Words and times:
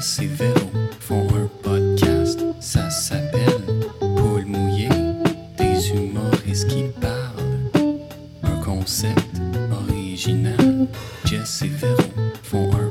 Et 0.00 0.26
Véro 0.26 0.70
font 0.98 1.26
un 1.36 1.46
podcast, 1.62 2.40
ça 2.58 2.88
s'appelle 2.88 3.60
Paul 4.00 4.46
mouillé, 4.46 4.88
des 5.58 5.90
humoristes 5.90 6.68
qui 6.68 6.84
parlent. 6.98 7.92
Un 8.42 8.56
concept 8.64 9.42
original. 9.70 10.88
Jess 11.26 11.62
et 11.64 11.68
Véro 11.68 12.00
font 12.42 12.70
un 12.72 12.89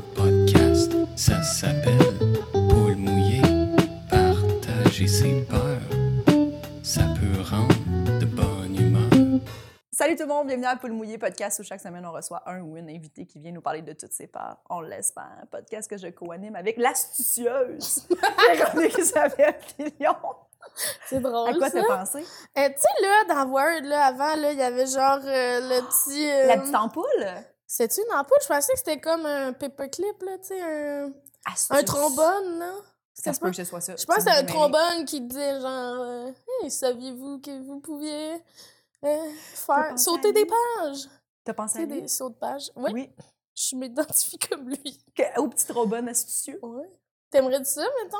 tout 10.20 10.26
le 10.26 10.34
monde, 10.34 10.48
bienvenue 10.48 10.66
à 10.66 10.76
Poule 10.76 10.92
Mouillé 10.92 11.16
podcast 11.16 11.60
où 11.60 11.62
chaque 11.62 11.80
semaine 11.80 12.04
on 12.04 12.12
reçoit 12.12 12.42
un 12.44 12.60
ou 12.60 12.76
une 12.76 12.90
invité 12.90 13.24
qui 13.24 13.38
vient 13.38 13.52
nous 13.52 13.62
parler 13.62 13.80
de 13.80 13.94
toutes 13.94 14.12
ses 14.12 14.26
peurs. 14.26 14.58
On 14.68 14.82
l'espère. 14.82 15.30
Un 15.42 15.46
podcast 15.46 15.88
que 15.88 15.96
je 15.96 16.08
co-anime 16.08 16.56
avec 16.56 16.76
l'astucieuse 16.76 18.06
Véronique 18.52 18.98
Isabelle 18.98 19.54
Fillon. 19.76 20.14
C'est 21.08 21.20
drôle. 21.20 21.48
À 21.48 21.54
quoi 21.54 21.70
t'as 21.70 21.84
pensé? 21.84 22.18
Euh, 22.18 22.68
tu 22.68 22.74
sais, 22.82 23.02
là, 23.02 23.24
dans 23.34 23.50
Word, 23.50 23.80
là, 23.84 24.04
avant, 24.08 24.36
là, 24.36 24.52
il 24.52 24.58
y 24.58 24.62
avait 24.62 24.84
genre 24.86 25.20
euh, 25.24 25.60
le 25.60 25.80
petit. 25.88 26.30
euh, 26.30 26.46
La 26.48 26.58
petite 26.58 26.74
ampoule? 26.74 27.26
C'était 27.66 28.02
une 28.02 28.12
ampoule? 28.14 28.36
Je 28.42 28.48
pensais 28.48 28.72
que 28.74 28.78
c'était 28.78 29.00
comme 29.00 29.24
un 29.24 29.54
paperclip, 29.54 30.22
là, 30.22 30.36
tu 30.38 30.48
sais, 30.48 30.60
un... 30.60 31.12
Astuce. 31.46 31.78
un 31.78 31.82
trombone, 31.82 32.58
là. 32.58 32.72
Ça 33.14 33.32
se 33.32 33.40
peut 33.40 33.48
que 33.50 33.56
ce 33.56 33.64
soit 33.64 33.80
ça. 33.80 33.96
Je 33.96 34.04
pense 34.04 34.16
que 34.16 34.22
c'était 34.22 34.36
un 34.36 34.44
trombone 34.44 35.04
qui 35.06 35.22
disait 35.22 35.60
genre. 35.60 36.00
euh, 36.02 36.30
Hey, 36.62 36.70
saviez-vous 36.70 37.38
que 37.40 37.62
vous 37.66 37.80
pouviez 37.80 38.34
euh, 39.04 39.30
faire 39.54 39.98
sauter 39.98 40.32
des 40.32 40.46
pages? 40.46 41.08
T'as 41.44 41.54
pensé 41.54 41.80
à 41.80 41.86
lui? 41.86 42.02
des 42.02 42.08
sauts 42.08 42.30
de 42.30 42.34
pages. 42.34 42.70
Oui, 42.76 42.90
Oui. 42.92 43.10
je 43.54 43.76
m'identifie 43.76 44.38
comme 44.50 44.68
lui. 44.68 45.04
Que- 45.14 45.40
au 45.40 45.48
petit 45.48 45.66
trombone 45.66 46.08
astucieux. 46.08 46.58
Ouais. 46.62 46.90
T'aimerais 47.30 47.64
ça, 47.64 47.82
mettons? 48.02 48.18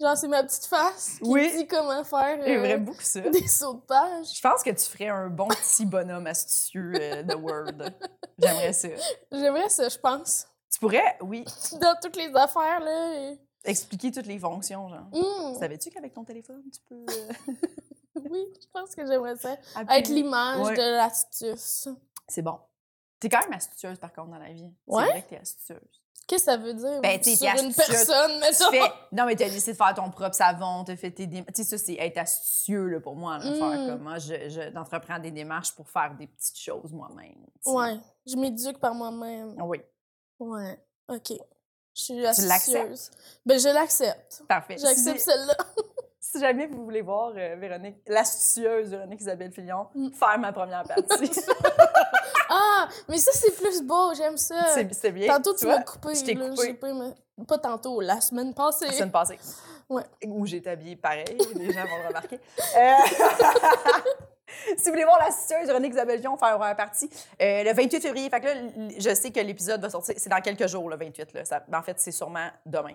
Genre, 0.00 0.16
c'est 0.16 0.28
ma 0.28 0.42
petite 0.42 0.64
face 0.66 1.18
qui 1.18 1.28
Oui. 1.28 1.52
dit 1.56 1.66
comment 1.66 2.02
faire 2.04 2.40
euh, 2.40 2.44
J'aimerais 2.46 2.78
beaucoup 2.78 3.02
ça. 3.02 3.20
des 3.30 3.46
sauts 3.46 3.74
de 3.74 3.80
pages. 3.80 4.32
Je 4.34 4.40
pense 4.40 4.62
que 4.62 4.70
tu 4.70 4.84
ferais 4.86 5.08
un 5.08 5.28
bon 5.28 5.48
petit 5.48 5.84
bonhomme 5.84 6.26
astucieux 6.26 6.92
euh, 6.98 7.22
de 7.22 7.34
Word. 7.34 7.90
J'aimerais 8.38 8.72
ça. 8.72 8.88
J'aimerais 9.30 9.68
ça, 9.68 9.88
je 9.90 9.98
pense. 9.98 10.46
Tu 10.72 10.78
pourrais, 10.78 11.18
oui, 11.22 11.44
Dans 11.80 11.96
toutes 12.00 12.16
les 12.16 12.32
affaires, 12.34 12.80
là. 12.80 13.14
et- 13.32 13.38
expliquer 13.64 14.10
toutes 14.10 14.26
les 14.26 14.38
fonctions, 14.38 14.88
genre. 14.88 15.06
Hmm, 15.12 15.58
Savais-tu 15.58 15.90
qu'avec 15.90 16.14
ton 16.14 16.24
téléphone, 16.24 16.62
tu 16.72 16.80
peux 16.88 17.04
euh, 17.12 17.32
oui, 18.30 18.46
je 18.60 18.66
pense 18.72 18.94
que 18.94 19.06
j'aimerais 19.06 19.36
ça. 19.36 19.52
appuyer? 19.74 19.90
Avec 19.90 20.08
l'image 20.08 20.66
Ouais. 20.68 20.76
de 20.76 20.96
l'astuce. 20.96 21.88
C'est 22.28 22.42
bon. 22.42 22.58
T'es 23.18 23.28
quand 23.28 23.40
même 23.40 23.52
astucieuse, 23.52 23.98
par 23.98 24.12
contre, 24.12 24.30
dans 24.30 24.38
la 24.38 24.52
vie. 24.52 24.72
Ouais? 24.86 25.04
C'est 25.04 25.10
vrai 25.10 25.22
que 25.22 25.28
t'es 25.28 25.38
astucieuse. 25.38 25.80
Qu'est-ce 26.26 26.44
que 26.46 26.50
ça 26.52 26.56
veut 26.56 26.74
dire? 26.74 27.00
Ben, 27.00 27.18
t'es- 27.20 27.34
sur 27.34 27.48
une 27.60 27.74
personne, 27.74 28.30
Tu 28.34 28.38
mettons. 28.40 28.70
fais... 28.70 28.92
Non, 29.12 29.24
mais 29.26 29.34
t'as 29.34 29.48
décidé 29.50 29.72
de 29.72 29.76
faire 29.76 29.94
ton 29.94 30.10
propre 30.10 30.36
savon, 30.36 30.84
t'as 30.84 30.94
fait 30.96 31.10
tes 31.10 31.26
démarches. 31.26 31.52
Tu 31.54 31.64
sais, 31.64 31.76
ça, 31.76 31.84
c'est 31.84 31.94
être 31.94 32.18
astucieux, 32.18 32.86
là, 32.86 33.00
pour 33.00 33.16
moi, 33.16 33.38
là, 33.38 33.52
faire 33.52 33.80
Mm. 33.80 33.86
comme 33.88 34.02
moi. 34.04 34.18
Je, 34.18 34.48
je 34.48 34.70
d'entreprends 34.70 35.18
des 35.18 35.32
démarches 35.32 35.74
pour 35.74 35.88
faire 35.90 36.14
des 36.16 36.28
petites 36.28 36.58
choses 36.58 36.92
moi-même. 36.92 37.34
tu. 37.64 37.70
Ouais, 37.70 37.98
je 38.26 38.36
m'éduque 38.36 38.78
par 38.78 38.94
moi-même. 38.94 39.56
Oui, 39.60 39.80
Ouais, 40.38 40.80
ok. 41.08 41.32
Je 41.96 42.00
suis 42.02 42.24
astucieuse. 42.24 43.10
Ben, 43.44 43.58
je 43.58 43.68
l'accepte. 43.68 44.42
parfait. 44.48 44.78
J'accepte 44.78 45.18
celle-là. 45.18 45.56
si 46.32 46.40
jamais 46.40 46.66
vous 46.66 46.84
voulez 46.84 47.00
voir 47.02 47.32
euh, 47.36 47.56
Véronique, 47.58 47.96
l'astucieuse 48.06 48.90
Véronique 48.90 49.20
Isabelle 49.20 49.52
Fillon, 49.52 49.88
Mm. 49.94 50.12
faire 50.12 50.38
ma 50.38 50.52
première 50.52 50.84
partie, 50.84 51.30
Ah, 52.52 52.88
mais 53.08 53.18
ça, 53.18 53.30
c'est 53.32 53.52
plus 53.54 53.82
beau, 53.82 54.12
j'aime 54.14 54.36
ça. 54.36 54.74
c'est 54.92 55.12
bien. 55.12 55.34
Tantôt, 55.34 55.54
tu 55.54 55.64
vois? 55.66 55.78
m'as 55.78 55.84
coupé. 55.84 56.14
Je 56.14 56.24
t'ai 56.24 56.34
coupé. 56.34 56.74
j'ai 57.38 57.44
pas 57.44 57.58
tantôt, 57.58 58.00
la 58.00 58.20
semaine 58.20 58.52
passée. 58.54 58.86
La 58.86 58.92
semaine 58.92 59.10
passée. 59.12 59.38
Ouais. 59.88 60.02
Où 60.26 60.46
j'ai 60.46 60.58
été 60.58 60.70
habillée 60.70 60.96
pareil, 60.96 61.24
les 61.54 61.72
gens 61.72 61.84
vont 61.84 62.06
remarquer. 62.08 62.38
Euh, 62.76 62.94
si 64.76 64.84
vous 64.84 64.90
voulez 64.90 65.04
voir 65.04 65.18
la 65.18 65.64
Véronique 65.64 65.92
Isabelle 65.92 66.20
Dion 66.20 66.36
faire 66.36 66.60
une 66.62 66.76
partie, 66.76 67.10
euh, 67.40 67.64
le 67.64 67.72
28 67.72 68.00
février, 68.00 68.30
fait 68.30 68.40
que 68.40 68.46
là, 68.46 68.54
je 68.98 69.14
sais 69.14 69.30
que 69.30 69.40
l'épisode 69.40 69.80
va 69.80 69.90
sortir, 69.90 70.14
c'est 70.18 70.30
dans 70.30 70.40
quelques 70.40 70.66
jours, 70.68 70.88
le 70.88 70.96
28. 70.96 71.32
Là. 71.34 71.44
Ça- 71.44 71.64
en 71.72 71.82
fait, 71.82 71.98
c'est 71.98 72.12
sûrement 72.12 72.48
demain. 72.66 72.94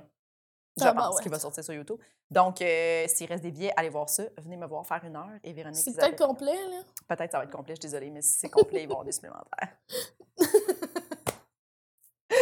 Je 0.78 0.90
pense 0.90 1.16
ouais. 1.16 1.22
qu'il 1.22 1.32
va 1.32 1.40
sortir 1.40 1.64
sur 1.64 1.74
YouTube. 1.74 2.00
Donc, 2.30 2.62
euh, 2.62 3.06
s'il 3.08 3.28
reste 3.28 3.44
des 3.44 3.52
billets, 3.52 3.72
allez 3.78 3.90
voir 3.90 4.10
ça. 4.10 4.24
Venez 4.38 4.58
me 4.58 4.68
voir 4.68 4.86
faire 4.86 5.02
une 5.06 5.16
heure. 5.16 5.30
Et 5.44 5.54
Véronique 5.54 5.82
C'est 5.82 5.96
peut-être 5.96 6.26
complet, 6.26 6.58
là. 6.70 6.82
Peut-être 7.08 7.32
ça 7.32 7.38
va 7.38 7.46
être 7.46 7.52
complet, 7.52 7.76
je 7.76 7.82
suis 7.82 7.90
désolée, 7.90 8.10
mais 8.10 8.22
si 8.22 8.40
c'est 8.40 8.50
complet, 8.50 8.84
ils 8.84 8.88
vont 8.88 8.96
avoir 8.96 9.06
des 9.06 9.14
supplémentaires. 9.14 9.78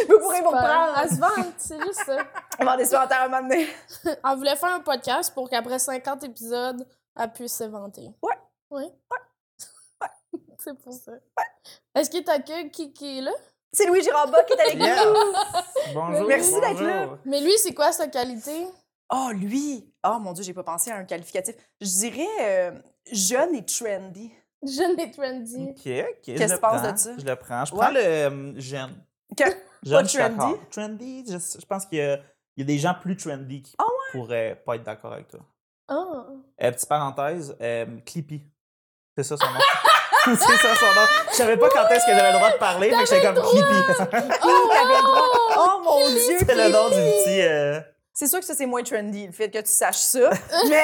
vous 0.08 0.18
pourrez 0.18 0.40
vous 0.40 0.48
reprendre. 0.48 0.98
Elle 1.00 1.10
se 1.10 1.20
vante, 1.20 1.54
c'est 1.58 1.80
juste 1.80 2.04
ça. 2.04 2.16
Va 2.24 2.26
avoir 2.58 2.76
des 2.76 2.84
supplémentaires 2.84 3.20
à 3.20 3.24
un 3.24 3.28
moment 3.28 3.48
donné. 3.48 3.68
Elle 4.04 4.36
voulait 4.36 4.56
faire 4.56 4.74
un 4.74 4.80
podcast 4.80 5.32
pour 5.32 5.48
qu'après 5.48 5.78
50 5.78 6.24
épisodes, 6.24 6.86
elle 7.16 7.32
puisse 7.32 7.56
se 7.56 7.64
vanter. 7.64 8.10
Ouais. 8.22 8.38
Oui. 8.70 8.84
c'est 10.58 10.74
pour 10.74 10.92
ça. 10.92 11.12
Est-ce 11.94 12.10
que 12.10 12.22
t'accueilles 12.22 12.70
qui, 12.70 12.92
qui 12.92 13.18
est 13.18 13.22
là? 13.22 13.32
C'est 13.74 13.86
Louis 13.86 14.02
Giramba 14.02 14.42
qui 14.44 14.52
est 14.54 14.60
avec 14.60 14.78
nous. 14.78 14.84
Yes. 14.84 15.94
Bonjour. 15.94 16.26
Merci 16.28 16.54
d'être 16.60 16.80
là. 16.80 17.18
Mais 17.24 17.40
lui, 17.40 17.52
c'est 17.58 17.74
quoi 17.74 17.92
sa 17.92 18.06
qualité? 18.08 18.66
Oh, 19.12 19.30
lui! 19.34 19.92
Oh 20.06 20.18
mon 20.20 20.32
Dieu, 20.32 20.42
j'ai 20.44 20.54
pas 20.54 20.62
pensé 20.62 20.90
à 20.90 20.96
un 20.96 21.04
qualificatif. 21.04 21.54
Je 21.80 21.86
dirais 21.86 22.26
euh, 22.40 22.72
jeune 23.12 23.54
et 23.54 23.64
trendy. 23.64 24.32
Jeune 24.66 24.98
et 24.98 25.10
trendy. 25.10 25.66
OK, 25.70 25.74
OK. 25.76 26.22
Qu'est-ce 26.22 26.52
que 26.52 26.54
tu 26.54 26.60
penses 26.60 26.82
de 26.82 26.96
ça? 26.96 27.10
Je 27.18 27.24
le 27.26 27.36
prends. 27.36 27.64
Je 27.66 27.74
Ouais. 27.74 27.80
prends 27.80 27.90
le 27.92 28.00
euh, 28.00 28.52
jeune. 28.60 28.94
Que- 29.36 29.44
Jeune, 29.82 29.98
Pas 29.98 30.02
je 30.04 30.08
suis 30.08 30.18
trendy? 30.18 30.36
d'accord. 30.38 30.58
Trendy, 30.70 31.24
je, 31.28 31.58
je 31.60 31.66
pense 31.66 31.84
qu'il 31.86 31.98
y, 31.98 32.02
a- 32.02 32.16
il 32.56 32.60
y 32.60 32.62
a 32.62 32.64
des 32.64 32.78
gens 32.78 32.94
plus 32.98 33.16
trendy 33.16 33.60
qui 33.62 33.74
Ah 33.78 33.84
pourraient 34.12 34.62
pas 34.64 34.76
être 34.76 34.84
d'accord 34.84 35.12
avec 35.12 35.28
toi. 35.28 35.40
Ah. 35.88 36.24
Euh, 36.62 36.70
petite 36.72 36.88
parenthèse, 36.88 37.54
euh, 37.60 37.84
Clippy. 38.06 38.42
C'est 39.18 39.24
ça 39.24 39.36
son 39.36 39.46
nom? 39.46 39.58
c'est 40.36 40.56
ça 40.56 40.74
son 40.76 40.86
nom. 40.86 41.06
Je 41.30 41.36
savais 41.36 41.56
pas 41.56 41.68
quand 41.70 41.86
est-ce 41.88 42.06
que 42.06 42.12
j'avais 42.12 42.32
le 42.32 42.36
droit 42.38 42.50
de 42.52 42.56
parler, 42.58 42.90
que 42.90 42.98
j'étais 43.00 43.22
comme 43.22 43.34
Clippy. 43.34 43.64
Oh, 44.44 44.70
T'avais 44.72 44.96
le 44.96 45.02
droit. 45.02 45.28
Oh 45.56 45.80
mon 45.84 46.08
Dieu! 46.08 46.38
c'est 46.46 46.54
le 46.54 46.68
nom 46.70 46.88
du 46.88 46.94
petit. 46.94 47.42
euh, 47.42 47.80
C'est 48.12 48.26
sûr 48.26 48.40
que 48.40 48.46
ça, 48.46 48.54
c'est 48.54 48.66
moins 48.66 48.82
trendy, 48.82 49.26
le 49.26 49.32
fait 49.32 49.50
que 49.50 49.58
tu 49.58 49.70
saches 49.70 49.96
ça. 49.96 50.30
Mais 50.68 50.82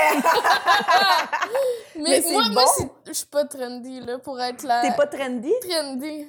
Mais, 1.96 2.20
Mais 2.24 2.30
moi, 2.32 2.42
bon. 2.54 2.60
c'est- 2.76 2.88
je 3.08 3.12
suis 3.12 3.26
pas 3.26 3.44
trendy, 3.44 4.00
là, 4.00 4.18
pour 4.18 4.40
être 4.40 4.62
la... 4.64 4.82
t'es 4.82 4.92
pas 4.96 5.06
trendy? 5.06 5.52
trendy. 5.68 6.28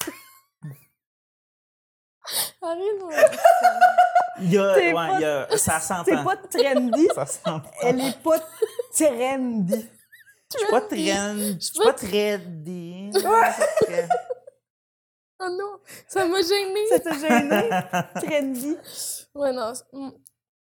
Arrête, 2.60 3.00
moi. 3.00 3.10
Il 4.40 4.52
y 4.52 4.58
a. 4.58 4.74
T'es 4.74 4.88
Ouais, 4.88 4.92
pas- 4.92 5.08
il 5.14 5.20
y 5.20 5.24
a. 5.24 5.48
Ça 5.56 5.80
s'entend. 5.80 6.24
pas 6.24 6.36
trendy. 6.36 7.08
Ça 7.14 7.24
s'entend. 7.26 7.62
Elle 7.82 8.00
est 8.00 8.22
pas 8.22 8.38
trendy. 8.94 9.88
Je 10.52 10.58
suis 10.58 10.68
pas 10.70 10.80
trendy. 10.80 11.56
Je 11.60 11.64
suis 11.66 11.78
pas 11.78 11.92
trendy. 11.92 13.10
Très- 13.12 14.08
Oh 15.40 15.48
non, 15.50 15.78
ça 16.08 16.26
m'a 16.26 16.42
gênée. 16.42 16.86
Ça 16.88 16.98
t'a 16.98 17.12
gêné? 17.16 17.70
Trendy. 18.16 18.76
Ouais, 19.36 19.52
non. 19.52 19.72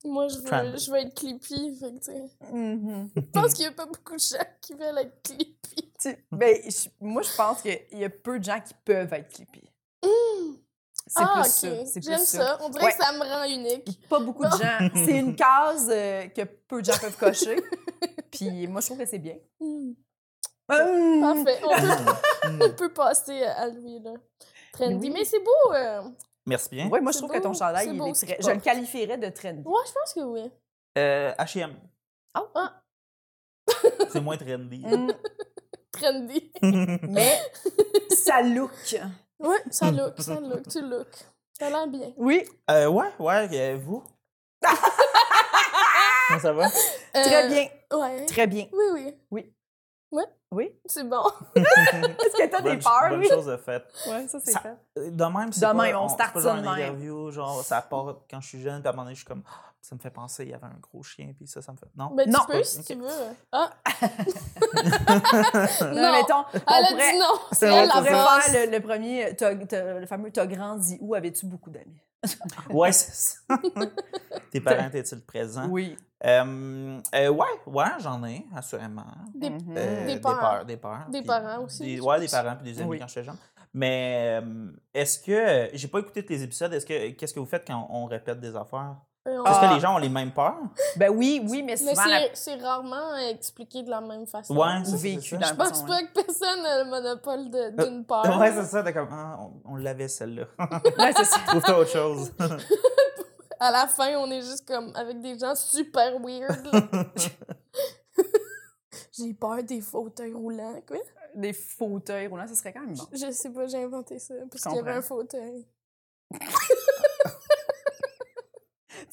Moi, 0.03 0.27
je 0.29 0.39
veux, 0.39 0.77
je 0.77 0.91
veux 0.91 0.97
être 0.97 1.13
clippy, 1.13 1.77
fait 1.79 1.91
que, 1.91 1.97
tu 1.99 2.03
sais. 2.05 2.23
Mhm. 2.51 3.09
Je 3.15 3.21
pense 3.31 3.53
qu'il 3.53 3.65
y 3.65 3.67
a 3.67 3.71
pas 3.71 3.85
beaucoup 3.85 4.15
de 4.15 4.19
gens 4.19 4.43
qui 4.61 4.73
veulent 4.73 4.97
être 4.97 5.21
clippy. 5.21 5.91
Tu- 6.01 6.25
ben, 6.31 6.57
je- 6.65 6.89
moi, 6.99 7.21
je 7.21 7.35
pense 7.37 7.61
qu'il 7.61 7.79
y 7.91 8.03
a 8.03 8.09
peu 8.09 8.39
de 8.39 8.43
gens 8.43 8.59
qui 8.61 8.73
peuvent 8.83 9.13
être 9.13 9.29
clippy. 9.31 9.69
C'est 11.15 11.23
ah, 11.23 11.41
plus 11.41 11.41
ok. 11.81 11.87
ça. 11.87 11.99
J'aime 12.01 12.17
ça. 12.19 12.25
ça. 12.25 12.57
On 12.61 12.69
dirait 12.69 12.85
Ouais. 12.85 12.91
que 12.91 13.03
ça 13.03 13.11
me 13.13 13.19
rend 13.19 13.43
unique. 13.43 14.07
Pas 14.09 14.19
beaucoup 14.19 14.43
de 14.45 14.49
gens. 14.49 14.89
C'est 15.05 15.19
une 15.19 15.35
case 15.35 15.87
euh, 15.91 16.27
que 16.29 16.41
peu 16.43 16.81
de 16.81 16.85
gens 16.91 16.97
peuvent 16.99 17.17
cocher. 17.17 17.61
Puis 18.31 18.67
moi, 18.67 18.81
je 18.81 18.87
trouve 18.87 18.97
que 18.97 19.05
c'est 19.05 19.19
bien. 19.19 19.35
Mm. 19.59 19.91
Hum. 20.69 21.21
Parfait. 21.21 21.59
On 21.63 21.69
peut, 21.69 22.49
Mm. 22.49 22.61
on 22.61 22.69
peut 22.71 22.93
passer 22.93 23.43
à 23.43 23.67
lui, 23.67 23.99
là. 23.99 24.13
Trendy. 24.71 25.07
Oui. 25.07 25.13
Mais 25.13 25.23
c'est 25.25 25.39
beau. 25.39 25.73
euh. 25.73 26.01
Merci 26.47 26.69
bien. 26.71 26.87
Ouais, 26.89 26.99
moi, 26.99 27.11
je 27.11 27.19
trouve 27.19 27.31
que 27.31 27.37
ton 27.39 27.53
chandail, 27.53 27.89
il 27.89 27.97
beau 27.97 28.07
est 28.07 28.13
très... 28.25 28.37
Je 28.41 28.49
le 28.49 28.59
qualifierais 28.59 29.17
de 29.17 29.29
trendy. 29.29 29.61
Ouais, 29.67 29.81
je 29.87 29.91
pense 29.93 30.13
que 30.15 30.19
oui. 30.21 30.51
Euh, 30.97 31.31
H&M. 31.37 31.75
Ah. 32.33 32.81
C'est 34.09 34.19
moins 34.19 34.35
trendy. 34.37 34.83
Trendy. 35.91 36.51
Mais 36.63 37.39
ça 38.09 38.41
look. 38.41 38.95
Ouais, 39.39 39.57
ça 39.71 39.91
look, 39.91 40.13
ça 40.19 40.39
look, 40.39 40.67
tu 40.69 40.81
look. 40.81 41.07
Ça 41.59 41.67
a 41.67 41.69
l'air 41.69 41.87
bien. 41.87 42.11
Oui, 42.17 42.43
Euh, 42.71 42.87
ouais, 42.87 43.07
ouais, 43.19 43.49
euh, 43.51 43.77
vous? 43.81 44.03
Comment 46.27 46.39
ça 46.39 46.53
va? 46.53 46.69
très 47.13 47.45
Euh, 47.45 47.47
bien. 47.49 47.67
Ouais. 47.97 48.25
Très 48.25 48.47
bien. 48.47 48.67
Oui, 48.71 49.13
oui. 49.31 49.43
Oui. 50.51 50.69
C'est 50.85 51.03
bon. 51.09 51.23
Est-ce 51.55 52.37
que 52.37 52.47
t'as 52.47 52.61
des 52.61 52.69
bonne, 52.75 52.79
peurs, 52.83 53.09
bonne 53.09 53.19
oui? 53.21 53.27
chose 53.27 53.47
de 53.47 53.57
fait. 53.57 53.83
Ouais, 54.07 54.27
ça, 54.27 54.39
c'est 54.39 54.55
fait. 54.59 54.75
Euh, 54.99 55.09
De 55.09 55.23
même, 55.25 55.51
c'est 55.51 55.61
pas, 55.65 55.73
même, 55.73 55.95
on 55.95 56.07
pas 56.07 56.15
ça 56.35 56.39
genre 56.41 56.55
de 56.57 56.61
même. 56.61 56.67
interview, 56.67 57.31
genre, 57.31 57.63
ça 57.63 57.81
part 57.81 58.17
quand 58.29 58.39
je 58.39 58.47
suis 58.49 58.61
jeune, 58.61 58.79
puis 58.81 58.87
à 58.87 58.91
un 58.91 58.93
moment 58.93 59.03
donné, 59.05 59.15
je 59.15 59.21
suis 59.21 59.27
comme, 59.27 59.41
ça 59.85 59.95
me 59.95 59.99
fait 59.99 60.09
penser, 60.11 60.45
il 60.45 60.51
y 60.51 60.53
avait 60.53 60.65
un 60.65 60.79
gros 60.81 61.03
chien, 61.03 61.33
puis 61.35 61.45
ça, 61.45 61.61
ça 61.61 61.73
me 61.73 61.77
fait... 61.77 61.87
Non? 61.97 62.11
Ben, 62.15 62.29
Non. 62.29 62.39
tu 62.49 62.55
peux 62.55 62.63
si 62.63 62.81
tu 62.85 62.95
veux. 62.95 63.07
Ah, 63.51 63.69
Non, 65.81 66.01
Non. 66.01 66.11
mettons, 66.13 66.43
elle 66.53 66.61
on 66.67 66.73
a 66.73 66.87
pourrait, 66.89 67.11
dit 67.11 67.19
non. 67.19 67.39
C'est 67.51 67.69
on 67.69 67.87
pourrait 67.89 68.09
faire 68.09 68.65
le, 68.67 68.71
le 68.71 68.79
premier, 68.79 69.35
t'as- 69.35 69.55
t'as- 69.55 69.99
le 69.99 70.05
fameux 70.05 70.31
«T'as 70.33 70.45
grandi 70.47 70.97
où? 71.01 71.13
Avais-tu 71.15 71.45
beaucoup 71.45 71.69
d'amis? 71.69 72.01
Ouais, 72.69 72.93
c'est 72.93 73.13
ça. 73.13 73.57
Tes 74.51 74.61
parents 74.61 74.87
étaient-ils 74.87 75.21
présents? 75.25 75.67
Oui. 75.69 75.97
Euh, 76.25 76.99
euh, 77.15 77.27
ouais, 77.27 77.45
ouais, 77.67 77.85
j'en 77.99 78.23
ai, 78.23 78.45
assurément. 78.55 79.03
Des, 79.35 79.49
Mhm. 79.49 79.75
Euh, 79.77 80.05
Des 80.05 80.19
parents. 80.21 80.39
peurs, 80.39 80.65
des 80.65 80.77
peurs. 80.77 81.05
Des 81.09 81.17
puis 81.19 81.27
parents 81.27 81.63
aussi, 81.65 81.83
des- 81.83 81.99
ouais, 81.99 82.19
des 82.21 82.29
parents 82.29 82.55
puis 82.55 82.71
des 82.71 82.79
amis 82.79 82.89
Oui. 82.91 82.99
quand 82.99 83.07
j'étais 83.09 83.25
jeune. 83.25 83.35
Mais 83.73 84.39
euh, 84.41 84.71
est-ce 84.93 85.19
que. 85.19 85.69
J'ai 85.75 85.87
pas 85.89 85.99
écouté 85.99 86.23
tes 86.25 86.41
épisodes. 86.41 86.71
Est-ce 86.73 86.85
que 86.85 87.09
qu'est-ce 87.09 87.33
que 87.33 87.39
vous 87.41 87.45
faites 87.45 87.65
quand 87.67 87.87
on 87.89 88.05
répète 88.05 88.39
des 88.39 88.55
affaires? 88.55 88.95
Euh, 89.25 89.37
on- 89.39 89.45
Est-ce 89.45 89.57
Ah. 89.61 89.69
que 89.69 89.75
les 89.75 89.79
gens 89.79 89.95
ont 89.95 89.99
les 89.99 90.09
mêmes 90.09 90.31
peurs? 90.33 90.57
Ben 90.97 91.09
oui, 91.09 91.41
oui, 91.49 91.63
mais 91.63 91.75
Mais 91.81 91.95
souvent. 91.95 92.05
la- 92.05 92.33
c'est 92.35 92.55
rarement 92.55 93.15
expliqué 93.15 93.81
de 93.83 93.89
la 93.89 94.01
même 94.01 94.27
façon. 94.27 94.53
Ouais, 94.55 94.79
Ou 94.81 94.85
c'est- 94.85 94.97
vécu. 94.97 95.37
Je 95.39 95.53
pense 95.53 95.69
façon, 95.69 95.85
pas 95.85 96.03
que 96.03 96.11
personne 96.13 96.65
a 96.65 96.83
le 96.83 96.89
monopole 96.89 97.49
de- 97.49 97.83
d'une 97.85 98.05
peur. 98.05 98.25
Euh, 98.25 98.37
Ouais, 98.39 98.51
c'est 98.51 98.65
ça. 98.65 98.83
T'es 98.83 98.91
comme, 98.91 99.07
ah, 99.11 99.39
on, 99.65 99.73
on 99.73 99.75
l'avait 99.77 100.09
celle-là. 100.09 100.43
Ouais, 100.99 101.13
c'est 101.15 101.23
ça. 101.23 101.37
Trouve-toi 101.47 101.79
autre 101.79 101.89
chose. 101.91 102.31
À 103.59 103.71
la 103.71 103.87
fin, 103.87 104.17
on 104.17 104.29
est 104.29 104.41
juste 104.41 104.67
comme 104.67 104.91
avec 104.93 105.21
des 105.21 105.39
gens 105.39 105.55
super 105.55 106.19
weird. 106.19 106.67
J'ai 109.17 109.33
peur 109.33 109.63
des 109.63 109.79
fauteuils 109.79 110.33
roulants, 110.33 110.81
quoi. 110.85 110.97
Des 111.33 111.53
fauteuils 111.53 112.27
roulants, 112.27 112.47
ça 112.47 112.55
serait 112.55 112.73
quand 112.73 112.81
même 112.81 112.95
bon. 112.95 113.05
Je 113.13 113.31
sais 113.31 113.49
pas, 113.51 113.65
j'ai 113.67 113.81
inventé 113.83 114.19
ça. 114.19 114.33
Parce 114.51 114.63
Je 114.63 114.69
qu'il 114.69 114.75
y 114.77 114.79
avait 114.81 114.97
un 114.97 115.01
fauteuil. 115.01 115.65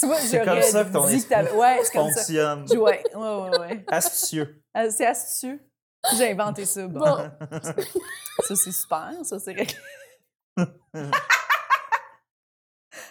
Tu 0.01 0.07
vois, 0.07 0.17
C'est 0.19 0.45
comme 0.45 0.63
ça 0.63 0.85
que 0.85 0.93
ton 0.93 1.07
dit 1.07 1.27
que 1.27 1.55
Ouais, 1.57 1.81
c'est 1.85 1.93
comme 1.93 2.11
ça. 2.11 2.21
Fonctionne. 2.21 2.65
Ouais, 2.73 3.03
ouais, 3.15 3.37
ouais, 3.51 3.59
ouais. 3.59 3.85
Astucieux. 3.89 4.63
Ah, 4.75 4.89
C'est 4.91 5.07
astucieux. 5.07 5.61
J'ai 6.17 6.31
inventé 6.33 6.65
ça. 6.65 6.87
Bon. 6.89 7.01
Bon, 7.01 7.31
Ça, 8.47 8.57
c'est 8.57 8.73
super. 8.73 9.11
Ça, 9.25 9.39
c'est 9.39 9.53
réglé. 9.53 9.77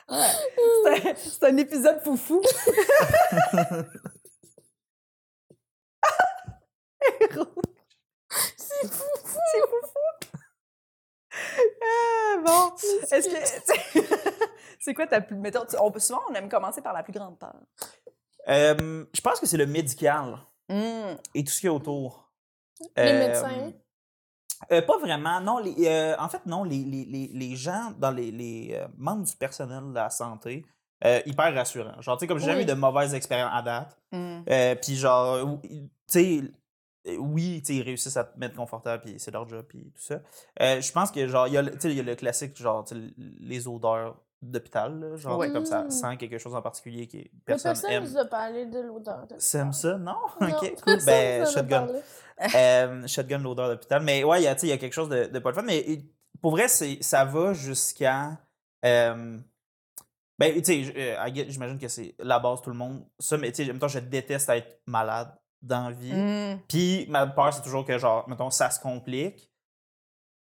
Ouais. 0.10 1.16
C'est 1.18 1.44
un- 1.46 1.54
un 1.54 1.58
épisode 1.58 2.02
foufou. 2.04 2.42
c'est 8.58 8.88
fou. 8.88 9.06
C'est 9.24 9.62
foufou. 9.62 10.10
Ah, 11.82 12.38
bon. 12.46 12.72
Est-ce 13.12 13.30
que. 13.30 14.00
C'est 14.80 14.94
quoi 14.94 15.06
ta 15.08 15.22
plus. 15.22 15.36
Mettons, 15.38 15.66
tu- 15.70 15.76
on, 15.80 15.98
souvent, 16.00 16.22
on 16.30 16.34
aime 16.34 16.50
commencer 16.50 16.82
par 16.82 16.94
la 16.94 17.04
plus 17.04 17.14
grande 17.14 17.38
peur. 17.38 17.56
Euh, 18.48 19.06
je 19.14 19.22
pense 19.22 19.40
que 19.40 19.46
c'est 19.46 19.58
le 19.58 19.68
médical 19.68 20.38
Hmm. 20.70 21.16
et 21.34 21.44
tout 21.44 21.52
ce 21.52 21.60
qui 21.62 21.66
est 21.68 21.70
autour. 21.70 22.32
Les 22.96 23.04
Euh, 23.12 23.20
médecins? 23.28 23.72
euh, 24.72 24.82
pas 24.84 24.98
vraiment. 25.00 25.42
Non, 25.42 25.58
les, 25.60 25.76
euh, 25.88 26.16
en 26.20 26.30
fait, 26.30 26.46
non. 26.46 26.64
Les, 26.64 26.84
les, 26.84 27.06
les, 27.06 27.28
les 27.34 27.56
gens, 27.56 27.92
dans 27.98 28.12
les, 28.12 28.32
les 28.32 28.74
euh, 28.76 28.88
membres 28.98 29.26
du 29.26 29.36
personnel 29.36 29.90
de 29.90 29.94
la 29.96 30.10
santé, 30.10 30.66
euh, 31.06 31.22
hyper 31.26 31.54
rassurants. 31.54 32.00
Genre, 32.02 32.18
tu 32.18 32.22
sais, 32.22 32.28
comme 32.28 32.38
j'ai 32.40 32.46
jamais 32.46 32.60
Oui. 32.60 32.64
eu 32.64 32.68
de 32.68 32.74
mauvaises 32.74 33.14
expériences 33.14 33.52
à 33.54 33.62
date. 33.62 33.98
Euh, 34.14 34.76
puis 34.76 34.96
genre, 34.96 35.60
tu 35.62 35.90
sais, 36.08 36.42
oui, 37.18 37.62
tu 37.62 37.68
sais, 37.74 37.76
ils 37.80 37.82
réussissent 37.84 38.18
à 38.18 38.26
te 38.26 38.38
mettre 38.38 38.56
confortable, 38.56 39.04
puis 39.04 39.16
c'est 39.20 39.32
leur 39.32 39.48
job, 39.48 39.66
puis 39.68 39.92
tout 39.96 40.02
ça. 40.02 40.22
Euh, 40.62 40.80
je 40.82 40.92
pense 40.92 41.10
que, 41.12 41.28
genre, 41.28 41.48
il 41.48 41.54
y, 41.54 41.58
a 41.58 41.62
le- 41.62 41.72
tu 41.72 41.80
sais, 41.80 41.90
il 41.90 41.98
y 41.98 42.00
a 42.00 42.04
le 42.04 42.16
classique, 42.16 42.56
genre, 42.58 42.86
les 43.18 43.68
odeurs 43.68 44.18
d'hôpital, 44.42 45.16
genre, 45.18 45.40
comme 45.52 45.66
ça 45.66 45.84
Mm. 45.84 45.92
sent 45.92 46.18
quelque 46.18 46.38
chose 46.38 46.56
en 46.56 46.62
particulier 46.62 47.08
qui 47.08 47.18
Mais 47.18 47.30
personne 47.46 47.72
personne 47.74 47.92
aime. 47.92 48.04
nous 48.04 48.18
a 48.18 48.26
parlé 48.26 48.66
de 48.68 48.80
l'odeur 48.80 49.28
de 49.28 49.36
T'aimes 49.36 49.74
ça, 49.74 49.98
non? 49.98 50.16
Non, 50.40 50.48
ok, 50.62 50.76
cool. 50.84 51.06
Ben, 51.06 51.46
shotgun. 51.46 51.88
Euh, 52.56 53.08
shotgun, 53.08 53.40
l'odeur 53.40 53.68
d'hôpital. 53.70 54.02
Mais 54.04 54.24
ouais, 54.24 54.42
il 54.42 54.46
y 54.46 54.48
a, 54.48 54.56
tu 54.56 54.62
sais, 54.62 54.68
il 54.68 54.70
y 54.70 54.74
a 54.74 54.78
quelque 54.78 54.94
chose 54.94 55.10
de, 55.10 55.26
de 55.26 55.40
pas 55.40 55.50
le 55.50 55.56
fun. 55.56 55.62
Mais 55.64 55.86
pour 56.42 56.52
vrai, 56.52 56.68
c'est, 56.70 56.98
ça 57.02 57.26
va 57.26 57.54
jusqu'à. 57.54 58.38
euh, 58.86 59.38
ben, 60.38 60.54
tu 60.56 60.64
sais, 60.64 60.84
je- 60.86 60.94
euh, 60.96 61.46
j'imagine 61.50 61.78
que 61.78 61.90
c'est 61.90 62.16
la 62.20 62.40
base, 62.40 62.62
tout 62.62 62.70
le 62.70 62.78
monde. 62.78 63.06
Ça, 63.20 63.38
mais 63.38 63.52
tu 63.52 63.58
sais, 63.58 63.70
en 63.70 63.74
même 63.74 63.80
temps, 63.80 63.90
je 63.90 64.00
déteste 64.00 64.48
être 64.50 64.80
malade 64.86 65.38
dans 65.62 65.90
la 65.90 65.92
vie. 65.92 66.14
Hmm. 66.14 66.60
Puis 66.70 67.06
ma 67.10 67.28
peur, 67.28 67.54
c'est 67.54 67.62
toujours 67.62 67.84
que, 67.86 67.98
genre, 67.98 68.28
mettons, 68.30 68.50
ça 68.50 68.70
se 68.70 68.80
complique. 68.80 69.52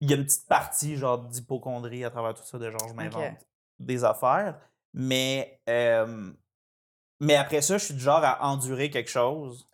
Il 0.02 0.10
y 0.10 0.14
a 0.14 0.18
une 0.18 0.26
petite 0.26 0.48
partie, 0.48 0.98
genre, 0.98 1.20
d'hypochondrie 1.20 2.04
à 2.04 2.10
travers 2.10 2.34
tout 2.34 2.44
ça, 2.44 2.58
de 2.60 2.70
genre, 2.70 2.86
je 2.90 2.94
m'invente 2.94 3.38
des 3.80 4.04
affaires. 4.04 4.58
Mais, 4.94 5.60
euh, 5.70 6.32
mais 7.20 7.36
après 7.36 7.62
ça, 7.62 7.78
je 7.78 7.86
suis 7.86 7.94
du 7.94 8.00
genre 8.00 8.24
à 8.24 8.48
endurer 8.48 8.90
quelque 8.90 9.10
chose 9.10 9.68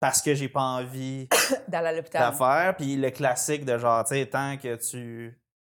parce 0.00 0.20
que 0.22 0.34
j'ai 0.34 0.48
pas 0.48 0.60
envie 0.62 1.28
D'aller 1.68 1.88
à 1.88 1.92
l'hôpital. 1.92 2.30
d'affaires. 2.30 2.76
Puis 2.76 2.96
le 2.96 3.10
classique 3.10 3.64
de 3.64 3.78
genre, 3.78 4.04
tu 4.04 4.14
sais, 4.14 4.26
tant 4.26 4.56
que 4.56 4.74
tu. 4.76 5.38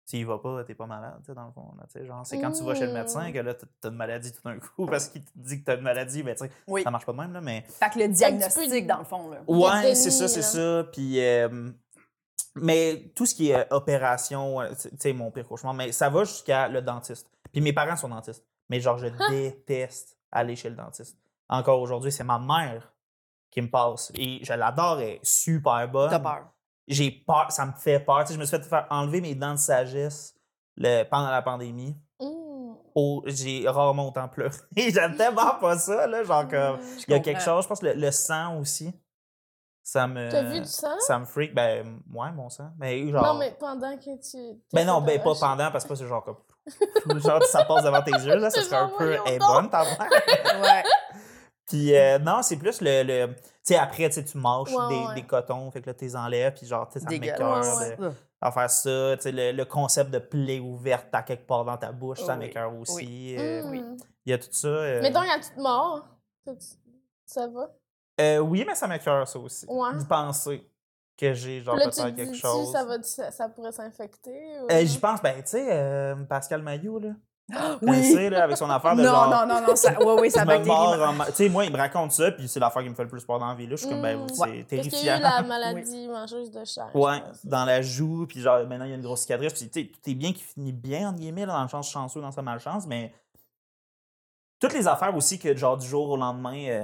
Tu 0.08 0.18
y 0.18 0.22
vas 0.22 0.38
pas, 0.38 0.62
t'es 0.62 0.76
pas 0.76 0.86
malade, 0.86 1.16
tu 1.18 1.26
sais, 1.26 1.34
dans 1.34 1.46
le 1.46 1.50
fond. 1.50 1.74
là, 1.76 1.82
tu 1.92 1.98
sais, 1.98 2.06
genre, 2.06 2.24
c'est 2.24 2.40
quand 2.40 2.52
tu 2.52 2.62
vas 2.62 2.76
chez 2.76 2.86
le 2.86 2.92
médecin 2.92 3.28
Mmh. 3.28 3.32
que 3.32 3.38
là, 3.40 3.54
t'as 3.54 3.88
une 3.88 3.96
maladie 3.96 4.30
tout 4.32 4.40
d'un 4.44 4.56
coup 4.60 4.86
parce 4.90 5.08
qu'il 5.08 5.24
te 5.24 5.30
dit 5.34 5.58
que 5.58 5.64
t'as 5.64 5.74
une 5.74 5.82
maladie, 5.82 6.22
mais 6.22 6.36
tu 6.36 6.44
sais, 6.44 6.50
Oui. 6.68 6.84
ça 6.84 6.92
marche 6.92 7.04
pas 7.04 7.10
de 7.12 7.18
même, 7.18 7.32
là, 7.32 7.40
mais. 7.40 7.64
Fait 7.68 7.90
que 7.90 7.98
le 7.98 8.06
diagnostic, 8.06 8.86
dans 8.86 8.98
le 8.98 9.04
fond, 9.04 9.28
là. 9.30 9.38
Ouais, 9.48 9.96
c'est 9.96 10.12
ça, 10.12 10.28
c'est 10.28 10.42
ça. 10.42 10.84
Puis, 10.92 11.18
euh, 11.20 11.72
mais 12.54 13.12
tout 13.14 13.26
ce 13.26 13.34
qui 13.34 13.50
est 13.50 13.56
euh, 13.56 13.76
opération, 13.76 14.60
euh, 14.60 14.70
tu 14.70 14.88
sais, 14.98 15.12
mon 15.12 15.30
pire 15.30 15.46
cauchemar, 15.46 15.74
mais 15.74 15.92
ça 15.92 16.08
va 16.08 16.24
jusqu'à 16.24 16.68
le 16.68 16.82
dentiste. 16.82 17.30
Puis 17.52 17.60
mes 17.60 17.72
parents 17.72 17.96
sont 17.96 18.08
dentistes. 18.08 18.44
Mais 18.68 18.80
genre, 18.80 18.98
je 18.98 19.06
déteste 19.30 20.18
aller 20.32 20.56
chez 20.56 20.70
le 20.70 20.76
dentiste. 20.76 21.16
Encore 21.48 21.80
aujourd'hui, 21.80 22.10
c'est 22.10 22.24
ma 22.24 22.38
mère 22.38 22.92
qui 23.50 23.62
me 23.62 23.70
passe. 23.70 24.10
Et 24.16 24.40
je 24.42 24.52
l'adore, 24.52 25.00
elle 25.00 25.08
est 25.08 25.20
super 25.22 25.88
bonne. 25.88 26.10
T'as 26.10 26.18
peur. 26.18 26.48
J'ai 26.88 27.10
peur, 27.10 27.46
ça 27.50 27.66
me 27.66 27.72
fait 27.72 28.00
peur. 28.00 28.20
Tu 28.22 28.28
sais, 28.28 28.34
je 28.34 28.38
me 28.40 28.44
suis 28.44 28.56
fait 28.56 28.62
faire 28.64 28.86
enlever 28.90 29.20
mes 29.20 29.34
dents 29.34 29.52
de 29.52 29.58
sagesse 29.58 30.34
le, 30.76 31.04
pendant 31.04 31.30
la 31.30 31.42
pandémie. 31.42 31.96
Oh, 32.98 33.22
j'ai 33.26 33.68
rarement 33.68 34.08
autant 34.08 34.26
pleuré. 34.26 34.56
J'aime 34.76 35.16
tellement 35.18 35.54
pas 35.60 35.78
ça, 35.78 36.06
là. 36.06 36.24
Genre, 36.24 36.48
comme, 36.48 36.76
Mmh. 36.76 36.98
il 37.08 37.10
y 37.10 37.14
a 37.14 37.20
quelque 37.20 37.42
chose, 37.42 37.64
je 37.64 37.68
pense 37.68 37.80
que 37.80 37.86
le, 37.86 37.92
le 37.92 38.10
sang 38.10 38.58
aussi, 38.58 38.90
ça 39.88 40.08
me. 40.08 40.28
T'as 40.28 40.42
vu 40.42 40.60
du 40.60 40.66
sang? 40.66 40.96
Ça 40.98 41.16
me 41.18 41.24
freak. 41.24 41.54
Ben, 41.54 42.00
ouais, 42.12 42.32
mon 42.32 42.48
sang. 42.48 42.70
Mais 42.76 43.08
genre. 43.08 43.22
Non, 43.24 43.34
mais 43.38 43.54
pendant 43.58 43.96
que 43.96 44.16
tu. 44.20 44.60
Ben 44.72 44.84
non, 44.84 45.00
ben 45.00 45.22
pas 45.22 45.34
pendant, 45.38 45.70
parce 45.70 45.84
que 45.84 45.94
c'est 45.94 46.06
genre 46.08 46.24
comme. 46.24 46.38
genre, 47.20 47.40
ça 47.44 47.64
passe 47.64 47.84
devant 47.84 48.02
tes 48.02 48.10
yeux, 48.10 48.34
là. 48.36 48.50
Ça 48.50 48.60
C'est 48.60 48.66
serait 48.66 48.76
un 48.80 48.88
peu. 48.88 49.16
Elle 49.26 49.34
est 49.34 49.38
bonne, 49.38 49.70
ta 49.70 49.84
mère. 49.84 49.98
Ouais. 50.60 50.82
Puis 51.68 51.94
euh, 51.96 52.18
non, 52.18 52.42
c'est 52.42 52.56
plus 52.56 52.80
le. 52.80 53.02
le 53.04 53.34
tu 53.34 53.42
sais, 53.62 53.76
après, 53.76 54.08
tu 54.10 54.24
tu 54.24 54.38
Ouais, 54.38 54.52
des, 54.88 55.06
ouais. 55.06 55.14
des 55.16 55.22
cotons, 55.24 55.70
fait 55.70 55.80
que 55.82 55.86
là, 55.90 55.94
tu 55.94 56.04
les 56.04 56.16
enlèves, 56.16 56.52
puis 56.54 56.66
genre, 56.66 56.88
tu 56.88 56.94
sais, 56.94 57.00
ça 57.04 57.10
me 57.10 57.18
m'écoeure 57.18 57.60
Dégueulasse. 57.60 57.96
de, 57.98 58.10
à 58.40 58.50
faire 58.52 58.70
ça. 58.70 59.16
Tu 59.16 59.22
sais, 59.22 59.32
le, 59.32 59.52
le 59.52 59.64
concept 59.64 60.10
de 60.10 60.18
plaie 60.20 60.58
ouverte 60.60 61.12
à 61.12 61.22
quelque 61.22 61.46
part 61.46 61.64
dans 61.64 61.76
ta 61.76 61.90
bouche, 61.92 62.22
ça 62.22 62.34
Oui, 62.34 62.38
m'écoeure 62.40 62.74
aussi. 62.76 62.94
oui. 62.96 63.36
Euh, 63.38 63.62
Mmh. 63.64 63.96
Il 64.24 64.30
y 64.30 64.32
a 64.32 64.38
tout 64.38 64.48
ça. 64.50 64.66
euh, 64.68 65.00
Mettons, 65.02 65.22
il 65.22 65.28
y 65.28 65.30
a 65.30 65.38
toute 65.40 65.56
mort. 65.56 66.04
Ça, 66.44 66.52
tu- 66.54 66.66
Ça 67.26 67.46
va? 67.48 67.68
Euh, 68.20 68.38
oui, 68.38 68.64
mais 68.66 68.74
ça 68.74 68.86
m'écoeure, 68.86 69.26
ça 69.28 69.38
aussi. 69.38 69.66
Ouais. 69.68 69.96
D'y 69.96 70.04
penser 70.06 70.68
que 71.18 71.32
j'ai, 71.32 71.60
genre, 71.62 71.76
peut-être 71.76 71.96
quelque 72.14 72.22
dis-tu, 72.30 72.38
chose. 72.40 72.72
ça, 72.72 72.84
va, 72.84 73.02
ça, 73.02 73.30
ça 73.30 73.48
pourrait 73.48 73.72
s'infecter? 73.72 74.58
ou- 74.62 74.66
Euh, 74.70 74.84
J'y 74.84 74.98
pense, 74.98 75.22
ben, 75.22 75.36
tu 75.36 75.50
sais, 75.50 75.66
euh, 75.70 76.14
Pascal 76.28 76.62
Maillot, 76.62 76.98
là. 76.98 77.10
Oui. 77.82 78.02
Tu 78.02 78.12
sais, 78.14 78.28
là, 78.28 78.42
avec 78.44 78.56
son 78.56 78.68
affaire 78.68 78.96
de 78.96 79.02
Non, 79.02 79.08
genre. 79.08 79.30
non, 79.30 79.54
non, 79.54 79.66
non, 79.68 79.76
ça, 79.76 79.92
ouais, 80.02 80.20
oui, 80.20 80.30
ça 80.32 80.44
bactérie. 80.44 80.68
en 80.70 81.24
Tu 81.26 81.32
sais, 81.32 81.48
moi, 81.48 81.64
il 81.64 81.72
me 81.72 81.76
raconte 81.78 82.10
ça, 82.12 82.32
puis 82.32 82.48
c'est 82.48 82.58
l'affaire 82.58 82.82
qui 82.82 82.88
me 82.90 82.94
fait 82.94 83.04
le 83.04 83.08
plus 83.08 83.24
peur 83.24 83.38
dans 83.38 83.46
la 83.48 83.54
vie. 83.54 83.66
Là, 83.66 83.76
je 83.76 83.82
suis 83.82 83.88
comme, 83.88 84.02
ben, 84.02 84.18
Mm. 84.18 84.26
c'est 84.28 84.36
Parce 84.36 84.50
qu'il 84.50 84.58
y 84.58 84.60
a 84.60 84.64
terrifiant. 84.64 85.18
eu 85.18 85.22
la 85.22 85.42
maladie 85.42 86.08
mangeuse 86.08 86.50
de 86.50 86.64
chair. 86.64 86.90
Ouais, 86.94 87.22
dans 87.44 87.64
la 87.64 87.80
joue, 87.82 88.26
puis 88.26 88.40
genre, 88.40 88.66
maintenant, 88.66 88.84
il 88.84 88.90
y 88.90 88.92
a 88.92 88.96
une 88.96 89.02
grosse 89.02 89.20
cicatrice. 89.20 89.52
Puis, 89.54 89.70
tu 89.70 89.80
sais, 89.82 89.86
tout 89.88 90.10
est 90.10 90.14
bien 90.14 90.32
qui 90.32 90.42
finit 90.42 90.72
bien, 90.72 91.08
entre 91.08 91.18
guillemets, 91.20 91.46
là, 91.46 91.52
dans 91.54 91.62
le 91.62 91.68
sens 91.68 91.88
chanceux, 91.88 92.20
dans 92.20 92.32
sa 92.32 92.42
malchance, 92.42 92.84
mais 92.86 93.14
toutes 94.60 94.72
les 94.74 94.88
affaires 94.88 95.14
aussi 95.16 95.38
que, 95.38 95.54
genre, 95.56 95.76
du 95.76 95.86
jour 95.86 96.08
au 96.10 96.16
lendemain, 96.16 96.56
euh, 96.68 96.82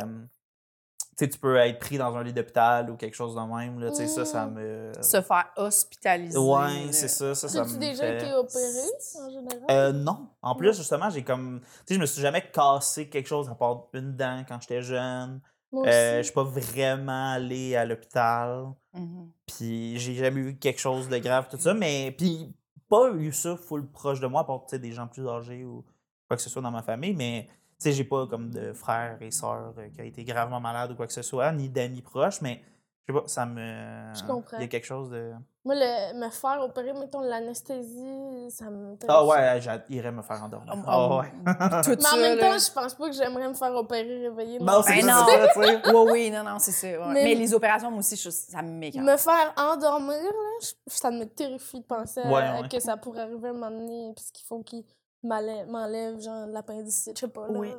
sais, 1.16 1.28
tu 1.28 1.38
peux 1.38 1.56
être 1.56 1.78
pris 1.78 1.98
dans 1.98 2.14
un 2.16 2.22
lit 2.22 2.32
d'hôpital 2.32 2.90
ou 2.90 2.96
quelque 2.96 3.14
chose 3.14 3.34
de 3.34 3.40
même, 3.40 3.78
là, 3.80 3.90
tu 3.90 3.96
sais, 3.96 4.06
ça, 4.06 4.24
ça 4.24 4.46
Mm. 4.46 4.54
me. 4.54 4.92
Se 5.00 5.20
faire 5.20 5.46
hospitaliser. 5.56 6.38
Ouais, 6.38 6.86
là. 6.86 6.92
c'est 6.92 7.08
ça, 7.08 7.34
ça, 7.34 7.48
ça 7.48 7.62
As-tu 7.62 7.74
me. 7.74 7.78
déjà 7.78 8.02
fait- 8.02 8.16
été 8.18 8.32
opéré, 8.32 8.88
en 9.20 9.30
général? 9.30 9.60
Euh, 9.70 9.92
non. 9.92 10.28
En 10.40 10.54
plus, 10.54 10.76
justement, 10.76 11.10
j'ai 11.10 11.22
comme. 11.22 11.60
Tu 11.60 11.66
sais, 11.86 11.94
je 11.94 12.00
me 12.00 12.06
suis 12.06 12.20
jamais 12.22 12.42
cassé 12.50 13.08
quelque 13.08 13.26
chose 13.28 13.48
à 13.50 13.54
part 13.54 13.88
une 13.92 14.16
dent 14.16 14.42
quand 14.48 14.60
j'étais 14.60 14.82
jeune. 14.82 15.40
Euh, 15.74 16.18
je 16.18 16.22
suis 16.24 16.34
pas 16.34 16.44
vraiment 16.44 17.32
allé 17.32 17.76
à 17.76 17.84
l'hôpital. 17.86 18.66
Mhm. 18.92 19.30
Puis 19.46 19.98
j'ai 19.98 20.14
jamais 20.14 20.40
eu 20.40 20.58
quelque 20.58 20.78
chose 20.80 21.08
de 21.08 21.16
grave, 21.18 21.48
tout 21.50 21.58
ça. 21.58 21.72
Mais 21.72 22.14
puis 22.16 22.54
pas 22.90 23.10
eu 23.12 23.32
ça 23.32 23.56
full 23.56 23.86
proche 23.90 24.20
de 24.20 24.26
moi, 24.26 24.42
à 24.42 24.44
part 24.44 24.64
tu 24.66 24.70
sais, 24.76 24.78
des 24.78 24.92
gens 24.92 25.06
plus 25.06 25.26
âgés 25.26 25.64
ou 25.64 25.82
quoi 26.28 26.36
que 26.36 26.42
ce 26.42 26.50
soit 26.50 26.60
dans 26.60 26.70
ma 26.70 26.82
famille. 26.82 27.14
Mais 27.14 27.46
tu 27.46 27.52
sais, 27.82 27.92
j'ai 27.92 28.04
pas 28.04 28.26
comme 28.26 28.50
de 28.50 28.72
frères 28.72 29.18
et 29.20 29.30
sœurs 29.30 29.74
euh, 29.78 29.88
qui 29.94 30.00
a 30.00 30.04
été 30.04 30.24
gravement 30.24 30.60
malade 30.60 30.92
ou 30.92 30.94
quoi 30.94 31.06
que 31.06 31.12
ce 31.12 31.22
soit, 31.22 31.52
ni 31.52 31.68
d'amis 31.68 32.02
proches. 32.02 32.40
Mais 32.40 32.60
je 33.08 33.12
sais 33.12 33.20
pas, 33.20 33.26
ça 33.28 33.46
me. 33.46 34.14
Je 34.14 34.22
comprends. 34.24 34.56
Il 34.58 34.62
y 34.62 34.64
a 34.64 34.68
quelque 34.68 34.86
chose 34.86 35.10
de. 35.10 35.32
Moi, 35.64 35.76
le, 35.76 36.18
me 36.18 36.28
faire 36.30 36.60
opérer, 36.60 36.92
mettons, 36.92 37.20
l'anesthésie, 37.20 38.50
ça 38.50 38.68
me. 38.70 38.96
Ah 39.06 39.24
ouais, 39.24 39.60
j'irais 39.88 40.10
me 40.10 40.22
faire 40.22 40.42
endormir. 40.42 40.74
Ah 40.86 41.04
um, 41.06 41.18
ouais. 41.20 41.30
Tout 41.84 41.90
Mais 42.02 42.08
en 42.12 42.16
même 42.16 42.38
temps, 42.38 42.58
je 42.58 42.72
pense 42.72 42.94
pas 42.94 43.08
que 43.08 43.14
j'aimerais 43.14 43.48
me 43.48 43.54
faire 43.54 43.72
opérer 43.74 44.28
réveiller. 44.28 44.58
Non, 44.58 44.82
c'est 44.82 44.96
Ben 44.96 45.06
ça, 45.06 45.20
non. 45.20 45.26
c'est 45.28 45.40
ça, 45.40 45.48
tu 45.54 45.62
sais. 45.62 45.82
Oui, 45.94 46.10
oui, 46.12 46.30
non, 46.30 46.42
non, 46.44 46.58
c'est 46.58 46.72
ça. 46.72 46.86
ouais. 46.88 46.98
Mais- 47.12 47.24
Mais... 47.24 47.34
les 47.36 47.54
opérations, 47.54 47.90
moi 47.90 48.00
aussi, 48.00 48.16
je- 48.16 48.30
ça 48.30 48.60
m'écoeure. 48.62 49.02
Me 49.04 49.16
faire 49.16 49.52
endormir, 49.56 50.16
là, 50.20 50.58
je- 50.60 50.72
ça 50.86 51.10
me 51.10 51.24
terrifie 51.24 51.80
de 51.80 51.86
penser 51.86 52.20
à- 52.20 52.28
Ouais, 52.30 52.42
à 52.42 52.60
ouais. 52.62 52.68
que 52.68 52.80
ça 52.80 52.96
pourrait 52.96 53.22
arriver 53.22 53.48
à 53.48 53.50
un 53.50 53.54
moment 53.54 53.70
donné, 53.70 54.12
parce 54.16 54.30
qu'il 54.32 54.46
faut 54.46 54.62
qu'il 54.62 54.84
m'enlève, 55.22 55.68
m'enlève, 55.68 56.20
genre, 56.20 56.46
l'appendicite, 56.46 57.16
je 57.16 57.26
sais 57.26 57.32
pas, 57.32 57.48
là. 57.48 57.58
Oui. 57.58 57.72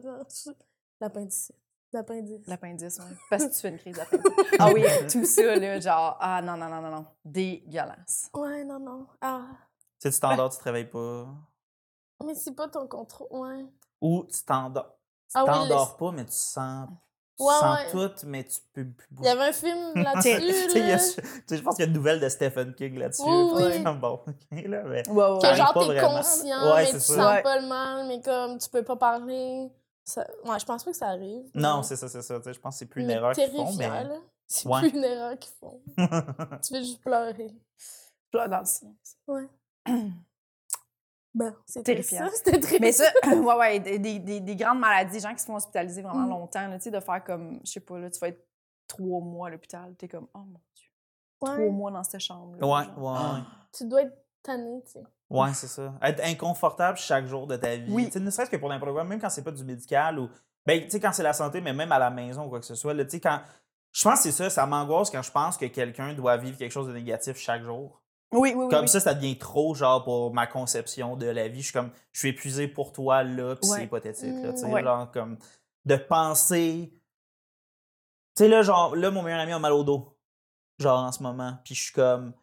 L'appendicite. 1.00 1.54
L'appendice. 1.94 2.48
L'appendice, 2.48 3.00
oui. 3.00 3.16
Parce 3.30 3.46
que 3.46 3.54
tu 3.54 3.60
fais 3.60 3.70
une 3.70 3.78
crise 3.78 3.96
d'appendice. 3.96 4.32
ah 4.60 4.72
oui, 4.74 4.84
tout 5.12 5.26
ça, 5.26 5.56
là, 5.56 5.80
genre, 5.80 6.18
ah 6.20 6.42
non, 6.42 6.58
non, 6.58 6.68
non, 6.68 6.82
non, 6.82 6.90
non. 6.90 7.06
Dégueulasse. 7.24 8.30
Ouais, 8.34 8.64
non, 8.64 8.80
non. 8.80 9.08
Ah. 9.22 9.46
Tu 10.00 10.10
sais, 10.10 10.12
tu 10.12 10.20
t'endors, 10.20 10.50
tu 10.52 10.58
te 10.58 10.64
réveilles 10.64 10.90
pas. 10.90 11.28
Mais 12.26 12.36
c'est 12.36 12.54
pas 12.56 12.68
ton 12.68 12.88
contrôle, 12.88 13.28
ouais. 13.32 13.66
Ou 14.02 14.26
tu 14.26 14.44
t'endors. 14.44 14.98
Tu 15.30 15.36
Ah 15.36 15.44
oui, 15.46 15.52
t'endors 15.52 15.98
pas, 15.98 16.12
mais 16.12 16.26
tu 16.26 16.32
sens. 16.32 16.90
Tu 17.44 17.48
Ouais, 17.50 17.60
sens 17.60 17.78
ouais. 17.78 17.92
tout, 18.10 18.26
mais 18.28 18.44
tu 18.46 18.58
peux 18.74 18.86
plus 18.86 19.08
Il 19.20 19.26
y 19.26 19.28
avait 19.30 19.50
un 19.50 19.52
film 19.54 19.94
là-dessus, 19.96 20.40
là. 20.40 20.98
tu 20.98 21.00
sais, 21.48 21.58
je 21.58 21.62
pense 21.62 21.76
qu'il 21.76 21.84
y 21.86 21.88
a 21.88 21.90
une 21.90 21.96
nouvelle 21.98 22.20
de 22.20 22.30
Stephen 22.30 22.74
King 22.76 22.98
là-dessus. 22.98 23.24
Oui, 23.26 23.64
oui. 23.78 23.84
comme, 23.84 24.00
Bon, 24.00 24.14
ok, 24.28 24.34
là, 24.52 24.84
mais... 24.84 25.08
Ouais, 25.10 25.32
ouais. 25.32 25.40
Que 25.42 25.56
genre, 25.56 25.74
t'es 25.74 25.86
vraiment. 25.86 26.18
conscient, 26.18 26.74
Ouais, 26.74 26.84
mais 26.84 26.92
tu 26.92 27.00
ça. 27.00 27.00
sens 27.00 27.18
Ouais. 27.18 27.42
pas 27.44 27.60
le 27.60 27.68
mal, 27.68 28.08
mais 28.08 28.22
comme 28.22 28.58
tu 28.58 28.70
peux 28.70 28.84
pas 28.84 28.96
parler. 28.96 29.70
Ça... 30.06 30.28
Ouais, 30.46 30.60
je 30.60 30.66
pense 30.66 30.84
pas 30.84 30.92
que 30.92 30.98
ça 30.98 31.08
arrive. 31.10 31.44
Non, 31.54 31.78
mais- 31.78 31.84
c'est 31.84 31.96
ça, 31.96 32.08
c'est 32.10 32.22
ça. 32.22 32.38
Tu 32.40 32.44
sais, 32.44 32.54
Je 32.54 32.60
pense 32.60 32.76
que 32.76 32.80
c'est 32.80 32.86
plus 32.86 33.02
une 33.02 33.08
mais 33.08 33.14
erreur 33.14 33.34
qu'ils 33.34 33.50
font, 33.52 33.72
mais. 33.74 33.90
C'est 34.46 34.68
Ouais. 34.68 34.80
plus 34.82 34.90
une 34.90 35.04
erreur 35.04 35.40
qu'ils 35.40 35.54
font. 35.60 35.82
tu 36.62 36.74
veux 36.74 36.80
juste 36.82 37.02
pleurer. 37.02 37.54
Pleure 38.32 38.50
dans 38.50 38.60
le 38.60 38.66
silence. 38.66 39.16
Ouais. 39.28 39.48
Ben, 41.36 41.56
c'était 41.66 41.94
Terrifiant. 41.96 42.28
ça. 42.28 42.32
C'était 42.36 42.60
triste. 42.60 42.80
Mais 42.82 42.92
ça, 42.92 43.06
ouais, 43.28 43.56
ouais, 43.58 43.80
des, 43.80 43.98
des, 44.00 44.20
des- 44.20 44.40
des 44.40 44.56
grandes 44.56 44.80
maladies, 44.80 45.14
des 45.14 45.20
gens 45.20 45.34
qui 45.34 45.40
se 45.40 45.46
font 45.46 45.56
hospitaliser 45.56 46.02
vraiment 46.02 46.26
Mm. 46.28 46.30
longtemps, 46.30 46.68
là, 46.68 46.78
tu 46.78 46.84
sais, 46.84 46.92
de 46.92 47.00
faire 47.00 47.24
comme, 47.24 47.60
je 47.66 47.72
sais 47.72 47.80
pas, 47.80 47.98
là, 48.00 48.10
tu 48.12 48.20
vas 48.20 48.28
être 48.28 48.46
trois 48.88 49.20
mois 49.22 49.48
à 49.48 49.52
l'hôpital, 49.52 49.96
t'es 49.98 50.08
comme, 50.08 50.28
oh 50.34 50.40
mon 50.40 50.60
Dieu, 50.76 50.90
Ouais. 51.42 51.50
trois 51.56 51.72
mois 51.72 51.92
dans 51.92 52.04
cette 52.04 52.22
chambre. 52.22 52.58
Ouais, 52.62 52.88
ouais, 52.98 53.12
ouais. 53.12 53.40
Tu 53.76 53.88
dois 53.88 54.04
être 54.04 54.16
tanné, 54.44 54.82
tu 54.86 54.92
sais. 54.92 55.04
Ouais, 55.30 55.54
c'est 55.54 55.68
ça. 55.68 55.94
Être 56.04 56.24
inconfortable 56.24 56.98
chaque 56.98 57.26
jour 57.26 57.48
de 57.48 57.56
ta 57.56 57.76
vie. 57.78 57.92
Oui. 57.92 58.06
Tu 58.06 58.12
sais, 58.12 58.20
ne 58.20 58.30
serait-ce 58.30 58.52
que 58.52 58.58
pour 58.58 58.70
n'importe 58.70 58.92
quoi, 58.94 59.04
même 59.04 59.20
quand 59.20 59.30
c'est 59.30 59.44
pas 59.44 59.52
du 59.52 59.64
médical 59.64 60.20
ou. 60.20 60.30
Ben, 60.66 60.82
tu 60.84 60.92
sais, 60.92 61.00
quand 61.00 61.12
c'est 61.12 61.24
la 61.24 61.34
santé, 61.34 61.60
mais 61.60 61.74
même 61.74 61.92
à 61.92 61.98
la 62.00 62.12
maison 62.12 62.46
ou 62.46 62.50
quoi 62.50 62.60
que 62.60 62.66
ce 62.66 62.76
soit. 62.76 62.94
là, 62.94 63.04
Tu 63.06 63.12
sais, 63.12 63.20
quand. 63.20 63.42
Je 63.92 64.04
pense 64.04 64.20
que 64.24 64.24
c'est 64.30 64.44
ça, 64.44 64.50
ça 64.50 64.66
m'angoisse 64.68 65.10
quand 65.10 65.22
je 65.24 65.32
pense 65.32 65.58
que 65.58 65.66
quelqu'un 65.66 66.14
doit 66.14 66.38
vivre 66.38 66.58
quelque 66.58 66.72
chose 66.72 66.88
de 66.88 66.94
négatif 66.94 67.38
chaque 67.38 67.64
jour. 67.64 68.03
Oui, 68.34 68.54
oui. 68.56 68.68
Comme 68.70 68.82
oui. 68.82 68.88
ça, 68.88 69.00
ça 69.00 69.14
devient 69.14 69.38
trop, 69.38 69.74
genre, 69.76 70.04
pour 70.04 70.34
ma 70.34 70.48
conception 70.48 71.16
de 71.16 71.26
la 71.28 71.48
vie. 71.48 71.60
Je 71.62 71.66
suis 71.66 71.74
comme, 71.74 71.92
je 72.12 72.20
suis 72.20 72.30
épuisé 72.30 72.68
pour 72.68 72.92
toi, 72.94 73.24
là, 73.24 73.56
pis 73.56 73.68
Ouais. 73.70 73.78
c'est 73.78 73.84
hypothétique, 73.86 74.44
là, 74.44 74.52
tu 74.54 74.60
sais. 74.60 74.66
Ouais. 74.66 74.84
genre, 74.84 75.10
comme, 75.12 75.38
de 75.86 75.96
penser... 75.96 76.94
Tu 78.36 78.44
sais, 78.44 78.48
là, 78.50 78.64
genre, 78.64 78.96
là, 78.96 79.12
mon 79.12 79.22
meilleur 79.22 79.40
ami 79.42 79.52
a 79.52 79.60
mal 79.60 79.74
au 79.74 79.84
dos, 79.84 80.18
genre, 80.80 81.00
en 81.00 81.12
ce 81.12 81.22
moment, 81.22 81.58
puis 81.64 81.76
je 81.76 81.84
suis 81.84 81.94
comme, 81.94 82.34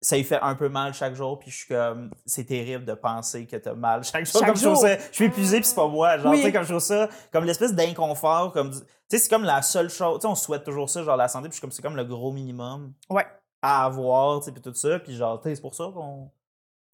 ça 0.00 0.16
lui 0.16 0.22
fait 0.22 0.38
un 0.40 0.54
peu 0.54 0.68
mal 0.68 0.94
chaque 0.94 1.14
jour, 1.14 1.38
puis 1.40 1.50
je 1.50 1.56
suis 1.56 1.66
comme, 1.68 2.10
c'est 2.26 2.44
terrible 2.44 2.84
de 2.84 2.94
penser 2.94 3.44
que 3.46 3.56
t'as 3.56 3.74
mal 3.74 4.04
chaque 4.04 4.24
jour. 4.24 4.40
Chaque 4.40 4.50
comme 4.50 4.56
je 4.56 4.62
jour. 4.62 4.76
ça- 4.76 4.98
je 4.98 5.12
suis 5.14 5.24
épuisé, 5.24 5.56
puis 5.58 5.66
c'est 5.68 5.74
pas 5.74 5.88
moi, 5.88 6.16
genre, 6.18 6.32
tu 6.34 6.42
sais, 6.42 6.52
comme 6.52 6.62
je 6.62 6.68
trouve 6.68 6.80
ça, 6.80 7.08
comme 7.32 7.44
l'espèce 7.44 7.74
d'inconfort, 7.74 8.52
comme, 8.52 8.70
tu 8.70 8.78
sais, 9.08 9.18
c'est 9.18 9.28
comme 9.28 9.42
la 9.42 9.62
seule 9.62 9.90
chose, 9.90 10.18
tu 10.18 10.22
sais, 10.22 10.28
on 10.28 10.36
souhaite 10.36 10.62
toujours 10.62 10.88
ça, 10.88 11.02
genre, 11.02 11.16
la 11.16 11.26
santé, 11.26 11.48
puis 11.48 11.52
je 11.52 11.54
suis 11.56 11.60
comme, 11.60 11.72
c'est 11.72 11.82
comme 11.82 11.96
le 11.96 12.04
gros 12.04 12.30
minimum 12.30 12.92
Ouais. 13.10 13.26
À 13.62 13.84
avoir, 13.84 14.40
tu 14.40 14.46
sais, 14.46 14.52
puis 14.52 14.62
tout 14.62 14.74
ça. 14.74 14.98
Puis 14.98 15.14
genre, 15.16 15.40
tu 15.40 15.48
sais, 15.48 15.54
c'est 15.56 15.60
pour 15.60 15.74
ça 15.74 15.90
qu'on 15.94 16.30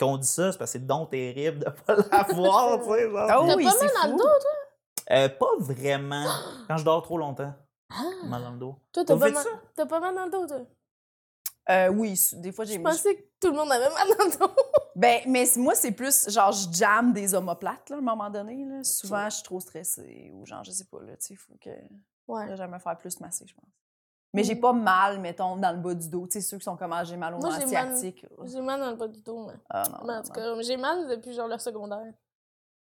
qu'on 0.01 0.17
dit 0.17 0.27
ça, 0.27 0.51
c'est 0.51 0.59
parce 0.59 0.73
que 0.73 0.79
c'est 0.79 0.87
donc 0.87 1.11
terrible 1.11 1.61
de 1.61 1.71
pas 1.87 1.97
l'avoir, 1.97 2.79
tu 2.81 2.89
sais. 2.91 3.11
genre. 3.11 3.43
Oh 3.43 3.47
T'as 3.47 3.57
oui, 3.57 3.65
pas 3.65 3.75
mal 3.79 3.91
dans 4.03 4.11
le 4.13 4.17
dos, 4.19 4.25
toi? 4.25 4.51
Euh, 5.11 5.29
pas 5.29 5.51
vraiment. 5.59 6.27
Quand 6.69 6.77
je 6.77 6.85
dors 6.85 7.03
trop 7.03 7.19
longtemps, 7.19 7.53
Ah! 7.91 8.27
mal 8.27 8.43
dans 8.43 8.51
le 8.53 8.59
dos. 8.59 8.77
Toi, 8.93 9.05
t'as 9.05 9.17
pas, 9.19 9.31
mal... 9.31 9.43
ça? 9.43 9.51
t'as 9.75 9.87
pas 9.87 10.01
mal 10.01 10.15
dans 10.15 10.25
le 10.25 10.31
dos, 10.31 10.47
toi? 10.47 10.61
Euh, 11.71 11.89
oui, 11.91 12.21
des 12.35 12.51
fois, 12.51 12.65
j'ai... 12.65 12.75
Je 12.75 12.81
pensais 12.81 13.15
que 13.15 13.23
tout 13.41 13.49
le 13.49 13.57
monde 13.57 13.71
avait 13.71 13.89
mal 13.91 14.09
dans 14.19 14.25
le 14.25 14.39
dos. 14.39 14.55
Ben, 14.95 15.23
mais 15.27 15.47
moi, 15.57 15.75
c'est 15.75 15.93
plus, 15.93 16.29
genre, 16.29 16.53
je 16.53 16.69
jamme 16.71 17.15
des 17.15 17.35
omoplates, 17.35 17.89
là, 17.89 17.97
à 17.97 17.99
un 17.99 18.03
moment 18.03 18.29
donné, 18.29 18.63
là. 18.67 18.85
Souvent, 18.85 19.25
je 19.31 19.37
suis 19.37 19.43
trop 19.43 19.59
stressée, 19.59 20.31
ou 20.35 20.45
genre, 20.45 20.63
je 20.65 20.71
sais 20.71 20.85
pas, 20.85 21.01
là, 21.01 21.17
tu 21.17 21.29
sais, 21.29 21.35
il 21.35 21.39
faut 21.39 21.55
que... 21.59 21.71
Ouais. 22.29 22.47
Là, 22.47 22.57
j'aimerais 22.57 22.79
faire 22.79 22.99
plus 22.99 23.19
masser, 23.21 23.47
je 23.47 23.55
pense. 23.55 23.65
Mais 24.35 24.45
j'ai 24.45 24.55
Mm. 24.55 24.61
pas 24.61 24.73
mal, 24.73 25.21
mettons, 25.21 25.57
dans 25.57 25.73
le 25.73 25.79
bas 25.79 25.95
du 25.95 26.09
dos. 26.09 26.27
Tu 26.27 26.33
sais, 26.33 26.41
ceux 26.41 26.57
qui 26.59 26.65
sont 26.65 26.77
comme, 26.77 26.93
ah, 26.93 27.05
j'ai 27.05 27.17
mal 27.17 27.35
au 27.35 27.39
Moi, 27.39 27.51
j'ai 27.59 27.67
mal-. 27.67 27.95
J'ai 28.45 28.61
mal 28.63 28.81
dans 28.81 28.91
le 28.91 28.97
bas 28.97 29.09
du 29.09 29.21
dos, 29.21 29.47
mais. 29.47 29.53
Ah, 29.69 29.83
non, 29.91 29.99
Mais 30.07 30.13
non, 30.15 30.19
en 30.19 30.23
tout 30.23 30.33
cas, 30.33 30.61
j'ai 30.63 30.77
mal 30.77 31.09
depuis 31.09 31.35
genre 31.35 31.49
le 31.49 31.59
secondaire. 31.59 32.13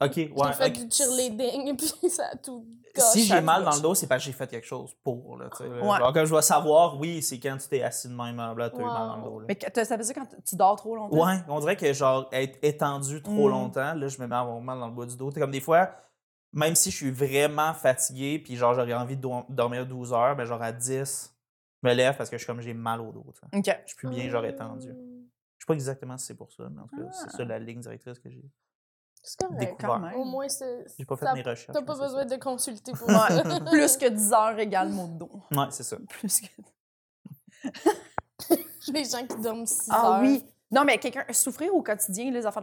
Ok, 0.01 0.15
ouais. 0.17 0.31
j'ai 0.47 0.53
fait 0.53 0.65
ok. 0.67 0.73
du 0.87 0.91
cheerleading 0.91 1.67
et 1.69 1.73
puis 1.77 2.09
ça 2.09 2.25
a 2.33 2.35
tout 2.35 2.65
Si 2.97 3.23
j'ai 3.23 3.39
mal 3.41 3.63
dans 3.63 3.73
le 3.75 3.79
dos, 3.81 3.95
c'est 3.95 4.05
parce 4.07 4.21
que 4.21 4.25
j'ai 4.27 4.33
fait 4.37 4.47
quelque 4.47 4.65
chose 4.67 4.93
pour, 5.03 5.37
là, 5.37 5.49
tu. 5.55 5.63
Ouais. 5.63 5.79
Genre, 5.79 6.13
comme 6.13 6.25
je 6.25 6.35
vais 6.35 6.41
savoir, 6.41 6.99
oui, 6.99 7.21
c'est 7.21 7.39
quand 7.39 7.57
tu 7.57 7.67
t'es 7.69 7.81
assis 7.83 8.09
de 8.09 8.13
même, 8.13 8.35
là, 8.37 8.69
t'as 8.69 8.79
eu 8.81 8.83
mal 8.83 9.07
dans 9.07 9.15
le 9.17 9.23
dos, 9.23 9.39
là. 9.39 9.45
Mais 9.47 9.83
ça 9.85 9.95
veut 9.97 10.03
dire 10.03 10.13
quand 10.13 10.27
tu 10.45 10.55
dors 10.55 10.75
trop 10.75 10.95
longtemps? 10.95 11.25
Ouais, 11.25 11.37
on 11.47 11.59
dirait 11.59 11.77
que 11.77 11.91
genre 11.93 12.27
être 12.31 12.59
étendu 12.61 13.21
trop 13.23 13.47
Mm. 13.47 13.51
longtemps, 13.51 13.93
là, 13.95 14.07
je 14.07 14.19
me 14.21 14.27
mets 14.27 14.35
à 14.35 14.39
avoir 14.41 14.59
mal 14.59 14.79
dans 14.79 14.87
le 14.87 14.93
bas 14.93 15.05
du 15.05 15.15
dos. 15.15 15.31
C'est 15.31 15.39
comme 15.39 15.51
des 15.51 15.61
fois, 15.61 15.89
même 16.53 16.75
si 16.75 16.91
je 16.91 16.95
suis 16.95 17.12
vraiment 17.12 17.74
fatigué, 17.74 18.39
puis 18.39 18.55
genre 18.55 18.74
j'aurais 18.74 18.93
envie 18.93 19.17
de 19.17 19.22
do- 19.22 19.45
dormir 19.50 19.86
12 19.86 20.13
heures, 20.13 20.36
ben 20.36 20.45
genre 20.45 20.62
à 20.62 20.72
10, 20.72 21.36
je 21.83 21.88
me 21.89 21.93
lève 21.93 22.15
parce 22.15 22.29
que 22.29 22.38
je 22.38 22.43
suis 22.43 22.48
comme 22.48 22.62
j'ai 22.62 22.74
mal 22.74 23.01
au 23.01 23.12
dos. 23.12 23.25
OK. 23.27 23.33
Je 23.65 23.72
suis 23.88 23.95
plus 23.98 24.10
bien, 24.10 24.29
genre 24.29 24.45
étendu. 24.45 24.89
Hum, 24.91 25.25
Je 25.57 25.63
sais 25.63 25.67
pas 25.67 25.74
exactement 25.74 26.17
si 26.17 26.27
c'est 26.27 26.36
pour 26.36 26.51
ça, 26.51 26.63
mais 26.69 26.81
en 26.81 26.88
tout 26.88 26.98
cas, 26.98 27.12
c'est 27.12 27.25
Ah. 27.27 27.38
ça 27.38 27.45
la 27.45 27.60
ligne 27.60 27.79
directrice 27.81 28.19
que 28.19 28.29
j'ai 28.29 28.43
C'est 29.22 29.39
correct. 29.39 29.75
Quand 29.79 29.88
découvert. 29.88 30.00
même. 30.00 30.15
Au 30.19 30.25
moins, 30.25 30.50
c'est. 30.50 30.86
J'ai 31.00 31.05
pas 31.05 31.15
fait 31.17 31.25
ça- 31.25 31.33
mes 31.33 31.41
recherches. 31.41 31.67
T'as 31.74 31.81
pas 31.81 31.93
besoin 31.98 32.10
ça. 32.10 32.25
de 32.25 32.36
consulter 32.43 32.91
pour 32.91 33.07
Ouais. 33.07 33.15
ça. 33.15 33.43
Plus 33.72 33.98
que 33.98 34.10
10 34.10 34.33
heures 34.33 34.60
égale 34.60 34.91
de 34.91 35.17
dos. 35.19 35.31
Ouais, 35.51 35.65
c'est 35.72 35.83
ça. 35.83 35.98
Plus 36.10 36.41
que... 36.41 36.48
Les 38.91 39.05
gens 39.05 39.25
qui 39.25 39.38
dorment 39.41 39.65
6 39.65 39.88
Ah 39.89 40.15
heures. 40.17 40.22
oui. 40.22 40.43
Non, 40.74 40.86
mais 40.86 40.98
quelqu'un, 40.98 41.24
souffrir 41.32 41.74
au 41.75 41.82
quotidien, 41.84 42.32
les 42.32 42.46
enfants. 42.48 42.62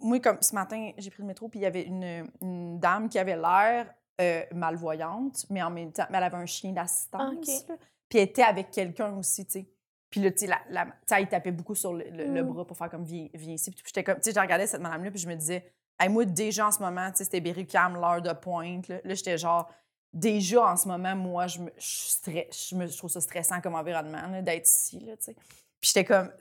Moi, 0.00 0.20
comme 0.20 0.38
ce 0.40 0.54
matin, 0.54 0.92
j'ai 0.96 1.10
pris 1.10 1.22
le 1.22 1.26
métro, 1.26 1.48
puis 1.48 1.58
il 1.60 1.62
y 1.62 1.66
avait 1.66 1.82
une, 1.82 2.26
une 2.40 2.78
dame 2.78 3.08
qui 3.08 3.18
avait 3.18 3.36
l'air 3.36 3.92
euh, 4.20 4.42
malvoyante, 4.54 5.44
mais 5.50 5.62
en 5.62 5.70
même 5.70 5.92
temps, 5.92 6.06
mais 6.10 6.18
elle 6.18 6.24
avait 6.24 6.36
un 6.36 6.46
chien 6.46 6.72
d'assistance. 6.72 7.34
Ok. 7.36 7.46
là. 7.68 7.76
Puis 8.08 8.18
elle 8.18 8.24
était 8.28 8.42
avec 8.42 8.70
quelqu'un 8.70 9.12
aussi, 9.16 9.44
tu 9.44 9.52
sais. 9.52 9.66
Puis 10.10 10.20
là, 10.22 10.30
tu 10.30 10.38
sais, 10.38 10.46
la, 10.46 10.58
la- 10.70 10.86
tu 10.86 10.92
sais, 11.06 11.16
elle 11.20 11.28
tapait 11.28 11.50
beaucoup 11.52 11.74
sur 11.74 11.92
le, 11.92 12.04
le- 12.10 12.32
le 12.32 12.42
Mm. 12.42 12.48
bras 12.48 12.64
pour 12.66 12.76
faire 12.76 12.88
comme 12.90 13.04
viens, 13.04 13.28
viens 13.34 13.54
ici. 13.54 13.70
Puis 13.70 13.82
j'étais 13.84 14.02
comme, 14.04 14.16
tu 14.16 14.22
sais, 14.30 14.32
je 14.34 14.40
regardais 14.40 14.66
cette 14.66 14.80
madame-là, 14.80 15.10
puis 15.10 15.20
je 15.20 15.28
me 15.28 15.34
disais, 15.34 15.70
hey, 16.00 16.08
moi, 16.08 16.24
déjà 16.24 16.66
en 16.68 16.70
ce 16.70 16.78
moment, 16.80 17.10
tu 17.10 17.18
sais, 17.18 17.24
c'était 17.24 17.40
Berry-Cam, 17.40 17.94
l'heure 17.94 18.22
de 18.22 18.32
pointe. 18.32 18.88
Là, 18.88 19.00
Là, 19.04 19.14
j'étais 19.14 19.36
genre, 19.36 19.68
déjà 20.12 20.62
en 20.72 20.76
ce 20.76 20.88
moment, 20.88 21.14
moi, 21.14 21.46
je, 21.48 21.58
me, 21.58 21.70
je, 21.76 21.86
suis 21.86 22.08
stre- 22.08 22.68
je, 22.70 22.74
me, 22.76 22.86
je 22.86 22.96
trouve 22.96 23.10
ça 23.10 23.20
stressant 23.20 23.60
comme 23.60 23.74
environnement 23.74 24.40
d'être 24.42 24.66
ici, 24.68 25.00
là, 25.00 25.16
tu 25.18 25.24
sais. 25.24 25.36
Puis 25.80 25.90
j'étais 25.94 26.04
comme, 26.04 26.32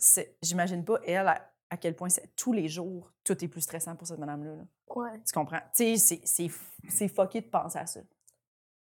j'imagine 0.42 0.84
pas, 0.84 1.00
elle, 1.06 1.28
à, 1.28 1.52
à 1.70 1.78
quel 1.78 1.96
point 1.96 2.10
c'est 2.10 2.36
tous 2.36 2.54
les 2.54 2.68
jours, 2.68 3.12
tout 3.24 3.44
est 3.44 3.48
plus 3.48 3.62
stressant 3.62 3.96
pour 3.96 4.08
cette 4.08 4.20
madame-là. 4.20 4.56
là. 4.56 4.64
Ouais. 4.96 5.20
Tu 5.26 5.34
comprends? 5.34 5.60
Tu 5.76 5.98
sais, 5.98 6.22
c'est- 6.24 7.08
fucké 7.08 7.42
de 7.42 7.48
penser 7.50 7.78
à 7.80 7.86
ça. 7.86 8.00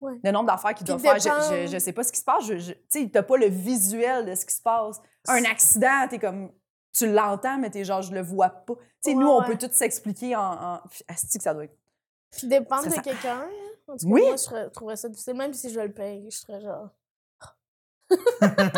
Ouais. 0.01 0.19
Le 0.23 0.31
nombre 0.31 0.47
d'affaires 0.47 0.75
qu'il 0.75 0.85
Qui 0.85 0.91
doit 0.93 0.99
faire, 0.99 1.17
je, 1.19 1.65
je, 1.65 1.71
je 1.71 1.79
sais 1.79 1.93
pas 1.93 2.03
ce 2.03 2.11
qui 2.11 2.19
se 2.19 2.23
passe. 2.25 2.45
Je, 2.45 2.73
tu 2.73 2.79
sais, 2.89 3.09
t'as 3.11 3.23
pas 3.23 3.37
le 3.37 3.47
visuel 3.47 4.25
de 4.25 4.35
ce 4.35 4.45
qui 4.45 4.53
se 4.53 4.61
passe. 4.61 5.01
Un 5.27 5.43
accident, 5.45 6.07
t'es 6.09 6.19
comme, 6.19 6.51
tu 6.93 7.11
l'entends, 7.11 7.57
mais 7.57 7.69
t'es 7.71 7.83
genre, 7.85 8.01
je 8.01 8.13
le 8.13 8.21
vois 8.21 8.49
pas. 8.49 8.75
Tu 8.75 8.81
sais, 9.01 9.09
Ouais, 9.11 9.15
nous, 9.15 9.27
on 9.29 9.43
peut 9.43 9.57
tout 9.57 9.69
s'expliquer 9.71 10.35
en. 10.35 10.41
en... 10.75 10.81
Asti 11.07 11.37
que 11.37 11.43
ça 11.43 11.53
doit 11.53 11.63
être. 11.63 11.77
Puis 12.31 12.47
dépendre 12.47 12.83
de 12.93 13.01
quelqu'un. 13.01 13.39
hein? 13.41 13.49
En 13.87 13.93
tout 13.97 14.05
cas, 14.05 14.11
Oui. 14.13 14.21
moi, 14.21 14.35
je 14.35 14.67
trouverais 14.69 14.97
ça 14.97 15.07
difficile. 15.09 15.35
Même 15.35 15.53
si 15.53 15.69
je 15.71 15.79
le 15.79 15.91
paye, 15.91 16.29
je 16.29 16.37
serais 16.37 16.59
genre. 16.61 16.89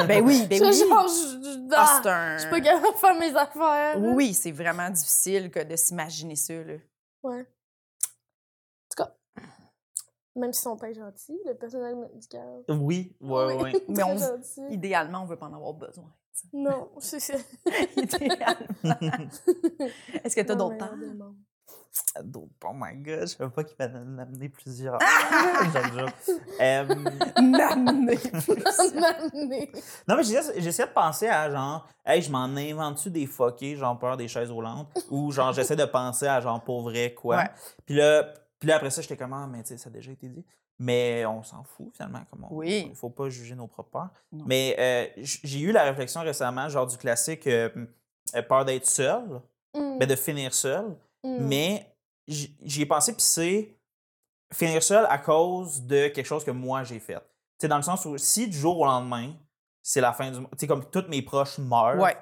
Ben 0.07 0.23
oui, 0.25 0.45
ben 0.49 0.57
je 0.59 0.63
oui. 0.63 0.89
genre. 0.89 1.07
Je, 1.07 1.43
je- 1.43 1.67
Ah, 1.75 1.85
ah, 1.85 1.99
c'est 2.01 2.09
un. 2.09 2.37
je 2.37 2.41
suis 2.41 2.49
pas 2.49 2.61
capable 2.61 2.93
de 2.93 2.97
faire 2.99 3.15
mes 3.19 3.35
affaires. 3.35 3.99
là. 3.99 4.09
Oui, 4.13 4.33
c'est 4.33 4.51
vraiment 4.51 4.89
difficile 4.89 5.51
que 5.51 5.63
de 5.63 5.75
s'imaginer 5.75 6.35
ça. 6.35 6.53
Là. 6.53 6.75
Ouais. 7.23 7.41
En 7.41 7.43
tout 8.95 9.03
cas, 9.03 9.15
même 10.35 10.53
si 10.53 10.61
son 10.61 10.77
père 10.77 10.89
est 10.89 10.93
gentil, 10.93 11.37
le 11.45 11.55
personnel 11.55 11.95
médical. 11.95 12.63
Oui, 12.69 13.15
ouais, 13.21 13.55
ouais. 13.61 13.73
Mais 13.89 14.03
on-. 14.03 14.69
Idéalement, 14.69 15.23
on 15.23 15.25
veut 15.25 15.37
pas 15.37 15.47
en 15.47 15.53
avoir 15.53 15.73
besoin. 15.73 16.13
tu. 16.39 16.47
Non, 16.53 16.89
c'est 16.99 17.19
ça. 17.19 17.33
Idéalement. 17.97 18.57
Est-ce 20.23 20.35
que 20.35 20.41
t'as 20.41 20.55
Non, 20.55 20.69
d'autres 20.69 20.77
temps? 20.77 20.95
Donc, 22.23 22.49
oh 22.63 22.71
my 22.73 22.95
god, 22.97 23.21
je 23.21 23.25
savais 23.25 23.49
pas 23.49 23.63
qu'il 23.63 23.75
fallait 23.75 23.97
en 23.97 24.17
amener 24.19 24.49
plusieurs. 24.49 24.99
J'aime. 25.73 26.09
Euh. 26.59 26.85
Non, 30.07 30.15
mais 30.17 30.23
j'essaie 30.23 30.85
de 30.87 30.91
penser 30.91 31.27
à 31.27 31.49
genre, 31.51 31.87
hey, 32.05 32.21
je 32.21 32.31
m'en 32.31 32.45
invente-tu 32.45 33.09
des 33.11 33.27
fuckés, 33.27 33.75
genre 33.75 33.97
peur 33.99 34.17
des 34.17 34.27
chaises 34.27 34.49
roulantes, 34.51 34.87
ou 35.11 35.31
genre 35.31 35.53
j'essaie 35.53 35.75
de 35.75 35.85
penser 35.85 36.27
à 36.27 36.39
genre 36.41 36.63
pour 36.63 36.81
vrai 36.81 37.13
quoi? 37.13 37.37
Ouais. 37.37 37.49
Puis 37.85 37.95
là, 37.95 38.23
puis 38.59 38.67
là 38.67 38.77
après 38.77 38.89
ça, 38.89 39.01
j'étais 39.01 39.17
comme, 39.17 39.33
ah, 39.33 39.47
mais 39.47 39.61
tu 39.61 39.69
sais, 39.69 39.77
ça 39.77 39.89
a 39.89 39.93
déjà 39.93 40.11
été 40.11 40.27
dit. 40.27 40.43
Mais 40.79 41.25
on 41.25 41.43
s'en 41.43 41.63
fout 41.63 41.91
finalement, 41.93 42.21
comme 42.29 42.45
on, 42.49 42.55
Oui. 42.55 42.87
il 42.89 42.95
faut 42.95 43.09
pas 43.09 43.29
juger 43.29 43.55
nos 43.55 43.67
propres 43.67 43.89
peurs. 43.91 44.09
Non. 44.31 44.45
Mais 44.47 44.75
euh, 44.79 45.07
j'ai 45.23 45.59
eu 45.59 45.71
la 45.71 45.83
réflexion 45.83 46.21
récemment, 46.21 46.69
genre 46.69 46.85
du 46.87 46.97
classique 46.97 47.47
euh, 47.47 47.69
euh, 48.35 48.41
peur 48.43 48.65
d'être 48.65 48.85
seul, 48.85 49.41
Mm, 49.75 49.97
mais 49.99 50.07
de 50.07 50.15
finir 50.15 50.53
seul. 50.53 50.95
Mm. 51.23 51.37
Mais 51.47 51.95
j'y 52.27 52.81
ai 52.81 52.85
pensé, 52.85 53.13
puis 53.13 53.21
c'est 53.21 53.77
finir 54.53 54.81
seul 54.83 55.05
à 55.09 55.17
cause 55.17 55.81
de 55.83 56.07
quelque 56.07 56.25
chose 56.25 56.43
que 56.43 56.51
moi 56.51 56.83
j'ai 56.83 56.99
fait. 56.99 57.15
Tu 57.15 57.21
sais, 57.61 57.67
dans 57.67 57.77
le 57.77 57.83
sens 57.83 58.05
où 58.05 58.17
si 58.17 58.47
du 58.47 58.57
jour 58.57 58.79
au 58.79 58.85
lendemain, 58.85 59.33
c'est 59.81 60.01
la 60.01 60.13
fin 60.13 60.29
du 60.31 60.39
monde, 60.39 60.49
tu 60.51 60.57
sais, 60.59 60.67
comme 60.67 60.85
tous 60.89 61.05
mes 61.09 61.21
proches 61.21 61.57
meurent 61.57 61.99
Ouais. 61.99 62.17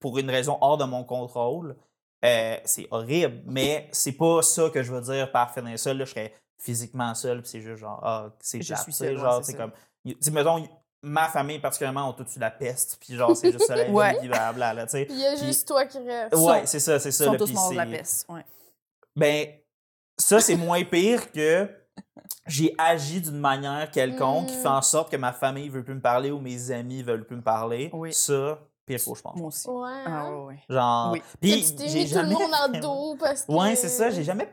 pour 0.00 0.18
une 0.18 0.30
raison 0.30 0.58
hors 0.60 0.76
de 0.78 0.84
mon 0.84 1.04
contrôle, 1.04 1.76
Euh, 2.24 2.56
c'est 2.64 2.88
horrible, 2.90 3.42
mais 3.44 3.86
c'est 3.92 4.12
pas 4.12 4.40
ça 4.40 4.70
que 4.70 4.82
je 4.82 4.90
veux 4.90 5.02
dire 5.02 5.30
par 5.30 5.52
finir 5.52 5.78
seul. 5.78 5.98
Là, 5.98 6.06
je 6.06 6.10
serais 6.10 6.32
physiquement 6.58 7.14
seul, 7.14 7.42
puis 7.42 7.50
c'est 7.50 7.60
juste 7.60 7.80
genre, 7.80 8.00
ah, 8.02 8.30
c'est 8.40 8.62
Je 8.62 8.74
suis 8.76 8.94
seul, 8.94 9.18
genre, 9.18 9.44
c'est 9.44 9.52
c'est 9.52 9.58
comme. 9.58 9.72
Mettons, 10.32 10.66
ma 11.04 11.28
famille 11.28 11.58
particulièrement 11.58 12.08
ont 12.08 12.12
tous 12.12 12.36
eu 12.36 12.38
la 12.38 12.50
peste, 12.50 12.96
puis 13.00 13.14
genre, 13.14 13.36
c'est 13.36 13.52
juste 13.52 13.66
ça 13.66 13.76
la 13.76 13.84
vie, 13.84 13.92
Ouais. 13.92 14.16
puis 14.18 14.28
blablabla, 14.28 14.74
là, 14.74 14.84
tu 14.86 14.92
sais. 14.92 15.04
Puis 15.04 15.14
il 15.14 15.20
y 15.20 15.26
a 15.26 15.34
Puis- 15.36 15.46
juste 15.46 15.68
toi 15.68 15.84
qui 15.86 15.98
reste. 15.98 16.34
Ouais, 16.34 16.66
c'est 16.66 16.80
ça, 16.80 16.98
c'est 16.98 17.10
Ils 17.10 17.12
ça. 17.12 17.24
sont 17.26 17.32
là, 17.32 17.38
tous 17.38 17.52
morts 17.52 17.70
de 17.70 17.76
la 17.76 17.86
peste. 17.86 18.26
Ouais. 18.28 18.44
Ben, 19.16 19.46
ça, 20.18 20.40
c'est 20.40 20.56
moins 20.56 20.82
pire 20.84 21.30
que 21.32 21.68
j'ai 22.46 22.74
agi 22.78 23.20
d'une 23.20 23.38
manière 23.38 23.90
quelconque 23.90 24.46
qui 24.48 24.54
fait 24.56 24.66
en 24.68 24.82
sorte 24.82 25.10
que 25.10 25.16
ma 25.16 25.32
famille 25.32 25.68
veut 25.68 25.84
plus 25.84 25.94
me 25.94 26.00
parler 26.00 26.30
ou 26.30 26.38
mes 26.40 26.70
amis 26.70 27.02
veulent 27.02 27.26
plus 27.26 27.36
me 27.36 27.42
parler. 27.42 27.90
Oui. 27.92 28.12
Ça, 28.12 28.58
pire 28.86 29.02
cauchemar. 29.04 29.36
Moi 29.36 29.48
aussi. 29.48 29.68
Ouais. 29.68 29.90
Ah, 30.06 30.08
hein? 30.10 30.32
ouais, 30.32 30.44
ouais. 30.46 30.58
Genre. 30.68 31.12
Oui. 31.12 31.22
Puis, 31.40 31.64
tu 31.64 31.74
t'es 31.76 31.88
j'ai 31.88 31.98
mis 32.04 32.08
tout 32.10 32.16
le 32.16 32.22
jamais 32.22 32.34
monde 32.34 32.54
en 32.76 32.80
dos 32.80 33.16
parce 33.18 33.42
que. 33.42 33.52
Ouais, 33.52 33.76
c'est 33.76 33.88
ça. 33.88 34.10
J'ai 34.10 34.24
jamais 34.24 34.48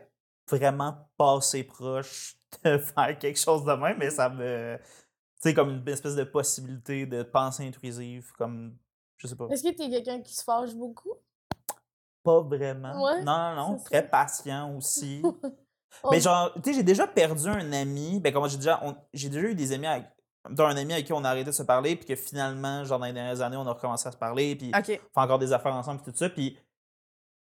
vraiment 0.49 0.95
passé 1.17 1.63
proche 1.63 2.35
de 2.63 2.77
faire 2.95 3.17
quelque 3.19 3.39
chose 3.39 3.63
de 3.63 3.73
même, 3.73 3.97
mais 3.97 4.09
ça 4.09 4.29
me. 4.29 4.77
Sais, 5.43 5.53
comme 5.53 5.69
une 5.71 5.87
espèce 5.89 6.15
de 6.15 6.23
possibilité 6.23 7.05
de 7.05 7.23
pensée 7.23 7.67
intrusive, 7.67 8.31
comme. 8.37 8.77
Je 9.17 9.27
sais 9.27 9.35
pas. 9.35 9.47
Est-ce 9.49 9.63
que 9.63 9.69
t'es 9.69 9.89
quelqu'un 9.89 10.21
qui 10.21 10.33
se 10.35 10.43
fâche 10.43 10.73
beaucoup? 10.75 11.13
Pas 12.23 12.41
vraiment. 12.41 13.03
Ouais, 13.03 13.23
non, 13.23 13.55
non, 13.55 13.77
Très 13.83 14.01
ça. 14.01 14.07
patient 14.07 14.75
aussi. 14.77 15.21
Mais 16.11 16.19
genre, 16.21 16.53
tu 16.55 16.61
sais, 16.65 16.73
j'ai 16.73 16.83
déjà 16.83 17.07
perdu 17.07 17.47
un 17.47 17.71
ami. 17.73 18.19
Ben, 18.19 18.31
comment 18.31 18.47
j'ai 18.47 18.57
déjà. 18.57 18.79
on- 18.83 18.95
J'ai 19.13 19.29
déjà 19.29 19.47
eu 19.47 19.55
des 19.55 19.71
amis 19.73 19.87
avec. 19.87 20.05
mettons, 20.47 20.65
un 20.67 20.77
ami 20.77 20.93
avec 20.93 21.05
qui 21.05 21.13
on 21.13 21.23
a 21.23 21.29
arrêté 21.29 21.45
de 21.45 21.51
se 21.51 21.63
parler, 21.63 21.95
puis 21.95 22.05
que 22.05 22.15
finalement, 22.15 22.83
genre, 22.85 22.99
dans 22.99 23.05
les 23.07 23.13
dernières 23.13 23.41
années, 23.41 23.57
on 23.57 23.65
a 23.67 23.73
recommencé 23.73 24.07
à 24.07 24.11
se 24.11 24.17
parler, 24.17 24.55
puis 24.55 24.71
OK. 24.75 24.85
fait 24.85 25.01
encore 25.15 25.39
des 25.39 25.51
affaires 25.53 25.73
ensemble, 25.73 26.01
puis 26.01 26.11
tout 26.11 26.17
ça. 26.17 26.29
Puis. 26.29 26.57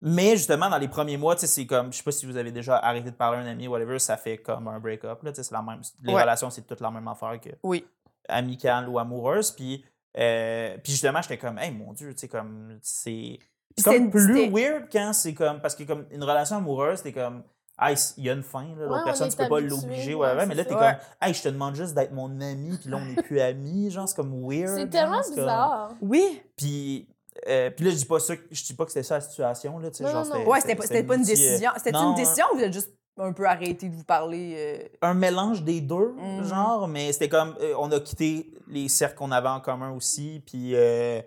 Mais 0.03 0.37
justement, 0.37 0.71
dans 0.71 0.79
les 0.79 0.89
premiers 0.89 1.17
mois, 1.19 1.35
tu 1.35 1.43
sais, 1.43 1.47
c'est 1.47 1.67
comme. 1.67 1.93
Je 1.93 1.99
sais 1.99 2.03
pas 2.03 2.13
si 2.13 2.25
vous 2.27 2.37
avez 2.37 2.53
déjà 2.53 2.77
arrêté 2.79 3.11
de 3.11 3.17
parler 3.17 3.39
à 3.39 3.41
un 3.43 3.47
ami, 3.47 3.69
whatever, 3.69 3.99
ça 3.99 4.17
fait 4.17 4.39
comme 4.39 4.67
un 4.69 4.81
break-up, 4.81 5.23
là. 5.23 5.31
Tu 5.31 5.37
sais, 5.37 5.43
c'est 5.43 5.55
la 5.55 5.61
même. 5.63 5.81
Les 6.03 6.15
Ouais. 6.15 6.23
relations, 6.23 6.49
c'est 6.51 6.63
toute 6.67 6.81
la 6.81 6.91
même 6.91 7.07
affaire 7.09 7.39
que 7.41 7.51
Oui. 7.63 7.85
amicale 8.29 8.89
ou 8.89 8.99
amoureuse. 8.99 9.51
Puis. 9.51 9.85
euh, 10.19 10.77
puis 10.83 10.93
justement, 10.93 11.21
j'étais 11.23 11.39
comme, 11.39 11.59
hey, 11.59 11.71
mon 11.71 11.93
Dieu, 11.93 12.13
tu 12.15 12.21
sais, 12.21 12.29
comme. 12.29 12.79
C'est. 12.83 13.39
Comme 13.85 14.11
plus 14.11 14.51
weird 14.51 14.89
quand 14.91 15.13
c'est 15.13 15.35
comme. 15.35 15.61
Parce 15.61 15.75
que 15.75 15.85
comme 15.85 16.07
une 16.11 16.25
relation 16.25 16.57
amoureuse, 16.57 17.03
t'es 17.03 17.13
comme. 17.13 17.43
Hey, 17.79 17.97
il 18.19 18.25
y 18.25 18.31
a 18.31 18.35
une 18.35 18.43
fin, 18.43 18.65
là. 18.65 18.75
L'autre 18.85 18.97
Ouais, 18.99 19.05
personne, 19.05 19.31
tu 19.31 19.37
peux 19.37 19.49
pas 19.49 19.61
l'obliger, 19.61 20.15
ouais, 20.15 20.47
mais 20.47 20.55
là, 20.55 20.65
t'es 20.65 20.75
comme. 20.75 20.95
Hey, 21.21 21.33
je 21.35 21.43
te 21.43 21.49
demande 21.49 21.75
juste 21.77 21.95
d'être 21.95 22.13
mon 22.13 22.41
ami, 22.41 22.77
puis 22.79 22.91
là, 22.91 22.97
on 22.99 23.05
n'est 23.05 23.23
plus 23.23 23.41
amis. 23.41 23.91
Genre, 23.91 24.09
c'est 24.09 24.17
comme 24.17 24.33
weird. 24.47 24.69
C'est 24.75 24.81
genre, 24.81 24.89
tellement 24.91 25.21
comme- 25.23 25.35
bizarre. 25.35 25.91
Oui. 26.03 26.43
Puis. 26.57 27.07
Euh, 27.49 27.71
puis 27.71 27.85
là, 27.85 27.91
je 27.93 27.97
dis 27.97 28.05
pas 28.05 28.21
ça, 28.21 28.35
je 28.51 28.65
dis 28.65 28.75
pas 28.75 28.85
que 28.85 28.91
c'était 28.93 29.03
ça 29.05 29.17
la 29.17 29.21
situation, 29.21 29.79
là, 29.79 29.91
Non, 30.01 30.09
genre, 30.09 30.27
non, 30.27 30.47
Ouais, 30.49 30.61
c'était 30.61 30.75
pas, 30.77 30.83
c'était 30.83 31.03
pas 31.05 31.15
une 31.17 31.23
euh, 31.23 31.27
décision. 31.27 31.71
C'était 31.77 31.97
une 31.97 32.15
décision 32.15 32.45
ou 32.53 32.57
vous 32.57 32.63
êtes 32.63 32.73
juste 32.73 32.93
un 33.19 33.33
peu 33.33 33.45
arrêté 33.47 33.89
de 33.89 33.95
vous 33.95 34.05
parler? 34.05 34.55
euh, 34.57 34.89
un 35.03 35.15
mélange 35.15 35.63
des 35.63 35.81
deux, 35.81 36.15
Mhm. 36.17 36.45
genre, 36.45 36.89
mais 36.89 37.13
c'était 37.13 37.29
comme, 37.29 37.55
euh, 37.61 37.75
on 37.79 37.91
a 37.93 38.01
quitté 38.01 38.51
les 38.69 38.89
cercles 38.89 39.17
qu'on 39.17 39.31
avait 39.33 39.49
en 39.49 39.61
commun 39.61 39.91
aussi, 39.93 40.43
puis, 40.47 40.75
euh, 40.75 41.21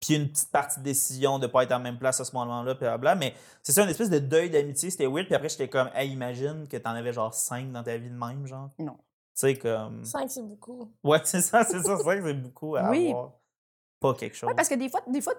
puis 0.00 0.14
une 0.16 0.28
petite 0.28 0.50
partie 0.50 0.78
de 0.80 0.84
décision 0.84 1.38
de 1.38 1.46
pas 1.46 1.62
être 1.64 1.72
en 1.72 1.80
même 1.80 1.98
place 1.98 2.20
à 2.20 2.24
ce 2.24 2.34
moment-là, 2.36 2.74
puis 2.74 2.84
blabla, 2.86 3.14
mais 3.14 3.34
c'est 3.62 3.72
ça, 3.72 3.82
une 3.82 3.88
espèce 3.90 4.10
de 4.10 4.18
deuil 4.18 4.50
d'amitié, 4.50 4.90
c'était 4.90 5.06
weird, 5.06 5.26
puis 5.26 5.34
après, 5.34 5.48
j'étais 5.48 5.68
comme, 5.68 5.90
hey, 5.94 6.10
imagine 6.10 6.66
que 6.68 6.76
t'en 6.76 6.90
avais 6.90 7.12
genre 7.12 7.32
cinq 7.34 7.70
dans 7.72 7.82
ta 7.82 7.96
vie 7.96 8.10
de 8.10 8.14
même, 8.14 8.46
genre. 8.46 8.70
Non. 8.78 8.94
Tu 8.94 9.00
sais, 9.34 9.56
comme... 9.56 10.04
Cinq, 10.04 10.30
c'est 10.30 10.42
beaucoup. 10.42 10.92
Ouais, 11.02 11.20
c'est 11.24 11.40
ça, 11.40 11.64
c'est 11.64 11.82
ça, 11.82 11.96
que 11.96 12.02
c'est 12.04 12.34
beaucoup 12.34 12.76
à 12.76 12.88
Oui. 12.90 13.08
avoir. 13.08 13.32
Pas 14.02 14.14
quelque 14.14 14.36
chose. 14.36 14.48
Ouais, 14.48 14.54
parce 14.54 14.68
que 14.68 14.74
des 14.74 14.88
fois, 14.88 15.00
des 15.06 15.20
fois 15.20 15.34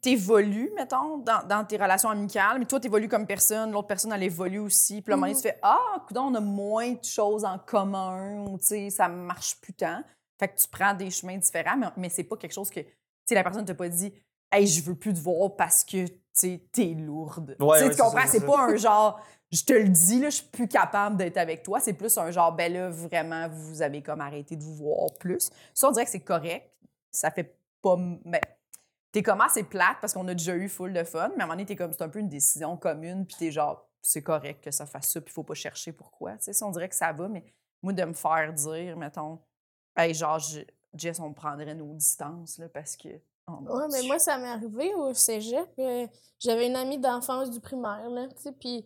t'évolues, 0.00 0.70
mettons, 0.76 1.18
dans, 1.18 1.46
dans 1.46 1.64
tes 1.64 1.76
relations 1.76 2.08
amicales, 2.08 2.58
mais 2.58 2.64
toi, 2.64 2.80
t'évolues 2.80 3.08
comme 3.08 3.26
personne, 3.26 3.72
l'autre 3.72 3.88
personne, 3.88 4.12
elle 4.12 4.22
évolue 4.22 4.60
aussi. 4.60 5.02
Puis 5.02 5.12
à 5.12 5.14
un 5.14 5.16
moment 5.18 5.26
donné, 5.26 5.34
Mhm. 5.36 5.42
tu 5.42 5.48
fais 5.48 5.58
Ah, 5.62 5.78
coudonc, 6.06 6.26
on 6.30 6.34
a 6.36 6.40
moins 6.40 6.92
de 6.92 7.04
choses 7.04 7.44
en 7.44 7.58
commun, 7.58 8.44
ou 8.46 8.58
tu 8.58 8.66
sais, 8.66 8.90
ça 8.90 9.08
marche 9.08 9.60
plus 9.60 9.74
tant. 9.74 10.00
Fait 10.38 10.48
que 10.48 10.56
tu 10.58 10.68
prends 10.68 10.94
des 10.94 11.10
chemins 11.10 11.36
différents, 11.36 11.76
mais, 11.76 11.86
mais 11.96 12.08
c'est 12.08 12.24
pas 12.24 12.36
quelque 12.36 12.52
chose 12.54 12.70
que, 12.70 12.80
tu 12.80 12.88
sais, 13.26 13.34
la 13.34 13.42
personne 13.42 13.64
t'a 13.64 13.74
pas 13.74 13.88
dit 13.88 14.12
Hey, 14.52 14.66
je 14.66 14.82
veux 14.82 14.94
plus 14.94 15.12
te 15.12 15.18
voir 15.18 15.56
parce 15.56 15.82
que, 15.82 16.06
tu 16.06 16.12
sais, 16.32 16.62
t'es 16.72 16.94
lourde. 16.94 17.56
Ouais, 17.58 17.78
Tu 17.80 17.84
ouais, 17.88 17.96
comprends? 17.96 18.26
c'est 18.28 18.46
pas 18.46 18.60
un 18.70 18.76
genre 18.76 19.20
je 19.52 19.62
te 19.62 19.72
le 19.72 19.88
dis, 19.88 20.18
là, 20.20 20.28
je 20.28 20.36
suis 20.36 20.46
plus 20.46 20.66
capable 20.66 21.16
d'être 21.16 21.36
avec 21.36 21.62
toi. 21.62 21.78
C'est 21.78 21.92
plus 21.92 22.18
un 22.18 22.32
genre, 22.32 22.50
ben 22.52 22.72
là, 22.72 22.90
vraiment, 22.90 23.48
vous 23.48 23.80
avez 23.80 24.02
comme 24.02 24.20
arrêté 24.20 24.56
de 24.56 24.62
vous 24.62 24.74
voir 24.74 25.14
plus. 25.20 25.50
Ça, 25.72 25.88
on 25.88 25.92
dirait 25.92 26.04
que 26.04 26.10
c'est 26.10 26.18
correct. 26.20 26.68
Ça 27.12 27.30
fait 27.30 27.56
pas. 27.82 27.96
Ben, 27.96 28.40
t'es 29.12 29.22
comme 29.22 29.40
assez 29.40 29.62
plate 29.64 29.96
parce 30.00 30.12
qu'on 30.12 30.26
a 30.28 30.34
déjà 30.34 30.54
eu 30.54 30.68
full 30.68 30.92
de 30.92 31.04
fun, 31.04 31.28
mais 31.36 31.42
à 31.42 31.44
un 31.44 31.46
moment 31.46 31.52
donné, 31.54 31.66
t'es 31.66 31.76
comme, 31.76 31.92
c'est 31.92 32.02
un 32.02 32.08
peu 32.08 32.18
une 32.18 32.28
décision 32.28 32.76
commune, 32.76 33.26
puis 33.26 33.36
t'es 33.38 33.50
genre, 33.50 33.88
c'est 34.02 34.22
correct 34.22 34.62
que 34.62 34.70
ça 34.70 34.86
fasse 34.86 35.10
ça, 35.12 35.20
puis 35.20 35.32
faut 35.32 35.42
pas 35.44 35.54
chercher 35.54 35.92
pourquoi. 35.92 36.36
Tu 36.36 36.52
sais, 36.52 36.64
on 36.64 36.70
dirait 36.70 36.88
que 36.88 36.94
ça 36.94 37.12
va, 37.12 37.28
mais 37.28 37.44
moi, 37.82 37.92
de 37.92 38.04
me 38.04 38.12
faire 38.12 38.52
dire, 38.52 38.96
mettons, 38.96 39.40
hey, 39.96 40.12
genre, 40.14 40.38
je- 40.38 40.60
Jess, 40.94 41.20
on 41.20 41.32
prendrait 41.32 41.74
nos 41.74 41.92
distances, 41.94 42.58
là, 42.58 42.68
parce 42.68 42.96
que. 42.96 43.08
oh 43.48 43.58
Ouais, 43.62 43.86
mais 43.92 44.02
moi, 44.06 44.18
ça 44.18 44.38
m'est 44.38 44.48
arrivé 44.48 44.94
au 44.94 45.12
cégep. 45.12 45.68
euh, 45.78 46.06
J'avais 46.38 46.66
une 46.68 46.76
amie 46.76 46.98
d'enfance 46.98 47.50
du 47.50 47.60
primaire, 47.60 48.08
là, 48.10 48.28
tu 48.28 48.42
sais, 48.42 48.52
puis 48.52 48.84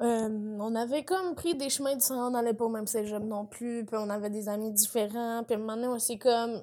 euh, 0.00 0.56
on 0.60 0.74
avait 0.74 1.04
comme 1.04 1.34
pris 1.34 1.54
des 1.54 1.70
chemins 1.70 1.94
différents, 1.94 2.28
on 2.28 2.30
n'allait 2.30 2.54
pas 2.54 2.64
au 2.64 2.68
même 2.70 2.86
cégep 2.86 3.22
non 3.22 3.46
plus, 3.46 3.84
puis 3.84 3.96
on 3.98 4.10
avait 4.10 4.30
des 4.30 4.48
amis 4.48 4.72
différents, 4.72 5.44
puis 5.44 5.54
à 5.54 5.58
un 5.58 5.60
moment 5.60 5.76
donné, 5.76 5.88
on 5.88 5.98
s'est 5.98 6.18
comme 6.18 6.62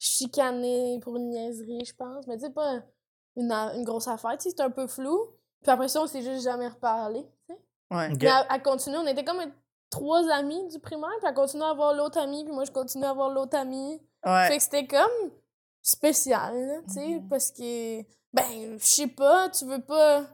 chicané 0.00 0.98
pour 1.02 1.16
une 1.16 1.28
niaiserie, 1.30 1.84
je 1.84 1.94
pense, 1.94 2.26
mais 2.26 2.36
tu 2.36 2.44
sais, 2.46 2.50
pas 2.50 2.80
une, 3.36 3.52
une 3.52 3.84
grosse 3.84 4.08
affaire, 4.08 4.32
tu 4.32 4.44
sais, 4.44 4.50
c'était 4.50 4.62
un 4.62 4.70
peu 4.70 4.86
flou. 4.86 5.28
Puis 5.62 5.70
après 5.70 5.88
ça, 5.88 6.02
on 6.02 6.06
s'est 6.06 6.22
juste 6.22 6.42
jamais 6.42 6.68
reparlé, 6.68 7.22
tu 7.46 7.54
sais. 7.54 7.60
Ouais. 7.94 8.08
Mais 8.08 8.16
elle, 8.26 8.46
elle 8.54 8.62
continuait, 8.62 8.98
on 8.98 9.06
était 9.06 9.24
comme 9.24 9.42
trois 9.90 10.26
amis 10.30 10.66
du 10.68 10.78
primaire, 10.78 11.10
puis 11.18 11.28
elle 11.28 11.34
continuait 11.34 11.66
à 11.66 11.70
avoir 11.70 11.92
l'autre 11.92 12.18
ami, 12.18 12.44
puis 12.44 12.52
moi, 12.52 12.64
je 12.64 12.72
continuais 12.72 13.06
à 13.06 13.10
avoir 13.10 13.28
l'autre 13.30 13.56
ami. 13.58 14.00
Ouais. 14.24 14.48
Fait 14.48 14.56
que 14.56 14.62
c'était 14.62 14.86
comme 14.86 15.30
spécial, 15.82 16.82
tu 16.88 16.94
sais, 16.94 17.06
Mhm. 17.06 17.28
parce 17.28 17.50
que, 17.50 18.00
ben, 18.32 18.78
je 18.78 18.84
sais 18.84 19.06
pas, 19.06 19.48
tu 19.50 19.64
veux 19.66 19.80
pas. 19.82 20.24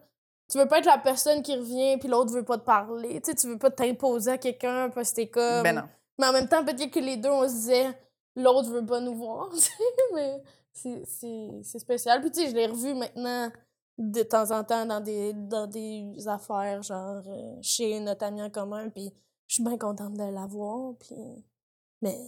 Tu 0.48 0.58
veux 0.58 0.68
pas 0.68 0.78
être 0.78 0.86
la 0.86 0.98
personne 0.98 1.42
qui 1.42 1.56
revient 1.56 1.96
puis 1.98 2.08
l'autre 2.08 2.32
veut 2.32 2.44
pas 2.44 2.56
te 2.56 2.64
parler. 2.64 3.20
Tu 3.20 3.30
sais, 3.32 3.34
tu 3.34 3.48
veux 3.48 3.58
pas 3.58 3.70
t'imposer 3.70 4.30
à 4.30 4.38
quelqu'un 4.38 4.90
parce 4.90 5.10
que 5.10 5.16
t'es 5.16 5.28
comme. 5.28 5.64
Ben 5.64 5.74
non. 5.74 5.82
Mais 6.20 6.26
en 6.28 6.32
même 6.32 6.48
temps, 6.48 6.64
peut-être 6.64 6.90
que 6.92 7.00
les 7.00 7.16
deux, 7.16 7.30
on 7.30 7.48
se 7.48 7.52
disait, 7.52 7.98
l'autre 8.36 8.70
veut 8.70 8.86
pas 8.86 9.00
nous 9.00 9.14
voir, 9.16 9.48
tu 9.52 9.58
sais, 9.58 9.72
mais 10.14 10.42
c'est- 10.72 11.78
spécial. 11.78 12.20
Puis 12.20 12.30
tu 12.30 12.40
sais, 12.40 12.50
je 12.50 12.54
l'ai 12.54 12.66
revu 12.66 12.94
maintenant 12.94 13.50
de 13.98 14.22
temps 14.22 14.50
en 14.50 14.62
temps 14.62 14.84
dans 14.86 15.00
des, 15.00 15.32
dans 15.32 15.66
des 15.66 16.28
affaires, 16.28 16.82
genre 16.82 17.22
euh, 17.26 17.56
chez 17.62 17.98
notre 18.00 18.24
ami 18.26 18.42
en 18.42 18.50
commun, 18.50 18.90
puis 18.90 19.10
je 19.48 19.54
suis 19.54 19.64
bien 19.64 19.78
contente 19.78 20.14
de 20.14 20.24
la 20.24 20.46
voir, 20.46 20.94
puis... 21.00 21.16
Mais 22.02 22.18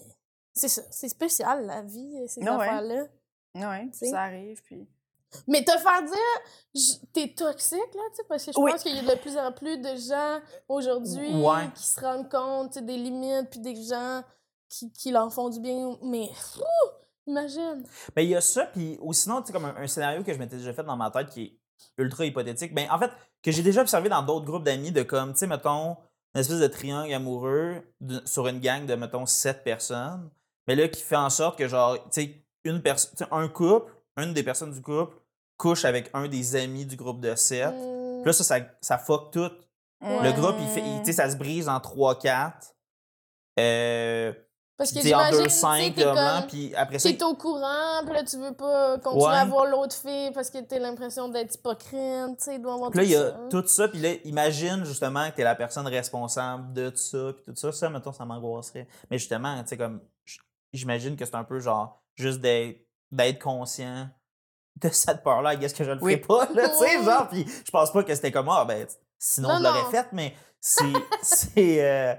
c'est 0.54 0.68
ça, 0.68 0.82
c'est 0.90 1.08
spécial, 1.10 1.66
la 1.66 1.82
vie, 1.82 2.26
ces 2.26 2.40
ouais. 2.40 2.48
affaires-là. 2.48 3.04
Sais. 3.92 4.06
ça 4.06 4.22
arrive, 4.22 4.62
puis. 4.62 4.88
Mais 5.46 5.62
te 5.62 5.72
faire 5.72 6.02
dire, 6.04 7.02
t'es 7.12 7.34
toxique, 7.34 7.78
là, 7.94 8.00
tu 8.10 8.16
sais, 8.16 8.22
parce 8.28 8.46
que 8.46 8.52
je 8.52 8.58
Oui. 8.58 8.70
pense 8.70 8.82
qu'il 8.82 8.96
y 8.96 8.98
a 8.98 9.14
de 9.14 9.20
plus 9.20 9.36
en 9.36 9.52
plus 9.52 9.76
de 9.76 9.94
gens 9.96 10.38
aujourd'hui 10.68 11.34
Ouais. 11.44 11.70
qui 11.74 11.86
se 11.86 12.00
rendent 12.00 12.30
compte 12.30 12.78
des 12.78 12.96
limites, 12.96 13.50
puis 13.50 13.60
des 13.60 13.74
gens 13.74 14.22
qui, 14.68 14.92
qui 14.92 15.10
leur 15.10 15.32
font 15.32 15.48
du 15.48 15.60
bien. 15.60 15.96
Mais, 16.02 16.30
imagine. 17.26 17.84
Ben, 18.14 18.22
il 18.22 18.30
y 18.30 18.36
a 18.36 18.40
ça, 18.40 18.66
puis 18.66 18.98
ou 19.00 19.12
sinon, 19.12 19.42
tu 19.42 19.52
comme 19.52 19.64
un, 19.66 19.76
un 19.76 19.86
scénario 19.86 20.22
que 20.22 20.32
je 20.32 20.38
m'étais 20.38 20.56
déjà 20.56 20.72
fait 20.72 20.84
dans 20.84 20.96
ma 20.96 21.10
tête 21.10 21.28
qui 21.30 21.42
est 21.44 21.58
ultra 21.98 22.24
hypothétique. 22.24 22.74
Ben, 22.74 22.88
en 22.90 22.98
fait, 22.98 23.10
que 23.42 23.50
j'ai 23.50 23.62
déjà 23.62 23.82
observé 23.82 24.08
dans 24.08 24.22
d'autres 24.22 24.46
groupes 24.46 24.64
d'amis 24.64 24.92
de 24.92 25.02
comme, 25.02 25.32
tu 25.32 25.40
sais, 25.40 25.46
mettons, 25.46 25.96
une 26.34 26.40
espèce 26.40 26.58
de 26.60 26.66
triangle 26.66 27.12
amoureux 27.12 27.82
de- 28.00 28.22
sur 28.26 28.46
une 28.48 28.60
gang 28.60 28.84
de, 28.86 28.94
mettons, 28.94 29.26
sept 29.26 29.62
personnes. 29.64 30.30
Mais 30.66 30.74
là, 30.74 30.88
qui 30.88 31.02
fait 31.02 31.16
en 31.16 31.30
sorte 31.30 31.58
que, 31.58 31.66
genre, 31.68 31.94
tu 32.10 32.22
sais, 32.22 32.44
une 32.64 32.82
personne, 32.82 33.26
un 33.30 33.48
couple, 33.48 33.92
une 34.16 34.34
des 34.34 34.42
personnes 34.42 34.72
du 34.72 34.82
couple 34.82 35.16
couche 35.56 35.84
avec 35.84 36.10
un 36.14 36.28
des 36.28 36.56
amis 36.56 36.84
du 36.86 36.96
groupe 36.96 37.20
de 37.20 37.34
sept. 37.34 37.72
Mm, 37.74 38.22
Puis 38.22 38.26
là, 38.26 38.32
ça, 38.32 38.44
ça, 38.44 38.58
ça 38.80 38.98
fuck 38.98 39.32
tout. 39.32 39.50
Le 40.00 40.32
groupe, 40.40 40.54
il 40.60 40.68
fait, 40.68 40.80
il- 40.80 40.98
tu 41.00 41.06
sais, 41.06 41.12
ça 41.14 41.28
se 41.30 41.36
brise 41.36 41.68
en 41.68 41.78
3-4. 41.80 42.74
Euh, 43.58 44.32
parce 44.78 44.92
que 44.92 45.00
j'imagine, 45.00 45.36
deux 45.38 45.42
tu 45.44 45.50
sais, 45.50 45.56
cinq 45.60 45.94
t'es 45.96 46.04
là, 46.04 46.38
comme... 46.40 46.48
puis 46.48 46.74
après 46.74 46.98
ça, 46.98 47.10
T'es 47.12 47.22
au 47.24 47.34
courant, 47.34 48.00
puis 48.06 48.14
là, 48.14 48.22
tu 48.22 48.36
veux 48.38 48.54
pas 48.54 48.96
continuer 48.98 49.26
Ouais. 49.26 49.36
à 49.36 49.44
voir 49.44 49.66
l'autre 49.66 49.94
fille 49.96 50.30
parce 50.32 50.48
que 50.48 50.58
t'as 50.62 50.78
l'impression 50.78 51.28
d'être 51.28 51.54
hypocrite, 51.56 51.90
tu 52.38 52.44
sais, 52.44 52.54
il 52.54 52.62
doit 52.62 52.72
y 52.72 52.74
avoir 52.76 52.90
Puis 52.90 53.00
là, 53.00 53.04
tout 53.04 53.10
il 53.10 53.12
y 53.12 53.16
a 53.16 53.30
ça. 53.30 53.38
tout 53.50 53.66
ça, 53.66 53.88
puis 53.88 53.98
là, 54.00 54.10
imagine 54.24 54.84
justement 54.84 55.28
que 55.30 55.36
t'es 55.36 55.42
la 55.44 55.54
personne 55.56 55.86
responsable 55.86 56.72
de 56.72 56.88
tout 56.90 56.96
ça, 56.96 57.32
puis 57.34 57.42
tout 57.46 57.56
ça. 57.56 57.72
Ça, 57.72 57.90
mettons, 57.90 58.12
ça 58.12 58.24
m'angoisserait. 58.24 58.86
Mais 59.10 59.18
justement, 59.18 59.60
tu 59.62 59.68
sais, 59.68 59.76
comme, 59.76 60.00
j'imagine 60.72 61.16
que 61.16 61.24
c'est 61.26 61.34
un 61.34 61.44
peu 61.44 61.58
genre, 61.60 62.00
juste 62.14 62.40
d'être 62.40 62.78
d'être 63.10 63.42
conscient 63.42 64.08
de 64.76 64.88
cette 64.90 65.22
peur-là, 65.24 65.56
qu'est-ce 65.56 65.74
que 65.74 65.82
je 65.82 65.90
le 65.90 65.98
ferais 65.98 66.14
Oui. 66.14 66.16
pas, 66.18 66.46
là, 66.54 66.68
tu 66.68 66.76
sais, 66.76 66.98
Oui. 66.98 67.04
genre, 67.04 67.28
puis 67.28 67.44
je 67.64 67.70
pense 67.70 67.90
pas 67.92 68.04
que 68.04 68.14
c'était 68.14 68.30
comme, 68.30 68.48
ah, 68.48 68.64
ben, 68.64 68.86
sinon 69.18 69.48
Non, 69.48 69.56
je 69.58 69.62
l'aurais 69.64 69.90
fait, 69.90 70.06
mais 70.12 70.34
c'est. 70.60 70.84
c'est 71.22 71.84
euh, 71.84 72.14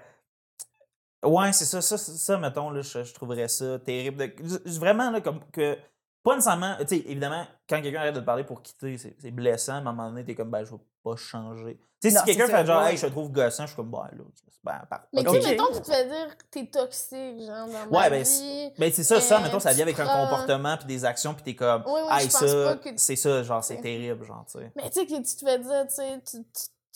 Ouais, 1.23 1.51
c'est 1.51 1.65
ça, 1.65 1.82
ça, 1.82 1.97
ça, 1.97 2.13
ça, 2.13 2.38
mettons, 2.38 2.69
là, 2.69 2.82
je, 2.82 3.03
je 3.03 3.13
trouverais 3.13 3.47
ça 3.47 3.77
terrible. 3.79 4.17
de- 4.17 4.79
Vraiment, 4.79 5.12
là, 5.12 5.21
comme 5.21 5.39
que. 5.51 5.77
Pas 6.21 6.36
nécessairement, 6.36 6.75
tu 6.82 6.88
sais, 6.88 6.97
évidemment, 7.08 7.45
quand 7.67 7.82
quelqu'un 7.82 8.01
arrête 8.01 8.13
de 8.15 8.19
te 8.19 8.25
parler 8.25 8.43
pour 8.43 8.62
quitter, 8.62 8.97
c'est 8.97 9.32
blessant, 9.32 9.79
mais 9.82 9.88
à 9.88 9.91
un 9.91 9.93
moment 9.93 10.10
donné, 10.10 10.25
t'es 10.25 10.36
comme, 10.36 10.51
ben, 10.51 10.65
je 10.65 10.71
vais 10.71 10.82
pas 11.01 11.15
changer. 11.15 11.79
Tu 12.01 12.12
sais, 12.12 12.17
si 12.17 12.23
quelqu'un 12.25 12.47
fait 12.47 12.65
genre, 12.65 12.84
hey, 12.86 12.97
je 12.97 13.05
te 13.05 13.12
trouve 13.12 13.32
gossant, 13.32 13.63
je 13.63 13.67
suis 13.67 13.75
comme, 13.77 13.89
ben, 13.89 14.10
là, 14.12 14.23
c'est 14.36 14.43
ben, 14.62 14.82
par- 14.89 15.05
Mais 15.13 15.23
tu 15.23 15.29
sais, 15.32 15.49
mettons, 15.49 15.73
tu 15.73 15.79
te 15.82 15.86
fais 15.91 16.05
dire 16.08 16.27
t'es 16.51 16.65
toxique, 16.65 17.39
genre, 17.39 17.67
dans 17.67 17.97
Ouais, 17.97 18.03
ma 18.03 18.10
ben, 18.10 18.23
vie. 18.23 18.71
Ben, 18.77 18.91
c'est 18.91 19.03
ça, 19.05 19.21
ça, 19.21 19.39
mettons, 19.39 19.60
ça 19.62 19.69
tu 19.69 19.75
vient 19.77 19.86
avec 19.86 19.97
un 19.99 20.05
comportement 20.08 20.75
puis 20.75 20.86
des 20.88 21.05
actions, 21.05 21.34
puis 21.34 21.43
t'es 21.43 21.55
comme, 21.55 21.84
Oui, 21.88 22.01
oui, 22.05 22.13
hey, 22.21 22.29
ça, 22.29 22.77
c'est 22.97 23.15
ça, 23.15 23.43
genre, 23.43 23.63
c'est 23.63 23.77
terrible, 23.77 24.25
genre, 24.25 24.45
tu 24.45 24.60
sais. 24.60 24.71
Mais 24.75 24.89
tu 24.89 24.99
sais, 24.99 25.05
que 25.05 25.15
tu 25.15 25.36
te 25.38 25.45
fais 25.45 25.58
dire, 25.60 25.86
tu 25.88 25.95
sais, 25.95 26.21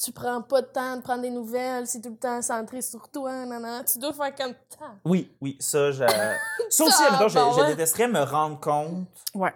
tu, 0.04 0.12
prends 0.12 0.42
pas 0.42 0.62
de 0.62 0.68
temps 0.68 0.98
de 0.98 1.02
prendre 1.02 1.22
des 1.22 1.30
nouvelles, 1.30 1.88
c'est 1.88 2.02
tout 2.02 2.10
le 2.10 2.18
temps 2.18 2.42
centré 2.42 2.82
sur 2.82 3.10
toi, 3.10 3.46
nan, 3.46 3.62
nan. 3.62 3.84
Tu 3.86 3.98
dois 4.00 4.14
faire 4.14 4.36
comme 4.36 4.54
ça. 4.70 4.86
Oui, 5.06 5.32
oui, 5.42 5.58
ça, 5.60 5.92
je... 5.92 6.04
ça 6.70 6.84
aussi, 6.84 7.04
Ah, 7.10 7.28
je, 7.28 7.40
ouais. 7.62 7.68
détesterais 7.76 8.08
me 8.08 8.22
rendre 8.22 8.60
compte. 8.60 9.08
Ouais. 9.34 9.54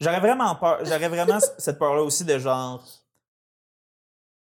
J'aurais 0.00 0.20
vraiment 0.20 0.54
peur, 0.56 0.78
j'aurais 0.84 1.08
vraiment 1.08 1.38
cette 1.58 1.78
peur-là 1.78 2.02
aussi 2.02 2.24
de 2.24 2.38
genre. 2.38 2.82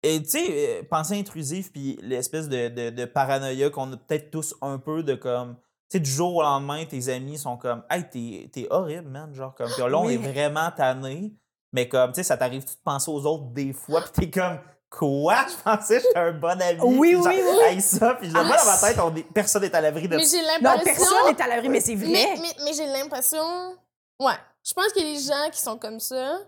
Et 0.03 0.23
tu 0.23 0.31
sais, 0.31 0.79
euh, 0.81 0.83
pensée 0.89 1.19
intrusive, 1.19 1.71
puis 1.71 1.99
l'espèce 2.03 2.49
de, 2.49 2.69
de, 2.69 2.91
de 2.91 3.05
paranoïa 3.05 3.69
qu'on 3.71 3.93
a 3.93 3.97
peut-être 3.97 4.31
tous 4.31 4.55
un 4.63 4.79
peu 4.79 5.03
de 5.03 5.15
comme. 5.15 5.57
Tu 5.91 5.99
sais, 5.99 6.01
du 6.01 6.11
jour 6.11 6.37
au 6.37 6.43
lendemain, 6.43 6.85
tes 6.87 7.09
amis 7.09 7.37
sont 7.37 7.57
comme, 7.57 7.83
hey, 7.91 8.09
t'es 8.09 8.49
t'es 8.53 8.67
horrible, 8.71 9.09
man. 9.09 9.35
Genre, 9.35 9.55
comme, 9.55 9.69
puis 9.71 9.83
là, 9.83 9.99
on 9.99 10.07
Oui. 10.07 10.15
est 10.15 10.17
vraiment 10.33 10.71
tanné. 10.71 11.35
Mais 11.73 11.89
comme, 11.89 12.11
tu 12.13 12.17
sais, 12.17 12.23
ça 12.23 12.37
t'arrive-tu 12.37 12.75
de 12.75 12.81
penser 12.83 13.11
aux 13.11 13.25
autres 13.27 13.45
des 13.53 13.73
fois, 13.73 14.01
puis 14.01 14.11
t'es 14.13 14.31
comme, 14.41 14.59
quoi? 14.91 15.47
Je 15.49 15.63
pensais 15.63 15.99
que 15.99 16.03
j'étais 16.03 16.19
un 16.19 16.33
bon 16.33 16.61
ami. 16.61 16.81
Oui, 16.83 17.15
oui, 17.15 17.23
oui. 17.25 17.59
Hey, 17.65 17.81
ça, 17.81 18.15
puis 18.15 18.31
Ah, 18.35 18.43
moi, 18.45 18.57
dans 18.57 18.65
ma 18.67 18.77
tête, 18.79 18.99
on 18.99 19.15
est- 19.17 19.23
personne 19.33 19.63
n'est 19.63 19.75
à 19.75 19.81
l'abri 19.81 20.09
de 20.09 20.17
Mais 20.17 20.25
j'ai 20.25 20.43
Non, 20.43 20.49
l'impression. 20.73 20.85
personne 20.85 21.33
n'est 21.35 21.43
à 21.43 21.49
l'abri, 21.49 21.69
mais 21.69 21.81
c'est 21.81 21.95
vrai. 21.95 22.09
Mais, 22.11 22.35
mais, 22.41 22.55
mais 22.65 22.73
j'ai 22.75 22.87
l'impression. 22.87 23.77
Ouais. 24.21 24.35
Je 24.63 24.75
pense 24.75 24.93
que 24.93 25.01
les 25.01 25.19
gens 25.19 25.49
qui 25.51 25.61
sont 25.61 25.79
comme 25.79 26.01
ça, 26.01 26.39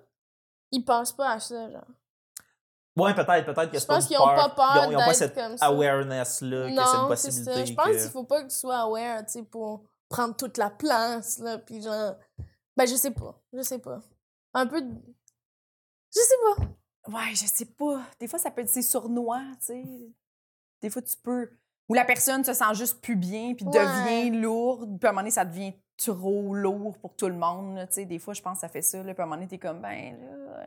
ils 0.70 0.84
pensent 0.84 1.12
pas 1.12 1.30
à 1.30 1.40
ça, 1.40 1.70
genre. 1.70 1.84
Ouais, 2.94 3.14
peut-être, 3.14 3.46
peut-être 3.46 3.70
que 3.70 3.74
Je 3.76 3.78
c'est 3.80 3.86
pas 3.86 3.94
pense 3.94 4.06
qu'ils 4.06 4.18
ont 4.18 4.24
pas 4.26 4.50
peur 4.50 4.72
Ils 4.74 4.80
ont, 4.88 4.90
ils 4.90 4.96
ont 4.96 5.06
pas 5.06 5.14
cette 5.14 5.38
awareness-là, 5.62 6.58
que 6.62 6.66
c'est 6.66 6.70
une 6.70 6.74
Non, 6.74 6.84
c'est 7.02 7.08
possibilité. 7.08 7.54
ça. 7.54 7.64
Je 7.64 7.72
pense 7.74 7.86
que- 7.86 8.02
qu'il 8.02 8.10
faut 8.10 8.24
pas 8.24 8.42
que 8.42 8.48
tu 8.48 8.56
sois 8.58 8.76
aware, 8.80 9.24
tu 9.24 9.32
sais, 9.32 9.42
pour 9.44 9.84
prendre 10.10 10.36
toute 10.36 10.58
la 10.58 10.68
place, 10.68 11.38
là, 11.38 11.56
puis 11.56 11.80
genre... 11.82 12.16
Ben, 12.76 12.86
je 12.86 12.94
sais 12.96 13.10
pas. 13.12 13.34
Je 13.54 13.62
sais 13.62 13.78
pas. 13.78 14.00
Un 14.52 14.66
peu 14.66 14.82
de... 14.82 14.90
Je 16.14 16.20
sais 16.20 16.34
pas. 16.56 16.64
Ouais, 17.08 17.30
je 17.34 17.46
sais 17.46 17.64
pas. 17.66 18.00
Des 18.20 18.28
fois, 18.28 18.38
ça 18.38 18.50
peut 18.50 18.60
être 18.62 18.68
c'est 18.68 18.82
sournois, 18.82 19.42
tu 19.60 19.66
sais. 19.66 19.84
Des 20.80 20.90
fois, 20.90 21.02
tu 21.02 21.16
peux. 21.22 21.50
Ou 21.88 21.94
la 21.94 22.04
personne 22.04 22.44
se 22.44 22.52
sent 22.52 22.74
juste 22.74 23.00
plus 23.00 23.16
bien, 23.16 23.54
puis 23.54 23.66
Ouais. 23.66 23.72
devient 23.72 24.30
lourde, 24.30 24.98
puis 24.98 25.06
à 25.06 25.10
un 25.10 25.12
moment 25.12 25.22
donné, 25.22 25.30
ça 25.32 25.44
devient 25.44 25.72
trop 25.96 26.54
lourd 26.54 26.96
pour 26.98 27.14
tout 27.16 27.28
le 27.28 27.34
monde, 27.34 27.76
là, 27.76 27.86
tu 27.86 27.94
sais. 27.94 28.04
Des 28.04 28.18
fois, 28.18 28.34
je 28.34 28.42
pense 28.42 28.54
que 28.58 28.60
ça 28.60 28.68
fait 28.68 28.82
ça, 28.82 29.02
là, 29.02 29.12
puis 29.14 29.20
à 29.20 29.24
un 29.24 29.26
moment 29.26 29.36
donné, 29.36 29.48
t'es 29.48 29.58
comme, 29.58 29.80
ben 29.80 30.16
là. 30.20 30.26
euh, 30.58 30.64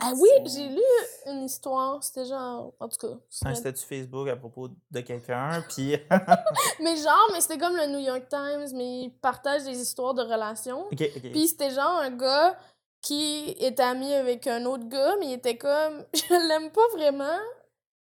Ah 0.00 0.12
oui, 0.16 0.28
j'ai 0.46 0.68
lu 0.68 0.80
une 1.26 1.44
histoire, 1.44 2.02
c'était 2.04 2.26
genre... 2.26 2.72
En 2.80 2.88
tout 2.88 2.98
cas, 2.98 3.14
un 3.14 3.18
c'était- 3.30 3.54
statut 3.54 3.84
Facebook 3.86 4.28
à 4.28 4.36
propos 4.36 4.68
de 4.68 5.00
quelqu'un, 5.00 5.62
puis... 5.70 5.96
Mais 6.80 6.96
genre, 6.96 7.30
mais 7.32 7.40
c'était 7.40 7.58
comme 7.58 7.76
le 7.76 7.86
New 7.86 8.00
York 8.00 8.28
Times, 8.28 8.68
mais 8.74 9.02
ils 9.04 9.10
partagent 9.22 9.64
des 9.64 9.80
histoires 9.80 10.12
de 10.14 10.22
relations. 10.22 10.86
OK, 10.86 10.92
OK. 11.16 11.30
Puis 11.32 11.48
c'était 11.48 11.70
genre 11.70 11.98
un 12.00 12.10
gars 12.10 12.56
qui 13.04 13.54
est 13.60 13.78
ami 13.80 14.12
avec 14.14 14.46
un 14.46 14.64
autre 14.64 14.88
gars, 14.88 15.16
mais 15.20 15.26
il 15.26 15.32
était 15.34 15.58
comme, 15.58 16.04
je 16.14 16.48
l'aime 16.48 16.70
pas 16.70 16.88
vraiment, 16.94 17.38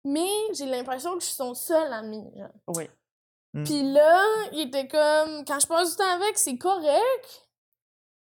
mais 0.04 0.30
j'ai 0.54 0.66
l'impression 0.66 1.14
que 1.14 1.22
je 1.22 1.28
suis 1.28 1.36
son 1.36 1.54
seul 1.54 1.92
ami. 1.94 2.22
Genre. 2.36 2.50
Oui. 2.76 2.90
Mm. 3.54 3.64
Puis 3.64 3.94
là, 3.94 4.24
il 4.52 4.68
était 4.68 4.88
comme, 4.88 5.46
quand 5.46 5.60
je 5.60 5.68
passe 5.68 5.92
du 5.92 5.96
temps 5.96 6.12
avec, 6.12 6.38
c'est 6.38 6.58
correct. 6.58 7.48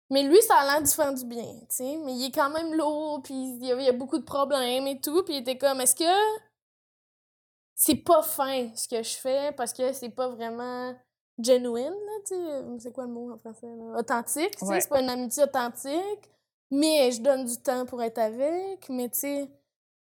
Mais 0.10 0.24
lui, 0.24 0.42
ça 0.42 0.56
a 0.56 0.66
l'air 0.66 0.82
d'y 0.82 0.94
faire 0.94 1.14
du 1.14 1.26
bien, 1.26 1.54
tu 1.62 1.66
sais. 1.70 1.98
Mais 2.04 2.14
il 2.14 2.26
est 2.26 2.32
quand 2.32 2.50
même 2.50 2.74
lourd, 2.74 3.22
puis 3.24 3.36
il 3.36 3.66
y 3.66 3.72
a, 3.72 3.76
il 3.76 3.86
y 3.86 3.90
a 3.90 3.94
beaucoup 3.94 4.18
de 4.18 4.24
problèmes 4.24 4.88
et 4.88 5.00
tout. 5.02 5.22
Puis 5.24 5.36
il 5.36 5.42
était 5.42 5.58
comme, 5.58 5.82
est-ce 5.82 5.96
que 5.96 6.40
c'est 7.76 7.96
pas 7.96 8.24
fin 8.24 8.74
ce 8.76 8.88
que 8.88 9.04
je 9.04 9.18
fais 9.18 9.52
parce 9.52 9.74
que 9.74 9.94
c'est 9.94 10.10
pas 10.10 10.30
vraiment 10.30 10.96
genuine, 11.38 11.94
tu 12.26 12.36
sais. 12.36 12.64
C'est 12.80 12.92
quoi 12.92 13.04
le 13.06 13.12
mot 13.12 13.34
en 13.34 13.38
français? 13.38 13.68
là? 13.68 14.00
Authentique, 14.00 14.56
tu 14.58 14.66
sais. 14.66 14.66
Ouais. 14.66 14.82
C'est 14.82 14.90
pas 14.90 15.02
une 15.02 15.10
amitié 15.10 15.44
authentique. 15.44 16.30
Mais 16.72 17.12
je 17.12 17.22
donne 17.22 17.46
du 17.46 17.58
temps 17.58 17.86
pour 17.86 18.02
être 18.04 18.20
avec. 18.20 18.88
Mais 18.90 19.10
tu 19.10 19.20
sais. 19.20 19.50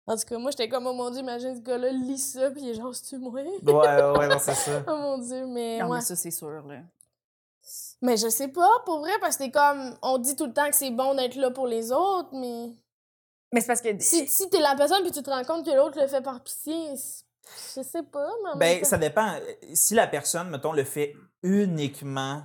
En 0.07 0.15
tout 0.15 0.23
cas, 0.27 0.37
moi, 0.37 0.51
j'étais 0.51 0.69
comme, 0.69 0.85
oh 0.85 0.93
mon 0.93 1.09
dieu, 1.09 1.21
imagine 1.21 1.55
ce 1.55 1.61
gars-là 1.61 1.89
lit 1.89 2.19
ça, 2.19 2.51
puis 2.51 2.61
il 2.61 2.69
est 2.69 2.73
genre, 2.75 2.93
c'est-tu 2.93 3.17
moi? 3.17 3.41
Ouais, 3.41 3.43
ouais, 3.43 4.17
ouais, 4.17 4.27
non, 4.27 4.37
c'est 4.39 4.53
ça. 4.53 4.83
Oh 4.87 4.95
mon 4.97 5.17
dieu, 5.17 5.47
mais. 5.47 5.79
Non, 5.79 5.89
ouais. 5.89 5.97
mais 5.97 6.01
ça, 6.01 6.15
c'est 6.15 6.31
sûr, 6.31 6.61
là. 6.67 6.81
Mais 8.01 8.17
je 8.17 8.29
sais 8.29 8.49
pas, 8.49 8.69
pour 8.85 8.99
vrai, 8.99 9.13
parce 9.19 9.37
que 9.37 9.45
c'est 9.45 9.51
comme. 9.51 9.97
On 10.03 10.19
dit 10.19 10.35
tout 10.35 10.45
le 10.45 10.53
temps 10.53 10.69
que 10.69 10.75
c'est 10.75 10.91
bon 10.91 11.15
d'être 11.15 11.35
là 11.35 11.49
pour 11.49 11.65
les 11.65 11.91
autres, 11.91 12.29
mais. 12.33 12.75
Mais 13.51 13.61
c'est 13.61 13.67
parce 13.67 13.81
que. 13.81 13.99
Si, 13.99 14.27
si 14.27 14.49
t'es 14.49 14.59
la 14.59 14.75
personne 14.75 15.01
puis 15.01 15.11
tu 15.11 15.23
te 15.23 15.29
rends 15.29 15.43
compte 15.43 15.65
que 15.65 15.71
l'autre 15.71 15.99
le 15.99 16.07
fait 16.07 16.21
par 16.21 16.43
pitié, 16.43 16.93
je 17.75 17.81
sais 17.81 18.03
pas, 18.03 18.29
mais. 18.43 18.59
Ben, 18.59 18.85
ça 18.85 18.99
dépend. 18.99 19.39
Si 19.73 19.95
la 19.95 20.05
personne, 20.05 20.49
mettons, 20.49 20.73
le 20.73 20.83
fait 20.83 21.15
uniquement 21.41 22.43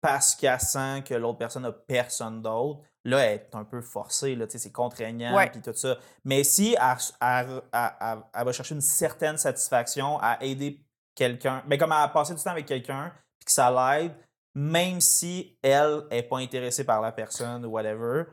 parce 0.00 0.34
qu'elle 0.34 0.60
sent 0.60 1.04
que 1.06 1.14
l'autre 1.14 1.38
personne 1.38 1.64
a 1.64 1.72
personne 1.72 2.42
d'autre, 2.42 2.80
là, 3.08 3.18
elle 3.24 3.32
est 3.34 3.50
un 3.54 3.64
peu 3.64 3.80
forcée, 3.80 4.34
là, 4.34 4.46
c'est 4.48 4.72
contraignant, 4.72 5.34
puis 5.50 5.60
tout 5.60 5.72
ça. 5.74 5.96
Mais 6.24 6.44
si 6.44 6.76
elle, 6.80 6.96
elle- 7.20 7.62
elle- 7.72 7.90
elle- 8.00 8.18
elle 8.34 8.44
va 8.44 8.52
chercher 8.52 8.74
une 8.74 8.80
certaine 8.80 9.36
satisfaction 9.38 10.18
à 10.20 10.38
aider 10.42 10.80
quelqu'un, 11.14 11.62
ben, 11.66 11.78
comme 11.78 11.92
à 11.92 12.06
passer 12.08 12.34
du 12.34 12.42
temps 12.42 12.50
avec 12.50 12.66
quelqu'un, 12.66 13.12
puis 13.38 13.46
que 13.46 13.52
ça 13.52 13.70
l'aide, 13.70 14.12
même 14.54 15.00
si 15.00 15.56
elle 15.62 16.04
est 16.10 16.22
pas 16.22 16.38
intéressée 16.38 16.84
par 16.84 17.00
la 17.00 17.12
personne 17.12 17.64
ou 17.64 17.70
whatever, 17.70 18.24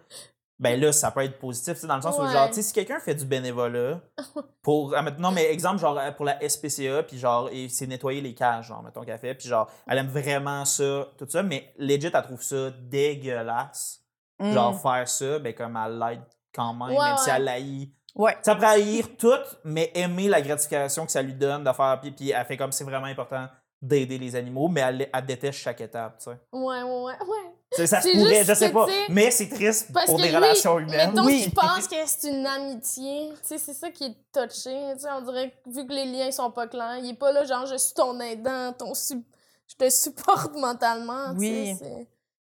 ben 0.57 0.79
là, 0.79 0.93
ça 0.93 1.11
peut 1.11 1.21
être 1.21 1.37
positif, 1.37 1.83
dans 1.83 1.97
le 1.97 2.01
sens 2.01 2.15
où, 2.17 2.21
genre, 2.31 2.47
tu 2.47 2.55
sais, 2.55 2.61
si 2.61 2.71
quelqu'un 2.73 2.97
fait 2.99 3.13
du 3.15 3.25
bénévolat, 3.25 3.99
pour, 4.61 4.95
ah, 4.95 5.01
non, 5.19 5.31
mais 5.31 5.51
exemple, 5.51 5.79
genre, 5.79 5.97
euh, 5.99 6.11
pour 6.11 6.23
la 6.25 6.39
SPCA, 6.47 7.03
puis 7.03 7.17
genre, 7.19 7.49
et 7.51 7.67
c'est 7.67 7.85
nettoyer 7.87 8.21
les 8.21 8.33
cages, 8.33 8.67
genre, 8.67 8.81
mettons 8.81 9.03
qu'elle 9.03 9.19
fait, 9.19 9.35
puis 9.35 9.49
genre, 9.49 9.69
elle 9.85 9.97
aime 9.97 10.07
vraiment 10.07 10.63
ça, 10.63 11.09
tout 11.17 11.27
ça, 11.29 11.43
mais 11.43 11.73
legit, 11.77 12.07
elle 12.13 12.21
trouve 12.23 12.41
ça 12.41 12.71
dégueulasse. 12.71 14.04
Mm. 14.39 14.53
Genre, 14.53 14.81
faire 14.81 15.07
ça, 15.07 15.39
ben, 15.39 15.53
comme 15.53 15.77
elle 15.85 15.97
l'aide 15.99 16.21
quand 16.53 16.73
même, 16.73 16.95
Ouais, 16.97 17.05
même 17.05 17.17
si 17.17 17.29
elle 17.29 17.47
haït. 17.47 17.91
Ouais. 18.15 18.35
Ça 18.41 18.55
pourrait 18.55 18.67
haïr 18.67 19.07
tout, 19.17 19.31
mais 19.63 19.91
aimer 19.93 20.27
la 20.29 20.41
gratification 20.41 21.05
que 21.05 21.11
ça 21.11 21.21
lui 21.21 21.33
donne 21.33 21.63
de 21.63 21.71
faire, 21.73 21.99
puis, 22.01 22.11
puis 22.11 22.31
elle 22.31 22.45
fait 22.45 22.57
comme 22.57 22.71
c'est 22.71 22.83
vraiment 22.85 23.07
important 23.07 23.47
d'aider 23.81 24.17
les 24.17 24.35
animaux, 24.35 24.67
mais 24.69 24.81
elle, 24.81 25.09
elle 25.13 25.25
déteste 25.25 25.59
chaque 25.59 25.81
étape, 25.81 26.17
tu 26.17 26.25
sais. 26.25 26.37
Ouais, 26.53 26.81
ouais, 26.81 27.03
ouais, 27.03 27.85
Ça 27.85 28.01
se 28.01 28.07
pourrait, 28.17 28.43
je 28.45 28.53
sais 28.53 28.71
pas, 28.71 28.87
mais 29.09 29.29
c'est 29.31 29.49
triste 29.49 29.91
Parce 29.93 30.05
pour 30.07 30.15
que 30.17 30.21
des 30.23 30.29
lui, 30.29 30.35
relations 30.35 30.79
humaines. 30.79 31.11
Mettons 31.11 31.25
Oui. 31.25 31.43
qu'il 31.43 31.53
pense 31.53 31.87
que 31.87 31.95
c'est 32.05 32.29
une 32.29 32.45
amitié. 32.47 33.31
Tu 33.33 33.37
sais, 33.43 33.57
c'est 33.57 33.73
ça 33.73 33.91
qui 33.91 34.05
est 34.05 34.15
touché. 34.33 34.93
Tu 34.93 34.99
sais, 35.01 35.07
on 35.11 35.21
dirait 35.21 35.51
que 35.51 35.69
vu 35.69 35.85
que 35.85 35.93
les 35.93 36.05
liens 36.05 36.31
sont 36.31 36.49
pas 36.51 36.67
clairs, 36.67 36.97
il 36.99 37.09
est 37.11 37.19
pas 37.19 37.31
là, 37.33 37.43
genre, 37.43 37.65
je 37.65 37.75
suis 37.75 37.93
ton 37.93 38.17
aidant, 38.21 38.73
ton 38.73 38.93
je 38.93 39.75
te 39.77 39.89
supporte 39.89 40.55
mentalement. 40.55 41.31
tu 41.33 41.39
Oui. 41.39 41.75
sais, 41.77 41.83
c'est- 41.83 42.07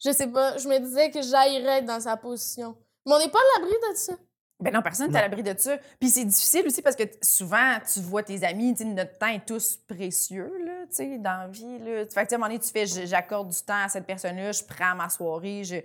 Je 0.04 0.12
sais 0.12 0.26
pas, 0.26 0.56
je 0.56 0.68
me 0.68 0.78
disais 0.78 1.10
que 1.10 1.20
j'aillerais 1.22 1.78
être 1.78 1.86
dans 1.86 2.00
sa 2.00 2.16
position. 2.16 2.76
Mais 3.06 3.14
on 3.14 3.18
n'est 3.18 3.30
pas 3.30 3.38
à 3.38 3.60
l'abri 3.60 3.74
de 3.90 3.96
ça. 3.96 4.14
Ben 4.60 4.74
non, 4.74 4.82
personne 4.82 5.10
n'est 5.10 5.18
à 5.18 5.22
l'abri 5.22 5.42
de 5.42 5.54
ça. 5.56 5.78
Puis 5.98 6.10
c'est 6.10 6.24
difficile 6.24 6.66
aussi 6.66 6.82
parce 6.82 6.96
que 6.96 7.04
souvent, 7.22 7.78
tu 7.92 8.00
vois 8.00 8.22
tes 8.22 8.44
amis, 8.44 8.74
notre 8.84 9.16
temps 9.16 9.28
est 9.28 9.46
tous 9.46 9.78
précieux, 9.88 10.52
là, 10.64 10.86
tu 10.86 10.96
sais, 10.96 11.18
dans 11.18 11.42
la 11.42 11.48
vie, 11.48 11.78
là. 11.78 12.04
Fait 12.06 12.06
que, 12.06 12.08
tu 12.08 12.12
sais, 12.12 12.18
à 12.18 12.34
un 12.34 12.38
moment 12.38 12.48
donné, 12.48 12.60
tu 12.60 12.68
fais, 12.68 12.86
j'accorde 12.86 13.48
du 13.48 13.60
temps 13.62 13.84
à 13.84 13.88
cette 13.88 14.06
personne-là, 14.06 14.52
je 14.52 14.64
prends 14.64 14.94
ma 14.94 15.08
soirée, 15.08 15.64
je... 15.64 15.76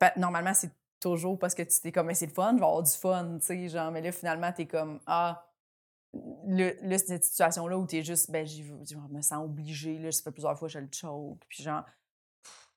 Fait, 0.00 0.16
normalement, 0.16 0.54
c'est 0.54 0.70
toujours 1.00 1.38
parce 1.38 1.54
que 1.54 1.62
tu 1.62 1.80
t'es 1.80 1.92
comme, 1.92 2.06
mais 2.06 2.14
c'est 2.14 2.26
le 2.26 2.32
fun, 2.32 2.50
je 2.54 2.58
vais 2.58 2.64
avoir 2.64 2.82
du 2.82 2.90
fun, 2.90 3.38
tu 3.38 3.46
sais, 3.46 3.68
genre, 3.68 3.92
mais 3.92 4.00
là, 4.00 4.10
finalement, 4.10 4.52
t'es 4.52 4.66
comme, 4.66 4.98
ah, 5.06 5.44
le, 6.46 6.76
là, 6.82 6.98
cette 6.98 7.24
situation-là 7.24 7.78
où 7.78 7.86
t'es 7.86 8.02
juste, 8.02 8.28
ben, 8.30 8.44
je 8.44 8.96
me 8.96 9.22
sens 9.22 9.44
obligée, 9.44 9.98
là, 9.98 10.10
ça 10.10 10.22
fait 10.22 10.32
plusieurs 10.32 10.58
fois 10.58 10.66
que 10.66 10.74
je 10.74 10.80
le 10.80 10.88
choke, 10.90 11.44
puis 11.48 11.62
genre, 11.62 11.84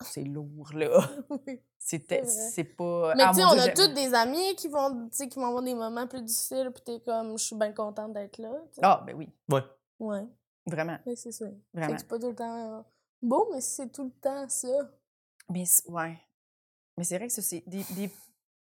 c'est 0.04 0.24
lourd, 0.24 0.70
là. 0.74 0.90
C'était, 1.78 2.24
C'est 2.26 2.64
pas... 2.64 3.14
Mais 3.16 3.24
Ah, 3.24 3.32
tu 3.34 3.40
sais, 3.40 3.46
on 3.46 3.54
Dieu, 3.54 3.62
a 3.62 3.70
tous 3.74 3.94
des 3.94 4.14
amis 4.14 4.56
qui 4.56 4.68
vont, 4.68 5.08
tu 5.10 5.16
sais, 5.18 5.28
qui 5.28 5.40
vont 5.40 5.48
avoir 5.48 5.64
des 5.64 5.74
moments 5.74 6.08
plus 6.08 6.22
difficiles, 6.22 6.72
puis 6.74 6.84
t'es 6.84 7.00
comme, 7.02 7.38
je 7.38 7.44
suis 7.44 7.56
bien 7.56 7.72
contente 7.74 8.14
d'être 8.14 8.38
là. 8.38 8.52
Ah, 8.82 9.04
ben 9.06 9.16
oui, 9.16 9.30
Ouais. 9.50 9.64
Ouais, 10.00 10.26
vraiment, 10.66 10.98
mais 11.06 11.16
c'est 11.16 11.32
ça. 11.32 11.46
C'est 11.46 11.56
vraiment. 11.80 11.94
que 11.94 12.00
c'est 12.02 12.08
pas 12.08 12.18
tout 12.20 12.30
le 12.30 12.36
temps 12.36 12.80
euh, 12.80 12.82
beau, 13.22 13.50
mais 13.52 13.62
c'est 13.62 13.92
tout 13.92 14.06
le 14.06 14.12
temps 14.12 14.50
ça. 14.50 14.68
Mais 15.50 15.64
ouais. 15.90 16.18
Mais 16.98 17.04
c'est 17.04 17.18
vrai 17.18 17.28
que 17.28 17.34
ça, 17.34 17.42
c'est 17.44 17.64
des, 17.68 17.84
des, 17.96 18.12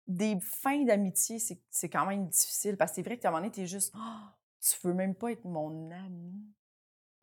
des 0.08 0.40
fins 0.42 0.84
d'amitié, 0.84 1.38
c'est 1.38 1.62
c'est 1.70 1.90
quand 1.90 2.06
même 2.08 2.28
difficile 2.28 2.76
parce 2.76 2.92
que 2.92 2.96
c'est 2.96 3.02
vrai 3.04 3.18
que 3.20 3.26
à 3.26 3.30
un 3.30 3.32
moment 3.32 3.42
donné, 3.44 3.52
t'es 3.52 3.68
juste 3.68 3.94
Ah, 3.96 4.36
tu 4.60 4.76
veux 4.84 4.94
même 4.94 5.14
pas 5.16 5.32
être 5.32 5.46
mon 5.46 5.92
ami. 5.92 6.34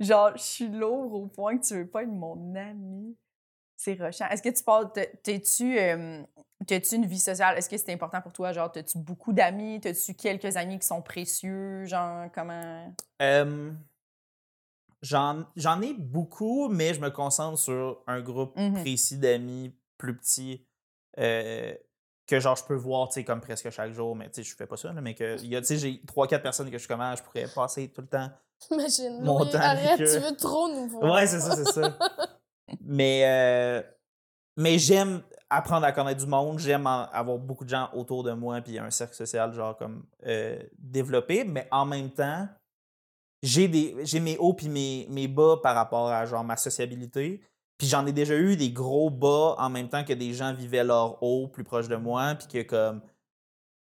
Genre, 0.01 0.37
je 0.37 0.43
suis 0.43 0.69
lourd 0.69 1.13
au 1.13 1.27
point 1.27 1.59
que 1.59 1.67
tu 1.67 1.75
veux 1.75 1.89
pas 1.89 2.05
être 2.05 2.09
mon 2.09 2.55
ami. 2.55 3.17
C'est 3.81 3.93
rushant. 3.95 4.27
Est-ce 4.29 4.43
que 4.43 4.49
tu 4.49 4.65
parles, 4.65 4.91
t'es-tu, 5.23 5.79
euh, 5.79 6.21
t'as-tu 6.67 6.97
une 6.97 7.07
vie 7.07 7.21
sociale? 7.21 7.57
Est-ce 7.57 7.69
que 7.69 7.77
c'est 7.77 7.93
important 7.93 8.21
pour 8.21 8.33
toi? 8.33 8.53
Genre, 8.53 8.73
t'as-tu 8.73 8.99
beaucoup 8.99 9.33
d'amis? 9.33 9.81
T'as-tu 9.81 10.15
quelques 10.15 10.57
amis 10.57 10.81
qui 10.81 10.87
sont 10.89 11.01
précieux? 11.01 11.85
Genre, 11.85 12.27
comment? 12.35 12.93
Euh, 13.23 13.71
J'en 15.01 15.45
j'en 15.55 15.81
ai 15.81 15.95
beaucoup, 15.95 16.69
mais 16.69 16.93
je 16.93 17.01
me 17.01 17.11
concentre 17.11 17.57
sur 17.57 18.03
un 18.09 18.21
groupe 18.21 18.57
Mhm. 18.57 18.81
précis 18.83 19.17
d'amis 19.17 19.73
plus 19.97 20.17
petits. 20.17 20.67
Euh, 21.21 21.73
que 22.27 22.41
genre 22.41 22.57
je 22.57 22.65
peux 22.65 22.75
voir, 22.75 23.09
tu 23.09 23.23
comme 23.25 23.41
presque 23.41 23.71
chaque 23.71 23.93
jour, 23.93 24.17
mais 24.17 24.27
tu 24.29 24.35
sais, 24.35 24.43
je 24.43 24.57
fais 24.57 24.67
pas 24.67 24.77
ça, 24.77 24.93
là, 24.93 25.01
mais 25.01 25.15
que, 25.15 25.39
tu 25.39 25.65
sais, 25.65 25.77
j'ai 25.79 26.03
trois, 26.05 26.27
quatre 26.27 26.43
personnes 26.43 26.67
que 26.67 26.73
je 26.75 26.79
suis 26.79 26.89
comme, 26.89 27.01
ah, 27.01 27.15
je 27.17 27.23
pourrais 27.23 27.47
passer 27.47 27.89
tout 27.93 28.01
le 28.01 28.09
temps. 28.09 28.29
Imagine. 28.73 29.23
Mon 29.23 29.47
temps 29.47 29.59
arrête, 29.61 29.97
tu 29.99 30.05
veux 30.05 30.37
trop 30.37 30.69
nous 30.69 30.89
voir. 30.89 31.15
Ouais, 31.15 31.27
c'est 31.29 31.41
ça, 31.41 31.55
c'est 31.55 31.65
ça. 31.73 31.97
mais, 32.81 33.23
euh, 33.25 33.83
mais 34.57 34.79
j'aime 34.79 35.23
apprendre 35.51 35.87
à 35.87 35.93
connaître 35.93 36.21
du 36.21 36.27
monde, 36.31 36.59
j'aime 36.59 36.87
avoir 36.87 37.39
beaucoup 37.39 37.65
de 37.65 37.71
gens 37.71 37.89
autour 37.95 38.23
de 38.23 38.33
moi, 38.33 38.61
puis 38.61 38.79
un 38.79 38.91
cercle 38.91 39.15
social, 39.15 39.53
genre, 39.55 39.77
comme, 39.77 40.05
euh, 40.27 40.59
développé, 40.79 41.45
mais 41.45 41.67
en 41.71 41.87
même 41.87 42.11
temps, 42.11 42.47
j'ai 43.43 43.69
des 43.69 43.95
j'ai 44.05 44.21
mes 44.21 44.37
hauts 44.39 44.53
puis 44.53 44.69
mes, 44.69 45.07
mes 45.11 45.29
bas 45.29 45.57
par 45.63 45.75
rapport 45.75 46.09
à 46.09 46.27
genre 46.27 46.43
ma 46.43 46.57
sociabilité 46.57 47.41
puis 47.79 47.87
j'en 47.87 48.05
ai 48.07 48.13
déjà 48.13 48.35
eu 48.35 48.57
des 48.57 48.73
gros 48.73 49.11
bas 49.11 49.55
en 49.59 49.71
même 49.71 49.89
temps 49.89 50.03
que 50.05 50.13
des 50.13 50.33
gens 50.33 50.53
vivaient 50.53 50.83
leur 50.83 51.23
haut 51.23 51.47
plus 51.47 51.63
proche 51.63 51.87
de 51.87 51.95
moi 51.95 52.35
puis 52.35 52.49
que 52.49 52.63
comme 52.63 53.01
tu 53.01 53.09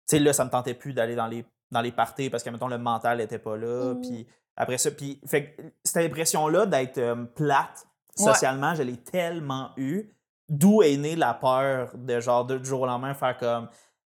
sais 0.05 0.19
là 0.19 0.33
ça 0.33 0.45
me 0.45 0.51
tentait 0.51 0.75
plus 0.75 0.93
d'aller 0.93 1.15
dans 1.15 1.25
les 1.25 1.43
dans 1.71 1.81
les 1.81 1.91
parties 1.91 2.29
parce 2.29 2.43
que 2.43 2.51
mettons 2.51 2.67
le 2.67 2.77
mental 2.77 3.21
était 3.21 3.39
pas 3.39 3.57
là 3.57 3.95
Mhm. 3.95 4.01
puis 4.01 4.27
après 4.55 4.77
ça 4.77 4.91
puis 4.91 5.19
fait 5.25 5.57
cette 5.83 6.05
impression 6.05 6.47
là 6.47 6.67
d'être 6.67 6.99
euh, 6.99 7.15
plate 7.25 7.87
Ouais. 8.19 8.34
socialement 8.34 8.75
je 8.75 8.84
l'ai 8.84 8.97
tellement 8.97 9.69
eu 9.77 10.10
d'où 10.47 10.82
est 10.84 10.97
née 10.97 11.15
la 11.15 11.34
peur 11.34 11.91
de 11.95 12.19
genre 12.19 12.45
de, 12.45 12.58
du 12.58 12.67
jour 12.67 12.82
au 12.82 12.86
lendemain 12.86 13.13
faire 13.13 13.38
comme 13.38 13.67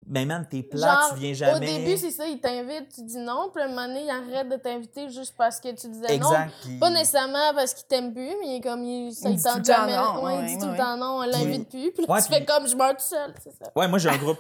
mais 0.08 0.26
man 0.26 0.48
t'es 0.50 0.66
Genre, 0.74 1.10
tu 1.14 1.20
viens 1.20 1.34
jamais 1.34 1.56
Au 1.58 1.60
début, 1.80 1.98
c'est 1.98 2.10
ça, 2.10 2.26
il 2.26 2.40
t'invite, 2.40 2.88
tu 2.96 3.04
dis 3.04 3.18
non, 3.18 3.50
puis 3.54 3.62
à 3.62 3.66
un 3.66 3.68
moment 3.70 3.86
donné, 3.86 4.06
il 4.06 4.10
arrête 4.10 4.48
de 4.50 4.56
t'inviter 4.56 5.10
juste 5.10 5.36
parce 5.38 5.60
que 5.60 5.68
tu 5.76 5.88
disais 5.90 6.18
non. 6.18 6.32
exact 6.32 6.54
puis- 6.62 6.80
Pas 6.80 6.90
nécessairement 6.90 7.54
parce 7.54 7.74
qu'il 7.74 7.86
t'aime 7.86 8.14
plus, 8.14 8.34
mais 8.40 8.48
il 8.48 8.56
est 8.56 8.62
comme, 8.62 8.82
il, 8.84 9.14
ça, 9.14 9.28
Il 9.30 9.34
il 9.34 9.38
dit 9.38 9.44
tente 9.44 9.54
tout 9.56 9.60
le 9.60 9.66
temps 9.66 9.74
jamais. 9.76 9.96
non, 9.98 10.24
ouais, 10.24 10.36
il 10.36 10.38
ouais, 10.40 10.46
dit 10.48 10.54
ouais, 10.54 10.60
tout 10.62 10.66
le 10.68 10.72
ouais. 10.72 10.78
temps 10.78 10.98
non, 10.98 11.06
on 11.20 11.22
l'invite 11.24 11.70
plus, 11.70 11.92
puis 11.92 12.06
là, 12.08 12.14
Ouais, 12.14 12.22
tu 12.24 12.30
fais 12.34 12.46
comme, 12.46 12.66
je 12.68 12.76
meurs 12.78 12.96
tout 12.96 13.04
seul, 13.04 13.34
c'est 13.44 13.52
ça. 13.52 13.72
Ouais, 13.76 13.88
moi 13.90 14.00
j'ai 14.00 14.10
un 14.10 14.18
groupe. 14.18 14.40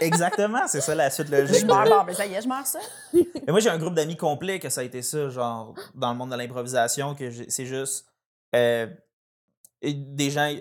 Exactement, 0.00 0.66
c'est 0.66 0.80
ça 0.82 0.94
la 0.94 1.08
suite 1.10 1.30
logique. 1.30 1.60
Je 1.60 1.66
meurs, 1.66 1.84
bon, 1.84 2.04
ben 2.04 2.14
ça 2.14 2.26
y 2.26 2.34
est, 2.34 2.42
je 2.42 2.48
meurs 2.48 2.66
ça. 2.66 2.80
Mais 3.14 3.24
moi 3.48 3.60
j'ai 3.60 3.70
un 3.70 3.78
groupe 3.78 3.94
d'amis 3.94 4.16
complet 4.16 4.58
que 4.58 4.68
ça 4.68 4.82
a 4.82 4.84
été 4.84 5.00
ça, 5.00 5.28
genre 5.30 5.74
dans 5.94 6.10
le 6.10 6.18
monde 6.18 6.30
de 6.32 6.36
l'improvisation, 6.36 7.14
que 7.14 7.30
c'est 7.48 7.64
juste 7.66 8.04
euh, 8.56 8.86
et 9.82 9.92
des 9.94 10.30
gens 10.30 10.52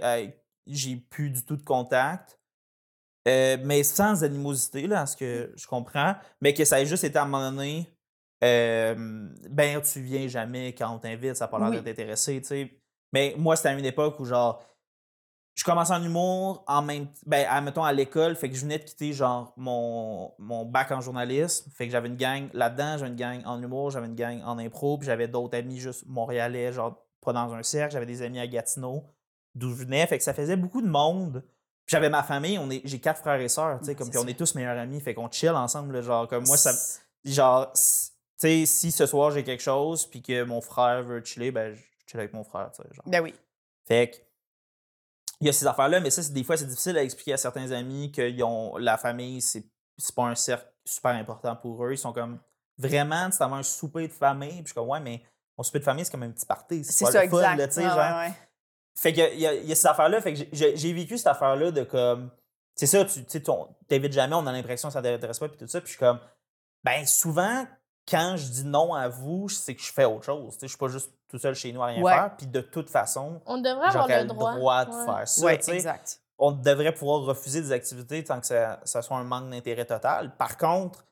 j'ai 0.68 0.96
plus 0.98 1.30
du 1.32 1.46
tout 1.46 1.56
de 1.58 1.64
contact. 1.64 2.40
euh, 3.28 3.58
mais 3.64 3.84
sans 3.84 4.24
animosité, 4.24 4.86
là, 4.88 5.02
à 5.02 5.06
ce 5.08 5.16
que 5.18 5.52
je 5.56 5.66
comprends, 5.68 6.16
mais 6.42 6.54
que 6.54 6.64
ça 6.66 6.80
ait 6.82 6.86
juste 6.86 7.04
été 7.06 7.18
à 7.18 7.24
un 7.24 7.26
moment 7.26 7.50
donné, 7.52 7.92
ben 9.50 9.82
tu 9.82 10.02
viens 10.02 10.28
jamais 10.28 10.74
quand 10.76 10.94
on 10.94 11.00
t'invite, 11.00 11.36
ça 11.36 11.46
n'a 11.46 11.50
pas 11.50 11.60
l'air 11.60 11.70
Oui. 11.70 11.78
de 11.78 11.82
t'intéresser, 11.82 12.40
tu 12.42 12.48
sais. 12.48 12.82
Mais 13.14 13.34
moi, 13.38 13.56
c'était 13.56 13.70
à 13.70 13.74
une 13.74 13.86
époque 13.86 14.20
où 14.20 14.26
genre 14.26 14.64
je 15.56 15.64
commençais 15.64 15.94
en 15.94 16.04
humour 16.04 16.64
en 16.68 16.82
même 16.82 17.08
ben 17.26 17.46
à, 17.50 17.62
mettons 17.62 17.84
à 17.86 17.94
l'école 17.94 18.36
fait 18.36 18.50
que 18.50 18.56
je 18.56 18.62
venais 18.62 18.78
de 18.78 18.84
quitter 18.84 19.14
genre 19.14 19.54
mon, 19.56 20.34
mon 20.38 20.66
bac 20.66 20.92
en 20.92 21.00
journalisme 21.00 21.72
fait 21.72 21.86
que 21.86 21.92
j'avais 21.94 22.10
une 22.10 22.18
gang 22.18 22.50
là-dedans 22.54 22.98
j'avais 22.98 23.12
une 23.12 23.16
gang 23.16 23.42
en 23.46 23.62
humour 23.64 23.90
j'avais 23.90 24.08
une 24.08 24.16
gang 24.16 24.42
en 24.44 24.58
impro 24.60 24.98
puis 24.98 25.06
j'avais 25.06 25.30
d'autres 25.30 25.58
amis 25.58 25.80
juste 25.80 26.06
montréalais 26.08 26.74
genre 26.74 27.05
pas 27.26 27.34
dans 27.34 27.54
un 27.54 27.64
cercle 27.64 27.94
j'avais 27.94 28.06
des 28.06 28.22
amis 28.22 28.40
à 28.40 28.48
Gatineau 28.48 29.04
d'où 29.56 29.70
je 29.72 29.76
venais 29.84 30.06
fait 30.08 30.18
que 30.18 30.24
ça 30.24 30.34
faisait 30.34 30.56
beaucoup 30.56 30.82
de 30.82 30.88
monde 30.88 31.44
j'avais 31.88 32.10
ma 32.10 32.24
famille 32.24 32.58
on 32.58 32.70
est 32.70 32.82
j'ai 32.86 33.00
quatre 33.00 33.20
frères 33.20 33.40
et 33.42 33.50
sœurs 33.50 33.80
tu 33.80 33.86
sais 33.86 33.96
comme 33.96 34.06
C'est 34.08 34.12
puis 34.12 34.20
on 34.20 34.28
est 34.28 34.38
tous 34.38 34.56
meilleurs 34.56 34.78
amis 34.78 35.02
fait 35.02 35.14
qu'on 35.14 35.30
chill 35.30 35.50
ensemble 35.52 36.02
genre 36.02 36.28
comme 36.28 36.46
moi 36.46 36.58
ça 36.58 36.72
genre 37.26 37.72
tu 37.74 37.80
sais 38.38 38.66
si 38.66 38.92
ce 38.92 39.06
soir 39.06 39.32
j'ai 39.32 39.44
quelque 39.44 39.64
chose 39.64 40.06
puis 40.06 40.22
que 40.22 40.44
mon 40.44 40.62
frère 40.62 41.04
veut 41.04 41.24
chiller 41.24 41.52
ben 41.52 41.74
je 41.74 41.82
chill 42.08 42.20
avec 42.20 42.34
mon 42.34 42.44
frère 42.44 42.72
tu 42.72 42.82
sais 42.84 42.90
genre 42.94 43.06
Ben 43.08 43.22
oui. 43.22 43.34
fait 43.88 44.12
que, 44.12 44.16
il 45.42 45.48
y 45.48 45.50
a 45.50 45.54
ces 45.54 45.68
affaires-là, 45.68 46.00
mais 46.00 46.12
ça, 46.12 46.24
c'est- 46.24 46.32
des 46.32 46.46
fois, 46.46 46.56
c'est 46.56 46.66
difficile 46.66 46.98
à 46.98 47.04
expliquer 47.04 47.34
à 47.34 47.38
certains 47.38 47.70
amis 47.72 48.10
que 48.10 48.22
ils 48.22 48.42
ont, 48.42 48.78
la 48.78 48.98
famille, 48.98 49.42
c'est 49.42 49.66
c'est 49.98 50.16
pas 50.16 50.24
un 50.24 50.36
cercle 50.36 50.66
super 50.86 51.12
important 51.12 51.56
pour 51.58 51.86
eux. 51.86 51.92
Ils 51.92 51.98
sont 51.98 52.14
comme 52.14 52.40
vraiment, 52.78 53.26
tu 53.30 53.36
sais, 53.38 53.44
avoir 53.44 53.60
un 53.60 53.64
souper 53.64 54.08
de 54.08 54.14
famille. 54.14 54.50
Puis 54.50 54.60
je 54.62 54.66
suis 54.68 54.74
comme, 54.76 54.88
ouais, 54.90 55.02
mais 55.02 55.22
mon 55.58 55.64
souper 55.64 55.80
de 55.80 55.84
famille, 55.84 56.06
c'est 56.06 56.12
comme 56.12 56.24
un 56.24 56.32
petit 56.32 56.46
party. 56.46 56.84
C'est 56.84 57.06
ça, 57.06 57.24
le 57.24 57.30
fun, 57.30 57.38
exact. 57.38 57.56
là, 57.58 57.68
tu 57.68 57.74
sais, 57.74 57.82
Ouais, 57.84 57.88
genre. 57.90 57.98
ouais, 57.98 58.28
ouais. 58.28 58.34
Fait 58.98 59.14
que, 59.14 59.34
il 59.34 59.40
y 59.40 59.48
a, 59.48 59.54
il 59.54 59.66
y 59.66 59.72
a 59.72 59.76
ces 59.76 59.88
affaires-là. 59.88 60.22
Fait 60.22 60.34
que 60.34 60.40
j'ai- 60.54 60.94
vécu 60.94 61.18
cette 61.18 61.28
affaire-là 61.28 61.72
de 61.72 61.84
comme. 61.84 62.30
C'est 62.76 62.88
ça, 62.88 63.04
tu 63.06 63.24
t'invites 63.88 64.12
jamais, 64.14 64.36
on 64.36 64.46
a 64.48 64.52
l'impression 64.52 64.90
que 64.90 64.94
ça 64.94 65.02
t'intéresse 65.02 65.40
pas, 65.40 65.48
puis 65.50 65.58
tout 65.58 65.68
ça. 65.68 65.80
Puis 65.80 65.88
je 65.88 65.92
suis 65.94 66.00
comme. 66.00 66.20
Ben, 66.84 67.06
souvent, 67.06 67.66
quand 68.10 68.36
je 68.38 68.48
dis 68.48 68.64
non 68.66 68.94
à 68.94 69.08
vous, 69.08 69.50
c'est 69.50 69.76
que 69.76 69.82
je 69.82 69.92
fais 69.92 70.06
autre 70.06 70.24
chose. 70.26 70.54
Tu 70.54 70.60
sais, 70.60 70.68
je 70.68 70.72
suis 70.72 70.78
pas 70.78 70.88
juste 70.88 71.12
tout 71.30 71.40
seul 71.40 71.56
chez 71.56 71.72
nous 71.74 71.82
à 71.82 71.88
rien 71.88 72.02
Ouais. 72.04 72.14
faire. 72.14 72.36
Puis 72.38 72.48
de 72.48 72.62
toute 72.62 72.90
façon, 72.90 73.42
On 73.46 73.58
devrait 73.58 73.88
avoir 73.88 74.08
le 74.08 74.16
le 74.18 74.26
droit. 74.26 74.56
droit, 74.56 74.86
de 74.86 74.92
Ouais. 74.92 75.06
faire 75.06 75.28
ça. 75.28 75.46
Ouais, 75.46 75.58
tu 75.58 75.64
sais. 75.66 75.76
exact. 75.76 76.20
On 76.38 76.52
devrait 76.52 76.94
pouvoir 76.94 77.22
refuser 77.22 77.62
des 77.62 77.72
activités 77.72 78.24
tant 78.24 78.40
que 78.42 78.46
ça, 78.46 78.80
ça 78.84 79.02
soit 79.02 79.18
un 79.18 79.24
manque 79.24 79.50
d'intérêt 79.50 79.86
total. 79.86 80.36
Par 80.38 80.58
contre, 80.58 81.06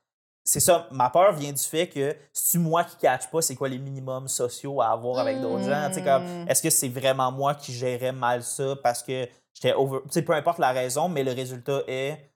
c'est 0.44 0.60
ça, 0.60 0.86
ma 0.90 1.08
peur 1.10 1.32
vient 1.32 1.52
du 1.52 1.62
fait 1.62 1.88
que 1.88 2.14
c'est 2.32 2.58
moi 2.58 2.84
qui 2.84 2.96
ne 2.96 3.00
catch 3.00 3.28
pas 3.30 3.40
c'est 3.40 3.54
quoi 3.56 3.68
les 3.68 3.78
minimums 3.78 4.28
sociaux 4.28 4.80
à 4.82 4.88
avoir 4.88 5.18
avec 5.18 5.40
d'autres 5.40 5.64
gens. 5.64 5.88
Tu 5.88 5.94
sais, 5.94 6.04
comme, 6.04 6.22
Mm. 6.24 6.48
Est-ce 6.48 6.62
que 6.62 6.70
c'est 6.70 6.88
vraiment 6.88 7.32
moi 7.32 7.54
qui 7.54 7.72
gérais 7.72 8.12
mal 8.12 8.42
ça 8.42 8.76
parce 8.82 9.02
que 9.02 9.26
j'étais 9.54 9.72
over. 9.74 10.00
Tu 10.04 10.08
sais, 10.12 10.22
peu 10.22 10.34
importe 10.34 10.58
la 10.58 10.72
raison, 10.72 11.08
mais 11.08 11.24
le 11.24 11.32
résultat 11.32 11.82
est. 11.86 12.30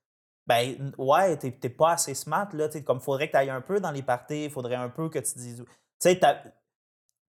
Ben, 0.47 0.93
ouais, 0.97 1.37
t'es 1.37 1.51
t'es 1.53 1.69
pas 1.69 1.93
assez 1.93 2.15
smart, 2.15 2.49
là. 2.55 2.69
Tu 2.71 2.83
comme, 2.83 3.01
faudrait 3.01 3.27
que 3.27 3.33
tu 3.33 3.37
ailles 3.39 3.51
un 3.51 3.61
peu 3.61 3.79
dans 3.81 3.91
les 3.91 4.03
parties, 4.03 4.45
il 4.45 4.51
faudrait 4.51 4.77
un 4.77 4.89
peu 4.89 5.11
que 5.11 5.19
tu 5.19 5.39
dises. 5.39 5.63
Tu 5.67 5.67
sais, 5.99 6.19
t'as- 6.19 6.43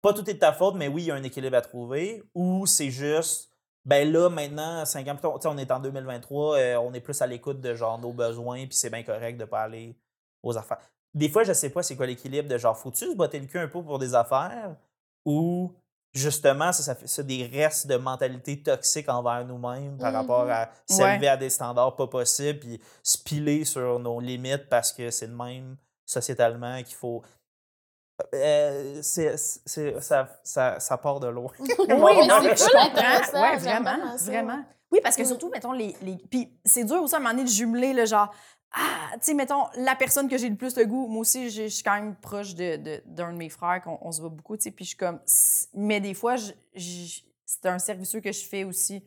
pas 0.03 0.13
tout 0.13 0.29
est 0.29 0.35
de 0.35 0.39
ta 0.41 0.53
faute, 0.53 0.75
mais 0.75 0.89
oui, 0.89 1.05
il 1.05 1.07
y 1.07 1.11
a 1.11 1.15
un 1.15 1.23
équilibre 1.23 1.57
à 1.57 1.61
trouver. 1.63 2.23
Ou 2.35 2.67
c'est 2.67 2.91
juste, 2.91 3.51
ben 3.85 4.11
là, 4.13 4.29
maintenant, 4.29 4.85
5 4.85 5.07
ans 5.09 5.15
plus 5.15 5.23
tard, 5.23 5.35
tu 5.35 5.43
sais, 5.43 5.49
on 5.49 5.57
est 5.59 5.71
en 5.71 5.79
2023, 5.81 6.57
euh, 6.59 6.77
on 6.79 6.93
est 6.93 7.01
plus 7.01 7.21
à 7.23 7.27
l'écoute 7.27 7.61
de 7.61 7.75
genre 7.75 7.99
nos 7.99 8.13
besoins, 8.13 8.67
puis 8.67 8.75
c'est 8.77 8.91
bien 8.91 9.03
correct 9.05 9.37
de 9.39 9.45
pas 9.45 9.61
aller 9.63 9.97
aux 10.45 10.57
affaires. 10.57 10.79
Des 11.15 11.29
fois, 11.29 11.43
je 11.45 11.53
sais 11.53 11.71
pas 11.71 11.83
c'est 11.83 11.97
quoi 11.97 12.07
l'équilibre 12.07 12.49
de 12.49 12.59
genre, 12.59 12.77
faut-tu 12.77 13.11
se 13.11 13.15
botter 13.17 13.39
le 13.41 13.47
cul 13.47 13.59
un 13.59 13.69
peu 13.69 13.83
pour 13.83 13.99
des 13.99 14.15
affaires 14.15 14.77
ou 15.25 15.73
justement, 16.13 16.73
ça, 16.73 16.83
ça 16.85 16.95
fait 16.95 17.07
ça 17.09 17.23
des 17.23 17.45
restes 17.47 17.87
de 17.89 17.97
mentalité 17.97 18.63
toxique 18.63 19.09
envers 19.09 19.45
nous-mêmes 19.45 19.97
par 19.99 20.11
Mhm. 20.13 20.17
rapport 20.17 20.49
à 20.51 20.71
s'élever 20.87 21.29
à 21.29 21.37
des 21.37 21.51
standards 21.51 21.97
pas 21.97 22.07
possibles, 22.07 22.61
puis 22.61 22.81
se 23.03 23.19
piler 23.19 23.65
sur 23.65 23.99
nos 23.99 24.21
limites 24.21 24.69
parce 24.69 24.93
que 24.93 25.11
c'est 25.11 25.27
le 25.27 25.35
même 25.35 25.77
sociétalement 26.07 26.81
qu'il 26.85 26.95
faut. 26.97 27.23
Euh, 28.33 29.01
c'est, 29.03 29.37
c'est- 29.37 30.01
ça, 30.01 30.29
ça, 30.45 30.79
ça 30.79 30.97
part 30.99 31.19
de 31.21 31.27
loin. 31.29 31.51
Oui, 31.59 31.67
non, 32.29 32.41
mais 32.43 32.57
je 32.57 32.65
comprends. 32.71 33.41
Ouais, 33.43 33.57
vraiment, 33.57 34.17
vraiment. 34.17 34.65
Oui, 34.93 35.01
parce 35.03 35.17
que 35.17 35.23
Mm. 35.23 35.27
surtout, 35.27 35.51
mettons, 35.51 35.73
les. 35.73 35.97
les... 36.03 36.17
Puis 36.31 36.49
c'est 36.65 36.85
dur 36.85 37.03
aussi 37.03 37.15
à 37.15 37.19
un 37.19 37.21
moment 37.21 37.33
donné 37.35 37.45
de 37.45 37.49
jumeler, 37.49 37.93
le 37.93 38.07
genre. 38.07 38.33
Ah, 38.77 39.11
tu 39.15 39.19
sais, 39.23 39.35
mettons, 39.35 39.67
la 39.77 39.95
personne 39.95 40.29
que 40.29 40.37
j'ai 40.37 40.49
le 40.49 40.57
plus 40.57 40.75
de 40.75 40.83
goût, 40.85 41.07
moi 41.07 41.21
aussi, 41.21 41.49
je 41.51 41.69
suis 41.69 41.85
quand 41.85 41.95
même 41.95 42.17
proche 42.17 42.55
de- 42.57 42.77
de- 42.77 43.03
d'un 43.07 43.33
de, 43.33 43.37
mes 43.39 43.49
frères, 43.49 43.81
qu'on 43.83 43.99
on 44.01 44.11
se 44.11 44.21
voit 44.21 44.31
beaucoup, 44.31 44.57
tu 44.57 44.65
sais, 44.65 44.71
puis 44.73 44.85
je 44.85 44.91
suis 44.91 44.97
comme. 44.99 45.21
Mais 45.75 46.01
des 46.01 46.15
fois, 46.15 46.35
c'est 46.37 47.67
un 47.67 47.79
service 47.79 48.17
que 48.23 48.33
je 48.33 48.45
fais 48.45 48.65
aussi. 48.65 49.05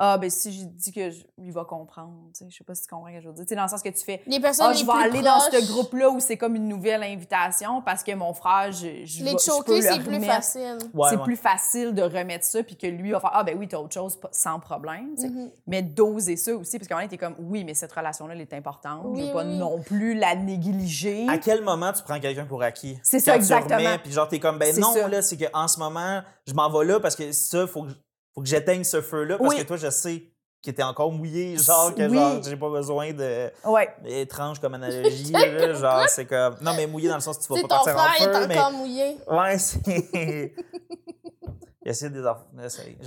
Ah, 0.00 0.16
ben 0.16 0.30
si 0.30 0.52
je 0.52 0.64
dis 0.64 0.92
que 0.92 1.10
je- 1.10 1.24
il 1.38 1.50
va 1.52 1.64
comprendre, 1.64 2.12
tu 2.32 2.44
sais, 2.44 2.46
je 2.50 2.56
sais 2.56 2.62
pas 2.64 2.74
si 2.74 2.82
tu 2.82 2.88
comprends 2.88 3.08
ce 3.08 3.14
que 3.16 3.20
je 3.20 3.28
veux 3.28 3.34
dire. 3.34 3.44
Tu 3.44 3.48
sais, 3.48 3.56
dans 3.56 3.64
le 3.64 3.68
sens 3.68 3.82
que 3.82 3.88
tu 3.88 4.04
fais. 4.04 4.22
Les 4.26 4.38
personnes 4.38 4.66
Ah, 4.68 4.72
les 4.72 4.78
je 4.78 4.86
vais 4.86 4.92
plus 4.92 5.00
aller 5.02 5.22
dans 5.22 5.40
ce 5.40 5.72
groupe-là 5.72 6.08
où 6.10 6.20
c'est 6.20 6.36
comme 6.36 6.54
une 6.54 6.68
nouvelle 6.68 7.02
invitation 7.02 7.82
parce 7.82 8.04
que 8.04 8.14
mon 8.14 8.32
frère, 8.32 8.70
je, 8.70 9.04
je, 9.04 9.24
Les 9.24 9.32
peux 9.32 9.38
choquer, 9.38 9.76
le 9.76 9.82
c'est 9.82 9.98
plus 10.00 10.20
facile. 10.24 10.78
Ouais, 10.94 11.08
c'est 11.10 11.16
ouais. 11.16 11.22
plus 11.24 11.36
facile 11.36 11.94
de 11.94 12.02
remettre 12.02 12.44
ça, 12.44 12.62
puis 12.62 12.76
que 12.76 12.86
lui 12.86 13.10
va 13.10 13.18
faire 13.20 13.30
Ah, 13.34 13.42
ben 13.42 13.56
oui, 13.58 13.66
t'as 13.66 13.78
autre 13.78 13.92
chose 13.92 14.14
pas- 14.16 14.28
sans 14.32 14.60
problème. 14.60 15.14
tu 15.16 15.22
sais. 15.22 15.28
Mhm. 15.30 15.50
Mais 15.66 15.82
doser 15.82 16.36
ça 16.36 16.54
aussi, 16.54 16.78
parce 16.78 16.86
qu'à 16.88 16.94
un 16.94 16.98
moment 16.98 17.08
donné, 17.08 17.18
t'es 17.18 17.24
comme 17.26 17.34
Oui, 17.50 17.64
mais 17.64 17.74
cette 17.74 17.92
relation-là, 17.92 18.34
elle 18.34 18.40
est 18.40 18.54
importante. 18.54 19.02
je 19.04 19.08
Oui, 19.08 19.26
veux 19.26 19.32
pas 19.32 19.44
oui. 19.44 19.58
non 19.58 19.80
plus 19.82 20.14
la 20.14 20.36
négliger. 20.36 21.26
À 21.28 21.38
quel 21.38 21.62
moment 21.62 21.92
tu 21.92 22.02
prends 22.02 22.20
quelqu'un 22.20 22.46
pour 22.46 22.62
acquis? 22.62 22.98
C'est 23.02 23.20
ça, 23.20 23.34
exactement. 23.34 23.98
Puis 24.02 24.12
genre, 24.12 24.28
t'es 24.28 24.38
comme, 24.38 24.58
ben 24.58 24.72
C'est 24.72 24.80
non, 24.80 24.92
ça. 24.92 25.08
là, 25.08 25.22
c'est 25.22 25.36
qu'en 25.36 25.66
ce 25.68 25.78
moment, 25.78 26.20
je 26.46 26.52
m'en 26.54 26.70
vais 26.70 26.84
là 26.86 27.00
parce 27.00 27.16
que 27.16 27.32
ça, 27.32 27.66
faut 27.66 27.82
que, 27.82 27.90
faut 28.38 28.42
que 28.42 28.48
j'éteigne 28.48 28.84
ce 28.84 29.00
feu-là 29.00 29.36
parce 29.36 29.50
Oui. 29.54 29.60
que 29.60 29.66
toi, 29.66 29.76
je 29.76 29.90
sais 29.90 30.22
que 30.64 30.70
t'es 30.70 30.82
encore 30.82 31.10
mouillé, 31.12 31.56
genre, 31.56 31.92
que 31.94 32.02
Oui. 32.08 32.16
genre, 32.16 32.42
j'ai 32.42 32.56
pas 32.56 32.70
besoin 32.70 33.12
de. 33.12 33.50
Ouais. 33.64 33.88
étrange 34.06 34.60
comme 34.60 34.74
analogie, 34.74 35.32
là, 35.32 35.72
genre, 35.72 36.08
c'est 36.08 36.26
comme. 36.26 36.56
Non, 36.60 36.72
mais 36.76 36.86
mouillé 36.86 37.08
dans 37.08 37.16
le 37.16 37.20
sens 37.20 37.38
que 37.38 37.42
tu 37.44 37.52
vas 37.52 37.60
pas 37.62 37.68
partir 37.68 37.96
en 37.96 37.98
feu, 38.34 38.42
est 38.42 38.46
mais. 38.46 38.58
encore 38.58 38.72
mouillé. 38.72 39.16
Ouais, 39.28 39.58
c'est. 39.58 40.54
J'essaie 41.84 42.10
des 42.10 42.26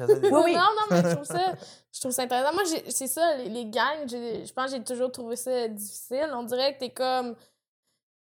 des- 0.08 0.30
Oui, 0.30 0.42
oui. 0.46 0.54
Non, 0.56 0.62
non, 0.62 0.86
mais 0.90 1.04
je 1.10 1.14
trouve 1.14 1.26
ça, 1.26 1.54
je 1.94 2.00
trouve 2.00 2.12
ça 2.12 2.24
intéressant. 2.24 2.54
Moi, 2.54 2.64
c'est 2.90 3.08
ça, 3.08 3.38
les, 3.38 3.50
les 3.50 3.66
gangs, 3.66 4.08
je 4.10 4.52
pense 4.54 4.72
que 4.72 4.78
j'ai 4.78 4.84
toujours 4.84 5.12
trouvé 5.12 5.36
ça 5.36 5.68
difficile. 5.68 6.30
On 6.34 6.44
dirait 6.44 6.74
que 6.74 6.80
t'es 6.80 6.90
comme. 6.90 7.36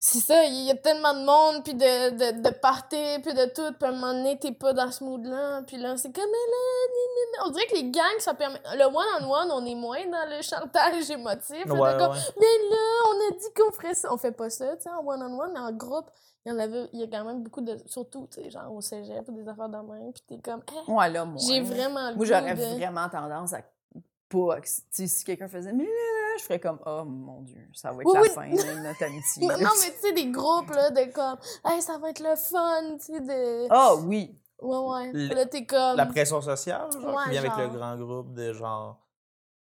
C'est 0.08 0.20
ça, 0.20 0.44
il 0.44 0.66
y 0.66 0.70
a 0.70 0.76
tellement 0.76 1.12
de 1.14 1.24
monde, 1.24 1.64
puis 1.64 1.74
de, 1.74 2.10
de, 2.10 2.40
de 2.42 2.50
party, 2.50 2.96
puis 3.24 3.34
de 3.34 3.46
tout, 3.46 3.74
puis 3.76 3.88
à 3.88 3.88
un 3.88 3.92
moment 3.92 4.12
donné, 4.12 4.38
t'es 4.38 4.52
pas 4.52 4.72
dans 4.72 4.92
ce 4.92 5.02
mood-là, 5.02 5.62
puis 5.66 5.78
là, 5.78 5.96
c'est 5.96 6.14
comme, 6.14 6.24
on 7.44 7.50
dirait 7.50 7.66
que 7.66 7.74
les 7.74 7.90
gangs, 7.90 8.18
ça 8.20 8.34
permet... 8.34 8.60
Le 8.76 8.84
one-on-one, 8.84 9.50
on 9.52 9.66
est 9.66 9.74
moins 9.74 10.04
dans 10.06 10.30
le 10.30 10.42
chantage 10.42 11.10
émotif. 11.10 11.56
là, 11.56 11.64
de 11.64 11.72
Ouais, 11.72 11.96
comme, 11.98 12.12
ouais. 12.12 12.18
mais 12.38 12.70
là, 12.70 12.82
on 13.08 13.34
a 13.34 13.36
dit 13.36 13.46
qu'on 13.56 13.72
ferait 13.72 13.94
ça. 13.94 14.12
On 14.12 14.16
fait 14.16 14.30
pas 14.32 14.48
ça, 14.48 14.76
tu 14.76 14.84
sais, 14.84 14.90
en 14.90 15.04
one-on-one, 15.04 15.50
mais 15.52 15.58
en 15.60 15.72
groupe, 15.72 16.08
il 16.44 16.52
y 16.52 16.54
en 16.54 16.58
avait, 16.60 16.88
il 16.92 17.00
y 17.00 17.02
a 17.02 17.06
quand 17.08 17.24
même 17.24 17.42
beaucoup 17.42 17.60
de, 17.60 17.76
surtout, 17.86 18.28
tu 18.32 18.42
sais, 18.44 18.50
genre 18.50 18.72
au 18.72 18.80
cégep, 18.80 19.28
ou 19.28 19.32
des 19.32 19.48
affaires 19.48 19.68
de 19.68 19.76
même, 19.78 20.12
puis 20.12 20.22
t'es 20.28 20.38
comme, 20.38 20.62
Eh, 20.88 20.92
Ouais, 20.92 21.08
là, 21.10 21.24
moi. 21.24 21.40
j'ai 21.44 21.60
vraiment 21.62 22.10
le 22.10 22.16
Moi, 22.16 22.26
j'aurais 22.26 22.54
de- 22.54 22.76
vraiment 22.76 23.08
tendance 23.08 23.52
à 23.54 23.58
pas. 24.46 24.60
que- 24.60 24.66
tu 24.66 24.72
sais, 24.90 25.06
Si 25.06 25.24
quelqu'un 25.24 25.48
faisait, 25.48 25.72
mais 25.72 25.84
là, 25.84 25.90
là, 25.90 26.36
je 26.38 26.44
ferais 26.44 26.60
comme, 26.60 26.78
oh 26.84 27.04
mon 27.04 27.42
Dieu, 27.42 27.66
ça 27.72 27.92
va 27.92 28.02
être 28.02 28.06
Oui, 28.06 28.14
la 28.14 28.20
oui. 28.22 28.28
fin 28.30 28.48
de 28.50 28.82
notre 28.86 29.02
amitié. 29.04 29.46
Non, 29.46 29.54
mais 29.58 29.90
tu 29.92 30.00
sais, 30.00 30.12
des 30.12 30.30
groupes, 30.30 30.70
là, 30.70 30.90
de 30.90 31.12
comme, 31.12 31.38
hey, 31.64 31.80
ça 31.82 31.98
va 31.98 32.10
être 32.10 32.20
le 32.20 32.36
fun, 32.36 32.96
tu 32.98 33.04
sais, 33.06 33.20
de. 33.20 33.68
Oh 33.70 34.00
oui. 34.04 34.38
Ouais, 34.60 34.76
ouais. 34.78 35.10
Le- 35.12 35.34
Là, 35.34 35.46
t'es 35.46 35.66
comme. 35.66 35.96
La 35.96 36.06
pression 36.06 36.40
sociale, 36.40 36.88
genre, 36.92 37.14
Ouais, 37.14 37.22
qui 37.24 37.30
vient 37.30 37.40
avec 37.40 37.56
le 37.56 37.64
genre. 37.64 37.74
grand 37.74 37.96
groupe 37.96 38.32
de 38.34 38.52
genre. 38.52 39.02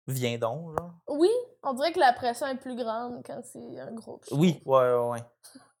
Viens 0.07 0.37
donc, 0.37 0.77
genre? 0.77 0.91
Oui, 1.07 1.29
on 1.63 1.73
dirait 1.73 1.91
que 1.91 1.99
la 1.99 2.13
pression 2.13 2.45
est 2.47 2.57
plus 2.57 2.75
grande 2.75 3.21
quand 3.25 3.41
c'est 3.43 3.79
un 3.79 3.91
groupe. 3.91 4.23
Oui, 4.31 4.61
ouais, 4.65 4.93
ouais, 4.93 5.09
ouais. 5.09 5.19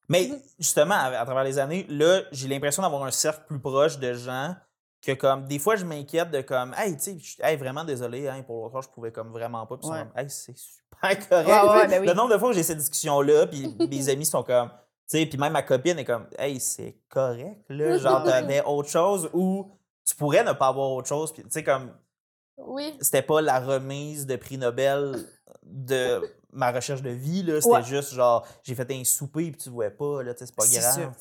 Mais 0.09 0.29
justement, 0.59 0.95
à, 0.95 1.09
à 1.19 1.25
travers 1.25 1.43
les 1.43 1.59
années, 1.59 1.85
là, 1.89 2.21
j'ai 2.31 2.47
l'impression 2.47 2.81
d'avoir 2.81 3.03
un 3.03 3.11
cercle 3.11 3.45
plus 3.47 3.59
proche 3.59 3.99
de 3.99 4.13
gens 4.13 4.55
que 5.05 5.11
comme 5.13 5.45
des 5.45 5.59
fois 5.59 5.75
je 5.75 5.85
m'inquiète 5.85 6.31
de 6.31 6.41
comme 6.41 6.73
hey 6.77 6.95
tu 6.97 7.03
sais 7.03 7.17
je 7.19 7.23
suis 7.33 7.43
hey, 7.43 7.55
vraiment 7.57 7.83
désolé 7.83 8.27
hein, 8.27 8.41
pour 8.45 8.57
l'autre 8.63 8.71
fois 8.71 8.81
je 8.81 8.89
pouvais 8.89 9.11
comme 9.11 9.31
vraiment 9.31 9.65
pas 9.65 9.77
puis 9.77 9.89
Ouais. 9.89 9.99
comme, 9.99 10.11
hey 10.17 10.29
c'est 10.29 10.55
super 10.57 11.27
correct 11.29 11.47
Ouais, 11.47 11.69
ouais, 11.69 11.87
ben 11.87 12.01
oui. 12.01 12.07
le 12.07 12.13
nombre 12.13 12.33
de 12.33 12.37
fois 12.39 12.49
où 12.49 12.53
j'ai 12.53 12.63
cette 12.63 12.77
discussion 12.79 13.21
là 13.21 13.47
puis 13.47 13.75
mes 13.89 14.09
amis 14.09 14.25
sont 14.25 14.43
comme 14.43 14.69
tu 14.69 15.17
sais 15.19 15.25
puis 15.25 15.37
même 15.37 15.53
ma 15.53 15.61
copine 15.61 15.99
est 15.99 16.05
comme 16.05 16.27
hey 16.39 16.59
c'est 16.59 16.97
correct 17.09 17.63
là 17.69 17.97
genre 17.99 18.23
t'avais 18.23 18.63
autre 18.65 18.89
chose 18.89 19.29
ou 19.33 19.71
tu 20.07 20.15
pourrais 20.15 20.43
ne 20.43 20.53
pas 20.53 20.67
avoir 20.67 20.89
autre 20.91 21.07
chose 21.07 21.31
puis 21.33 21.43
tu 21.43 21.49
sais 21.51 21.63
comme 21.63 21.91
Oui. 22.57 22.95
c'était 23.01 23.21
pas 23.21 23.41
la 23.41 23.59
remise 23.59 24.25
de 24.25 24.35
prix 24.35 24.57
Nobel 24.57 25.15
de 25.63 26.21
ma 26.55 26.71
recherche 26.71 27.01
de 27.01 27.09
vie 27.09 27.43
là 27.43 27.61
c'était 27.61 27.75
Ouais. 27.75 27.83
juste 27.83 28.13
genre 28.13 28.47
j'ai 28.63 28.73
fait 28.75 28.89
un 28.91 29.03
souper 29.03 29.51
puis 29.51 29.57
tu 29.61 29.69
vois 29.69 29.89
pas 29.91 30.23
là 30.23 30.33
tu 30.33 30.39
sais 30.39 30.45
c'est 30.47 30.55
pas 30.55 30.65
grave 30.65 31.13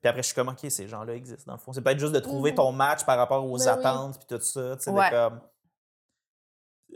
puis 0.00 0.08
après 0.08 0.22
je 0.22 0.26
suis 0.28 0.34
comme 0.34 0.48
ok 0.48 0.66
ces 0.70 0.88
gens 0.88 1.04
là 1.04 1.14
existent 1.14 1.44
dans 1.46 1.52
le 1.52 1.58
fond 1.60 1.72
c'est 1.72 1.82
peut-être 1.82 1.98
juste 2.00 2.12
de 2.14 2.20
trouver 2.20 2.50
Mhm. 2.52 2.56
ton 2.56 2.72
match 2.72 3.04
par 3.04 3.16
rapport 3.18 3.44
aux 3.44 3.56
Ben 3.58 3.62
oui. 3.64 3.68
attentes 3.68 4.18
puis 4.18 4.26
tout 4.38 4.42
ça 4.44 4.76
tu 4.76 4.82
sais 4.84 4.90
Ouais. 4.90 5.10
comme 5.10 5.40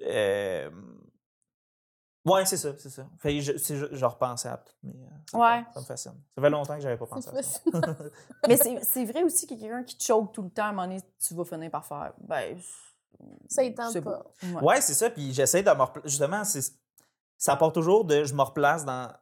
euh, 0.06 0.70
ouais 2.24 2.44
c'est 2.46 2.56
ça 2.56 2.70
c'est 2.78 2.88
ça 2.90 3.06
fait 3.18 3.40
je, 3.40 3.52
je 3.58 4.04
repensais 4.04 4.48
à 4.48 4.56
tout 4.56 4.72
mais 4.82 4.92
euh, 4.94 5.08
ça, 5.30 5.36
me 5.38 5.42
Ouais. 5.42 5.58
fait- 5.64 5.72
ça 5.74 5.80
me 5.80 5.84
fascine 5.84 6.20
ça 6.34 6.42
fait 6.42 6.50
longtemps 6.50 6.74
que 6.76 6.80
j'avais 6.82 6.96
pas 6.96 7.06
pensé 7.06 7.28
à 7.28 7.42
ça 7.42 7.60
Mais 8.48 8.56
c'est 8.56 8.78
c'est 8.82 9.04
vrai 9.04 9.22
aussi 9.22 9.46
que 9.46 9.54
quelqu'un 9.54 9.82
qui 9.84 9.96
te 9.96 10.02
choke 10.04 10.32
tout 10.32 10.42
le 10.42 10.50
temps, 10.50 10.64
à 10.64 10.68
un 10.68 10.72
moment 10.72 10.86
donné, 10.88 11.00
tu 11.24 11.34
vas 11.34 11.44
finir 11.44 11.70
par 11.70 11.84
faire. 11.86 12.12
Ben. 12.18 12.58
Ça 13.48 13.62
y 13.62 13.72
tente 13.72 14.00
pas. 14.00 14.22
beau. 14.42 14.56
Ouais. 14.58 14.62
Ouais, 14.64 14.80
c'est 14.80 14.94
ça. 14.94 15.08
Puis 15.10 15.32
j'essaie 15.32 15.62
de 15.62 15.70
me 15.70 15.84
Justement, 16.08 16.42
c'est- 16.44 16.74
ça 17.42 17.54
apporte 17.54 17.74
toujours 17.74 18.04
de. 18.04 18.22
Je 18.22 18.34
me 18.34 18.42
replace 18.42 18.84
dans, 18.84 19.12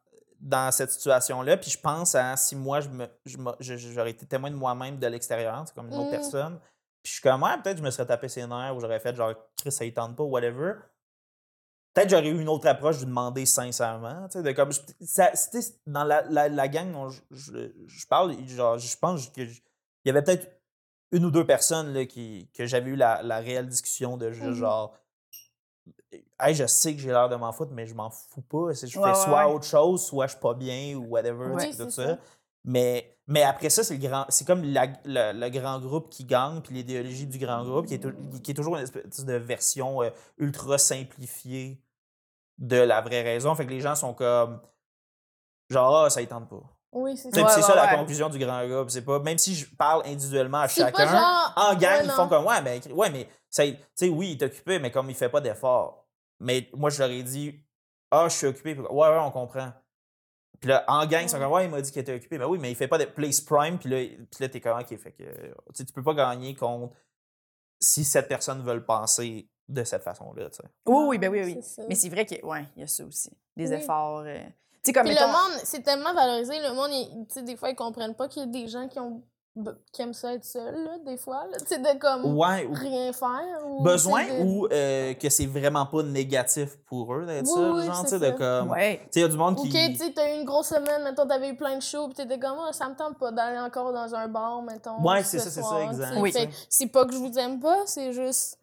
dans 0.41 0.71
cette 0.73 0.91
situation-là. 0.91 1.57
Puis 1.57 1.71
je 1.71 1.79
pense 1.81 2.15
à 2.15 2.37
si 2.37 2.55
moi, 2.55 2.81
je 2.81 2.89
me, 2.91 3.07
je 3.25 3.39
me- 3.39 3.55
je- 3.61 3.77
j'aurais 3.77 4.11
été 4.11 4.27
témoin 4.27 4.51
de 4.51 4.57
moi-même 4.57 4.99
de 4.99 5.07
l'extérieur, 5.07 5.63
c'est 5.67 5.75
comme 5.75 5.87
une 5.89 5.95
autre 5.95 6.09
Mm. 6.09 6.11
personne. 6.11 6.59
Puis 7.03 7.09
je 7.09 7.13
suis 7.13 7.23
comme, 7.23 7.43
ouais, 7.43 7.55
peut-être 7.63 7.77
que 7.77 7.79
je 7.79 7.83
me 7.85 7.91
serais 7.91 8.05
tapé 8.07 8.29
ses 8.29 8.47
nerfs 8.47 8.77
ou 8.77 8.81
j'aurais 8.81 9.01
fait 9.01 9.17
genre, 9.17 9.33
Chris, 9.57 9.73
ça 9.73 9.87
y 9.87 9.95
tente 9.95 10.17
pas, 10.17 10.23
whatever. 10.23 10.75
Peut-être 11.95 12.11
que 12.11 12.17
j'aurais 12.17 12.29
eu 12.29 12.41
une 12.41 12.49
autre 12.51 12.69
approche 12.69 12.99
de 13.01 13.07
demander 13.07 13.47
sincèrement. 13.47 14.29
Tu 14.29 14.39
sais, 14.39 14.43
de 14.43 14.53
comme. 14.53 14.71
ça- 15.01 15.33
dans 15.87 16.05
la, 16.05 16.21
la, 16.29 16.49
la 16.51 16.69
gang 16.69 16.93
dont 16.93 17.09
je, 17.09 17.23
je- 17.31 17.73
je 17.87 18.07
parle, 18.07 18.37
genre, 18.47 18.79
je 18.79 18.97
pense 18.99 19.29
que. 19.31 19.47
je- 19.47 19.61
Il 20.05 20.09
y 20.09 20.11
avait 20.11 20.23
peut-être 20.23 20.47
une 21.13 21.25
ou 21.25 21.31
deux 21.31 21.45
personnes 21.47 21.93
là, 21.95 22.05
qui, 22.07 22.51
que 22.55 22.67
j'avais 22.67 22.91
eu 22.91 22.97
la, 22.97 23.23
la 23.23 23.39
réelle 23.39 23.67
discussion 23.67 24.17
de 24.19 24.31
juste 24.31 24.47
Mhm. 24.49 24.55
genre. 24.55 24.95
Hey, 26.39 26.55
je 26.55 26.67
sais 26.67 26.95
que 26.95 27.01
j'ai 27.01 27.11
l'air 27.11 27.29
de 27.29 27.37
m'en 27.37 27.53
foutre, 27.53 27.73
mais 27.73 27.87
je 27.87 27.95
m'en 27.95 28.11
fous 28.11 28.41
pas. 28.43 28.73
Je 28.73 28.87
fais 28.87 28.99
ouais, 28.99 29.15
soit 29.15 29.47
ouais. 29.47 29.53
autre 29.53 29.67
chose, 29.67 30.05
soit 30.05 30.27
je 30.27 30.33
suis 30.33 30.41
pas 30.41 30.55
bien 30.55 30.97
ou 30.97 31.07
whatever, 31.07 31.55
tout 31.77 31.91
ça. 31.91 31.91
ça. 31.91 32.19
Mais, 32.65 33.17
mais 33.27 33.43
après 33.43 33.71
ça, 33.71 33.83
c'est 33.85 33.97
le 33.97 34.07
grand. 34.07 34.25
C'est 34.29 34.47
comme 34.47 34.65
la- 34.65 34.87
le, 35.05 35.33
le 35.39 35.49
grand 35.51 35.79
groupe 35.81 36.09
qui 36.11 36.25
gagne, 36.25 36.61
puis 36.61 36.75
l'idéologie 36.75 37.27
du 37.27 37.39
grand 37.39 37.65
groupe, 37.65 37.87
qui 37.87 37.95
est, 37.95 38.43
qui 38.43 38.51
est 38.51 38.55
toujours 38.55 38.77
une 38.77 38.83
espèce 38.83 39.25
de 39.25 39.35
version 39.35 40.03
euh, 40.03 40.11
ultra 40.39 40.79
simplifiée 40.79 41.83
de 42.59 42.77
la 42.77 43.01
vraie 43.01 43.23
raison. 43.23 43.55
Fait 43.55 43.65
que 43.67 43.71
les 43.71 43.81
gens 43.81 43.95
sont 43.95 44.15
comme. 44.15 44.61
Genre, 45.71 45.97
ah, 46.05 46.11
ça 46.11 46.21
y 46.23 46.27
tente 46.27 46.49
pas. 46.49 46.63
Oui, 46.93 47.17
c'est 47.17 47.33
ça. 47.33 47.43
Ouais, 47.43 47.49
c'est 47.51 47.57
ouais, 47.57 47.63
ça 47.63 47.75
la 47.77 47.85
ouais. 47.93 47.97
conclusion 47.99 48.29
du 48.29 48.39
grand 48.39 48.67
groupe. 48.67 48.91
C'est 48.91 49.05
pas. 49.05 49.19
Même 49.21 49.39
si 49.39 49.55
je 49.55 49.67
parle 49.77 50.03
individuellement 50.07 50.59
à 50.59 50.69
chacun, 50.69 51.07
genre. 51.07 51.53
en 51.57 51.75
gang, 51.77 51.99
ouais, 52.01 52.05
ils 52.05 52.11
font 52.11 52.29
comme 52.29 52.45
ouais, 52.47 52.61
mais, 52.63 52.81
ouais, 52.93 53.11
mais 53.11 53.25
tu 53.55 53.77
sais, 53.95 54.09
oui, 54.09 54.33
il 54.33 54.43
est 54.43 54.47
occupé, 54.47 54.79
mais 54.79 54.91
comme 54.91 55.09
il 55.09 55.15
fait 55.17 55.29
pas 55.29 55.41
d'effort. 55.41 56.07
Mais 56.41 56.69
moi, 56.75 56.91
je 56.91 56.99
leur 57.01 57.11
ai 57.11 57.23
dit 57.23 57.61
Ah, 58.11 58.27
je 58.29 58.35
suis 58.37 58.47
occupé. 58.47 58.75
Puis, 58.75 58.83
Ouais, 58.85 59.09
ouais, 59.09 59.19
on 59.19 59.31
comprend. 59.31 59.73
Puis 60.61 60.69
là, 60.69 60.85
en 60.89 61.07
gang, 61.07 61.23
ils 61.23 61.29
sont 61.29 61.39
comme 61.39 61.53
Ouais, 61.53 61.65
il 61.65 61.71
m'a 61.71 61.81
dit 61.81 61.91
qu'il 61.93 62.03
était 62.03 62.15
occupé. 62.15 62.39
Ben 62.39 62.47
oui, 62.47 62.59
mais 62.61 62.71
il 62.71 62.75
fait 62.77 62.89
pas 62.89 62.99
de 62.99 63.05
place 63.05 63.41
prime. 63.41 63.79
Puis 63.79 63.89
là, 63.89 63.97
puis 64.31 64.41
là 64.41 64.49
t'es 64.49 64.61
comme 64.61 64.79
OK, 64.79 64.89
fait 64.99 65.13
que. 65.13 65.23
Tu 65.75 65.85
peux 65.95 66.03
pas 66.03 66.15
gagner 66.15 66.55
contre 66.55 66.95
si 67.79 68.05
cette 68.05 68.29
personne 68.29 68.63
veut 68.63 68.75
le 68.75 68.85
penser 68.85 69.49
de 69.69 69.85
cette 69.85 70.03
façon-là. 70.03 70.49
Oui, 70.87 71.05
oui, 71.07 71.19
ben 71.19 71.31
oui, 71.31 71.43
oui. 71.45 71.61
Mais 71.89 71.95
c'est 71.95 72.09
vrai 72.09 72.27
que, 72.27 72.45
ouais, 72.45 72.65
il 72.77 72.81
y 72.81 72.83
a 72.83 72.87
ça 72.89 73.05
aussi. 73.05 73.31
Des 73.57 73.69
Oui. 73.71 73.75
efforts. 73.77 74.25
euh, 74.27 74.39
sais, 74.85 74.93
comme. 74.93 75.05
Puis 75.05 75.15
mettons- 75.15 75.27
le 75.27 75.33
monde, 75.33 75.61
c'est 75.65 75.83
tellement 75.83 76.13
valorisé. 76.15 76.55
Le 76.61 76.73
monde, 76.75 76.91
il- 76.93 77.27
tu 77.29 77.35
sais, 77.35 77.43
des 77.43 77.57
fois, 77.57 77.71
ils 77.71 77.77
comprennent 77.77 78.15
pas 78.15 78.29
qu'il 78.29 78.43
y 78.43 78.45
a 78.45 78.49
des 78.49 78.69
gens 78.69 78.89
qui 78.89 78.99
ont 78.99 79.23
qui 79.93 80.01
aiment 80.01 80.15
ça 80.15 80.33
être 80.33 80.45
seuls, 80.45 80.85
là, 80.85 80.99
des 81.05 81.17
fois. 81.17 81.45
là. 81.51 81.59
Tu 81.59 81.67
sais, 81.67 81.79
de 81.79 81.99
comme 81.99 82.39
Ouais, 82.39 82.65
ou 82.67 82.73
rien 82.73 83.13
faire. 83.13 83.67
Ou, 83.67 83.83
besoin 83.83 84.25
de- 84.25 84.45
ou 84.45 84.69
euh, 84.71 85.13
que 85.15 85.29
c'est 85.29 85.45
vraiment 85.47 85.85
pas 85.87 86.05
négatif 86.05 86.79
pour 86.87 87.13
eux 87.13 87.27
d'être 87.27 87.49
Oui, 87.49 87.81
oui, 87.81 87.85
genre, 87.87 87.97
c'est 87.97 88.03
tu 88.17 88.25
sais, 88.25 88.31
de 88.33 88.39
comme. 88.39 88.71
Ouais. 88.71 88.99
Tu 88.99 89.05
sais, 89.11 89.21
il 89.21 89.23
y 89.23 89.25
a 89.25 89.29
du 89.29 89.37
monde 89.37 89.59
Ou 89.59 89.63
qui. 89.65 89.71
que, 89.71 89.89
tu 89.89 89.97
sais, 89.97 90.13
t'as 90.13 90.33
eu 90.33 90.39
une 90.39 90.45
grosse 90.45 90.69
semaine, 90.69 91.03
mettons, 91.03 91.27
t'avais 91.27 91.49
eu 91.51 91.57
plein 91.57 91.77
de 91.77 91.83
shows, 91.83 92.09
pis 92.09 92.15
t'étais 92.15 92.39
comme, 92.39 92.59
Ah, 92.65 92.73
ça 92.73 92.89
me 92.89 92.95
tente 92.95 93.19
pas 93.19 93.33
d'aller 93.33 93.59
encore 93.59 93.93
dans 93.93 94.15
un 94.15 94.29
bar, 94.29 94.63
mettons. 94.63 95.03
Ouais, 95.03 95.25
ce 95.25 95.31
c'est 95.33 95.39
ça, 95.41 95.51
c'est 95.51 95.63
ça, 95.63 95.83
exact. 95.83 96.17
Oui. 96.21 96.33
C'est 96.69 96.87
pas 96.87 97.05
que 97.05 97.13
je 97.13 97.19
vous 97.19 97.37
aime 97.37 97.59
pas, 97.59 97.79
c'est 97.87 98.13
juste, 98.13 98.57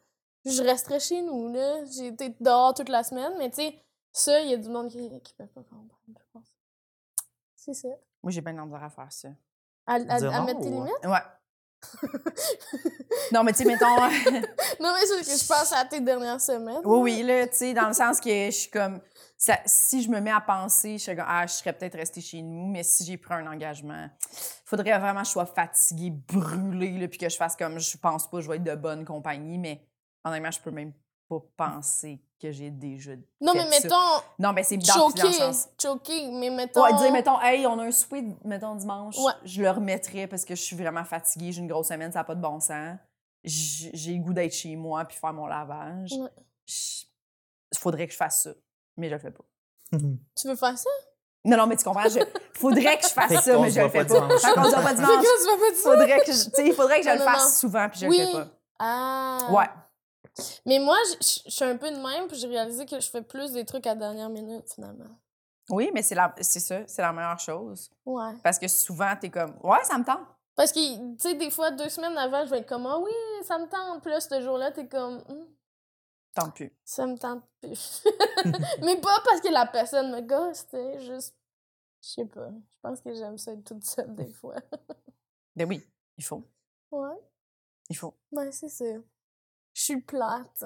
je 0.46 0.64
resterai 0.64 1.02
chez 1.02 1.22
nous, 1.22 1.52
là. 1.52 1.84
J'ai 1.94 2.08
été 2.08 2.34
dehors 2.40 2.74
toute 2.74 2.90
la 2.90 3.04
semaine, 3.04 3.34
mais 3.38 3.50
tu 3.50 3.58
sais, 3.58 3.76
ça, 4.14 4.40
il 4.40 4.50
y 4.52 4.54
a 4.54 4.58
du 4.58 4.70
monde 4.70 4.88
qui, 4.88 4.98
qui 5.22 5.34
peut 5.34 5.46
pas 5.48 5.62
comprendre. 5.62 5.97
C'est 7.68 7.74
ça. 7.74 7.90
Moi, 8.24 8.32
j'ai 8.32 8.42
bien 8.42 8.54
de 8.54 8.76
à 8.76 8.90
faire 8.90 9.12
ça. 9.12 9.30
À, 9.86 10.00
mettre 10.00 10.62
tes 10.62 10.70
limites? 10.70 11.06
Ouais. 11.06 11.20
Non, 13.32 13.44
mais 13.44 13.52
tu 13.52 13.60
sais, 13.60 13.66
mettons. 13.68 13.96
Non, 13.96 14.00
mais 14.94 15.06
c'est 15.06 15.22
que 15.22 15.38
je 15.38 15.48
pense 15.48 15.74
à 15.74 15.86
tes 15.86 16.00
dernières 16.00 16.40
semaines. 16.40 16.82
Oui, 16.86 17.00
oui, 17.00 17.24
là, 17.24 17.46
tu 17.48 17.58
sais, 17.58 17.74
dans 17.74 17.88
le 17.88 17.94
sens 17.94 18.20
que 18.22 18.30
je 18.30 18.52
suis 18.52 18.72
comme. 18.72 19.02
Ça, 19.38 19.60
si 19.66 20.02
je 20.02 20.10
me 20.10 20.20
mets 20.20 20.32
à 20.32 20.42
penser, 20.42 20.94
je 20.94 21.04
suis 21.04 21.16
comme, 21.16 21.26
ah, 21.28 21.46
je 21.46 21.54
serais 21.54 21.74
peut-être 21.74 21.96
restée 21.96 22.22
chez 22.22 22.42
nous, 22.42 22.66
mais 22.68 22.82
si 22.82 23.06
j'ai 23.06 23.18
pris 23.18 23.36
un 23.36 23.46
engagement, 23.46 24.10
il 24.32 24.66
faudrait 24.66 24.98
vraiment 24.98 25.20
que 25.20 25.28
je 25.28 25.32
sois 25.32 25.46
fatiguée, 25.46 26.10
brûlée, 26.10 26.98
là, 26.98 27.08
puis 27.08 27.20
que 27.20 27.30
je 27.30 27.36
fasse 27.36 27.56
comme, 27.56 27.78
je 27.80 27.98
pense 27.98 28.28
pas 28.28 28.42
je 28.42 28.48
vais 28.50 28.56
être 28.56 28.64
de 28.64 28.74
bonne 28.74 29.06
compagnie, 29.06 29.60
mais 29.60 29.88
honnêtement, 30.24 30.50
je 30.50 30.60
peux 30.60 30.72
même 30.72 30.92
pas 31.30 31.40
penser 31.56 32.20
que 32.40 32.52
j'ai 32.52 32.70
déjà. 32.70 33.12
Non, 33.42 33.54
fait 33.54 33.66
mais 33.70 33.80
ça. 33.80 33.84
mettons, 33.84 34.26
Non, 34.40 34.54
mais 34.54 34.64
c'est 34.64 34.80
choqué, 34.86 35.32
sens. 35.34 35.70
choqué, 35.82 36.30
mais 36.32 36.50
mettons... 36.50 36.84
Ouais, 36.84 36.94
dire, 36.94 37.12
mettons, 37.12 37.42
hey, 37.42 37.66
on 37.66 37.80
a 37.80 37.86
un 37.86 37.92
souper, 37.92 38.24
mettons, 38.44 38.76
dimanche. 38.76 39.18
Ouais. 39.18 39.34
Je 39.44 39.62
le 39.62 39.70
remettrais 39.72 40.28
parce 40.28 40.46
que 40.46 40.56
je 40.56 40.62
suis 40.62 40.76
vraiment 40.76 41.04
fatiguée, 41.04 41.52
j'ai 41.52 41.62
une 41.62 41.68
grosse 41.68 41.88
semaine, 41.88 42.12
ça 42.12 42.20
n'a 42.20 42.24
pas 42.26 42.36
de 42.36 42.42
bon 42.42 42.60
sens. 42.60 42.98
J'ai 43.44 44.14
le 44.14 44.24
goût 44.24 44.34
d'être 44.34 44.54
chez 44.54 44.76
moi 44.76 45.06
puis 45.06 45.18
faire 45.18 45.34
mon 45.34 45.48
lavage. 45.48 46.12
Ouais. 46.14 46.30
Il 47.72 47.78
faudrait 47.78 48.08
que 48.08 48.14
je 48.14 48.18
fasse 48.18 48.44
ça, 48.44 48.52
mais 48.98 49.10
je 49.10 49.14
le 49.14 49.20
fais 49.20 49.32
pas. 49.32 49.44
Tu 50.36 50.48
veux 50.48 50.56
faire 50.56 50.78
ça? 50.78 50.90
Non, 51.46 51.56
non, 51.58 51.68
mais 51.68 51.78
tu 51.78 51.84
comprends, 51.86 52.10
je... 52.10 52.20
faudrait 52.60 52.98
que 52.98 53.08
je 53.08 53.14
fasse 53.14 53.44
ça, 53.44 53.58
mais 53.60 53.70
je 53.70 53.80
le 53.80 53.90
fais 53.90 54.04
pas 54.04 54.20
pas. 54.20 54.28
dimanche. 54.28 54.42
Qu'on 54.42 54.64
se 54.64 54.70
voit 54.70 54.82
pas 54.82 54.94
dimanche. 54.94 55.10
que 55.10 55.44
tu 55.44 55.46
vas 55.46 55.58
pas 55.58 55.70
dire 55.70 55.78
ça? 55.78 55.92
Faudrait 55.92 56.20
que 56.20 56.26
je, 56.34 56.44
tu 56.44 56.50
sais, 56.52 56.68
il 56.68 56.74
faudrait 56.74 57.00
que 57.00 57.06
je 57.08 57.14
le 57.14 57.20
fasse 57.20 57.60
souvent 57.60 57.88
puis 57.90 58.00
je 58.02 58.06
le 58.08 58.12
fais 58.14 58.32
pas. 58.34 58.48
Ah! 58.80 59.48
Ouais. 59.52 59.66
Mais 60.66 60.80
moi, 60.80 60.98
je- 61.22 61.50
suis 61.50 61.64
un 61.66 61.78
peu 61.78 61.90
de 61.92 61.98
même, 61.98 62.28
puis 62.28 62.38
j'ai 62.38 62.48
réalisé 62.48 62.86
que 62.86 63.00
je 63.00 63.10
fais 63.10 63.22
plus 63.22 63.52
des 63.52 63.66
trucs 63.66 63.86
à 63.88 63.92
la 63.92 64.00
dernière 64.00 64.30
minute, 64.30 64.70
finalement. 64.74 65.10
Oui, 65.70 65.92
mais 65.94 66.02
c'est 66.02 66.16
la... 66.16 66.34
c'est 66.42 66.60
ça, 66.60 66.88
c'est 66.88 67.02
la 67.02 67.12
meilleure 67.12 67.40
chose. 67.40 67.90
Ouais. 68.06 68.34
Parce 68.44 68.58
que 68.60 68.68
souvent, 68.68 69.14
t'es 69.20 69.30
comme, 69.30 69.58
ouais, 69.64 69.84
ça 69.84 69.98
me 69.98 70.04
tente. 70.06 70.26
Parce 70.56 70.72
que, 70.72 70.80
tu 71.14 71.20
sais, 71.20 71.36
des 71.36 71.52
fois, 71.52 71.72
deux 71.72 71.90
semaines 71.90 72.18
avant, 72.18 72.44
je 72.46 72.50
vais 72.52 72.60
être 72.60 72.70
comme, 72.70 72.86
ah 72.88 72.98
oui, 72.98 73.12
ça 73.44 73.58
me 73.60 73.68
tente. 73.68 74.02
Puis 74.02 74.12
là, 74.12 74.20
ce 74.20 74.42
jour-là, 74.42 74.72
t'es 74.72 74.88
comme, 74.88 75.24
Hum, 75.30 75.46
Tente 76.34 76.56
plus. 76.56 76.72
ça 76.86 77.06
me 77.08 77.18
tente 77.18 77.44
plus. 77.62 78.04
Mais 78.84 79.00
pas 79.02 79.20
parce 79.26 79.42
que 79.42 79.50
la 79.52 79.66
personne 79.66 80.12
me 80.12 80.22
gosse, 80.22 80.66
tu 80.68 80.78
sais, 80.78 81.00
juste, 81.00 81.36
je 82.02 82.10
sais 82.10 82.26
pas. 82.26 82.50
Je 82.50 82.80
pense 82.82 83.02
que 83.02 83.14
j'aime 83.14 83.38
ça 83.38 83.52
être 83.54 83.64
toute 83.64 83.84
seule 83.84 84.14
des 84.16 84.32
fois. 84.32 84.56
Ben 85.56 85.68
oui, 85.68 85.84
il 86.18 86.24
faut. 86.24 86.44
Ouais, 86.92 87.18
Il 87.90 87.98
faut. 87.98 88.14
ouais, 88.32 88.52
c'est 88.52 88.70
ça. 88.70 88.86
Je 89.78 89.84
suis 89.84 90.02
plate. 90.02 90.64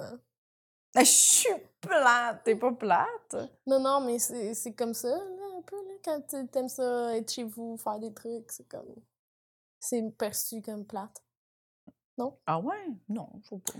Ben, 0.95 1.03
Je 1.03 1.11
suis 1.11 1.49
plate. 1.81 2.45
T'es 2.45 2.55
pas 2.55 2.71
plate? 2.71 3.35
Non, 3.67 3.81
non, 3.81 3.99
mais 3.99 4.19
c'est 4.19 4.53
c'est 4.53 4.71
comme 4.73 4.93
ça, 4.93 5.09
là, 5.09 5.57
un 5.57 5.61
peu, 5.63 5.75
là, 5.75 5.93
quand 6.03 6.21
tu- 6.29 6.47
t'aimes 6.47 6.69
ça, 6.69 7.17
être 7.17 7.29
chez 7.29 7.43
vous, 7.43 7.75
faire 7.75 7.99
des 7.99 8.13
trucs, 8.13 8.49
c'est 8.49 8.67
comme... 8.69 8.95
C'est 9.81 10.01
perçu 10.17 10.61
comme 10.61 10.85
plate. 10.85 11.21
Ah 12.45 12.59
ouais? 12.59 12.87
Non, 13.09 13.27
je 13.43 13.49
sais 13.49 13.57
pas. 13.59 13.73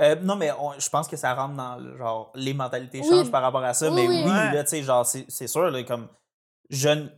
Euh, 0.00 0.16
non, 0.16 0.36
mais 0.36 0.50
on- 0.52 0.78
je 0.78 0.90
pense 0.90 1.06
que 1.08 1.16
ça 1.16 1.32
rentre 1.32 1.54
dans 1.54 1.76
le- 1.76 1.96
genre 1.96 2.30
les 2.34 2.52
mentalités 2.52 3.00
Oui. 3.00 3.08
changent 3.08 3.30
par 3.30 3.40
rapport 3.42 3.62
à 3.62 3.72
ça. 3.72 3.88
Oui, 3.88 3.94
mais 4.08 4.24
oui. 4.24 4.24
là, 4.24 4.64
tu 4.64 4.70
sais, 4.70 4.82
genre, 4.82 5.06
c'est 5.06 5.24
c'est 5.30 5.46
sûr, 5.46 5.70
là, 5.70 5.82
comme 5.84 6.08
jeune 6.68 7.10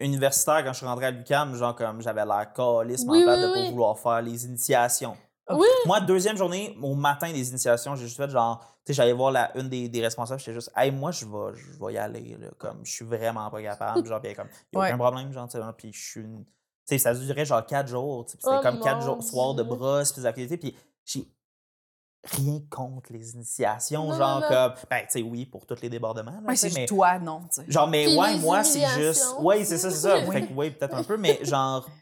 universitaire, 0.00 0.64
quand 0.64 0.72
je 0.72 0.78
suis 0.78 0.86
rentré 0.86 1.06
à 1.06 1.10
l'UQAM, 1.10 1.54
genre, 1.54 1.76
comme 1.76 2.00
j'avais 2.00 2.24
l'air 2.24 2.52
calisse 2.54 3.04
Oui, 3.06 3.18
mental 3.24 3.38
oui, 3.44 3.48
de 3.48 3.54
pas 3.66 3.70
vouloir 3.70 3.98
faire 3.98 4.22
les 4.22 4.46
initiations. 4.46 5.16
Oui, 5.50 5.66
Moi, 5.84 6.00
deuxième 6.00 6.36
journée, 6.36 6.76
au 6.80 6.94
matin 6.94 7.30
des 7.30 7.50
initiations, 7.50 7.94
j'ai 7.96 8.04
juste 8.06 8.16
fait 8.16 8.30
genre, 8.30 8.60
tu 8.60 8.66
sais, 8.86 8.94
j'allais 8.94 9.12
voir 9.12 9.30
la, 9.30 9.54
une 9.58 9.68
des, 9.68 9.88
des 9.90 10.00
responsables, 10.00 10.40
j'étais 10.40 10.54
juste, 10.54 10.70
hey, 10.74 10.90
moi, 10.90 11.10
je 11.10 11.26
vais, 11.26 11.54
je 11.54 11.84
vais 11.84 11.92
y 11.92 11.98
aller, 11.98 12.36
là, 12.40 12.48
comme, 12.56 12.80
je 12.84 12.90
suis 12.90 13.04
vraiment 13.04 13.50
pas 13.50 13.60
capable, 13.62 14.06
genre, 14.06 14.20
est 14.24 14.34
comme, 14.34 14.48
y 14.72 14.76
a 14.76 14.80
Ouais. 14.80 14.88
aucun 14.88 14.98
problème, 14.98 15.32
genre, 15.32 15.46
tu 15.48 15.58
sais, 15.58 15.64
puis 15.76 15.92
je 15.92 16.02
suis 16.02 16.20
une. 16.20 16.44
Tu 16.44 16.50
sais, 16.86 16.98
ça 16.98 17.14
durait 17.14 17.44
genre 17.44 17.64
quatre 17.64 17.88
jours, 17.88 18.24
tu 18.26 18.32
sais, 18.32 18.36
puis 18.38 18.44
c'était 18.44 18.56
Oh 18.58 18.62
comme 18.62 18.80
quatre 18.80 19.02
jours, 19.02 19.22
soirs 19.22 19.54
de 19.54 19.62
brosse, 19.62 20.12
puis 20.12 20.22
des 20.22 20.26
activités, 20.26 20.56
puis 20.56 20.76
j'ai 21.04 21.26
rien 22.24 22.60
contre 22.70 23.12
les 23.12 23.32
initiations, 23.34 24.06
Non, 24.08 24.14
genre, 24.14 24.40
non, 24.40 24.48
non. 24.48 24.48
comme, 24.48 24.72
ben, 24.90 25.00
tu 25.02 25.06
sais, 25.10 25.22
oui, 25.22 25.44
pour 25.44 25.66
tous 25.66 25.80
les 25.82 25.90
débordements, 25.90 26.30
là, 26.40 26.48
Ouais, 26.48 26.56
c'est 26.56 26.72
mais. 26.72 26.86
toi, 26.86 27.18
non, 27.18 27.40
tu 27.52 27.62
sais. 27.62 27.70
Genre, 27.70 27.86
mais 27.88 28.06
Puis 28.06 28.18
ouais, 28.18 28.36
moi, 28.38 28.64
c'est 28.64 28.86
juste. 28.86 29.36
Ouais, 29.40 29.62
c'est 29.64 29.76
ça, 29.76 29.90
c'est 29.90 29.96
ça. 29.98 30.18
Oui. 30.26 30.32
Fait 30.32 30.46
que, 30.46 30.52
ouais, 30.54 30.70
peut-être 30.70 30.94
un 30.94 31.04
peu, 31.04 31.18
mais 31.18 31.44
genre, 31.44 31.84
tu 31.86 31.92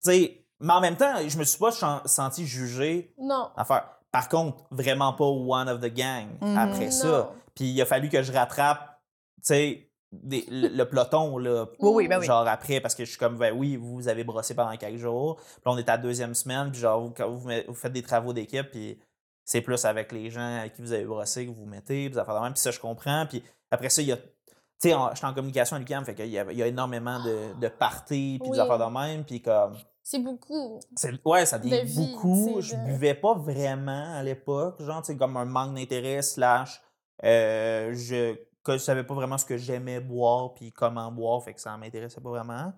sais, 0.00 0.44
mais 0.60 0.72
en 0.72 0.80
même 0.80 0.96
temps, 0.96 1.14
je 1.26 1.38
me 1.38 1.44
suis 1.44 1.58
pas 1.58 1.70
senti 2.04 2.46
jugé 2.46 3.14
non. 3.18 3.48
à 3.56 3.64
faire. 3.64 3.88
Par 4.10 4.28
contre, 4.28 4.64
vraiment 4.70 5.12
pas 5.12 5.24
one 5.26 5.68
of 5.68 5.80
the 5.80 5.92
gang 5.92 6.26
Mhm. 6.40 6.56
après 6.58 6.90
ça. 6.90 7.30
Puis 7.54 7.66
il 7.66 7.82
a 7.82 7.86
fallu 7.86 8.08
que 8.08 8.22
je 8.22 8.32
rattrape, 8.32 9.00
tu 9.36 9.40
sais, 9.42 9.90
des- 10.10 10.46
le, 10.48 10.68
le 10.68 10.84
peloton, 10.88 11.36
là. 11.38 11.66
Oui, 11.80 11.90
oui, 11.94 12.08
ben 12.08 12.18
oui. 12.18 12.24
Genre 12.26 12.46
après, 12.48 12.80
parce 12.80 12.94
que 12.94 13.04
je 13.04 13.10
suis 13.10 13.18
comme, 13.18 13.36
ben 13.36 13.52
oui, 13.54 13.76
vous 13.76 14.08
avez 14.08 14.24
brossé 14.24 14.54
pendant 14.54 14.74
quelques 14.76 14.96
jours. 14.98 15.36
Puis 15.36 15.62
on 15.66 15.76
est 15.76 15.88
à 15.88 15.92
la 15.96 15.98
deuxième 15.98 16.34
semaine, 16.34 16.70
puis 16.72 16.80
genre, 16.80 17.00
vous, 17.02 17.10
quand 17.10 17.28
vous, 17.28 17.74
faites 17.74 17.92
des 17.92 18.02
travaux 18.02 18.32
d'équipe, 18.32 18.70
puis 18.70 18.98
c'est 19.44 19.60
plus 19.60 19.84
avec 19.84 20.10
les 20.12 20.30
gens 20.30 20.58
avec 20.60 20.74
qui 20.74 20.82
vous 20.82 20.92
avez 20.92 21.04
brossé 21.04 21.44
que 21.44 21.50
vous 21.50 21.60
vous 21.60 21.66
mettez, 21.66 22.06
puis 22.08 22.14
ça 22.14 22.24
fait 22.24 22.40
même, 22.40 22.52
puis 22.54 22.60
ça, 22.62 22.70
je 22.70 22.80
comprends. 22.80 23.26
Puis 23.26 23.42
après 23.70 23.90
ça, 23.90 24.00
il 24.00 24.08
y 24.08 24.12
a. 24.12 24.16
Tu 24.16 24.90
sais, 24.90 24.96
j'étais 25.14 25.26
en 25.26 25.34
communication 25.34 25.76
avec 25.76 25.88
l'UQAM, 25.88 26.04
fait 26.04 26.14
qu'il 26.14 26.28
y, 26.28 26.38
a- 26.38 26.50
il 26.52 26.56
y 26.56 26.62
a 26.62 26.66
énormément 26.68 27.22
de, 27.22 27.60
de 27.60 27.68
parties, 27.68 28.38
puis 28.40 28.50
des 28.50 28.56
Oui. 28.58 28.60
affaires 28.60 28.78
de 28.78 28.92
même, 28.94 29.24
puis 29.24 29.42
comme. 29.42 29.76
C'est 30.10 30.20
beaucoup. 30.20 30.80
C'est- 30.96 31.20
Ouais, 31.22 31.44
ça 31.44 31.58
devient 31.58 31.80
De 31.80 31.84
vie, 31.84 32.12
beaucoup. 32.14 32.62
Je 32.62 32.74
de- 32.74 32.84
buvais 32.86 33.12
pas 33.12 33.34
vraiment 33.34 34.14
à 34.14 34.22
l'époque. 34.22 34.80
Genre, 34.80 35.02
tu 35.02 35.12
sais, 35.12 35.18
comme 35.18 35.36
un 35.36 35.44
manque 35.44 35.74
d'intérêt, 35.74 36.22
slash. 36.22 36.80
euh, 37.24 37.92
je, 37.92 38.34
que 38.64 38.72
je 38.72 38.78
savais 38.78 39.04
pas 39.04 39.12
vraiment 39.12 39.36
ce 39.36 39.44
que 39.44 39.58
j'aimais 39.58 40.00
boire, 40.00 40.54
puis 40.54 40.72
comment 40.72 41.12
boire, 41.12 41.42
fait 41.42 41.52
que 41.52 41.60
ça 41.60 41.76
m'intéressait 41.76 42.22
pas 42.22 42.30
vraiment. 42.30 42.72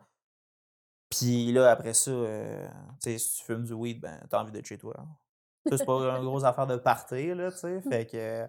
Puis 1.09 1.53
là, 1.53 1.70
après 1.70 1.95
ça, 1.95 2.11
euh, 2.11 2.66
tu 3.01 3.12
sais, 3.12 3.18
si 3.18 3.39
tu 3.39 3.45
fumes 3.45 3.62
du 3.64 3.74
weed, 3.74 4.01
ben, 4.01 4.20
t'as 4.28 4.41
envie 4.41 4.51
d'être 4.51 4.66
chez 4.66 4.78
toi. 4.78 4.95
Ça, 5.68 5.78
c'est 5.78 5.85
pas 5.85 5.93
une 6.16 6.24
grosse 6.24 6.43
affaire 6.43 6.66
de 6.66 6.76
party, 6.78 7.33
là, 7.35 7.53
tu 7.53 7.59
sais. 7.59 7.81
Fait 7.81 8.07
que. 8.07 8.49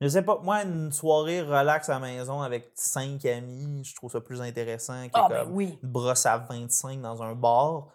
Je 0.00 0.08
sais 0.08 0.22
pas, 0.22 0.38
moi, 0.42 0.62
une 0.62 0.90
soirée 0.92 1.42
relax 1.42 1.88
à 1.90 1.94
la 1.94 1.98
maison 2.00 2.40
avec 2.40 2.70
cinq 2.74 3.24
amis, 3.26 3.84
je 3.84 3.94
trouve 3.94 4.10
ça 4.10 4.20
plus 4.20 4.40
intéressant 4.40 5.06
que 5.06 5.10
Ah, 5.14 5.26
ben 5.28 5.44
comme 5.44 5.52
oui. 5.54 5.78
une 5.82 5.88
brosse 5.90 6.24
à 6.26 6.38
25 6.38 7.00
dans 7.02 7.22
un 7.22 7.34
bar. 7.34 7.88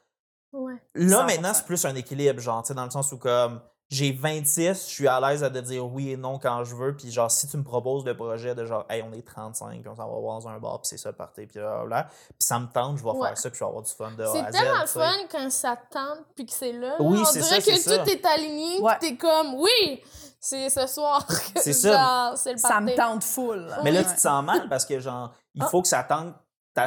Ouais. 0.54 0.76
Là, 0.94 1.24
100%. 1.24 1.26
maintenant, 1.26 1.54
c'est 1.54 1.66
plus 1.66 1.84
un 1.86 1.96
équilibre, 1.96 2.40
genre, 2.40 2.62
tu 2.64 2.70
sais, 2.70 2.74
dans 2.76 2.86
le 2.86 2.92
sens 2.92 3.12
où, 3.12 3.18
comme, 3.18 3.60
j'ai 3.90 4.12
26, 4.12 4.64
je 4.68 4.74
suis 4.74 5.08
à 5.08 5.20
l'aise 5.20 5.44
à 5.44 5.50
te 5.50 5.60
dire 5.60 5.86
oui 5.86 6.10
et 6.12 6.18
non 6.18 6.40
quand 6.40 6.64
je 6.64 6.76
veux, 6.76 6.96
puis 6.96 7.12
genre, 7.12 7.30
si 7.30 7.48
tu 7.48 7.56
me 7.58 7.64
proposes 7.64 8.04
le 8.04 8.16
projet 8.16 8.56
de 8.56 8.66
genre, 8.66 8.84
hey, 8.90 9.04
on 9.04 9.14
est 9.14 9.22
35, 9.26 9.80
puis 9.82 9.88
on 9.90 9.96
s'en 9.96 10.10
va 10.12 10.20
voir 10.20 10.40
dans 10.40 10.48
un 10.48 10.58
bar, 10.60 10.82
puis 10.82 10.88
c'est 10.90 10.98
ça, 10.98 11.14
party, 11.14 11.46
puis 11.46 11.60
là, 11.60 11.84
là, 11.86 12.04
puis 12.10 12.34
ça 12.40 12.58
me 12.60 12.66
tente, 12.68 12.98
je 12.98 13.04
vais 13.04 13.12
Ouais. 13.12 13.28
faire 13.28 13.38
ça, 13.38 13.50
puis 13.50 13.60
je 13.60 13.64
vais 13.64 13.68
avoir 13.70 13.84
du 13.84 13.92
fun 13.92 14.12
de 14.12 14.26
C'est 14.26 14.52
tellement 14.52 14.86
fun 14.88 15.12
quand 15.32 15.50
ça 15.52 15.78
tente 15.90 16.26
puis 16.36 16.46
que 16.48 16.52
c'est 16.54 16.72
là. 16.72 16.88
là. 16.90 16.96
Oui, 17.00 17.20
On 17.22 17.26
c'est 17.26 17.40
dirait 17.42 17.62
ça, 17.62 17.72
que 17.72 17.76
tout 17.78 17.82
ça. 17.82 18.04
est 18.12 18.26
aligné 18.26 18.80
Ouais. 18.82 18.94
puis 19.00 19.10
t'es 19.12 19.18
comme 19.18 19.54
oui, 19.56 20.02
c'est 20.40 20.70
ce 20.70 20.88
soir 20.88 21.26
que 21.28 21.34
C'est 21.62 21.74
ça. 21.74 21.94
genre, 21.94 22.38
c'est 22.38 22.54
le 22.54 22.58
Ça 22.58 22.82
me 22.82 22.96
tente 22.96 23.24
full. 23.24 23.68
Mais 23.84 23.92
là, 23.92 24.04
tu 24.04 24.16
te 24.16 24.20
sens 24.20 24.44
mal 24.44 24.68
parce 24.68 24.86
que, 24.86 25.00
genre, 25.00 25.32
il 25.54 25.62
Ah. 25.64 25.68
faut 25.68 25.82
que 25.82 25.88
ça 25.88 26.04
tente. 26.04 26.34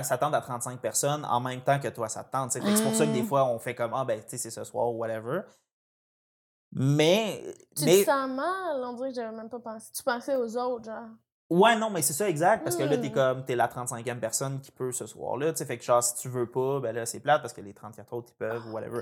Ça 0.02 0.18
tente 0.18 0.34
à 0.34 0.42
35 0.42 0.80
personnes 0.80 1.24
en 1.24 1.40
même 1.40 1.62
temps 1.62 1.78
que 1.80 1.88
toi, 1.88 2.10
ça 2.10 2.22
te 2.22 2.30
tente. 2.30 2.52
C'est 2.52 2.60
pour 2.60 2.94
ça 2.94 3.06
que 3.06 3.12
des 3.12 3.22
Mm. 3.22 3.26
fois, 3.26 3.44
on 3.46 3.58
fait 3.58 3.74
comme 3.74 3.94
Ah, 3.94 4.04
ben, 4.04 4.20
tu 4.20 4.28
sais, 4.28 4.36
c'est 4.36 4.50
ce 4.50 4.62
soir 4.64 4.86
ou 4.88 4.98
whatever. 4.98 5.40
Mais. 6.72 7.42
Tu 7.76 7.84
mais 7.84 8.00
te 8.00 8.04
sens 8.10 8.28
mal, 8.30 8.82
on 8.84 8.92
dirait 8.94 9.10
que 9.10 9.14
j'avais 9.16 9.36
même 9.36 9.48
pas 9.48 9.58
pensé. 9.60 9.90
Tu 9.96 10.02
pensais 10.02 10.36
aux 10.36 10.56
autres, 10.56 10.84
genre. 10.84 11.08
Ouais, 11.50 11.76
non, 11.76 11.88
mais 11.88 12.02
c'est 12.02 12.12
ça, 12.12 12.28
exact. 12.28 12.62
Parce 12.62 12.76
que 12.76 12.82
là, 12.82 12.98
t'es 12.98 13.08
Mm. 13.08 13.12
comme, 13.12 13.44
t'es 13.46 13.56
la 13.56 13.68
35e 13.68 14.20
personne 14.20 14.60
qui 14.60 14.70
peut 14.70 14.92
ce 14.92 15.06
soir-là. 15.06 15.52
Tu 15.52 15.58
sais, 15.58 15.64
fait 15.64 15.78
que 15.78 15.84
genre, 15.84 16.02
si 16.02 16.14
tu 16.16 16.28
veux 16.28 16.50
pas, 16.50 16.80
ben 16.80 16.94
là, 16.94 17.06
c'est 17.06 17.20
plate 17.20 17.40
parce 17.40 17.54
que 17.54 17.62
les 17.62 17.72
34 17.72 18.12
autres, 18.12 18.28
ils 18.34 18.38
peuvent 18.38 18.66
ou 18.68 18.72
whatever. 18.72 19.00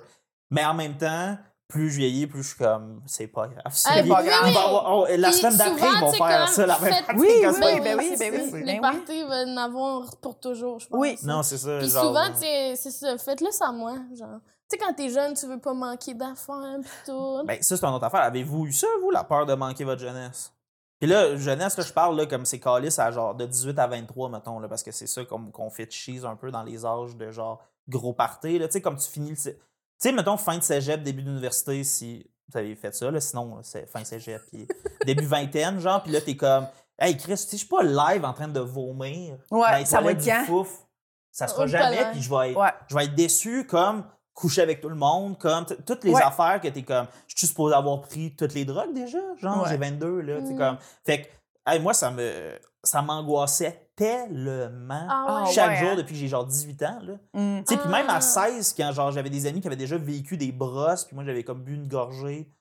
Mais 0.50 0.64
en 0.64 0.74
même 0.74 0.96
temps, 0.96 1.36
plus 1.66 1.90
je 1.90 1.96
vieillis, 1.96 2.28
plus 2.28 2.44
je 2.44 2.48
suis 2.50 2.58
comme, 2.58 3.02
c'est 3.06 3.26
pas 3.26 3.48
grave. 3.48 3.64
C'est 3.72 3.88
Ah, 3.90 3.94
pas 3.96 4.22
grave. 4.22 4.44
oui. 4.46 4.54
oh, 4.86 5.06
la 5.16 5.28
Puis 5.30 5.38
semaine 5.38 5.56
d'après, 5.56 5.88
ils 5.92 6.00
vont 6.00 6.12
faire 6.12 6.48
ça 6.48 6.66
la 6.66 6.78
même 6.78 7.04
partie 7.04 7.20
Oui, 7.20 7.26
oui, 7.32 7.42
ben 7.42 7.52
oui, 7.74 7.80
ben 7.82 7.98
oui. 7.98 8.14
c'est- 8.16 8.30
Les 8.30 8.64
Ben 8.64 8.74
oui. 8.74 8.80
parties 8.80 9.22
vont 9.24 9.52
en 9.52 9.56
avoir 9.56 10.16
pour 10.18 10.38
toujours, 10.38 10.78
je 10.78 10.86
pense. 10.86 11.00
Oui. 11.00 11.18
Non, 11.24 11.42
c'est 11.42 11.58
ça. 11.58 11.78
Puis 11.80 11.88
genre, 11.90 12.04
souvent, 12.04 12.28
tu 12.32 12.38
sais, 12.42 12.76
c'est 12.76 12.92
ça, 12.92 13.18
faites-le 13.18 13.50
sans 13.50 13.72
moi, 13.72 13.96
genre. 14.14 14.38
Tu 14.68 14.76
sais, 14.76 14.78
quand 14.84 14.92
t'es 14.94 15.08
jeune, 15.10 15.34
tu 15.34 15.46
veux 15.46 15.60
pas 15.60 15.74
manquer 15.74 16.14
d'affaires 16.14 16.78
pis 16.82 16.88
tout. 17.06 17.42
Ben, 17.44 17.62
ça, 17.62 17.76
c'est 17.76 17.84
une 17.86 17.94
autre 17.94 18.04
affaire. 18.04 18.22
Avez-vous 18.22 18.66
eu 18.66 18.72
ça, 18.72 18.86
vous, 19.00 19.10
la 19.10 19.22
peur 19.24 19.46
de 19.46 19.54
manquer 19.54 19.84
votre 19.84 20.00
jeunesse? 20.00 20.52
Puis 20.98 21.08
là, 21.08 21.36
jeunesse, 21.36 21.76
là, 21.76 21.84
je 21.84 21.92
parle 21.92 22.16
là, 22.16 22.26
comme 22.26 22.44
c'est 22.44 22.58
calice 22.58 22.98
à 22.98 23.10
genre 23.10 23.34
de 23.34 23.46
18 23.46 23.78
à 23.78 23.86
23, 23.86 24.30
mettons, 24.30 24.58
là, 24.58 24.66
parce 24.68 24.82
que 24.82 24.90
c'est 24.90 25.06
ça 25.06 25.24
comme 25.24 25.52
qu'on 25.52 25.70
fait 25.70 25.90
cheese 25.90 26.24
un 26.24 26.36
peu 26.36 26.50
dans 26.50 26.62
les 26.62 26.84
âges 26.86 27.14
de 27.16 27.30
genre 27.30 27.62
gros 27.88 28.12
party. 28.14 28.58
là. 28.58 28.66
Tu 28.66 28.72
sais, 28.72 28.80
comme 28.80 28.96
tu 28.96 29.08
finis 29.08 29.30
le. 29.30 29.36
Tu 29.36 29.52
sais, 29.98 30.10
mettons, 30.12 30.36
fin 30.36 30.56
de 30.58 30.62
cégep, 30.62 31.02
début 31.02 31.22
d'université, 31.22 31.84
si 31.84 32.28
vous 32.48 32.58
avez 32.58 32.74
fait 32.74 32.94
ça, 32.94 33.10
là, 33.10 33.20
sinon, 33.20 33.58
c'est 33.62 33.86
fin 33.86 34.02
cégep, 34.04 34.42
puis 34.50 34.66
début 35.04 35.26
vingtaine, 35.26 35.78
genre, 35.80 36.02
puis 36.02 36.12
là, 36.12 36.20
t'es 36.20 36.36
comme, 36.36 36.66
hey, 36.98 37.16
Chris, 37.16 37.32
tu 37.32 37.36
sais, 37.36 37.48
je 37.52 37.56
suis 37.58 37.66
pas 37.68 37.82
live 37.82 38.24
en 38.24 38.32
train 38.32 38.48
de 38.48 38.60
vomir. 38.60 39.36
Ouais, 39.50 39.78
les 39.80 39.84
ça 39.84 40.00
va 40.00 40.10
être 40.12 40.22
du 40.24 40.30
fouf. 40.46 40.82
Ça 41.30 41.46
sera 41.46 41.64
Oh, 41.64 41.66
jamais, 41.66 42.10
puis 42.12 42.22
je 42.22 42.30
vais 42.30 42.50
être 42.52 42.58
Ouais. 42.58 42.70
je 42.88 42.94
vais 42.94 43.04
être 43.04 43.14
déçu 43.14 43.66
comme 43.66 44.04
coucher 44.36 44.60
avec 44.62 44.80
tout 44.82 44.90
le 44.90 44.94
monde, 44.94 45.36
comme 45.38 45.64
toutes 45.86 46.04
les 46.04 46.12
Ouais. 46.12 46.22
affaires 46.22 46.60
que 46.60 46.68
t'es 46.68 46.82
comme, 46.82 47.06
je 47.26 47.34
suis 47.36 47.46
supposé 47.48 47.74
avoir 47.74 48.02
pris 48.02 48.36
toutes 48.36 48.52
les 48.54 48.64
drogues 48.66 48.92
déjà, 48.94 49.18
genre 49.38 49.62
Ouais. 49.62 49.70
j'ai 49.70 49.78
22 49.78 50.20
là, 50.20 50.40
Mm. 50.40 50.56
comme, 50.58 50.76
fait 51.04 51.22
que, 51.22 51.28
hey, 51.72 51.80
moi 51.80 51.94
ça 51.94 52.10
me, 52.10 52.52
ça 52.84 53.00
m'angoissait 53.02 53.88
tellement 53.96 55.06
Ah 55.08 55.44
chaque 55.52 55.70
ouais, 55.70 55.76
jour 55.78 55.88
hein? 55.92 55.96
depuis 55.96 56.12
que 56.12 56.18
j'ai 56.20 56.28
genre 56.28 56.44
18 56.46 56.82
ans 56.82 56.98
là. 57.02 57.14
Mm. 57.32 57.64
Tu 57.64 57.74
sais, 57.74 57.80
puis 57.80 57.88
même 57.90 58.06
Ah. 58.10 58.16
à 58.16 58.20
16 58.20 58.74
quand 58.76 58.92
genre 58.92 59.10
j'avais 59.10 59.30
des 59.30 59.46
amis 59.46 59.60
qui 59.62 59.66
avaient 59.68 59.74
déjà 59.76 59.96
vécu 59.96 60.36
des 60.36 60.52
brosses, 60.52 61.04
puis 61.06 61.14
moi 61.16 61.24
j'avais 61.24 61.42
comme 61.42 61.62
bu 61.64 61.74
une 61.74 61.88
gorgée 61.88 62.52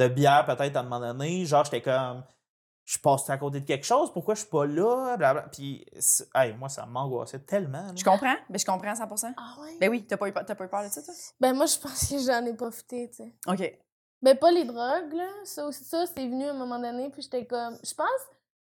de 0.00 0.08
bière 0.08 0.44
peut-être 0.44 0.76
à 0.76 0.80
un 0.80 0.82
moment 0.82 0.98
donné, 1.00 1.46
genre 1.46 1.64
j'étais 1.64 1.82
comme 1.82 2.24
je 2.84 2.98
passe 2.98 3.30
à 3.30 3.38
côté 3.38 3.60
de 3.60 3.64
quelque 3.66 3.84
chose, 3.84 4.12
pourquoi 4.12 4.34
je 4.34 4.40
suis 4.40 4.48
pas 4.50 4.66
là, 4.66 5.16
blablabla. 5.16 5.48
Puis, 5.50 5.84
hey, 6.34 6.54
moi, 6.54 6.68
ça 6.68 6.84
m'angoissait 6.86 7.38
tellement. 7.40 7.86
là. 7.86 7.92
Je 7.96 8.04
comprends, 8.04 8.34
mais 8.50 8.58
je 8.58 8.66
comprends 8.66 8.90
à 8.90 8.94
100% 8.94 9.32
Ah 9.36 9.54
ouais? 9.60 9.76
Ben 9.80 9.88
oui, 9.90 10.04
t'as 10.06 10.16
pas, 10.16 10.28
eu 10.28 10.32
peur- 10.32 10.44
t'as 10.44 10.54
pas 10.54 10.64
eu 10.64 10.68
peur 10.68 10.82
de 10.82 10.88
ça, 10.88 11.02
toi? 11.02 11.14
Ben 11.40 11.52
moi, 11.54 11.66
je 11.66 11.78
pense 11.78 12.08
que 12.08 12.18
j'en 12.18 12.44
ai 12.44 12.54
profité, 12.54 13.08
tu 13.10 13.16
sais. 13.24 13.32
OK. 13.46 13.78
Ben 14.20 14.36
pas 14.36 14.50
les 14.50 14.64
drogues, 14.64 15.12
là. 15.12 15.28
Ça 15.44 15.66
aussi, 15.66 15.84
ça, 15.84 16.04
c'est 16.06 16.26
venu 16.28 16.44
à 16.44 16.50
un 16.50 16.54
moment 16.54 16.78
donné, 16.78 17.08
puis 17.10 17.22
j'étais 17.22 17.46
comme... 17.46 17.76
Je 17.84 17.94
pense, 17.94 18.06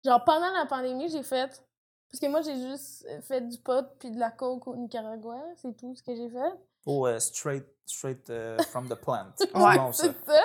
genre, 0.05 0.23
pendant 0.25 0.51
la 0.53 0.67
pandémie, 0.67 1.09
j'ai 1.09 1.23
fait... 1.23 1.63
Parce 2.11 2.21
que 2.21 2.27
moi, 2.29 2.41
j'ai 2.41 2.57
juste 2.57 3.07
fait 3.23 3.43
du 3.43 3.59
pot 3.59 3.85
puis 3.99 4.11
de 4.11 4.19
la 4.19 4.31
coke 4.31 4.67
au 4.67 4.75
Nicaragua. 4.77 5.37
C'est 5.57 5.77
tout 5.77 5.95
ce 5.95 6.03
que 6.03 6.15
j'ai 6.17 6.31
fait. 6.31 6.53
Oh, 6.91 7.07
euh, 7.07 7.19
straight, 7.21 7.65
straight 7.85 8.31
euh, 8.31 8.57
from 8.73 8.89
the 8.89 8.95
plant. 8.95 9.27
C'est 9.37 9.55
Ouais. 9.55 9.77
bon. 9.77 9.93
C'est 9.93 10.07
ça. 10.27 10.41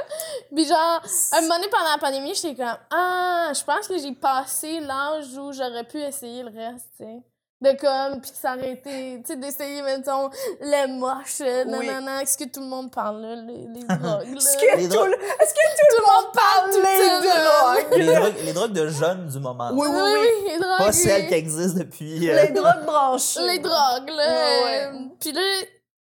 Puis 0.53 0.65
genre, 0.67 1.01
un 1.37 1.41
moment 1.41 1.55
donné, 1.55 1.69
pendant 1.69 1.91
la 1.91 1.97
pandémie, 1.97 2.35
j'étais 2.35 2.55
comme... 2.55 2.77
Ah, 2.91 3.51
je 3.55 3.63
pense 3.63 3.87
que 3.87 3.97
j'ai 3.97 4.11
passé 4.13 4.79
l'âge 4.81 5.27
où 5.37 5.53
j'aurais 5.53 5.85
pu 5.85 5.99
essayer 6.01 6.43
le 6.43 6.49
reste, 6.49 6.87
tu 6.97 7.05
sais. 7.05 7.21
De 7.61 7.71
comme, 7.79 8.19
puis 8.19 8.29
s'arrêter, 8.33 9.21
tu 9.21 9.25
sais, 9.25 9.37
d'essayer, 9.37 9.81
mettons, 9.83 10.29
les 10.59 10.85
moches, 10.87 11.39
euh, 11.39 11.63
Oui. 11.65 11.87
nanana, 11.87 12.21
est-ce 12.21 12.37
que 12.37 12.43
tout 12.43 12.59
le 12.59 12.65
monde 12.65 12.91
parle, 12.91 13.21
là, 13.21 13.35
les, 13.37 13.67
les 13.67 13.83
drogues, 13.87 14.01
là? 14.01 14.35
Est-ce 14.35 14.57
que, 14.57 14.77
Les 14.79 14.89
tout 14.89 14.95
drogues. 14.95 15.07
le... 15.11 15.13
Est-ce 15.15 15.53
que 15.53 15.59
tout 15.69 15.87
tout 15.89 16.01
le 16.01 16.05
monde 16.11 16.33
parle 16.33 16.71
les 16.73 17.29
drogues? 17.29 17.97
les, 17.99 18.15
drogues, 18.15 18.45
les 18.47 18.53
drogues 18.53 18.73
de 18.73 18.87
jeunes 18.89 19.27
du 19.29 19.39
moment. 19.39 19.69
Oui, 19.71 19.87
Oui, 19.89 19.95
oui, 19.97 20.19
oui, 20.19 20.51
les 20.51 20.59
drogues. 20.59 20.77
Pas 20.77 20.91
celles 20.91 21.27
qui 21.29 21.35
existent 21.35 21.79
depuis. 21.79 22.29
euh, 22.29 22.43
Les 22.43 22.49
drogues 22.49 22.83
branchées. 22.85 23.39
Les 23.47 23.59
drogues, 23.59 24.09
là. 24.09 24.27
Ouais, 24.27 24.63
ouais. 24.65 24.91
Puis 25.21 25.31
là, 25.31 25.41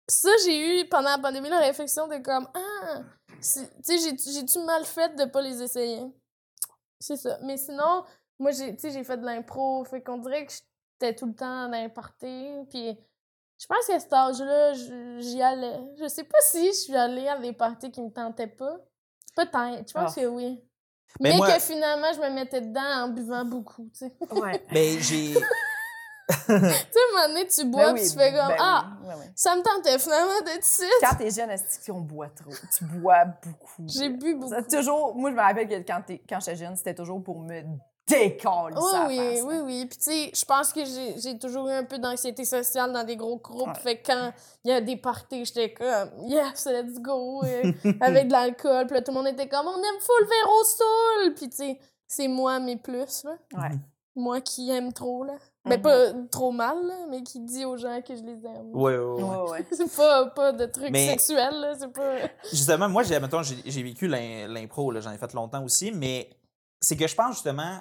ça, 0.09 0.31
j'ai 0.45 0.81
eu, 0.83 0.89
pendant 0.89 1.11
la 1.11 1.19
pandémie, 1.19 1.49
la 1.49 1.59
réflexion 1.61 2.07
de 2.09 2.17
comme, 2.19 2.49
ah, 2.55 3.01
c'est- 3.41 3.69
tu 3.83 3.99
sais, 3.99 3.99
j'ai- 3.99 4.33
j'ai-tu 4.33 4.59
mal 4.61 4.85
fait 4.85 5.15
de 5.17 5.25
pas 5.25 5.41
les 5.43 5.63
essayer? 5.63 6.03
C'est 7.01 7.17
ça. 7.17 7.39
Mais 7.43 7.57
sinon, 7.57 8.05
moi, 8.39 8.51
j'ai, 8.53 8.75
tu 8.75 8.81
sais, 8.83 8.91
j'ai 8.91 9.05
fait 9.05 9.17
de 9.17 9.25
l'impro, 9.25 9.85
fait 9.85 10.03
qu'on 10.03 10.19
dirait 10.19 10.47
que 10.47 10.53
j'étais 10.53 11.15
tout 11.15 11.27
le 11.27 11.35
temps 11.35 11.69
dans 11.69 11.81
les 11.83 11.89
parties, 11.89 12.51
puis 12.71 12.97
je 13.59 13.67
pense 13.67 13.87
qu'à 13.87 13.99
cet 14.01 14.13
âge-là, 14.13 14.73
j'y 15.19 15.41
allais. 15.43 15.81
Je 16.01 16.09
sais 16.09 16.25
pas 16.25 16.39
si 16.43 16.67
je 16.67 16.73
suis 16.73 16.97
allée 16.97 17.29
à 17.29 17.39
des 17.39 17.53
parties 17.53 17.91
qui 17.91 18.01
me 18.03 18.11
tentaient 18.11 18.47
pas. 18.49 18.77
Peut-être, 19.35 19.89
je 19.89 19.93
pense 19.95 20.13
Ah. 20.17 20.21
que 20.21 20.27
oui. 20.27 20.63
Mais 21.21 21.31
Mais, 21.31 21.37
moi- 21.37 21.53
que 21.53 21.61
finalement, 21.61 22.13
je 22.15 22.21
me 22.21 22.31
mettais 22.31 22.61
dedans 22.63 23.05
en 23.05 23.09
buvant 23.09 23.45
beaucoup, 23.45 23.85
tu 23.93 24.07
sais. 24.07 24.17
Ouais. 24.31 24.65
Mais 24.73 24.99
j'ai. 25.01 25.35
Tu 26.47 26.53
sais, 26.53 26.57
à 26.57 26.61
un 26.61 27.14
moment 27.14 27.35
donné, 27.35 27.47
tu 27.47 27.64
bois, 27.64 27.93
Ben 27.93 27.95
oui, 27.95 28.09
tu 28.09 28.16
fais 28.16 28.33
comme, 28.33 28.49
ben 28.49 28.57
ah, 28.59 28.87
oui, 29.03 29.09
ouais. 29.09 29.30
ça 29.35 29.57
me 29.57 29.62
tentait 29.62 29.99
finalement 29.99 30.41
d'être 30.45 30.64
ici. 30.64 30.85
Quand 31.01 31.16
t'es 31.16 31.30
jeune, 31.30 31.51
est-ce 31.51 31.91
qu'on 31.91 32.01
boit 32.01 32.28
trop? 32.28 32.53
Tu 32.76 32.85
bois 32.85 33.24
beaucoup. 33.24 33.87
J'ai 33.87 34.09
bu 34.09 34.35
beaucoup. 34.35 34.53
Ça, 34.53 34.62
toujours, 34.62 35.14
moi, 35.14 35.30
je 35.30 35.37
me 35.37 35.41
rappelle 35.41 35.68
que 35.68 35.87
quand, 35.87 36.03
quand 36.28 36.41
j'étais 36.41 36.57
jeune, 36.57 36.76
c'était 36.76 36.95
toujours 36.95 37.22
pour 37.22 37.41
me 37.41 37.62
décolle 38.07 38.74
Oui, 38.76 38.91
ça 38.91 39.07
oui, 39.09 39.41
oui, 39.45 39.57
oui. 39.64 39.87
Puis, 39.87 39.99
tu 39.99 40.05
sais, 40.05 40.30
je 40.35 40.45
pense 40.45 40.72
que 40.72 40.80
j'ai 40.85 41.39
toujours 41.39 41.68
eu 41.68 41.72
un 41.72 41.85
peu 41.85 41.99
d'anxiété 41.99 42.45
sociale 42.45 42.93
dans 42.93 43.05
des 43.05 43.16
gros 43.16 43.39
groupes. 43.39 43.68
Ouais. 43.68 43.80
Fait 43.80 43.97
que 43.99 44.07
quand 44.09 44.33
il 44.64 44.70
y 44.70 44.74
a 44.74 44.80
des 44.80 44.97
parties, 44.97 45.45
j'étais 45.45 45.72
comme, 45.72 46.11
yes, 46.28 46.66
let's 46.66 47.01
go, 47.01 47.43
euh, 47.45 47.72
avec 48.01 48.28
de 48.28 48.33
l'alcool. 48.33 48.87
Puis 48.87 48.97
là, 48.97 49.03
tout 49.03 49.12
le 49.12 49.18
monde 49.18 49.28
était 49.28 49.49
comme, 49.49 49.66
on 49.66 49.76
aime 49.76 50.01
full 50.01 50.26
verre 50.26 50.51
au 50.61 50.64
sol. 50.64 51.35
Puis, 51.35 51.49
tu 51.49 51.57
sais, 51.57 51.78
c'est 52.07 52.28
moi, 52.28 52.59
mes 52.59 52.76
plus, 52.76 53.24
là. 53.24 53.37
Ouais. 53.55 53.76
Moi 54.15 54.41
qui 54.43 54.71
aime 54.71 54.93
trop, 54.93 55.25
là. 55.25 55.35
Mais 55.65 55.77
Mhm. 55.77 55.83
pas 55.83 56.13
trop 56.31 56.51
mal, 56.53 56.77
là, 56.87 57.07
mais 57.09 57.23
qui 57.23 57.41
dit 57.41 57.65
aux 57.65 57.77
gens 57.77 58.01
que 58.03 58.15
je 58.17 58.23
les 58.23 58.45
aime. 58.47 58.75
Ouais, 58.75 58.97
ouais, 58.97 58.99
ouais. 58.99 59.23
Ouais, 59.23 59.51
ouais. 59.51 59.67
C'est 59.73 59.95
pas, 59.97 60.27
pas 60.27 60.53
de 60.53 60.67
trucs 60.67 60.91
Mais- 60.91 61.09
sexuels, 61.09 61.55
là. 61.61 61.75
C'est 61.79 61.93
pas. 61.93 62.17
Justement, 62.53 62.89
moi, 62.89 63.03
j'ai, 63.05 63.19
mettons, 63.21 63.43
j'ai, 63.43 63.57
j'ai 63.65 63.83
vécu 63.83 64.09
l'im- 64.09 64.49
l'impro, 64.49 64.91
là, 64.91 65.01
j'en 65.01 65.13
ai 65.13 65.19
fait 65.19 65.33
longtemps 65.35 65.63
aussi, 65.65 65.93
mais 65.93 66.29
c'est 66.81 66.97
que 66.97 67.07
je 67.07 67.15
pense 67.15 67.35
justement, 67.37 67.81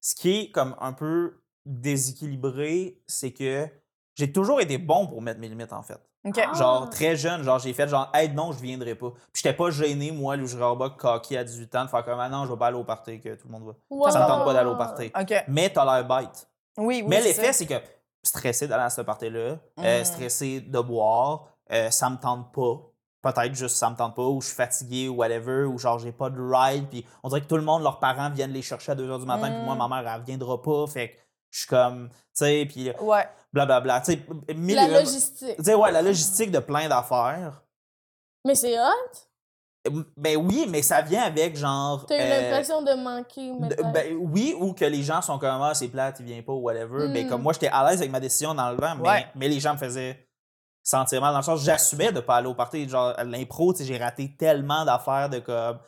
ce 0.00 0.14
qui 0.14 0.30
est 0.40 0.50
comme 0.52 0.76
un 0.80 0.92
peu 0.92 1.38
déséquilibré, 1.64 3.00
c'est 3.06 3.32
que 3.32 3.66
j'ai 4.14 4.30
toujours 4.32 4.60
été 4.60 4.78
bon 4.78 5.06
pour 5.06 5.20
mettre 5.22 5.40
mes 5.40 5.48
limites, 5.48 5.72
en 5.72 5.82
fait. 5.82 5.98
Ah. 6.36 6.54
Genre, 6.54 6.90
très 6.90 7.14
jeune, 7.16 7.42
genre, 7.42 7.58
j'ai 7.58 7.72
fait 7.72 7.86
genre, 7.88 8.10
hey, 8.14 8.28
non, 8.30 8.52
je 8.52 8.58
viendrai 8.60 8.94
pas. 8.94 9.10
Puis 9.32 9.42
j'étais 9.42 9.52
pas 9.56 9.70
gêné, 9.70 10.10
moi, 10.10 10.36
le 10.36 10.44
Robot 10.58 10.90
cocky 10.90 11.36
à 11.36 11.44
18 11.44 11.74
ans, 11.76 11.84
de 11.84 11.90
faire 11.90 12.04
comme, 12.04 12.18
ah 12.18 12.28
non, 12.28 12.44
je 12.46 12.52
vais 12.52 12.58
pas 12.58 12.66
aller 12.68 12.76
au 12.76 12.84
party, 12.84 13.20
que 13.20 13.34
tout 13.34 13.46
le 13.48 13.52
monde 13.52 13.64
va. 13.66 14.10
Ça 14.10 14.20
me 14.20 14.26
tente 14.26 14.44
pas 14.44 14.52
d'aller 14.52 14.70
au 14.70 14.76
party. 14.76 15.12
OK. 15.18 15.44
Mais 15.48 15.70
t'as 15.70 15.84
l'air 15.84 16.06
bête. 16.06 16.48
Oui, 16.78 16.86
oui. 17.02 17.04
Mais 17.06 17.20
l'effet, 17.22 17.52
c'est 17.52 17.66
que 17.66 17.74
stressé 18.22 18.66
d'aller 18.66 18.82
à 18.84 18.90
ce 18.90 19.02
party-là, 19.02 19.56
euh, 19.78 20.00
Mm. 20.00 20.04
stressé 20.04 20.60
de 20.60 20.80
boire, 20.80 21.44
euh, 21.72 21.90
ça 21.90 22.10
me 22.10 22.16
tente 22.16 22.52
pas. 22.52 22.80
Peut-être 23.22 23.54
juste 23.54 23.76
ça 23.76 23.88
me 23.90 23.96
tente 23.96 24.14
pas, 24.14 24.22
ou 24.22 24.40
je 24.40 24.48
suis 24.48 24.56
fatigué, 24.56 25.08
ou 25.08 25.14
whatever, 25.16 25.64
ou 25.64 25.78
genre 25.78 25.98
j'ai 25.98 26.12
pas 26.12 26.30
de 26.30 26.38
ride, 26.40 26.86
puis 26.88 27.04
on 27.22 27.28
dirait 27.28 27.40
que 27.40 27.46
tout 27.46 27.56
le 27.56 27.62
monde, 27.62 27.82
leurs 27.82 27.98
parents 27.98 28.30
viennent 28.30 28.52
les 28.52 28.62
chercher 28.62 28.92
à 28.92 28.94
2 28.94 29.08
h 29.08 29.18
du 29.20 29.26
matin, 29.26 29.48
puis 29.50 29.64
moi, 29.64 29.74
Mm. 29.74 29.78
ma 29.78 29.88
mère, 30.02 30.12
elle 30.14 30.22
viendra 30.22 30.60
pas, 30.62 30.86
fait 30.86 31.08
que 31.10 31.14
je 31.50 31.58
suis 31.60 31.68
comme, 31.68 32.08
tu 32.10 32.14
sais, 32.34 32.66
puis 32.68 32.90
Ouais. 33.00 33.26
Blablabla, 33.56 34.00
tu 34.02 34.12
sais, 34.12 34.54
mille 34.54 34.76
La 34.76 34.86
logistique. 34.88 35.56
Tu 35.56 35.64
sais, 35.64 35.74
ouais, 35.74 35.90
la 35.92 36.02
logistique 36.02 36.50
de 36.50 36.58
plein 36.60 36.88
d'affaires. 36.88 37.62
Mais 38.44 38.54
c'est 38.54 38.78
hot. 38.78 39.92
Ben 40.16 40.36
oui, 40.36 40.66
mais 40.68 40.82
ça 40.82 41.00
vient 41.00 41.22
avec 41.22 41.56
genre. 41.56 42.04
T'as 42.06 42.16
eu 42.16 42.20
euh, 42.20 42.40
l'impression 42.50 42.82
de 42.82 42.92
manquer, 42.94 43.52
de- 43.52 43.92
ben 43.92 44.16
oui, 44.20 44.54
ou 44.58 44.72
que 44.72 44.84
les 44.84 45.02
gens 45.04 45.22
sont 45.22 45.38
comme 45.38 45.62
ah, 45.62 45.74
c'est 45.74 45.88
plate, 45.88 46.16
il 46.20 46.26
vient 46.26 46.42
pas 46.42 46.52
ou 46.52 46.60
whatever. 46.60 47.08
Mais 47.08 47.24
Mm. 47.24 47.28
comme 47.28 47.42
moi, 47.42 47.52
j'étais 47.52 47.68
à 47.68 47.88
l'aise 47.88 48.00
avec 48.00 48.10
ma 48.10 48.18
décision 48.20 48.52
dans 48.54 48.70
le 48.70 48.76
vent, 48.76 48.96
mais, 48.96 49.08
Ouais. 49.08 49.26
mais 49.36 49.48
les 49.48 49.60
gens 49.60 49.74
me 49.74 49.78
faisaient 49.78 50.28
sentir 50.82 51.20
mal 51.20 51.32
dans 51.32 51.38
le 51.38 51.44
sens 51.44 51.62
j'assumais 51.64 52.10
de 52.12 52.20
pas 52.20 52.36
aller 52.36 52.48
au 52.48 52.54
party. 52.54 52.88
Genre, 52.88 53.14
l'impro, 53.24 53.72
tu 53.72 53.78
sais, 53.78 53.84
j'ai 53.84 53.96
raté 53.98 54.36
tellement 54.36 54.84
d'affaires 54.84 55.28
de 55.30 55.38
comme. 55.38 55.78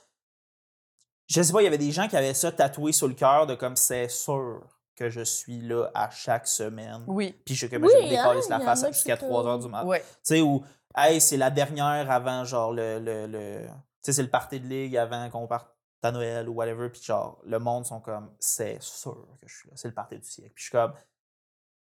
Je 1.28 1.42
sais 1.42 1.52
pas, 1.52 1.60
il 1.60 1.64
y 1.64 1.68
avait 1.68 1.76
des 1.78 1.90
gens 1.92 2.06
qui 2.08 2.16
avaient 2.16 2.34
ça 2.34 2.50
tatoué 2.52 2.92
sur 2.92 3.06
le 3.08 3.14
cœur 3.14 3.46
de 3.46 3.54
comme 3.56 3.76
c'est 3.76 4.08
sûr 4.08 4.62
que 4.98 5.10
je 5.10 5.20
suis 5.22 5.60
là 5.60 5.90
à 5.94 6.10
chaque 6.10 6.46
semaine. 6.48 7.04
Oui. 7.06 7.34
Puis 7.44 7.54
je, 7.54 7.66
comme, 7.66 7.84
Oui, 7.84 7.90
je 7.96 8.04
me 8.04 8.08
décalisse 8.08 8.50
hein, 8.50 8.58
la 8.58 8.64
face 8.64 8.86
jusqu'à 8.88 9.16
c'est 9.16 9.26
3 9.26 9.46
heures 9.46 9.58
du 9.58 9.68
matin. 9.68 9.86
Ouais. 9.86 10.00
Tu 10.00 10.06
sais, 10.22 10.40
où, 10.40 10.64
hey, 10.96 11.20
c'est 11.20 11.36
la 11.36 11.50
dernière 11.50 12.10
avant, 12.10 12.44
genre, 12.44 12.72
le. 12.72 12.98
le, 12.98 13.26
le 13.26 13.60
tu 13.66 13.72
sais, 14.02 14.12
c'est 14.12 14.22
le 14.22 14.30
party 14.30 14.60
de 14.60 14.66
ligue 14.66 14.96
avant 14.96 15.28
qu'on 15.30 15.46
parte 15.46 15.68
à 16.02 16.12
Noël 16.12 16.48
ou 16.48 16.54
whatever. 16.54 16.88
Puis, 16.88 17.02
genre, 17.02 17.40
le 17.44 17.58
monde 17.58 17.84
sont 17.84 18.00
comme, 18.00 18.30
c'est 18.38 18.80
sûr 18.82 19.26
que 19.40 19.48
je 19.48 19.56
suis 19.56 19.68
là. 19.68 19.74
C'est 19.76 19.88
le 19.88 19.94
party 19.94 20.18
du 20.18 20.24
siècle. 20.28 20.52
Puis, 20.54 20.62
je 20.64 20.68
suis 20.68 20.72
comme, 20.78 20.92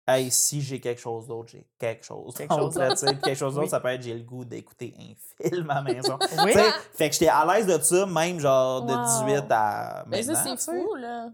hey, 0.06 0.30
si 0.30 0.60
j'ai 0.62 0.80
quelque 0.80 1.00
chose 1.00 1.26
d'autre, 1.26 1.48
j'ai 1.50 1.66
quelque 1.78 2.04
chose 2.04 2.32
Quelque 2.34 2.54
d'autre. 2.54 2.80
chose. 2.80 3.04
Puis 3.04 3.20
quelque 3.20 3.36
chose 3.36 3.54
d'autre, 3.54 3.64
Oui. 3.64 3.70
ça 3.70 3.80
peut 3.80 3.88
être, 3.88 4.02
j'ai 4.02 4.14
le 4.14 4.22
goût 4.22 4.44
d'écouter 4.44 4.94
un 4.98 5.48
film 5.48 5.68
à 5.70 5.74
la 5.74 5.82
maison. 5.82 6.18
Oui. 6.44 6.52
Fait 6.94 7.08
que 7.08 7.14
j'étais 7.14 7.28
à 7.28 7.44
l'aise 7.46 7.66
de 7.66 7.82
ça, 7.82 8.06
même, 8.06 8.38
genre, 8.38 8.82
de 8.82 8.92
Wow. 8.92 9.38
18 9.40 9.44
à 9.50 10.04
Mais 10.06 10.18
maintenant. 10.18 10.34
ça, 10.34 10.56
c'est 10.56 10.70
fou, 10.72 10.94
là. 10.94 11.30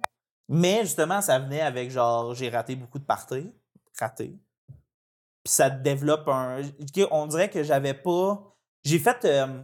Mais 0.53 0.81
justement, 0.83 1.21
ça 1.23 1.39
venait 1.39 1.61
avec 1.61 1.91
genre, 1.93 2.35
j'ai 2.35 2.51
raté 2.51 2.75
beaucoup 2.75 2.99
de 2.99 3.05
parties. 3.05 3.53
Raté. 3.99 4.37
Puis 5.45 5.53
ça 5.53 5.71
développe 5.71 6.27
un. 6.29 6.61
On 7.13 7.27
dirait 7.27 7.49
que 7.49 7.63
j'avais 7.63 7.95
pas. 7.95 8.43
J'ai 8.85 8.99
fait. 8.99 9.25
euh, 9.25 9.63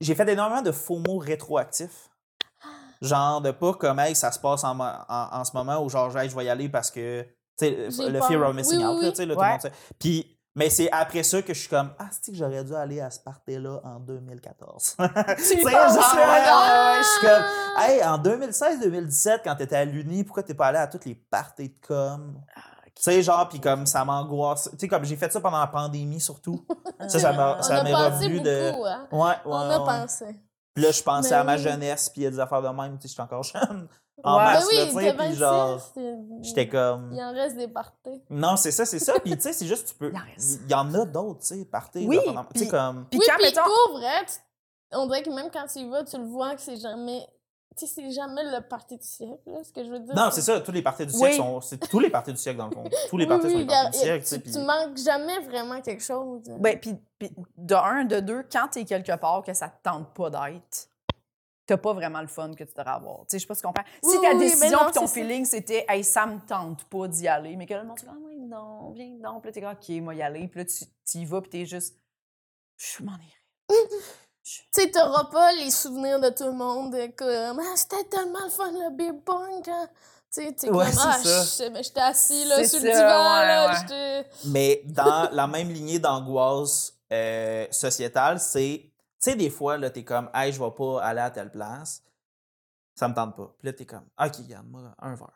J'ai 0.00 0.14
fait 0.16 0.28
énormément 0.28 0.62
de 0.62 0.72
faux 0.72 0.98
mots 0.98 1.18
rétroactifs. 1.18 2.10
Genre 3.00 3.40
de 3.40 3.50
pas 3.52 3.74
comme, 3.74 3.98
hey, 4.00 4.14
ça 4.16 4.32
se 4.32 4.38
passe 4.40 4.64
en, 4.64 4.78
en, 4.78 5.04
en 5.08 5.44
ce 5.44 5.52
moment 5.56 5.82
où 5.84 5.88
genre, 5.88 6.16
hey, 6.18 6.28
je 6.28 6.36
vais 6.36 6.44
y 6.44 6.48
aller 6.48 6.68
parce 6.68 6.90
que. 6.90 7.22
Tu 7.58 7.66
sais, 7.66 7.90
J'ai 7.90 8.10
le 8.10 8.18
peur. 8.18 8.28
fear 8.28 8.48
of 8.48 8.54
missing 8.56 8.78
Oui, 8.78 8.84
out, 8.84 8.96
oui, 8.96 9.02
là, 9.02 9.06
oui. 9.08 9.10
tu 9.12 9.16
sais, 9.16 9.26
là, 9.26 9.34
tout 9.34 9.40
Ouais. 9.40 9.46
le 9.46 9.52
monde. 9.52 9.72
Puis. 9.98 10.31
Mais 10.54 10.68
c'est 10.68 10.90
après 10.92 11.22
ça 11.22 11.40
que 11.40 11.54
je 11.54 11.60
suis 11.60 11.68
comme, 11.68 11.92
ah, 11.98 12.08
c'est 12.10 12.30
que 12.32 12.36
j'aurais 12.36 12.62
dû 12.62 12.74
aller 12.74 13.00
à 13.00 13.10
ce 13.10 13.20
party-là 13.20 13.80
en 13.84 14.00
2014. 14.00 14.96
Tu 15.38 15.42
sais, 15.44 15.60
genre, 15.62 15.72
ah, 15.74 16.98
je 16.98 17.06
suis 17.08 17.26
comme, 17.26 17.42
Hey, 17.78 18.04
en 18.04 18.18
2016-2017, 18.18 19.40
quand 19.44 19.56
t'étais 19.56 19.76
à 19.76 19.84
l'Uni, 19.84 20.24
pourquoi 20.24 20.42
t'es 20.42 20.54
pas 20.54 20.66
allé 20.66 20.78
à 20.78 20.86
toutes 20.86 21.06
les 21.06 21.14
parties 21.14 21.70
de 21.70 21.86
com? 21.86 22.38
Tu 22.94 23.02
sais, 23.02 23.22
genre, 23.22 23.48
puis 23.48 23.58
comme 23.60 23.86
ça 23.86 24.04
m'angoisse. 24.04 24.68
Tu 24.72 24.80
sais, 24.80 24.88
comme 24.88 25.04
j'ai 25.04 25.16
fait 25.16 25.32
ça 25.32 25.40
pendant 25.40 25.58
la 25.58 25.66
pandémie 25.66 26.20
surtout. 26.20 26.64
Ça, 27.08 27.18
ça 27.18 27.82
m'est 27.82 27.94
revenu 27.94 28.34
beaucoup, 28.36 28.44
de. 28.44 28.86
hein. 28.86 29.08
Ouais, 29.10 29.18
ouais. 29.20 29.34
On 29.46 29.54
a 29.56 29.78
ouais. 29.78 29.84
pensé. 29.86 30.26
Puis 30.74 30.84
là, 30.84 30.90
je 30.90 31.02
pensais 31.02 31.30
Mais 31.30 31.36
à 31.36 31.44
ma 31.44 31.56
jeunesse, 31.56 32.08
puis 32.10 32.20
il 32.20 32.24
y 32.24 32.26
a 32.26 32.30
des 32.30 32.38
affaires 32.40 32.62
de 32.62 32.68
même, 32.68 32.98
tu 32.98 33.02
sais, 33.02 33.08
j'étais 33.08 33.22
encore 33.22 33.42
jeune. 33.42 33.88
En 34.24 34.36
Ouais. 34.38 34.44
Ben 34.44 34.52
masse, 34.52 34.66
oui, 34.68 34.76
tu 34.76 34.90
sais, 34.92 35.12
puis 35.14 35.16
26, 35.18 35.36
genre, 35.38 35.80
j'étais 36.42 36.68
comme. 36.68 37.10
Il 37.12 37.20
en 37.22 37.32
reste 37.32 37.56
des 37.56 37.68
parties. 37.68 38.22
Non, 38.30 38.56
c'est 38.56 38.70
ça, 38.70 38.84
c'est 38.84 38.98
ça. 39.00 39.14
Puis 39.20 39.34
tu 39.36 39.40
sais, 39.42 39.52
c'est 39.52 39.66
juste, 39.66 39.88
tu 39.88 39.94
peux. 39.94 40.10
Il 40.12 40.16
en 40.16 40.20
reste. 40.24 40.60
Il 40.64 40.70
y 40.70 40.74
en 40.74 40.94
a 40.94 41.04
d'autres, 41.04 41.40
tu 41.40 41.46
sais, 41.58 41.64
parties. 41.64 42.06
Oui, 42.06 42.18
puis- 42.54 42.68
comme. 42.68 43.06
Puis 43.10 43.18
oui, 43.18 43.26
quand, 43.28 43.36
puis 43.36 43.44
mettons... 43.46 43.62
pour 43.64 43.98
vrai, 43.98 44.24
tu- 44.26 44.96
on 44.96 45.06
dirait 45.06 45.22
que 45.22 45.30
même 45.30 45.50
quand 45.52 45.66
tu 45.66 45.80
y 45.80 45.88
vas, 45.88 46.04
tu 46.04 46.16
le 46.18 46.24
vois 46.26 46.54
que 46.54 46.60
c'est 46.60 46.76
jamais... 46.76 47.26
Tu 47.74 47.86
sais, 47.86 47.92
c'est 47.94 48.10
jamais 48.10 48.42
le 48.44 48.60
parti 48.60 48.98
du 48.98 49.06
siècle, 49.06 49.40
là, 49.46 49.64
ce 49.64 49.72
que 49.72 49.82
je 49.82 49.90
veux 49.90 49.98
dire. 50.00 50.14
Non, 50.14 50.28
c'est 50.30 50.42
ça, 50.42 50.60
tous 50.60 50.72
les 50.72 50.82
parties 50.82 51.06
du 51.06 51.12
siècle 51.14 51.30
Oui. 51.32 51.36
sont. 51.38 51.60
C'est 51.62 51.78
tous 51.78 51.98
les 52.00 52.10
parties 52.10 52.30
du 52.32 52.36
siècle, 52.38 52.58
dans 52.58 52.66
le 52.66 52.72
fond. 52.72 52.84
Tous 53.08 53.16
les 53.16 53.24
Oui, 53.24 53.28
parties 53.30 53.46
oui, 53.46 53.52
sont 53.52 53.58
les 53.66 53.72
a- 53.74 53.88
du 53.88 53.96
siècle, 53.98 54.42
tu 54.52 54.58
manques 54.58 54.98
jamais 54.98 55.38
vraiment 55.40 55.80
quelque 55.80 56.02
chose. 56.02 56.42
Ben, 56.60 56.78
puis, 56.78 56.94
puis 57.18 57.32
de 57.56 57.74
un, 57.74 58.04
de 58.04 58.20
deux, 58.20 58.42
quand 58.52 58.68
t'es 58.70 58.84
quelque 58.84 59.16
part 59.16 59.42
que 59.42 59.54
ça 59.54 59.68
te 59.70 59.82
tente 59.82 60.12
pas 60.12 60.28
d'être, 60.28 60.88
t'as 61.66 61.76
pas 61.76 61.92
vraiment 61.92 62.20
le 62.20 62.26
fun 62.26 62.52
que 62.54 62.64
tu 62.64 62.72
devrais 62.76 62.90
avoir. 62.90 63.20
Tu 63.20 63.26
sais, 63.30 63.38
je 63.38 63.42
sais 63.42 63.46
pas 63.46 63.54
si 63.54 63.60
tu 63.60 63.66
comprends. 63.66 63.84
Si 64.02 64.08
Oui, 64.10 64.22
ta 64.22 64.30
oui, 64.30 64.34
mais 64.38 64.44
décision 64.46 64.78
non, 64.78 64.84
puis 64.86 64.94
ton 64.94 65.06
feeling, 65.06 65.44
c'était 65.44 65.84
«Hey, 65.88 66.02
ça 66.04 66.26
me 66.26 66.38
tente 66.40 66.84
pas 66.84 67.08
d'y 67.08 67.28
aller», 67.28 67.56
mais 67.56 67.66
que 67.66 67.74
là, 67.74 67.82
le 67.82 67.88
monde 67.88 67.98
dit 67.98 68.04
«Ah 68.08 68.14
ouais, 68.26 68.36
non, 68.36 68.90
viens 68.90 69.16
donc», 69.22 69.42
puis 69.42 69.48
là, 69.48 69.52
t'es 69.52 69.60
comme 69.60 69.70
«OK, 69.98 70.02
moi 70.02 70.14
y 70.14 70.22
aller», 70.22 70.48
puis 70.48 70.60
là, 70.60 70.64
tu 70.66 70.84
tu 71.10 71.18
y 71.18 71.24
vas, 71.24 71.40
puis 71.40 71.50
t'es 71.50 71.66
juste 71.66 71.96
«Je 72.76 73.02
m'en 73.04 73.12
irai 73.12 73.78
Tu 74.44 74.60
sais, 74.72 74.90
t'auras 74.90 75.24
pas 75.26 75.52
les 75.52 75.70
souvenirs 75.70 76.18
de 76.18 76.28
tout 76.30 76.46
le 76.46 76.52
monde 76.52 76.92
de 76.92 77.06
comme 77.14 77.60
ah, 77.60 77.76
c'était 77.76 78.02
tellement 78.10 78.42
le 78.42 78.50
fun 78.50 78.72
le 78.72 78.90
beer 78.90 79.12
pong 79.24 79.62
quand. 79.64 79.86
Tu 80.34 80.42
sais, 80.42 80.52
t'es 80.52 80.68
Ouais, 80.68 80.86
comme 80.86 80.98
ah, 80.98 81.18
ça. 81.22 81.42
je 81.42 81.46
sais, 81.46 81.70
mais 81.70 81.82
j'étais 81.84 82.00
assis 82.00 82.44
là 82.46 82.56
sur 82.64 82.80
ça, 82.80 82.84
le 82.84 82.90
divan, 82.90 82.96
ouais, 82.96 83.46
là, 83.46 83.84
ouais. 83.88 84.26
Mais 84.46 84.82
dans 84.86 85.28
la 85.30 85.46
même 85.46 85.68
lignée 85.70 86.00
d'angoisse 86.00 86.94
euh, 87.12 87.66
sociétale, 87.70 88.40
c'est, 88.40 88.80
tu 88.84 88.91
sais, 89.30 89.36
des 89.36 89.50
fois, 89.50 89.78
là, 89.78 89.90
t'es 89.90 90.04
comme, 90.04 90.28
hey, 90.34 90.52
je 90.52 90.62
vais 90.62 90.70
pas 90.70 91.02
aller 91.02 91.20
à 91.20 91.30
telle 91.30 91.50
place, 91.50 92.02
ça 92.94 93.08
me 93.08 93.14
tente 93.14 93.36
pas. 93.36 93.54
Puis 93.58 93.66
là, 93.66 93.72
t'es 93.72 93.86
comme, 93.86 94.04
ok, 94.22 94.32
regarde, 94.44 94.66
moi, 94.68 94.80
un 95.00 95.14
verre. 95.14 95.28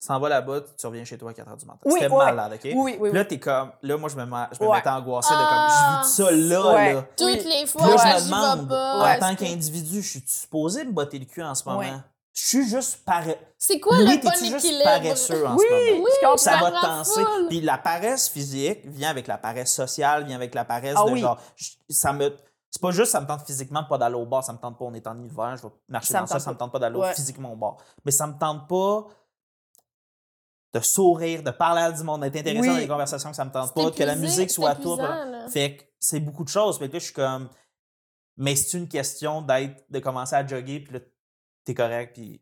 Tu 0.00 0.06
s'en 0.06 0.20
vas 0.20 0.28
là-bas, 0.28 0.60
tu 0.78 0.86
reviens 0.86 1.04
chez 1.04 1.18
toi 1.18 1.30
à 1.30 1.34
4 1.34 1.50
h 1.50 1.56
du 1.58 1.66
matin. 1.66 1.80
Oui, 1.84 1.98
C'était 2.00 2.12
ouais. 2.14 2.24
malade, 2.26 2.52
OK?». 2.54 2.60
Oui, 2.64 2.72
oui, 2.76 2.96
oui. 3.00 3.08
Puis 3.10 3.18
là, 3.18 3.24
t'es 3.24 3.40
comme, 3.40 3.72
là, 3.82 3.96
moi, 3.96 4.08
je 4.08 4.16
me, 4.16 4.24
ma- 4.26 4.48
je 4.52 4.62
me 4.62 4.68
Ouais. 4.68 4.76
mettais 4.76 4.88
angoissé 4.90 5.34
de 5.34 5.38
Ah, 5.40 5.48
comme, 5.48 6.04
je 6.04 6.08
vis 6.08 6.14
ça 6.14 6.30
là, 6.30 6.74
ouais. 6.74 6.94
là. 6.94 7.02
Toutes 7.16 7.26
Oui. 7.26 7.42
les 7.44 7.66
fois, 7.66 7.86
là, 7.96 7.96
je 8.18 8.24
me 8.24 8.24
demande, 8.26 8.68
pas. 8.68 9.16
en 9.16 9.18
tant 9.18 9.34
qu'individu, 9.34 10.00
je 10.02 10.08
suis 10.08 10.24
supposé 10.24 10.84
me 10.84 10.92
botter 10.92 11.18
le 11.18 11.24
cul 11.24 11.42
en 11.42 11.54
ce 11.56 11.64
moment? 11.68 11.80
Ouais. 11.80 11.92
Je 12.32 12.46
suis 12.46 12.68
juste 12.68 13.04
paresseux. 13.04 13.36
C'est 13.58 13.80
quoi 13.80 13.98
le 13.98 14.04
bon 14.04 14.20
t'es-tu 14.20 14.44
juste 14.44 14.64
équilibre? 14.64 14.84
paresseux 14.84 15.44
en 15.44 15.56
Oui, 15.56 15.64
ce 15.68 15.92
moment? 15.94 16.04
je 16.06 16.20
comprends. 16.20 16.36
ça 16.36 16.56
va 16.58 16.70
te 16.70 17.08
folle. 17.08 17.48
Puis 17.48 17.60
la 17.62 17.78
paresse 17.78 18.28
physique 18.28 18.86
vient 18.86 19.10
avec 19.10 19.26
la 19.26 19.38
paresse 19.38 19.72
sociale, 19.74 20.24
vient 20.24 20.36
avec 20.36 20.54
la 20.54 20.64
paresse 20.64 20.94
Ah 20.96 21.04
de 21.06 21.10
oui. 21.10 21.20
genre. 21.20 21.40
je- 21.56 21.70
Ça 21.90 22.12
me. 22.12 22.32
C'est 22.70 22.82
pas 22.82 22.90
juste 22.90 23.12
ça 23.12 23.20
me 23.20 23.26
tente 23.26 23.46
physiquement 23.46 23.84
pas 23.84 23.96
d'aller 23.98 24.14
au 24.16 24.26
bar, 24.26 24.44
ça 24.44 24.52
me 24.52 24.58
tente 24.58 24.78
pas, 24.78 24.84
on 24.84 24.92
est 24.94 25.06
en 25.06 25.18
hiver, 25.18 25.56
je 25.56 25.62
vais 25.62 25.72
marcher 25.88 26.12
Ça 26.12 26.20
dans 26.20 26.26
ça, 26.26 26.38
ça 26.38 26.52
me 26.52 26.56
tente 26.58 26.70
pas 26.70 26.78
d'aller 26.78 26.96
Ouais. 26.98 27.14
physiquement 27.14 27.52
au 27.52 27.56
bar. 27.56 27.78
Mais 28.04 28.10
ça 28.10 28.26
me 28.26 28.38
tente 28.38 28.68
pas 28.68 29.06
de 30.74 30.80
sourire, 30.80 31.42
de 31.42 31.50
parler 31.50 31.80
à 31.80 31.92
du 31.92 32.02
monde, 32.02 32.20
d'être 32.20 32.36
intéressant 32.36 32.60
Oui. 32.68 32.74
dans 32.74 32.80
les 32.80 32.88
conversations 32.88 33.30
que 33.30 33.36
ça 33.36 33.44
me 33.46 33.50
tente 33.50 33.74
pas, 33.74 33.90
que 33.90 34.02
la 34.02 34.16
musique 34.16 34.50
soit 34.50 34.74
toi. 34.74 34.94
épuisant, 34.96 35.24
là. 35.30 35.48
Fait 35.48 35.76
que 35.76 35.84
c'est 35.98 36.20
beaucoup 36.20 36.44
de 36.44 36.50
choses. 36.50 36.78
Fait 36.78 36.88
que 36.88 36.92
là, 36.94 36.98
je 36.98 37.04
suis 37.06 37.14
comme. 37.14 37.48
Mais 38.36 38.54
c'est 38.54 38.76
une 38.76 38.86
question 38.86 39.40
d'être, 39.42 39.82
de 39.90 39.98
commencer 39.98 40.36
à 40.36 40.46
jogger, 40.46 40.80
puis 40.80 40.92
là, 40.92 41.00
t'es 41.64 41.74
correct, 41.74 42.12
puis. 42.14 42.40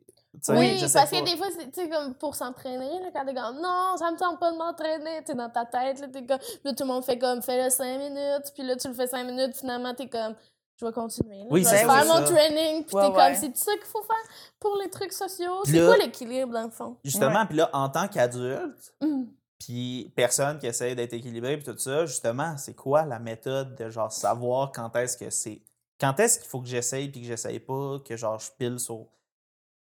Oui, 0.48 0.78
je 0.78 0.86
sais 0.86 0.98
parce 0.98 1.10
pas. 1.10 1.20
que 1.20 1.24
des 1.24 1.36
fois, 1.36 1.46
c'est 1.58 1.70
tu 1.70 1.80
sais, 1.82 1.88
comme 1.88 2.14
pour 2.14 2.34
s'entraîner, 2.34 3.00
là, 3.00 3.08
quand 3.12 3.24
t'es 3.24 3.34
comme 3.34 3.56
non, 3.60 3.96
ça 3.98 4.10
me 4.10 4.16
tente 4.18 4.38
pas 4.38 4.52
de 4.52 4.56
m'entraîner, 4.56 5.22
t'es 5.24 5.34
dans 5.34 5.50
ta 5.50 5.64
tête, 5.64 6.00
là, 6.00 6.08
t'es 6.08 6.24
comme. 6.26 6.38
Là, 6.64 6.72
tout 6.72 6.82
le 6.84 6.86
monde 6.86 7.04
fait 7.04 7.18
comme 7.18 7.42
fais-le 7.42 7.70
5 7.70 7.98
minutes, 7.98 8.52
puis 8.54 8.62
là, 8.66 8.76
tu 8.76 8.88
le 8.88 8.94
fais 8.94 9.06
5 9.06 9.24
minutes, 9.24 9.56
finalement, 9.56 9.94
t'es 9.94 10.08
comme 10.08 10.34
je 10.78 10.84
vais 10.84 10.92
continuer. 10.92 11.38
Là, 11.38 11.44
Oui, 11.50 11.64
je 11.64 11.70
vais 11.70 11.78
c'est 11.78 11.84
faire 11.86 12.04
ça. 12.04 12.20
mon 12.20 12.24
training, 12.26 12.84
puis 12.84 12.94
Ouais, 12.96 13.02
t'es 13.02 13.08
ouais. 13.08 13.14
comme 13.14 13.34
c'est 13.34 13.56
ça 13.56 13.72
qu'il 13.72 13.86
faut 13.86 14.02
faire 14.02 14.32
pour 14.60 14.76
les 14.82 14.90
trucs 14.90 15.12
sociaux. 15.12 15.64
C'est 15.64 15.78
quoi 15.84 15.96
l'équilibre, 15.96 16.52
dans 16.52 16.64
le 16.64 16.70
fond? 16.70 16.96
Justement, 17.02 17.46
puis 17.46 17.56
là, 17.56 17.70
en 17.72 17.88
tant 17.88 18.08
qu'adulte, 18.08 18.94
Hum. 19.00 19.26
puis 19.58 20.12
personne 20.14 20.58
qui 20.58 20.66
essaie 20.66 20.94
d'être 20.94 21.14
équilibré, 21.14 21.56
puis 21.56 21.64
tout 21.72 21.78
ça, 21.78 22.04
justement, 22.04 22.56
c'est 22.58 22.74
quoi 22.74 23.04
la 23.06 23.18
méthode 23.18 23.74
de 23.74 23.88
genre 23.88 24.12
savoir 24.12 24.70
quand 24.72 24.94
est-ce 24.96 25.16
que 25.16 25.30
c'est. 25.30 25.62
Quand 25.98 26.20
est-ce 26.20 26.38
qu'il 26.40 26.48
faut 26.48 26.60
que 26.60 26.68
j'essaye 26.68 27.08
puis 27.08 27.22
que 27.22 27.26
j'essaye 27.26 27.58
pas, 27.58 27.96
que 28.04 28.14
genre 28.18 28.38
je 28.38 28.50
pile 28.58 28.78
sur 28.78 29.06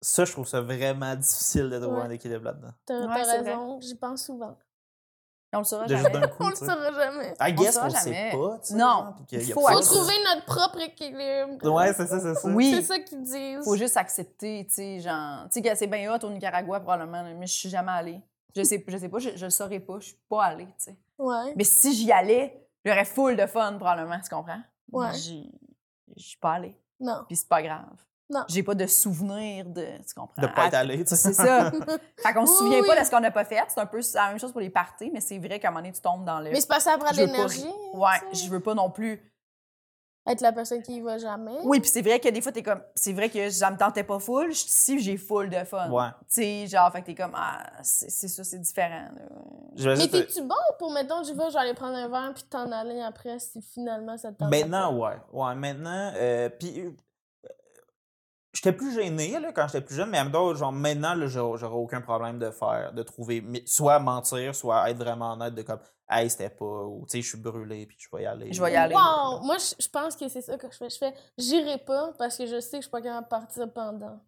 ça, 0.01 0.25
je 0.25 0.31
trouve 0.31 0.47
ça 0.47 0.61
vraiment 0.61 1.15
difficile 1.15 1.69
de 1.69 1.79
trouver 1.79 1.97
Ouais. 1.97 2.03
un 2.05 2.09
équilibre 2.11 2.43
là-dedans. 2.45 2.71
T'as 2.85 2.99
Ouais, 3.07 3.21
raison, 3.23 3.79
j'y 3.81 3.95
pense 3.95 4.25
souvent. 4.25 4.57
On 5.53 5.59
le 5.59 5.63
saura 5.63 5.87
jamais. 5.87 6.09
coup, 6.37 6.43
On 6.43 6.49
le 6.49 6.55
saura 6.55 6.91
jamais. 6.93 7.33
I 7.39 7.53
guess 7.53 7.75
le 7.81 7.89
jamais. 7.89 8.31
sait 8.31 8.37
pas, 8.37 8.59
tu 8.59 8.67
sais. 8.67 8.75
Non. 8.75 8.85
a 8.85 9.15
Il 9.31 9.53
faut 9.53 9.61
trouver 9.81 10.13
notre 10.25 10.45
propre 10.45 10.79
équilibre. 10.81 11.71
Ouais, 11.73 11.93
c'est 11.93 12.05
ça, 12.05 12.19
c'est 12.19 12.35
ça. 12.35 12.49
Oui. 12.49 12.73
C'est 12.75 12.81
ça 12.83 12.99
qu'ils 12.99 13.23
disent. 13.23 13.63
faut 13.63 13.75
juste 13.77 13.95
accepter, 13.97 14.65
tu 14.67 14.73
sais, 14.75 14.99
genre, 14.99 15.45
tu 15.49 15.53
sais, 15.53 15.61
que 15.61 15.75
c'est 15.75 15.87
bien 15.87 16.13
hot 16.13 16.19
au 16.25 16.29
Nicaragua, 16.29 16.79
probablement, 16.81 17.23
mais 17.23 17.47
je 17.47 17.53
suis 17.53 17.69
jamais 17.69 17.91
allée. 17.93 18.21
Je 18.55 18.63
sais, 18.63 18.83
je 18.87 18.97
sais 18.97 19.09
pas, 19.09 19.19
je, 19.19 19.29
je 19.35 19.45
le 19.45 19.49
saurais 19.51 19.79
pas, 19.79 19.99
je 19.99 20.07
suis 20.07 20.19
pas 20.29 20.43
allée, 20.45 20.65
tu 20.65 20.73
sais. 20.77 20.97
Ouais. 21.17 21.53
Mais 21.55 21.63
si 21.63 21.93
j'y 21.93 22.11
allais, 22.11 22.67
j'aurais 22.83 23.05
full 23.05 23.35
de 23.37 23.45
fun, 23.45 23.73
probablement, 23.77 24.19
tu 24.19 24.29
comprends? 24.29 24.61
Ouais. 24.91 25.13
J'y- 25.13 25.51
Je 26.15 26.23
suis 26.23 26.37
pas 26.39 26.53
allée, 26.53 26.75
Non. 26.99 27.23
puis 27.27 27.35
c'est 27.37 27.47
pas 27.47 27.61
grave. 27.63 27.85
Non. 28.29 28.43
J'ai 28.49 28.61
pas 28.61 28.75
de 28.75 28.85
souvenir 28.87 29.65
de, 29.65 29.85
tu 30.05 30.13
comprends? 30.13 30.41
De 30.41 30.47
pas 30.47 30.65
être 30.67 30.73
Ah, 30.73 30.79
allé, 30.79 30.97
tu 31.05 31.15
sais. 31.15 31.15
C'est 31.15 31.33
ça. 31.33 31.71
fait 32.17 32.33
qu'on 32.33 32.45
se 32.45 32.51
Oui, 32.51 32.57
souvient 32.57 32.81
oui. 32.81 32.87
pas 32.87 32.99
de 32.99 33.05
ce 33.05 33.09
qu'on 33.11 33.21
n'a 33.21 33.31
pas 33.31 33.45
fait. 33.45 33.63
C'est 33.69 33.79
un 33.79 33.85
peu 33.85 34.01
la 34.15 34.27
même 34.29 34.39
chose 34.39 34.51
pour 34.51 34.59
les 34.61 34.69
parties, 34.69 35.09
mais 35.13 35.21
c'est 35.21 35.37
vrai 35.39 35.59
qu'à 35.59 35.69
un 35.69 35.71
moment 35.71 35.81
donné, 35.81 35.93
tu 35.93 36.01
tombes 36.01 36.25
dans 36.25 36.39
le... 36.39 36.51
Mais 36.51 36.59
c'est 36.59 36.67
que 36.67 36.81
ça 36.81 36.97
prend 36.97 37.09
de 37.11 37.15
pas- 37.15 37.21
l'énergie. 37.21 37.65
Ouais, 37.93 38.09
je 38.33 38.49
veux 38.49 38.59
pas 38.59 38.73
non 38.73 38.89
plus 38.91 39.31
Être 40.29 40.41
la 40.41 40.51
personne 40.51 40.81
qui 40.83 40.97
y 40.97 40.99
va 40.99 41.17
jamais. 41.17 41.55
Oui, 41.63 41.79
puis 41.79 41.89
c'est 41.89 42.01
vrai 42.01 42.19
que 42.19 42.27
des 42.27 42.41
fois, 42.41 42.51
t'es 42.51 42.61
comme. 42.63 42.81
C'est 42.95 43.13
vrai 43.13 43.29
que 43.29 43.49
ça 43.49 43.71
me 43.71 43.77
tentait 43.77 44.03
pas 44.03 44.19
full. 44.19 44.51
Je 44.51 44.57
suis 44.57 44.67
ici, 44.67 44.99
j'ai 44.99 45.15
full 45.15 45.49
de 45.49 45.63
fun. 45.63 45.89
Ouais. 45.89 46.09
Tu 46.29 46.41
sais, 46.41 46.67
genre, 46.67 46.91
fait 46.91 46.99
que 46.99 47.05
t'es 47.05 47.15
comme. 47.15 47.31
Ah, 47.33 47.63
c'est 47.81 48.09
ça, 48.27 48.43
c'est 48.43 48.59
différent. 48.59 49.07
là. 49.15 49.21
Je 49.77 49.89
vais 49.89 49.95
Mais 49.95 50.07
t'es-tu 50.09 50.41
bon 50.41 50.53
pour, 50.79 50.91
mettons, 50.91 51.23
je 51.23 51.31
vais, 51.31 51.49
j'allais 51.49 51.73
prendre 51.73 51.95
un 51.95 52.09
verre 52.09 52.33
puis 52.33 52.43
t'en 52.43 52.69
aller 52.73 52.99
après 52.99 53.39
si 53.39 53.61
finalement 53.61 54.17
ça 54.17 54.33
te 54.33 54.39
tente 54.39 54.49
Maintenant, 54.51 54.89
pas? 54.99 55.15
ouais. 55.15 55.15
Ouais, 55.45 55.55
maintenant. 55.55 56.11
Euh, 56.17 56.49
puis. 56.49 56.93
J'étais 58.57 58.73
plus 58.73 58.91
gêné 58.91 59.39
là, 59.39 59.51
quand 59.53 59.67
j'étais 59.67 59.81
plus 59.81 59.93
jeune, 59.93 60.09
mais 60.09 60.17
même 60.23 60.31
temps, 60.31 60.55
genre 60.55 60.71
maintenant, 60.71 61.13
j'aurais 61.27 61.67
aucun 61.67 62.01
problème 62.01 62.39
de 62.39 62.49
faire, 62.49 62.91
de 62.91 63.03
trouver, 63.03 63.43
soit 63.67 63.99
mentir, 63.99 64.55
soit 64.55 64.89
être 64.89 64.97
vraiment 64.97 65.33
honnête 65.33 65.53
de 65.53 65.61
comme, 65.61 65.79
hey, 66.09 66.27
c'était 66.27 66.49
pas, 66.49 66.65
ou 66.65 67.05
tu 67.05 67.11
sais, 67.11 67.21
je 67.21 67.29
suis 67.29 67.37
brûlé, 67.37 67.85
puis 67.85 67.95
je 67.99 68.07
vais 68.11 68.23
y 68.23 68.25
aller. 68.25 68.51
Je 68.51 68.59
vais 68.59 68.73
y 68.73 68.75
aller. 68.75 68.95
Wow! 68.95 69.41
Moi, 69.43 69.57
je 69.59 69.87
pense 69.89 70.15
que 70.15 70.27
c'est 70.27 70.41
ça 70.41 70.57
que 70.57 70.65
je 70.71 70.75
fais. 70.75 70.89
Je 70.89 70.97
fais, 70.97 71.13
j'irai 71.37 71.77
pas 71.77 72.13
parce 72.17 72.35
que 72.35 72.47
je 72.47 72.59
sais 72.59 72.77
que 72.77 72.77
je 72.77 72.81
suis 72.87 72.89
pas 72.89 72.99
capable 72.99 73.25
de 73.25 73.29
partir 73.29 73.71
pendant. 73.71 74.19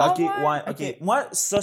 Ah 0.00 0.08
Ok, 0.08 0.18
ouais? 0.18 0.26
ouais, 0.26 0.62
ok. 0.68 1.00
Moi, 1.00 1.28
ça, 1.30 1.60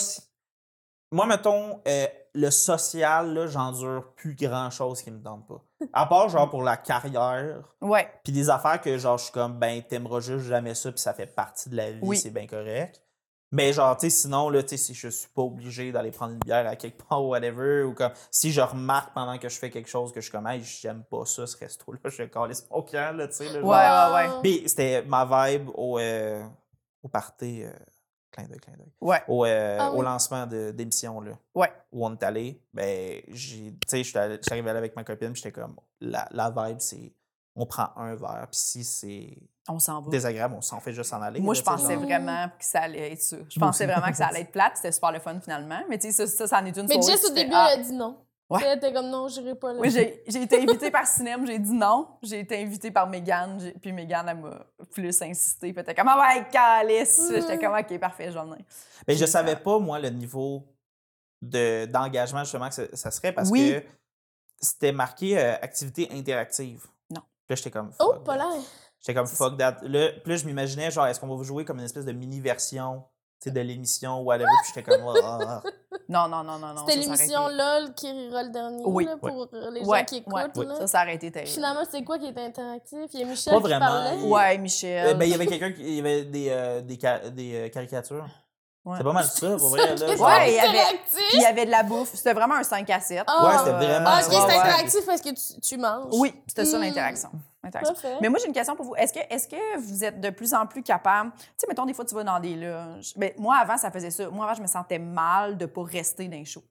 moi, 1.12 1.26
mettons, 1.26 1.82
euh, 1.86 2.08
le 2.34 2.50
social, 2.50 3.34
là, 3.34 3.48
j'endure 3.48 4.14
plus 4.16 4.36
grand 4.36 4.70
chose 4.70 5.02
qui 5.02 5.12
me 5.12 5.22
tente 5.22 5.46
pas. 5.50 5.62
À 5.94 6.06
part, 6.06 6.28
genre, 6.30 6.50
pour 6.50 6.62
la 6.64 6.78
carrière, 6.78 7.62
Ouais. 7.82 8.10
puis 8.24 8.34
des 8.34 8.50
affaires 8.50 8.82
que, 8.82 8.98
genre, 8.98 9.18
je 9.18 9.24
suis 9.26 9.34
comme, 9.34 9.58
ben, 9.60 9.82
t'aimeras 9.82 10.20
juste 10.20 10.46
jamais 10.46 10.76
ça, 10.76 10.92
puis 10.92 11.00
ça 11.00 11.14
fait 11.14 11.26
partie 11.28 11.70
de 11.70 11.76
la 11.78 11.92
vie, 11.92 12.00
Oui. 12.02 12.18
c'est 12.18 12.32
bien 12.32 12.48
correct. 12.48 13.02
Mais, 13.52 13.74
genre, 13.74 13.98
tu 13.98 14.10
sais, 14.10 14.16
sinon, 14.16 14.50
là, 14.50 14.62
tu 14.62 14.70
sais, 14.70 14.78
si 14.78 14.94
je 14.94 15.08
suis 15.08 15.30
pas 15.30 15.42
obligé 15.42 15.92
d'aller 15.92 16.12
prendre 16.12 16.34
une 16.34 16.40
bière 16.40 16.68
à 16.68 16.76
quelque 16.76 17.02
part 17.10 17.24
ou 17.24 17.30
whatever, 17.30 17.84
ou 17.84 17.94
comme, 17.94 18.12
si 18.30 18.52
je 18.52 18.62
remarque 18.62 19.14
pendant 19.14 19.38
que 19.40 19.50
je 19.50 19.58
fais 19.58 19.70
quelque 19.72 19.90
chose 19.90 20.12
que 20.12 20.20
je 20.22 20.26
suis 20.26 20.32
comme, 20.32 20.46
hey, 20.48 20.62
j'aime 20.64 21.04
pas 21.10 21.26
ça, 21.26 21.48
ce 21.48 21.58
resto-là, 21.58 21.98
je 22.10 22.24
calisse 22.24 22.68
mon 22.70 22.82
camp, 22.84 23.16
là, 23.18 23.28
tu 23.28 23.36
sais. 23.36 23.60
Ouais, 23.60 23.62
ouais, 23.62 24.14
ouais. 24.14 24.30
Puis 24.44 24.64
c'était 24.68 25.02
ma 25.04 25.26
vibe 25.50 25.70
au, 25.74 25.98
euh, 25.98 26.44
au 27.02 27.08
party, 27.08 27.64
euh, 27.64 27.72
clin 28.32 28.44
d'œil, 28.48 28.60
clin 28.60 28.74
d'œil, 28.78 28.92
Ouais. 29.02 29.22
au, 29.28 29.46
euh, 29.46 29.78
Ah 29.80 29.92
au 29.92 30.00
oui. 30.00 30.06
lancement 30.06 30.46
de- 30.48 30.72
d'émission, 30.72 31.20
là, 31.22 31.32
Ouais. 31.56 31.72
où 31.92 32.06
on 32.06 32.14
est 32.14 32.24
allé, 32.24 32.62
ben, 32.74 33.22
j'ai, 33.30 33.74
tu 33.88 34.04
sais, 34.04 34.18
allé- 34.18 34.34
j'étais 34.36 34.52
arrivé 34.54 34.72
là 34.72 34.78
avec 34.78 34.96
ma 34.96 35.04
copine, 35.04 35.32
puis 35.34 35.42
j'étais 35.44 35.52
comme, 35.60 35.76
la, 36.02 36.28
la 36.32 36.50
vibe, 36.50 36.80
c'est, 36.80 37.14
on 37.56 37.66
prend 37.66 37.90
un 37.98 38.16
verre, 38.16 38.48
puis 38.52 38.60
si 38.60 38.84
c'est 38.84 39.38
On 39.68 39.80
s'en 39.80 40.02
va. 40.02 40.10
désagréable, 40.10 40.56
on 40.58 40.62
s'en 40.62 40.80
fait 40.80 40.94
juste 40.94 41.12
en 41.14 41.22
aller. 41.22 41.40
Moi, 41.42 41.54
là, 41.54 41.60
je 41.60 41.64
pensais 41.66 41.94
genre. 41.96 42.04
vraiment 42.04 42.48
que 42.58 42.64
ça 42.66 42.82
allait 42.82 43.12
être 43.14 43.22
ça. 43.22 43.38
Je 43.50 43.60
pensais 43.60 43.86
vraiment 43.86 44.10
que 44.10 44.18
ça 44.18 44.28
allait 44.30 44.42
être 44.42 44.52
plate. 44.52 44.78
C'était 44.78 44.92
super 44.92 45.12
le 45.12 45.20
fun, 45.20 45.40
finalement. 45.42 45.82
Mais 45.90 45.98
tu 46.00 46.12
sais, 46.12 46.26
ça, 46.26 46.28
ça, 46.28 46.48
ça 46.48 46.60
en 46.62 46.66
est 46.66 46.76
une 46.78 46.88
Mais 46.88 47.00
tu 47.00 47.12
au 47.28 47.34
début, 47.34 47.52
ah. 47.54 47.70
elle 47.74 47.82
a 47.82 47.84
dit 47.84 47.94
non. 47.94 48.18
Ouais. 48.50 48.62
Elle 48.66 48.78
était 48.78 48.92
comme 48.92 49.10
non, 49.10 49.28
j'irai 49.28 49.54
pas 49.54 49.74
là. 49.74 49.80
Oui, 49.80 49.92
j'ai 49.92 50.24
j'ai 50.28 50.42
été 50.42 50.60
invitée 50.60 50.90
par 50.90 51.06
Cinéma, 51.06 51.46
j'ai 51.46 51.60
dit 51.60 51.72
non. 51.72 52.08
J'ai 52.24 52.40
été 52.40 52.60
invitée 52.62 52.90
par 52.90 53.08
Mégane, 53.08 53.60
j'ai- 53.60 53.74
puis 53.74 53.92
Mégane, 53.92 54.28
elle 54.28 54.38
m'a 54.38 54.66
plus 54.92 55.22
insisté. 55.22 55.72
Puis 55.72 55.76
elle 55.78 55.84
était 55.84 55.94
comme, 55.96 56.08
ah 56.08 56.20
ouais, 56.36 56.48
calice! 56.52 57.32
J'étais 57.32 57.60
comme, 57.60 57.76
ok, 57.76 58.00
parfait, 58.00 58.32
j'en 58.32 58.52
ai. 58.56 58.66
Mais 59.08 59.16
je 59.16 59.26
savais 59.26 59.56
pas, 59.56 59.78
moi, 59.78 60.00
le 60.00 60.10
niveau 60.10 60.64
de, 61.42 61.86
d'engagement, 61.86 62.44
justement, 62.44 62.70
que 62.70 62.76
ça, 62.76 62.84
ça 62.94 63.12
serait 63.12 63.32
parce 63.34 63.50
Oui. 63.52 63.72
que 63.74 63.84
c'était 64.60 64.92
marqué 64.92 65.38
euh, 65.38 65.54
activité 65.62 66.10
interactive. 66.12 66.88
Non. 67.12 67.22
Puis 67.22 67.52
là, 67.52 67.56
j'étais 67.56 67.72
comme. 67.72 67.92
Oh, 68.00 68.16
pas 68.26 68.36
l'air. 68.36 68.48
J'étais 69.00 69.14
comme 69.14 69.28
fuck 69.28 69.58
that. 69.58 69.78
Là, 69.84 70.10
puis 70.24 70.32
là, 70.34 70.36
je 70.38 70.46
m'imaginais, 70.46 70.90
genre, 70.92 71.06
est-ce 71.08 71.20
qu'on 71.20 71.28
va 71.28 71.36
vous 71.36 71.44
jouer 71.44 71.66
comme 71.66 71.78
une 71.78 71.86
espèce 71.86 72.04
de 72.06 72.12
mini-version 72.12 73.04
tu 73.42 73.46
sais, 73.50 73.52
de 73.52 73.60
l'émission 73.62 74.22
ou 74.22 74.26
whatever. 74.26 74.50
Puis 74.64 74.74
j'étais 74.76 74.84
comme. 74.92 75.02
Ah, 75.24 75.38
ah, 75.40 75.62
ah. 75.64 75.70
Non, 76.10 76.28
non, 76.28 76.44
non, 76.44 76.58
non, 76.58 76.74
non. 76.74 76.86
C'était 76.88 77.00
l'émission 77.00 77.48
LOL 77.50 77.94
qui 77.96 78.12
rira 78.12 78.42
le 78.44 78.50
dernier 78.50 78.82
Oui. 78.84 79.06
là, 79.06 79.16
pour 79.18 79.48
les 79.72 79.82
gens 79.82 79.88
Ouais, 79.92 80.04
qui 80.06 80.24
ouais, 80.26 80.46
écoutent. 80.48 80.66
là. 80.68 80.76
Ça, 80.80 80.88
ça 80.88 81.04
aurait 81.04 81.16
été 81.16 81.32
terrible. 81.32 81.52
Finalement, 81.52 81.84
c'est 81.90 82.04
quoi 82.04 82.18
qui 82.18 82.26
était 82.26 82.42
interactif? 82.42 82.98
Il 83.14 83.20
y 83.20 83.24
a 83.24 83.26
Michel 83.28 83.54
Pas 83.54 83.60
qui 83.60 83.64
vraiment. 83.68 83.86
parlait. 83.86 84.22
Ouais, 84.24 84.56
Euh, 84.58 84.62
Michel. 84.62 85.18
ben, 85.18 85.26
il 85.26 85.32
y 85.32 85.34
avait 85.36 85.46
quelqu'un 85.46 85.72
qui. 85.72 85.82
Il 85.84 85.94
y 85.94 86.00
avait 86.00 86.26
des, 86.26 86.48
euh, 86.50 86.82
des, 86.82 86.98
ca- 87.00 87.30
des 87.30 87.54
euh, 87.56 87.70
caricatures. 87.70 88.26
Ouais. 88.90 88.98
C'est 88.98 89.04
pas 89.04 89.14
mal 89.14 89.24
ça, 89.26 89.56
pour 89.58 89.70
vrai. 89.70 89.88
Là, 89.88 89.98
C'était 89.98 90.18
genre- 90.18 90.28
Ouais, 90.28 90.52
il 90.52 90.56
y 90.56 90.60
avait- 90.60 90.68
interactif. 90.70 91.00
Puis 91.14 91.26
il 91.38 91.42
y 91.42 91.46
avait 91.46 91.66
de 91.66 91.72
la 91.72 91.84
bouffe. 91.84 92.14
C'était 92.16 92.34
vraiment 92.34 92.56
un 92.56 92.64
5 92.64 92.90
à 92.90 93.00
7. 93.00 93.24
Ah, 93.28 93.46
Ouais, 93.46 93.58
c'était 93.60 93.72
vraiment- 93.72 94.10
Ah, 94.10 94.22
ok, 94.26 94.32
ouais. 94.32 94.38
interactif 94.56 95.06
parce 95.06 95.22
que 95.22 95.30
tu, 95.30 95.62
tu 95.62 95.78
manges. 95.78 96.14
Oui, 96.14 96.34
c'était 96.48 96.66
ça 96.66 96.78
Hmm. 96.78 96.82
l'interaction. 96.82 97.30
Mais 98.22 98.30
moi, 98.30 98.40
j'ai 98.40 98.48
une 98.48 98.54
question 98.54 98.76
pour 98.76 98.86
vous. 98.86 98.96
Est-ce 98.96 99.14
que, 99.14 99.20
est 99.20 99.50
que 99.52 99.78
vous 99.80 100.04
êtes 100.04 100.20
de 100.22 100.30
plus 100.30 100.54
en 100.54 100.66
plus 100.66 100.82
capable... 100.82 101.32
Tu 101.34 101.44
sais, 101.58 101.68
mettons, 101.68 101.86
des 101.86 101.94
fois, 101.94 102.06
tu 102.06 102.16
vas 102.16 102.24
dans 102.24 102.40
des 102.40 102.56
loges. 102.56 103.14
Mais 103.18 103.36
moi, 103.38 103.58
avant, 103.58 103.78
ça 103.78 103.92
faisait 103.92 104.12
ça. 104.12 104.30
Moi, 104.30 104.46
avant, 104.46 104.56
je 104.56 104.62
me 104.62 104.68
sentais 104.68 104.98
mal 105.00 105.58
de 105.58 105.66
pas 105.66 105.84
rester 105.84 106.28
dans 106.28 106.38
les 106.38 106.46
shows. 106.46 106.64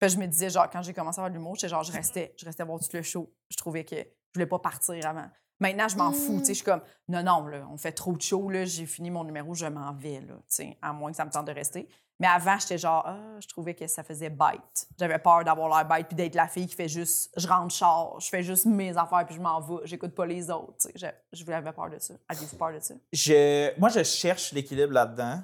Puis 0.00 0.10
je 0.10 0.18
me 0.18 0.26
disais, 0.26 0.50
genre, 0.50 0.68
quand 0.70 0.82
j'ai 0.82 0.92
commencé 0.94 1.20
à 1.20 1.24
faire 1.24 1.30
de 1.30 1.36
l'humour, 1.36 1.56
genre, 1.56 1.82
je 1.82 1.92
restais, 1.92 2.34
je 2.38 2.44
restais 2.44 2.64
voir 2.64 2.78
tout 2.80 2.86
le 2.92 3.02
show. 3.02 3.30
Je 3.50 3.56
trouvais 3.56 3.84
que 3.84 3.96
je 3.96 4.04
voulais 4.34 4.46
pas 4.46 4.58
partir 4.58 4.94
avant. 5.06 5.26
Maintenant, 5.60 5.88
je 5.88 5.96
m'en 5.96 6.12
fous. 6.12 6.34
Mm. 6.34 6.38
Tu 6.40 6.44
sais, 6.46 6.52
je 6.52 6.56
suis 6.56 6.64
comme, 6.64 6.82
non, 7.08 7.22
non, 7.22 7.46
là, 7.46 7.66
on 7.72 7.76
fait 7.76 7.92
trop 7.92 8.12
de 8.12 8.20
shows, 8.20 8.50
là, 8.50 8.64
j'ai 8.64 8.86
fini 8.86 9.10
mon 9.10 9.24
numéro, 9.24 9.54
je 9.54 9.66
m'en 9.66 9.92
vais, 9.94 10.20
là, 10.20 10.34
tu 10.34 10.42
sais, 10.48 10.78
à 10.82 10.92
moins 10.92 11.10
que 11.10 11.16
ça 11.16 11.24
me 11.24 11.30
tente 11.30 11.46
de 11.46 11.52
rester. 11.52 11.88
Mais 12.18 12.26
avant, 12.28 12.58
j'étais 12.58 12.78
genre, 12.78 13.02
ah, 13.06 13.38
je 13.40 13.46
trouvais 13.46 13.74
que 13.74 13.86
ça 13.86 14.02
faisait 14.02 14.30
bête. 14.30 14.86
J'avais 14.98 15.18
peur 15.18 15.44
d'avoir 15.44 15.68
l'air 15.68 15.86
bête 15.86 16.06
puis 16.08 16.16
d'être 16.16 16.34
la 16.34 16.48
fille 16.48 16.66
qui 16.66 16.74
fait 16.74 16.88
juste, 16.88 17.30
je 17.36 17.46
rentre 17.46 17.74
char, 17.74 18.18
je 18.20 18.28
fais 18.28 18.42
juste 18.42 18.64
mes 18.64 18.96
affaires 18.96 19.26
puis 19.26 19.34
je 19.34 19.40
m'en 19.40 19.60
vais, 19.60 19.84
j'écoute 19.84 20.14
pas 20.14 20.24
les 20.24 20.50
autres. 20.50 20.76
tu 20.80 20.98
sais. 20.98 21.14
Je, 21.34 21.44
je 21.44 21.52
avais 21.52 21.72
peur 21.72 21.90
de 21.90 21.98
ça. 21.98 22.14
Aviez-vous 22.28 22.56
peur 22.56 22.72
de 22.72 22.80
ça? 22.80 22.94
je, 23.12 23.78
moi, 23.78 23.90
je 23.90 24.02
cherche 24.02 24.52
l'équilibre 24.52 24.94
là-dedans 24.94 25.42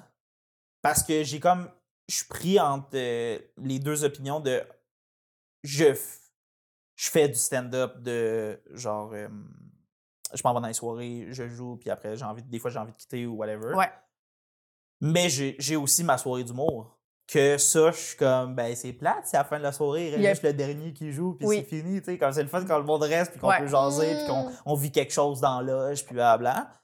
parce 0.81 1.03
que 1.03 1.23
j'ai 1.23 1.39
comme. 1.39 1.69
Je 2.09 2.15
suis 2.17 2.25
pris 2.27 2.59
entre 2.59 2.89
euh, 2.95 3.37
les 3.57 3.77
deux 3.79 4.03
opinions 4.03 4.39
de. 4.39 4.61
Je, 5.63 5.93
je 6.95 7.09
fais 7.09 7.27
du 7.29 7.35
stand-up 7.35 8.01
de 8.01 8.59
genre. 8.73 9.11
euh, 9.13 9.27
je 10.33 10.41
m'en 10.43 10.53
vais 10.53 10.61
dans 10.61 10.67
les 10.67 10.73
soirées, 10.73 11.27
je 11.29 11.47
joue, 11.47 11.77
puis 11.77 11.89
après, 11.89 12.15
j'ai 12.15 12.25
envie, 12.25 12.41
de- 12.43 12.49
des 12.49 12.59
fois, 12.59 12.69
j'ai 12.71 12.79
envie 12.79 12.91
de 12.91 12.97
quitter 12.97 13.25
ou 13.25 13.35
whatever. 13.35 13.73
Ouais. 13.75 13.89
Mais 15.01 15.27
j'ai 15.29 15.75
aussi 15.75 16.03
ma 16.03 16.17
soirée 16.17 16.43
d'humour. 16.43 16.97
Que 17.25 17.57
ça, 17.57 17.91
je 17.91 17.97
suis 17.97 18.17
comme, 18.17 18.53
ben 18.53 18.75
c'est 18.75 18.91
plate, 18.91 19.21
c'est 19.25 19.37
à 19.37 19.39
la 19.39 19.43
fin 19.45 19.57
de 19.57 19.63
la 19.63 19.71
soirée, 19.71 20.07
il 20.07 20.09
reste 20.09 20.17
Il 20.19 20.23
y 20.23 20.27
a- 20.27 20.31
juste 20.31 20.43
le 20.43 20.53
dernier 20.53 20.91
qui 20.93 21.11
joue, 21.13 21.33
puis 21.35 21.47
Oui. 21.47 21.55
c'est 21.59 21.63
fini, 21.77 21.99
tu 21.99 22.05
sais. 22.05 22.17
Comme 22.17 22.33
c'est 22.33 22.43
le 22.43 22.49
fun 22.49 22.65
quand 22.65 22.77
le 22.77 22.83
monde 22.83 23.03
reste, 23.03 23.31
puis 23.31 23.39
qu'on 23.39 23.47
Ouais. 23.47 23.59
peut 23.59 23.67
jaser, 23.67 24.13
puis 24.15 24.27
qu'on 24.27 24.49
Mm. 24.49 24.53
on 24.65 24.75
vit 24.75 24.91
quelque 24.91 25.13
chose 25.13 25.39
dans 25.39 25.61
l'âge, 25.61 26.03
puis 26.05 26.13
blablabla. 26.15 26.81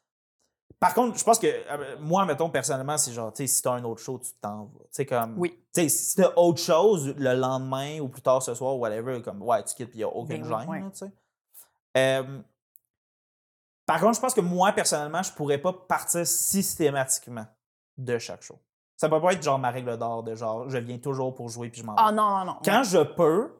Par 0.79 0.93
contre, 0.93 1.17
je 1.19 1.23
pense 1.25 1.39
que 1.39 1.47
euh, 1.47 1.97
moi, 1.99 2.25
mettons, 2.25 2.49
personnellement, 2.49 2.97
c'est 2.97 3.11
genre, 3.11 3.33
tu 3.33 3.43
sais, 3.45 3.47
si 3.53 3.61
t'as 3.61 3.71
un 3.73 3.83
autre 3.83 4.01
show, 4.01 4.17
tu 4.17 4.31
t'en 4.41 4.63
vas. 4.63 4.79
Tu 4.83 4.87
sais, 4.91 5.05
comme. 5.05 5.37
Oui. 5.37 5.51
Tu 5.73 5.81
sais, 5.81 5.89
si 5.89 6.15
t'as 6.15 6.31
autre 6.37 6.61
chose 6.61 7.13
le 7.17 7.33
lendemain 7.33 7.99
ou 7.99 8.07
plus 8.07 8.21
tard 8.21 8.41
ce 8.41 8.53
soir, 8.53 8.77
whatever, 8.77 9.21
comme, 9.21 9.41
ouais, 9.41 9.61
tu 9.65 9.75
quittes, 9.75 9.89
puis 9.89 9.97
il 9.99 10.03
n'y 10.03 10.03
a 10.05 10.07
aucune 10.07 10.41
Ben 10.47 10.65
gêne, 10.71 10.91
tu 10.91 10.97
sais. 10.99 11.11
Par 13.89 13.99
contre, 13.99 14.17
je 14.17 14.21
pense 14.21 14.35
que 14.35 14.41
moi, 14.41 14.71
personnellement, 14.71 15.23
je 15.23 15.33
pourrais 15.33 15.57
pas 15.57 15.73
partir 15.73 16.23
systématiquement 16.27 17.47
de 17.97 18.19
chaque 18.19 18.43
show. 18.43 18.59
Ça 18.95 19.09
peut 19.09 19.19
pas 19.19 19.33
être 19.33 19.41
genre 19.41 19.57
ma 19.57 19.71
règle 19.71 19.97
d'or 19.97 20.21
de 20.21 20.35
genre, 20.35 20.69
je 20.69 20.77
viens 20.77 20.99
toujours 20.99 21.33
pour 21.33 21.49
jouer, 21.49 21.69
puis 21.71 21.81
je 21.81 21.85
m'en 21.87 21.93
vais. 21.95 22.01
Ah 22.05 22.11
non, 22.11 22.29
non, 22.37 22.45
non. 22.45 22.55
Quand 22.63 22.83
je 22.83 22.99
peux 22.99 23.51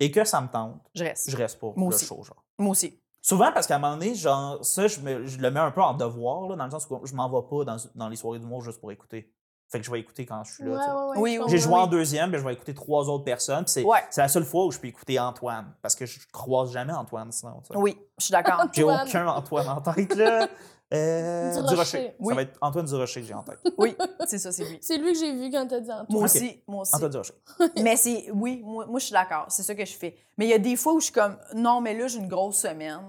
et 0.00 0.10
que 0.10 0.24
ça 0.24 0.40
me 0.40 0.48
tente, 0.48 0.80
je 0.94 1.04
reste. 1.04 1.30
je 1.30 1.36
reste 1.36 1.60
Moi 1.60 1.74
le 1.76 1.84
aussi. 1.94 2.06
show, 2.06 2.22
genre. 2.22 2.42
Moi 2.58 2.70
aussi. 2.70 2.98
Souvent, 3.20 3.52
parce 3.52 3.66
qu'à 3.66 3.76
un 3.76 3.78
moment 3.78 3.98
donné, 3.98 4.14
genre, 4.14 4.64
ça, 4.64 4.86
je, 4.86 4.98
me- 5.00 5.26
je 5.26 5.38
le 5.38 5.50
mets 5.50 5.60
un 5.60 5.72
peu 5.72 5.82
en 5.82 5.92
devoir, 5.92 6.48
là, 6.48 6.56
dans 6.56 6.64
le 6.64 6.70
sens 6.70 6.86
où 6.88 7.04
je 7.04 7.14
m'en 7.14 7.28
vais 7.28 7.46
pas 7.46 7.64
dans, 7.64 7.76
dans 7.96 8.08
les 8.08 8.16
soirées 8.16 8.38
d'humour 8.38 8.62
juste 8.62 8.80
pour 8.80 8.90
écouter. 8.92 9.30
Fait 9.68 9.80
que 9.80 9.84
je 9.86 9.90
vais 9.90 9.98
écouter 9.98 10.24
quand 10.24 10.44
je 10.44 10.54
suis 10.54 10.64
là. 10.64 10.70
Ouais, 10.70 10.76
ouais, 10.76 11.20
ouais, 11.20 11.38
Oui, 11.38 11.48
J'ai 11.48 11.58
joué 11.58 11.74
en 11.74 11.86
deuxième, 11.86 12.30
mais 12.30 12.38
je 12.38 12.44
vais 12.44 12.52
écouter 12.52 12.74
trois 12.74 13.08
autres 13.08 13.24
personnes. 13.24 13.64
puis 13.64 13.84
C'est 14.10 14.20
la 14.20 14.28
seule 14.28 14.44
fois 14.44 14.66
où 14.66 14.70
je 14.70 14.78
peux 14.78 14.86
écouter 14.86 15.18
Antoine. 15.18 15.74
Parce 15.82 15.94
que 15.94 16.06
je 16.06 16.20
croise 16.32 16.72
jamais 16.72 16.92
Antoine 16.92 17.32
sinon. 17.32 17.60
Oui, 17.74 17.98
je 18.18 18.24
suis 18.24 18.32
d'accord. 18.32 18.66
J'ai 18.72 18.84
aucun 18.84 19.26
Antoine 19.26 19.68
en 19.68 19.80
tête, 19.80 20.14
là. 20.14 20.48
Euh, 20.94 21.50
Durocher. 21.50 21.68
Durocher. 21.68 22.16
Oui. 22.20 22.28
Ça 22.28 22.34
va 22.36 22.42
être 22.42 22.58
Antoine 22.60 22.86
Durocher 22.86 23.20
que 23.20 23.26
j'ai 23.26 23.34
en 23.34 23.42
tête. 23.42 23.58
oui, 23.76 23.96
c'est 24.26 24.38
ça, 24.38 24.52
c'est 24.52 24.64
lui. 24.64 24.78
C'est 24.80 24.98
lui 24.98 25.12
que 25.14 25.18
j'ai 25.18 25.32
vu 25.32 25.50
quand 25.50 25.66
t'as 25.66 25.80
dit 25.80 25.90
Antoine. 25.90 26.06
Moi 26.10 26.22
aussi, 26.22 26.62
moi 26.68 26.82
aussi. 26.82 26.94
Antoine 26.94 27.10
Durocher. 27.10 27.34
mais 27.82 27.96
c'est, 27.96 28.30
oui, 28.32 28.62
moi, 28.64 28.86
moi 28.86 29.00
je 29.00 29.06
suis 29.06 29.12
d'accord, 29.12 29.46
c'est 29.48 29.64
ça 29.64 29.74
que 29.74 29.84
je 29.84 29.94
fais. 29.94 30.16
Mais 30.38 30.46
il 30.46 30.50
y 30.50 30.54
a 30.54 30.58
des 30.58 30.76
fois 30.76 30.92
où 30.92 31.00
je 31.00 31.06
suis 31.06 31.12
comme, 31.12 31.36
non, 31.54 31.80
mais 31.80 31.92
là, 31.98 32.06
j'ai 32.06 32.18
une 32.18 32.28
grosse 32.28 32.58
semaine, 32.58 33.00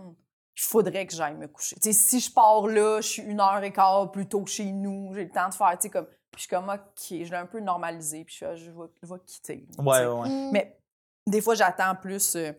il 0.58 0.64
faudrait 0.64 1.06
que 1.06 1.14
j'aille 1.14 1.36
me 1.36 1.48
coucher. 1.48 1.76
Si 1.80 2.20
je 2.20 2.34
pars 2.34 2.66
là, 2.66 3.00
je 3.00 3.08
suis 3.08 3.22
une 3.22 3.40
heure 3.40 3.64
et 3.64 3.72
quart 3.72 4.12
plus 4.12 4.28
tôt 4.28 4.44
chez 4.48 4.72
nous, 4.72 5.14
j'ai 5.14 5.26
le 5.26 5.30
temps 5.30 5.50
de 5.50 5.54
faire, 5.54 5.74
tu 5.74 5.84
sais, 5.84 5.90
comme, 5.92 6.08
je 6.38 6.44
suis 6.44 6.50
comme, 6.50 6.70
OK, 6.70 6.80
je 7.10 7.16
l'ai 7.16 7.36
un 7.36 7.46
peu 7.46 7.60
normalisé, 7.60 8.24
puis 8.24 8.36
je 8.40 8.56
je 8.56 8.72
vais, 8.72 8.88
je 9.02 9.08
vais 9.08 9.20
quitter. 9.26 9.68
Ouais, 9.80 10.06
ouais. 10.06 10.30
Mm. 10.30 10.52
Mais 10.52 10.80
des 11.26 11.42
fois, 11.42 11.56
j'attends 11.56 11.96
plus. 11.96 12.36
euh, 12.36 12.54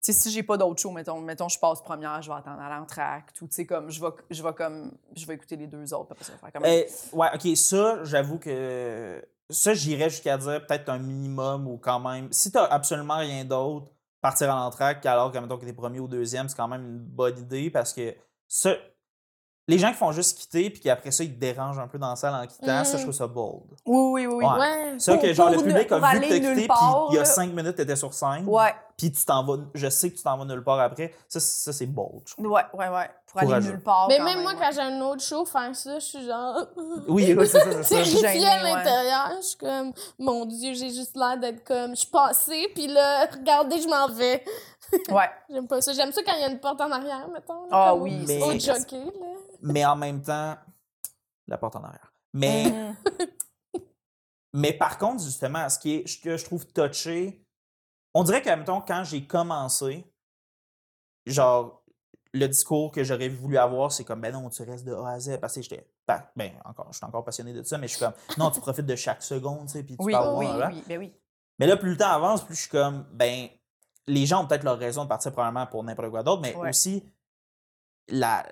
sais, 0.00 0.12
si 0.12 0.30
j'ai 0.30 0.42
pas 0.42 0.56
d'autres 0.56 0.80
shows, 0.80 0.92
mettons, 0.92 1.20
mettons, 1.20 1.48
je 1.48 1.58
passe 1.58 1.82
première, 1.82 2.22
je 2.22 2.30
vais 2.30 2.36
attendre 2.36 2.60
à 2.60 2.68
l'entracte, 2.68 3.40
ou 3.42 3.48
tu 3.48 3.54
sais, 3.54 3.66
comme, 3.66 3.90
je 3.90 4.00
vais, 4.00 4.10
je 4.30 4.42
vais 4.42 4.52
comme, 4.52 4.92
je 5.14 5.26
vais 5.26 5.34
écouter 5.34 5.56
les 5.56 5.66
deux 5.66 5.92
autres, 5.92 6.06
puis 6.06 6.12
après 6.12 6.24
ça, 6.24 6.38
faire 6.38 6.52
comme. 6.52 6.64
Eh, 6.64 6.86
ouais, 7.12 7.28
ok, 7.34 7.56
ça, 7.56 8.04
j'avoue 8.04 8.38
que. 8.38 9.24
Ça, 9.48 9.74
j'irais 9.74 10.10
jusqu'à 10.10 10.36
dire 10.38 10.66
peut-être 10.66 10.88
un 10.88 10.98
minimum 10.98 11.68
ou 11.68 11.78
quand 11.78 12.00
même. 12.00 12.32
Si 12.32 12.50
t'as 12.50 12.64
absolument 12.64 13.18
rien 13.18 13.44
d'autre, 13.44 13.86
partir 14.20 14.52
à 14.52 14.56
l'entraque, 14.56 15.06
alors 15.06 15.30
que, 15.30 15.38
mettons, 15.38 15.56
que 15.56 15.64
t'es 15.64 15.72
premier 15.72 16.00
ou 16.00 16.08
deuxième, 16.08 16.48
c'est 16.48 16.56
quand 16.56 16.66
même 16.66 16.84
une 16.84 16.98
bonne 16.98 17.38
idée 17.38 17.70
parce 17.70 17.92
que 17.92 18.14
ça. 18.48 18.74
Les 19.68 19.78
gens 19.78 19.88
qui 19.88 19.94
font 19.96 20.12
juste 20.12 20.38
quitter 20.38 20.70
puis 20.70 20.80
qu'après 20.80 21.10
ça, 21.10 21.24
ils 21.24 21.34
te 21.34 21.40
dérangent 21.40 21.78
un 21.80 21.88
peu 21.88 21.98
dans 21.98 22.10
la 22.10 22.16
salle 22.16 22.34
en 22.34 22.46
quittant, 22.46 22.84
ça, 22.84 22.96
je 22.98 23.02
trouve 23.02 23.12
ça 23.14 23.26
bold. 23.26 23.62
Oui, 23.84 24.24
oui, 24.24 24.26
oui. 24.26 24.44
Ouais. 24.44 24.58
Ouais. 24.60 24.94
Ça, 24.98 25.18
que 25.18 25.32
genre, 25.32 25.50
le 25.50 25.56
public 25.58 25.90
a 25.90 25.96
vu 25.96 26.00
que 26.02 26.06
aller 26.06 26.28
t'as 26.28 26.34
quitté, 26.38 26.54
puis 26.54 26.66
part, 26.68 27.08
il 27.10 27.16
y 27.16 27.18
a 27.18 27.24
cinq 27.24 27.52
minutes, 27.52 27.74
t'étais 27.74 27.96
sur 27.96 28.14
scène, 28.14 28.44
Ouais, 28.46 28.72
puis 28.96 29.10
tu 29.10 29.24
t'en 29.24 29.44
vas. 29.44 29.56
Je 29.74 29.88
sais 29.88 30.10
que 30.10 30.16
tu 30.16 30.22
t'en 30.22 30.38
vas 30.38 30.44
nulle 30.44 30.62
part 30.62 30.78
après. 30.78 31.12
Ça, 31.28 31.40
ça 31.40 31.72
c'est 31.72 31.86
bold. 31.86 32.22
ouais, 32.38 32.62
ouais, 32.74 32.88
ouais. 32.88 33.10
Pour 33.26 33.40
aller 33.52 33.66
nulle 33.66 33.80
part. 33.82 34.06
Mais 34.08 34.18
quand 34.18 34.24
même 34.24 34.40
moi, 34.42 34.52
ouais. 34.52 34.58
quand 34.58 34.70
j'ai 34.72 34.80
un 34.80 35.00
autre 35.00 35.20
show, 35.22 35.44
faire 35.44 35.74
ça, 35.74 35.98
je 35.98 36.04
suis 36.04 36.24
genre. 36.24 36.64
Oui, 37.08 37.34
oui, 37.36 37.46
c'est 37.46 37.58
ça, 37.58 37.82
c'est 37.82 37.82
ça. 37.82 38.02
Gênée, 38.30 38.46
à 38.46 38.62
ouais. 38.62 38.72
l'intérieur. 38.72 39.32
Je 39.40 39.46
suis 39.46 39.56
comme, 39.58 39.92
mon 40.18 40.44
Dieu, 40.46 40.74
j'ai 40.74 40.90
juste 40.90 41.16
l'air 41.16 41.36
d'être 41.38 41.64
comme, 41.64 41.90
je 41.90 42.00
suis 42.00 42.08
passée, 42.08 42.70
puis 42.72 42.86
là, 42.86 43.26
regardez, 43.32 43.80
je 43.82 43.88
m'en 43.88 44.08
vais. 44.08 44.44
Ouais. 45.10 45.28
J'aime 45.50 45.66
pas 45.66 45.80
ça. 45.82 45.92
J'aime 45.92 46.12
ça 46.12 46.22
quand 46.24 46.32
il 46.36 46.42
y 46.42 46.44
a 46.44 46.50
une 46.50 46.60
porte 46.60 46.80
en 46.80 46.90
arrière, 46.92 47.26
mettons. 47.34 47.62
là, 47.62 47.68
Ah 47.72 47.88
comme 47.90 48.02
oui, 48.02 48.24
Mais- 48.28 48.40
Au 48.42 48.52
c'est- 48.52 48.60
jockey, 48.60 49.04
là. 49.04 49.26
Mais 49.62 49.84
en 49.84 49.96
même 49.96 50.22
temps, 50.22 50.56
la 51.46 51.58
porte 51.58 51.76
en 51.76 51.84
arrière. 51.84 52.12
Mais. 52.32 52.64
Mhm. 52.64 52.96
Mais 54.52 54.72
par 54.72 54.96
contre, 54.96 55.22
justement, 55.22 55.68
ce, 55.68 55.78
qui 55.78 55.96
est, 55.96 56.06
ce 56.06 56.18
que 56.18 56.38
je 56.38 56.44
trouve 56.46 56.66
touché, 56.66 57.44
on 58.14 58.24
dirait 58.24 58.40
que, 58.40 58.48
mettons, 58.48 58.80
quand 58.80 59.04
j'ai 59.04 59.26
commencé, 59.26 60.10
genre, 61.26 61.82
le 62.32 62.46
discours 62.48 62.90
que 62.90 63.04
j'aurais 63.04 63.28
voulu 63.28 63.58
avoir, 63.58 63.92
c'est 63.92 64.04
comme, 64.04 64.22
ben 64.22 64.32
non, 64.32 64.48
tu 64.48 64.62
restes 64.62 64.86
de 64.86 64.94
A 64.94 65.10
à 65.10 65.20
Z. 65.20 65.38
Parce 65.40 65.54
que 65.54 65.60
j'étais, 65.62 65.86
ben, 66.08 66.22
ben, 66.36 66.52
encore, 66.64 66.88
je 66.90 66.96
suis 66.96 67.04
encore 67.04 67.22
passionné 67.22 67.52
de 67.52 67.62
ça, 67.64 67.76
mais 67.76 67.86
je 67.86 67.96
suis 67.96 68.04
comme, 68.04 68.14
non, 68.38 68.50
tu 68.50 68.60
profites 68.60 68.86
de 68.86 68.96
chaque 68.96 69.22
seconde, 69.22 69.66
tu 69.66 69.72
sais, 69.74 69.82
puis 69.82 69.96
tu 69.96 70.02
Oui, 70.02 70.12
parles 70.12 70.34
oui, 70.38 70.82
ben 70.88 70.98
oui. 70.98 71.14
Mais 71.58 71.66
là, 71.66 71.76
plus 71.76 71.90
le 71.90 71.96
temps 71.98 72.10
avance, 72.12 72.42
plus 72.42 72.54
je 72.54 72.60
suis 72.62 72.70
comme, 72.70 73.06
ben, 73.12 73.48
les 74.06 74.24
gens 74.24 74.42
ont 74.44 74.46
peut-être 74.46 74.64
leur 74.64 74.78
raison 74.78 75.04
de 75.04 75.08
partir 75.08 75.32
probablement 75.32 75.66
pour 75.66 75.84
n'importe 75.84 76.10
quoi 76.10 76.22
d'autre, 76.22 76.40
mais 76.40 76.54
Ouais. 76.54 76.70
aussi, 76.70 77.04
la, 78.08 78.46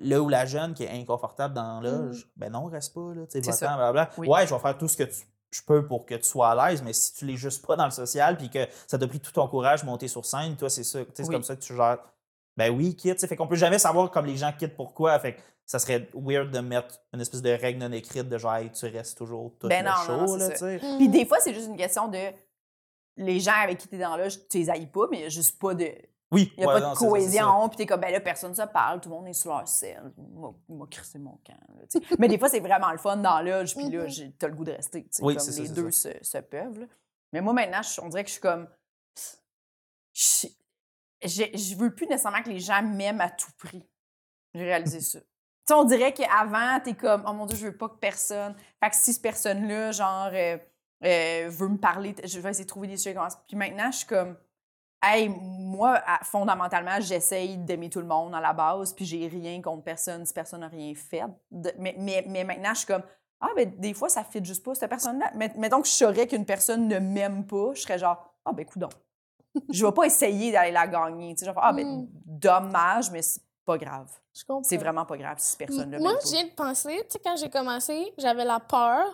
le 0.00 0.18
ou 0.20 0.28
la 0.28 0.46
jeune 0.46 0.74
qui 0.74 0.84
est 0.84 0.90
inconfortable 0.90 1.54
dans 1.54 1.80
l'âge, 1.80 2.26
ben 2.36 2.50
non, 2.50 2.66
reste 2.66 2.94
pas, 2.94 3.14
là, 3.14 3.26
tu 3.26 3.42
sais, 3.42 3.66
blablabla. 3.66 4.10
Oui. 4.18 4.28
Ouais, 4.28 4.46
je 4.46 4.54
vais 4.54 4.60
faire 4.60 4.76
tout 4.78 4.88
ce 4.88 4.96
que 4.96 5.04
tu- 5.04 5.26
je 5.50 5.62
peux 5.62 5.86
pour 5.86 6.04
que 6.06 6.14
tu 6.14 6.24
sois 6.24 6.50
à 6.50 6.70
l'aise, 6.70 6.82
mais 6.82 6.92
si 6.92 7.14
tu 7.14 7.24
l'es 7.24 7.36
juste 7.36 7.66
pas 7.66 7.74
dans 7.74 7.86
le 7.86 7.90
social, 7.90 8.36
puis 8.36 8.50
que 8.50 8.66
ça 8.86 8.98
t'a 8.98 9.06
pris 9.08 9.18
tout 9.20 9.32
ton 9.32 9.48
courage 9.48 9.80
de 9.82 9.86
monter 9.86 10.06
sur 10.08 10.24
scène, 10.24 10.56
toi, 10.56 10.68
c'est 10.68 10.84
ça, 10.84 11.00
tu 11.00 11.04
sais, 11.06 11.10
c'est 11.14 11.22
Oui. 11.28 11.34
comme 11.34 11.42
ça 11.42 11.56
que 11.56 11.62
tu 11.62 11.74
gères. 11.74 11.98
Ben 12.56 12.70
oui, 12.74 12.94
quitte, 12.96 13.14
tu 13.14 13.20
sais, 13.20 13.26
fait 13.28 13.36
qu'on 13.36 13.46
peut 13.46 13.56
jamais 13.56 13.78
savoir 13.78 14.10
comme 14.10 14.26
les 14.26 14.36
gens 14.36 14.52
quittent 14.52 14.76
pourquoi, 14.76 15.18
fait 15.18 15.34
que 15.36 15.40
ça 15.64 15.78
serait 15.78 16.08
weird 16.14 16.50
de 16.50 16.58
mettre 16.60 16.98
une 17.12 17.20
espèce 17.20 17.40
de 17.42 17.50
règle 17.50 17.78
non 17.80 17.92
écrite 17.92 18.28
de 18.28 18.36
genre, 18.38 18.56
hey, 18.56 18.70
tu 18.72 18.86
restes 18.86 19.16
toujours 19.18 19.52
tout 19.58 19.68
Ben 19.68 19.84
le 19.84 19.90
non, 19.90 19.96
show, 20.06 20.26
non, 20.26 20.36
là. 20.36 20.96
Puis 20.98 21.08
des 21.08 21.24
fois, 21.24 21.38
c'est 21.40 21.54
juste 21.54 21.68
une 21.68 21.76
question 21.76 22.08
de. 22.08 22.18
Les 23.16 23.40
gens 23.40 23.52
avec 23.64 23.78
qui 23.78 23.88
t'es 23.88 23.98
dans 23.98 24.16
l'âge, 24.16 24.38
tu 24.48 24.58
les 24.58 24.70
haïs 24.70 24.86
pas, 24.86 25.06
mais 25.10 25.16
il 25.16 25.20
n'y 25.20 25.26
a 25.26 25.30
juste 25.30 25.58
pas 25.58 25.74
de. 25.74 25.90
Oui, 26.30 26.52
Il 26.56 26.60
n'y 26.60 26.64
a 26.64 26.68
ouais, 26.68 26.74
pas 26.74 26.86
non, 26.86 26.92
de 26.92 26.98
cohésion, 26.98 27.68
puis 27.68 27.78
t'es 27.78 27.86
comme, 27.86 28.00
ben 28.00 28.12
là, 28.12 28.20
personne 28.20 28.54
se 28.54 28.60
parle, 28.62 29.00
tout 29.00 29.08
le 29.08 29.14
monde 29.14 29.28
est 29.28 29.32
sur 29.32 29.50
leur 29.50 29.66
selle. 29.66 30.12
Moi, 30.18 30.54
moi 30.68 30.86
crissé 30.90 31.18
mon 31.18 31.38
camp. 31.44 31.56
là, 31.74 32.00
mais 32.18 32.28
des 32.28 32.38
fois, 32.38 32.48
c'est 32.50 32.60
vraiment 32.60 32.92
le 32.92 32.98
fun 32.98 33.16
dans 33.16 33.40
l'âge, 33.40 33.74
puis 33.74 33.88
là, 33.88 34.02
Mhm. 34.02 34.08
j'ai- 34.08 34.32
t'as 34.32 34.48
le 34.48 34.54
goût 34.54 34.64
de 34.64 34.72
rester. 34.72 35.04
tu 35.04 35.08
sais, 35.12 35.22
Oui, 35.24 35.34
comme 35.36 35.42
c'est 35.44 35.52
ça, 35.52 35.62
les 35.62 35.68
c'est 35.68 35.74
deux 35.74 35.90
se, 35.90 36.08
se 36.22 36.38
peuvent. 36.38 36.80
là. 36.80 36.86
Mais 37.32 37.40
moi, 37.40 37.54
maintenant, 37.54 37.80
on 38.02 38.08
dirait 38.08 38.24
que 38.24 38.28
je 38.28 38.32
suis 38.34 38.42
comme. 38.42 38.68
Je, 40.14 40.48
je, 41.54 41.76
veux 41.76 41.94
plus 41.94 42.06
nécessairement 42.06 42.42
que 42.42 42.50
les 42.50 42.60
gens 42.60 42.82
m'aiment 42.82 43.20
à 43.20 43.30
tout 43.30 43.50
prix. 43.58 43.84
J'ai 44.54 44.64
réalisé 44.64 45.00
ça. 45.00 45.18
Tu 45.68 45.74
sais, 45.74 45.80
on 45.80 45.84
dirait 45.84 46.14
qu'avant, 46.14 46.80
t'es 46.82 46.94
comme, 46.94 47.24
oh 47.28 47.32
mon 47.34 47.44
Dieu, 47.44 47.54
je 47.58 47.66
veux 47.66 47.76
pas 47.76 47.90
que 47.90 47.98
personne. 47.98 48.54
Fait 48.82 48.88
que 48.88 48.96
si 48.96 49.12
cette 49.12 49.20
personne-là, 49.22 49.92
genre, 49.92 50.30
euh, 50.32 50.56
euh, 51.04 51.48
veut 51.50 51.68
me 51.68 51.76
parler, 51.76 52.14
je 52.24 52.40
vais 52.40 52.48
essayer 52.48 52.64
de 52.64 52.68
trouver 52.70 52.88
des 52.88 52.96
sujets 52.96 53.12
comme 53.14 53.28
ça. 53.28 53.44
Puis 53.46 53.54
maintenant, 53.54 53.90
je 53.92 53.98
suis 53.98 54.06
comme, 54.06 54.34
hey, 55.02 55.28
moi, 55.28 56.00
fondamentalement, 56.22 57.00
j'essaye 57.00 57.56
d'aimer 57.58 57.90
tout 57.90 58.00
le 58.00 58.06
monde 58.06 58.34
à 58.34 58.40
la 58.40 58.52
base, 58.52 58.92
puis 58.92 59.04
j'ai 59.04 59.26
rien 59.28 59.60
contre 59.62 59.84
personne 59.84 60.24
si 60.26 60.32
personne 60.32 60.60
n'a 60.60 60.68
rien 60.68 60.92
fait. 60.94 61.24
Mais, 61.78 61.94
mais, 61.98 62.24
mais 62.26 62.44
maintenant, 62.44 62.70
je 62.74 62.78
suis 62.78 62.86
comme, 62.86 63.02
ah, 63.40 63.48
ben, 63.54 63.72
des 63.78 63.94
fois, 63.94 64.08
ça 64.08 64.24
fit 64.24 64.44
juste 64.44 64.64
pas, 64.64 64.74
cette 64.74 64.90
personne-là. 64.90 65.30
Mais, 65.34 65.52
mettons 65.56 65.80
que 65.80 65.86
je 65.88 65.92
saurais 65.92 66.26
qu'une 66.26 66.44
personne 66.44 66.88
ne 66.88 66.98
m'aime 66.98 67.46
pas, 67.46 67.70
je 67.74 67.82
serais 67.82 67.98
genre, 67.98 68.34
ah, 68.44 68.52
ben, 68.52 68.66
coudon. 68.66 68.88
je 69.70 69.86
vais 69.86 69.92
pas 69.92 70.04
essayer 70.04 70.50
d'aller 70.52 70.72
la 70.72 70.86
gagner. 70.88 71.34
Tu 71.34 71.40
sais, 71.40 71.46
genre, 71.46 71.58
ah, 71.62 71.72
ben, 71.72 71.86
Mm. 71.86 72.08
dommage, 72.24 73.10
mais 73.10 73.22
c'est 73.22 73.42
pas 73.64 73.78
grave. 73.78 74.10
Je 74.34 74.44
comprends. 74.44 74.62
C'est 74.62 74.76
vraiment 74.76 75.04
pas 75.04 75.16
grave 75.16 75.38
si 75.38 75.50
cette 75.50 75.58
personne-là 75.58 75.98
Moi, 75.98 76.12
viens 76.24 76.44
de 76.44 76.50
penser, 76.50 76.96
tu 77.04 77.12
sais, 77.12 77.18
quand 77.22 77.36
j'ai 77.36 77.50
commencé, 77.50 78.12
j'avais 78.18 78.44
la 78.44 78.60
peur 78.60 79.04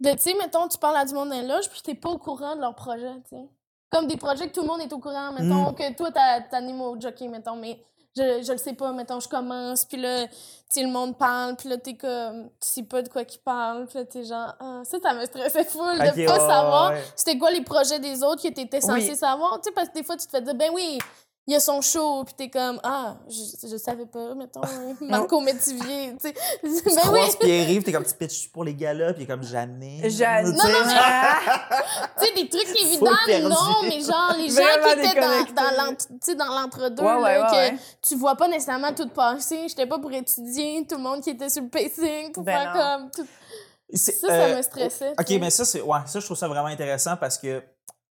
de, 0.00 0.10
tu 0.12 0.18
sais, 0.18 0.34
mettons, 0.34 0.66
tu 0.66 0.78
parles 0.78 0.96
à 0.96 1.04
du 1.04 1.12
monde 1.14 1.28
dans 1.28 1.40
les 1.40 1.46
loges, 1.46 1.68
puis 1.70 1.82
t'es 1.82 1.94
pas 1.94 2.08
au 2.08 2.18
courant 2.18 2.56
de 2.56 2.60
leur 2.60 2.74
projet, 2.74 3.12
tu 3.28 3.36
sais. 3.36 3.48
Comme 3.90 4.06
des 4.06 4.16
projets 4.16 4.48
que 4.48 4.52
tout 4.54 4.60
le 4.62 4.68
monde 4.68 4.80
est 4.80 4.92
au 4.92 4.98
courant, 4.98 5.32
mettons, 5.32 5.70
Mm. 5.70 5.74
que 5.74 5.92
toi, 5.94 6.10
t'as- 6.12 6.40
t'animes 6.42 6.80
au 6.80 7.00
jockey, 7.00 7.26
mettons, 7.28 7.56
mais 7.56 7.82
je, 8.16 8.42
je 8.42 8.52
le 8.52 8.58
sais 8.58 8.72
pas, 8.72 8.92
mettons, 8.92 9.18
je 9.20 9.28
commence, 9.28 9.84
puis 9.84 9.96
là, 10.00 10.26
tu 10.26 10.32
sais, 10.68 10.82
le 10.82 10.90
monde 10.90 11.16
parle, 11.18 11.56
puis 11.56 11.68
là, 11.68 11.76
t'es 11.76 11.94
comme, 11.96 12.50
tu 12.60 12.68
sais 12.68 12.82
pas 12.84 13.02
de 13.02 13.08
quoi 13.08 13.24
qu'ils 13.24 13.40
parlent, 13.40 13.86
puis 13.86 13.98
là, 13.98 14.04
t'es 14.04 14.24
genre, 14.24 14.54
ah, 14.60 14.80
ça, 14.84 14.98
ça 15.02 15.14
me 15.14 15.24
stressait 15.26 15.64
full 15.64 15.98
de 15.98 16.26
pas 16.26 16.38
savoir 16.38 16.90
ouais. 16.92 17.02
c'était 17.16 17.38
quoi 17.38 17.50
les 17.50 17.62
projets 17.62 17.98
des 17.98 18.22
autres 18.22 18.42
que 18.42 18.48
t'étais 18.48 18.80
censé 18.80 19.10
Oui. 19.10 19.16
savoir, 19.16 19.60
tu 19.60 19.68
sais, 19.68 19.72
parce 19.72 19.88
que 19.88 19.94
des 19.94 20.02
fois, 20.04 20.16
tu 20.16 20.26
te 20.26 20.30
fais 20.30 20.42
dire, 20.42 20.54
ben 20.54 20.70
oui, 20.72 20.98
il 21.46 21.54
y 21.54 21.56
a 21.56 21.60
son 21.60 21.80
show, 21.80 22.22
puis 22.24 22.34
t'es 22.36 22.48
comme, 22.50 22.78
ah, 22.84 23.16
je, 23.28 23.68
je 23.68 23.76
savais 23.76 24.06
pas, 24.06 24.34
mettons, 24.36 24.62
hein, 24.62 24.94
Marco 25.00 25.40
Métivier, 25.40 26.14
tu 26.20 26.28
sais. 26.28 26.34
Tu 26.62 26.68
ben 26.84 26.92
oui, 27.12 27.20
croises 27.20 27.36
Pierre-Yves, 27.36 27.82
t'es 27.82 27.92
comme 27.92 28.04
tu 28.04 28.14
pitches 28.14 28.52
pour 28.52 28.62
les 28.62 28.74
galas, 28.74 29.14
puis 29.14 29.26
comme 29.26 29.42
jamais. 29.42 30.08
Jamais. 30.10 30.52
Tu 30.52 30.58
sais, 30.58 30.68
Non, 30.68 30.72
non, 30.72 30.86
mais- 30.86 32.18
tu 32.20 32.24
sais, 32.26 32.34
des 32.34 32.48
trucs 32.48 32.82
évidents, 32.82 33.48
non, 33.48 33.82
mais 33.82 34.00
genre, 34.00 34.34
les 34.38 34.48
gens 34.50 34.62
qui 34.84 34.98
étaient 35.00 35.20
dans, 35.20 35.52
dans 35.54 35.84
l'entre- 35.86 36.06
tu 36.08 36.14
sais, 36.22 36.34
dans 36.36 36.44
l'entre-deux, 36.46 37.02
Ouais, 37.02 37.14
ouais, 37.14 37.40
ouais, 37.40 37.46
que 37.50 37.52
ouais. 37.72 37.78
tu 38.06 38.14
vois 38.16 38.36
pas 38.36 38.46
nécessairement 38.46 38.92
tout 38.94 39.08
passer. 39.08 39.66
J'étais 39.68 39.86
pas 39.86 39.98
pour 39.98 40.12
étudier, 40.12 40.86
tout 40.88 40.96
le 40.96 41.02
monde 41.02 41.20
qui 41.22 41.30
était 41.30 41.48
sur 41.48 41.62
le 41.62 41.68
pacing, 41.68 42.30
pour 42.32 42.44
Ben 42.44 42.52
faire 42.60 42.74
non. 42.74 42.80
comme... 42.80 43.10
tout- 43.10 43.26
Ça, 43.96 44.12
ça 44.12 44.26
euh, 44.32 44.56
me 44.58 44.62
stressait. 44.62 45.12
Ok, 45.18 45.30
mais 45.40 45.50
ça, 45.50 45.64
c'est. 45.64 45.80
Ouais, 45.80 45.98
ça, 46.06 46.20
je 46.20 46.24
trouve 46.24 46.36
ça 46.36 46.46
vraiment 46.46 46.68
intéressant 46.68 47.16
parce 47.16 47.38
que 47.38 47.60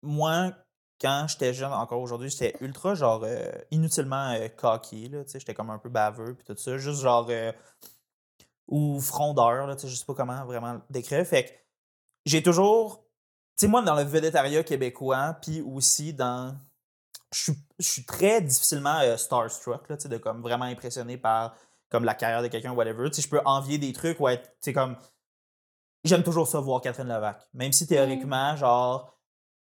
moi, 0.01 0.51
quand 0.99 1.25
j'étais 1.27 1.53
jeune, 1.53 1.71
encore 1.71 2.01
aujourd'hui, 2.01 2.29
j'étais 2.29 2.55
ultra, 2.61 2.95
genre, 2.95 3.21
euh, 3.23 3.51
inutilement 3.71 4.31
euh, 4.31 4.47
cocky, 4.49 5.09
là, 5.09 5.23
tu 5.23 5.31
sais, 5.31 5.39
j'étais 5.39 5.53
comme 5.53 5.69
un 5.69 5.77
peu 5.77 5.89
baveux, 5.89 6.35
puis 6.35 6.45
tout 6.45 6.55
ça, 6.57 6.77
juste 6.77 7.01
genre. 7.01 7.27
euh, 7.29 7.51
ou 8.67 8.99
frondeur, 8.99 9.65
là, 9.67 9.75
tu 9.75 9.83
sais, 9.83 9.87
je 9.87 9.95
sais 9.95 10.05
pas 10.05 10.13
comment 10.13 10.45
vraiment 10.45 10.81
décrire. 10.89 11.25
Fait 11.25 11.45
que 11.45 11.51
j'ai 12.25 12.43
toujours. 12.43 13.05
Tu 13.57 13.65
sais, 13.65 13.67
moi, 13.67 13.81
dans 13.81 13.95
le 13.95 14.03
vedettariat 14.03 14.63
québécois, 14.63 15.37
puis 15.41 15.61
aussi 15.61 16.13
dans. 16.13 16.57
Je 17.33 17.43
suis, 17.43 17.53
je 17.79 17.89
suis 17.89 18.05
très 18.05 18.41
difficilement 18.41 18.99
starstruck, 19.17 19.89
là, 19.89 19.97
tu 19.97 20.03
sais, 20.03 20.09
de 20.09 20.17
comme 20.17 20.41
vraiment 20.41 20.65
impressionné 20.65 21.17
par 21.17 21.55
comme 21.89 22.03
la 22.03 22.13
carrière 22.15 22.41
de 22.41 22.47
quelqu'un, 22.47 22.73
whatever. 22.73 23.09
Tu 23.09 23.15
sais, 23.15 23.21
je 23.21 23.29
peux 23.29 23.41
envier 23.45 23.77
des 23.77 23.93
trucs 23.93 24.19
ou 24.19 24.27
être, 24.27 24.43
tu 24.43 24.55
sais, 24.61 24.73
comme. 24.73 24.97
J'aime 26.03 26.23
toujours 26.23 26.47
ça 26.47 26.59
voir 26.59 26.81
Catherine 26.81 27.07
Levac. 27.07 27.47
Même 27.53 27.73
si 27.73 27.87
théoriquement, 27.87 28.55
genre, 28.55 29.17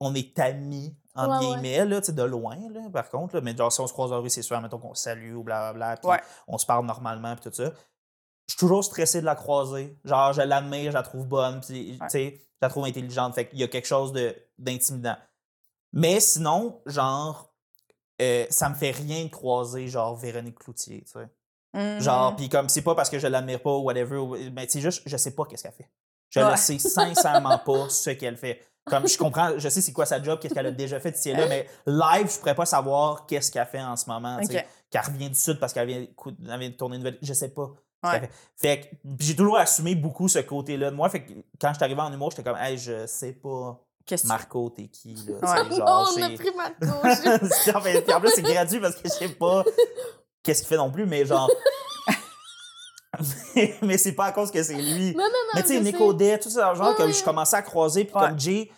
on 0.00 0.14
est 0.14 0.38
amis, 0.38 0.96
entre 1.18 1.40
Ouais, 1.40 1.46
ouais. 1.46 1.60
guillemets, 1.60 1.84
là, 1.84 2.02
sais, 2.02 2.12
de 2.12 2.22
loin, 2.22 2.56
là, 2.70 2.80
par 2.92 3.08
contre. 3.10 3.34
là. 3.36 3.40
mais 3.42 3.56
genre, 3.56 3.72
si 3.72 3.80
on 3.80 3.86
se 3.86 3.92
croise 3.92 4.10
dans 4.10 4.16
la 4.16 4.22
rue, 4.22 4.30
c'est 4.30 4.42
sûr, 4.42 4.60
mettons 4.60 4.78
qu'on 4.78 4.94
se 4.94 5.02
salue 5.02 5.34
ou 5.34 5.42
blablabla, 5.42 5.96
puis 5.98 6.08
Ouais. 6.10 6.20
on 6.46 6.56
se 6.58 6.64
parle 6.66 6.86
normalement, 6.86 7.34
puis 7.36 7.50
tout 7.50 7.54
ça. 7.56 7.70
Je 8.46 8.52
suis 8.54 8.58
toujours 8.58 8.82
stressé 8.84 9.20
de 9.20 9.26
la 9.26 9.34
croiser. 9.34 9.98
Genre, 10.04 10.32
je 10.32 10.40
l'admire, 10.42 10.90
je 10.90 10.96
la 10.96 11.02
trouve 11.02 11.26
bonne, 11.26 11.60
puis, 11.60 11.96
tu 11.98 12.02
Ouais. 12.02 12.08
sais, 12.08 12.34
je 12.38 12.58
la 12.62 12.68
trouve 12.70 12.84
intelligente. 12.86 13.34
Fait 13.34 13.46
qu'il 13.48 13.58
y 13.58 13.62
a 13.62 13.68
quelque 13.68 13.86
chose 13.86 14.12
d'intimidant. 14.58 15.16
Mais 15.92 16.20
sinon, 16.20 16.80
genre, 16.86 17.52
euh, 18.22 18.46
ça 18.50 18.68
me 18.68 18.74
fait 18.74 18.90
rien 18.90 19.24
de 19.24 19.30
croiser, 19.30 19.88
genre, 19.88 20.16
Véronique 20.16 20.58
Cloutier, 20.58 21.02
tu 21.04 21.12
sais. 21.12 22.00
Genre, 22.00 22.34
puis 22.34 22.48
comme 22.48 22.68
c'est 22.68 22.82
pas 22.82 22.94
parce 22.94 23.10
que 23.10 23.18
je 23.18 23.26
l'admire 23.26 23.60
pas 23.62 23.70
ou 23.70 23.82
whatever, 23.82 24.50
mais 24.50 24.66
c'est 24.68 24.80
juste, 24.80 25.02
je 25.06 25.16
sais 25.16 25.34
pas 25.34 25.44
qu'est-ce 25.44 25.62
qu'elle 25.64 25.72
fait. 25.72 25.90
Je 26.30 26.40
Ouais. 26.40 26.50
ne 26.52 26.56
sais 26.56 26.78
sincèrement 26.78 27.58
pas 27.58 27.88
ce 27.90 28.10
qu'elle 28.10 28.36
fait. 28.36 28.60
Comme 28.88 29.08
je 29.08 29.18
comprends, 29.18 29.50
je 29.58 29.68
sais 29.68 29.80
c'est 29.80 29.92
quoi 29.92 30.06
sa 30.06 30.22
job, 30.22 30.38
qu'est-ce 30.40 30.54
qu'elle 30.54 30.66
a 30.66 30.70
déjà 30.70 30.98
fait 31.00 31.16
ici 31.16 31.30
et 31.30 31.34
là, 31.34 31.46
mais 31.48 31.66
live, 31.86 32.30
je 32.32 32.38
pourrais 32.38 32.54
pas 32.54 32.66
savoir 32.66 33.26
qu'est-ce 33.26 33.50
qu'elle 33.50 33.66
fait 33.66 33.80
en 33.82 33.96
ce 33.96 34.08
moment. 34.08 34.38
Qu'elle 34.90 35.02
revient 35.02 35.28
du 35.28 35.38
sud 35.38 35.58
parce 35.60 35.72
qu'elle 35.72 35.86
vient, 35.86 36.06
vient 36.58 36.68
de 36.70 36.74
tourner 36.74 36.96
une 36.96 37.02
nouvelle. 37.02 37.18
Je 37.22 37.32
sais 37.34 37.50
pas. 37.50 37.70
Ouais. 38.04 38.30
fait. 38.56 38.78
Que 38.78 38.96
j'ai 39.18 39.34
toujours 39.36 39.58
assumé 39.58 39.94
beaucoup 39.96 40.28
ce 40.28 40.38
côté-là 40.38 40.90
de 40.90 40.96
moi. 40.96 41.08
Fait 41.10 41.24
que 41.24 41.32
quand 41.60 41.68
je 41.70 41.74
suis 41.74 41.84
arrivé 41.84 42.00
en 42.00 42.12
humour, 42.12 42.30
j'étais 42.30 42.44
comme, 42.44 42.56
hey, 42.56 42.78
je 42.78 43.06
sais 43.06 43.32
pas, 43.32 43.78
que 44.06 44.26
Marco, 44.26 44.70
t'es 44.70 44.86
qui, 44.86 45.14
là? 45.14 45.34
Ouais. 45.34 45.46
sais, 45.46 45.64
Oh, 45.72 45.76
genre, 45.76 46.14
on 46.16 46.22
a 46.22 46.30
pris 46.30 46.50
Marco. 46.56 46.74
je- 46.80 47.76
en, 47.76 47.80
fait, 47.80 48.00
puis 48.02 48.14
en 48.14 48.20
plus, 48.20 48.30
c'est 48.34 48.42
gratuit 48.42 48.80
parce 48.80 48.94
que 48.96 49.02
je 49.08 49.12
sais 49.12 49.28
pas 49.28 49.64
qu'est-ce 50.42 50.60
qu'il 50.60 50.68
fait 50.68 50.76
non 50.76 50.90
plus, 50.90 51.04
mais 51.06 51.26
genre. 51.26 51.50
mais 53.82 53.98
c'est 53.98 54.12
pas 54.12 54.26
à 54.26 54.32
cause 54.32 54.50
que 54.50 54.62
c'est 54.62 54.74
lui. 54.74 55.12
Non, 55.14 55.24
non, 55.24 55.28
non. 55.28 55.50
mais 55.56 55.62
tu 55.62 55.68
sais. 55.84 55.96
Audet, 55.96 56.38
tout 56.38 56.50
ça, 56.50 56.74
genre, 56.74 56.90
Ouais, 56.90 56.94
comme 56.96 57.06
ouais. 57.08 57.12
je 57.12 57.24
commençais 57.24 57.56
à 57.56 57.62
croiser, 57.62 58.04
puis 58.04 58.14
Ouais. 58.14 58.28
comme 58.28 58.38
Jay, 58.38 58.70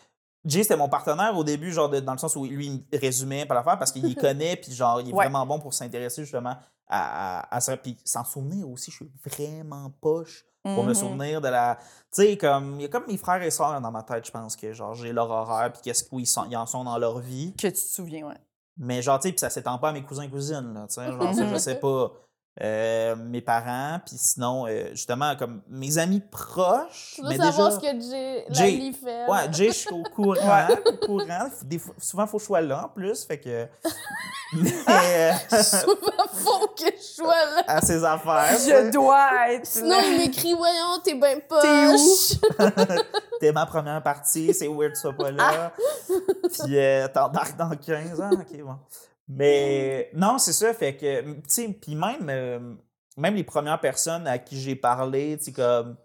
Jay, 0.45 0.63
c'était 0.63 0.77
mon 0.77 0.89
partenaire 0.89 1.37
au 1.37 1.45
début, 1.45 1.71
genre, 1.73 1.89
de- 1.91 2.01
dans 2.01 2.13
le 2.13 2.19
sens 2.19 2.35
où 2.37 2.45
lui, 2.47 2.67
il 2.67 2.73
me 2.73 2.99
résumait 2.99 3.45
pas 3.47 3.55
l'affaire 3.55 3.79
parce 3.79 3.93
qu'il 3.93 4.03
connaît, 4.17 4.57
puis 4.57 4.73
genre, 4.73 5.01
il 5.01 5.11
est 5.11 5.13
Ouais. 5.13 5.25
vraiment 5.27 5.45
bon 5.47 5.59
pour 5.59 5.75
s'intéresser 5.75 6.23
justement 6.23 6.57
à, 6.89 7.41
à, 7.41 7.57
à 7.57 7.61
ça. 7.61 7.77
Puis 7.77 7.97
s'en 8.05 8.25
souvenir 8.25 8.69
aussi, 8.69 8.91
je 8.91 8.97
suis 8.97 9.11
vraiment 9.25 9.91
poche 10.01 10.45
pour 10.63 10.83
me 10.85 10.89
Mhm. 10.91 10.95
souvenir 10.95 11.41
de 11.41 11.49
la. 11.49 11.77
Tu 12.13 12.23
sais, 12.23 12.37
comme, 12.37 12.77
il 12.81 12.83
y 12.83 12.85
a 12.85 12.89
comme 12.89 13.07
mes 13.07 13.17
frères 13.17 13.43
et 13.43 13.51
sœurs 13.51 13.81
dans 13.81 13.91
ma 13.91 14.03
tête, 14.03 14.27
je 14.27 14.31
pense 14.31 14.57
que 14.57 14.73
genre, 14.73 14.95
j'ai 14.95 15.13
leur 15.13 15.31
horaire, 15.31 15.73
puis 15.73 15.83
qu'est-ce 15.83 16.05
qu'ils 16.05 16.27
sont, 16.27 16.47
ils 16.51 16.57
en 16.57 16.67
sont 16.67 16.85
dans 16.85 16.99
leur 16.99 17.19
vie. 17.19 17.53
Que 17.55 17.67
tu 17.69 17.73
te 17.73 17.79
souviens, 17.79 18.27
ouais. 18.27 18.37
Mais 18.77 19.03
genre, 19.03 19.19
tu 19.19 19.29
sais, 19.29 19.33
puis 19.33 19.41
ça 19.41 19.51
s'étend 19.51 19.79
pas 19.79 19.91
à 19.91 19.93
mes 19.93 20.03
cousins 20.03 20.23
et 20.23 20.31
cousines, 20.31 20.73
là, 20.75 20.87
tu 20.89 20.95
sais, 20.95 21.07
genre, 21.13 21.35
ça, 21.35 21.47
je 21.47 21.57
sais 21.57 21.75
pas. 21.81 22.13
Euh, 22.61 23.15
mes 23.17 23.41
parents, 23.41 24.01
puis 24.05 24.17
sinon, 24.19 24.67
euh, 24.67 24.89
justement, 24.91 25.35
comme 25.37 25.63
mes 25.69 25.97
amis 25.99 26.21
proches. 26.21 27.13
Tu 27.15 27.23
veux 27.23 27.29
mais 27.29 27.37
savoir 27.37 27.79
déjà, 27.79 27.81
ce 27.81 27.93
que 27.93 28.55
Jay, 28.55 28.93
fait. 28.93 29.27
Ouais, 29.31 29.53
Jay, 29.53 29.69
je 29.69 29.73
suis 29.73 29.93
au 29.95 30.03
courant. 30.15 30.67
au 30.85 31.07
courant. 31.07 31.49
Des 31.63 31.79
fois, 31.79 31.95
souvent, 31.97 32.25
il 32.25 32.29
faut 32.29 32.37
que 32.37 32.43
je 32.43 32.47
sois 32.47 32.61
là 32.61 32.85
en 32.85 32.89
plus, 32.89 33.25
fait 33.25 33.39
que. 33.39 33.67
Mais, 34.53 34.73
euh, 34.89 35.63
Souvent, 35.63 36.27
faut 36.33 36.67
que 36.77 36.91
je 36.97 37.03
sois 37.03 37.45
là. 37.57 37.65
à 37.69 37.81
ses 37.81 38.05
affaires. 38.05 38.59
Je 38.59 38.91
dois 38.91 39.53
être. 39.53 39.65
Sinon, 39.65 39.97
il 40.05 40.19
m'écrit 40.19 40.53
Voyons, 40.53 40.99
t'es 41.05 41.15
ben 41.15 41.41
T'es 41.49 41.87
où? 41.87 42.97
T'es 43.41 43.53
ma 43.53 43.65
première 43.65 44.03
partie, 44.03 44.53
c'est 44.53 44.67
weird 44.69 44.93
tu 44.95 45.01
sois 45.01 45.13
pas 45.13 45.31
là. 45.31 45.73
Puis 46.09 46.77
euh, 46.77 47.07
t'embarques 47.09 47.57
dans 47.57 47.71
15 47.71 48.21
ans, 48.21 48.31
ok, 48.33 48.61
bon. 48.63 48.77
Mais 49.33 50.11
non, 50.13 50.39
c'est 50.39 50.53
ça, 50.53 50.75
fait 50.75 50.97
que, 50.97 51.23
tu 51.23 51.41
sais, 51.47 51.69
puis 51.69 51.95
même, 51.95 52.29
euh, 52.29 52.75
même 53.17 53.37
les 53.37 53.45
premières 53.45 53.81
personnes 53.81 54.27
à 54.27 54.39
qui 54.41 54.61
j'ai 54.61 54.75
parlé, 54.75 55.37
tu 55.39 55.45
sais, 55.45 55.53
comme. 55.53 55.97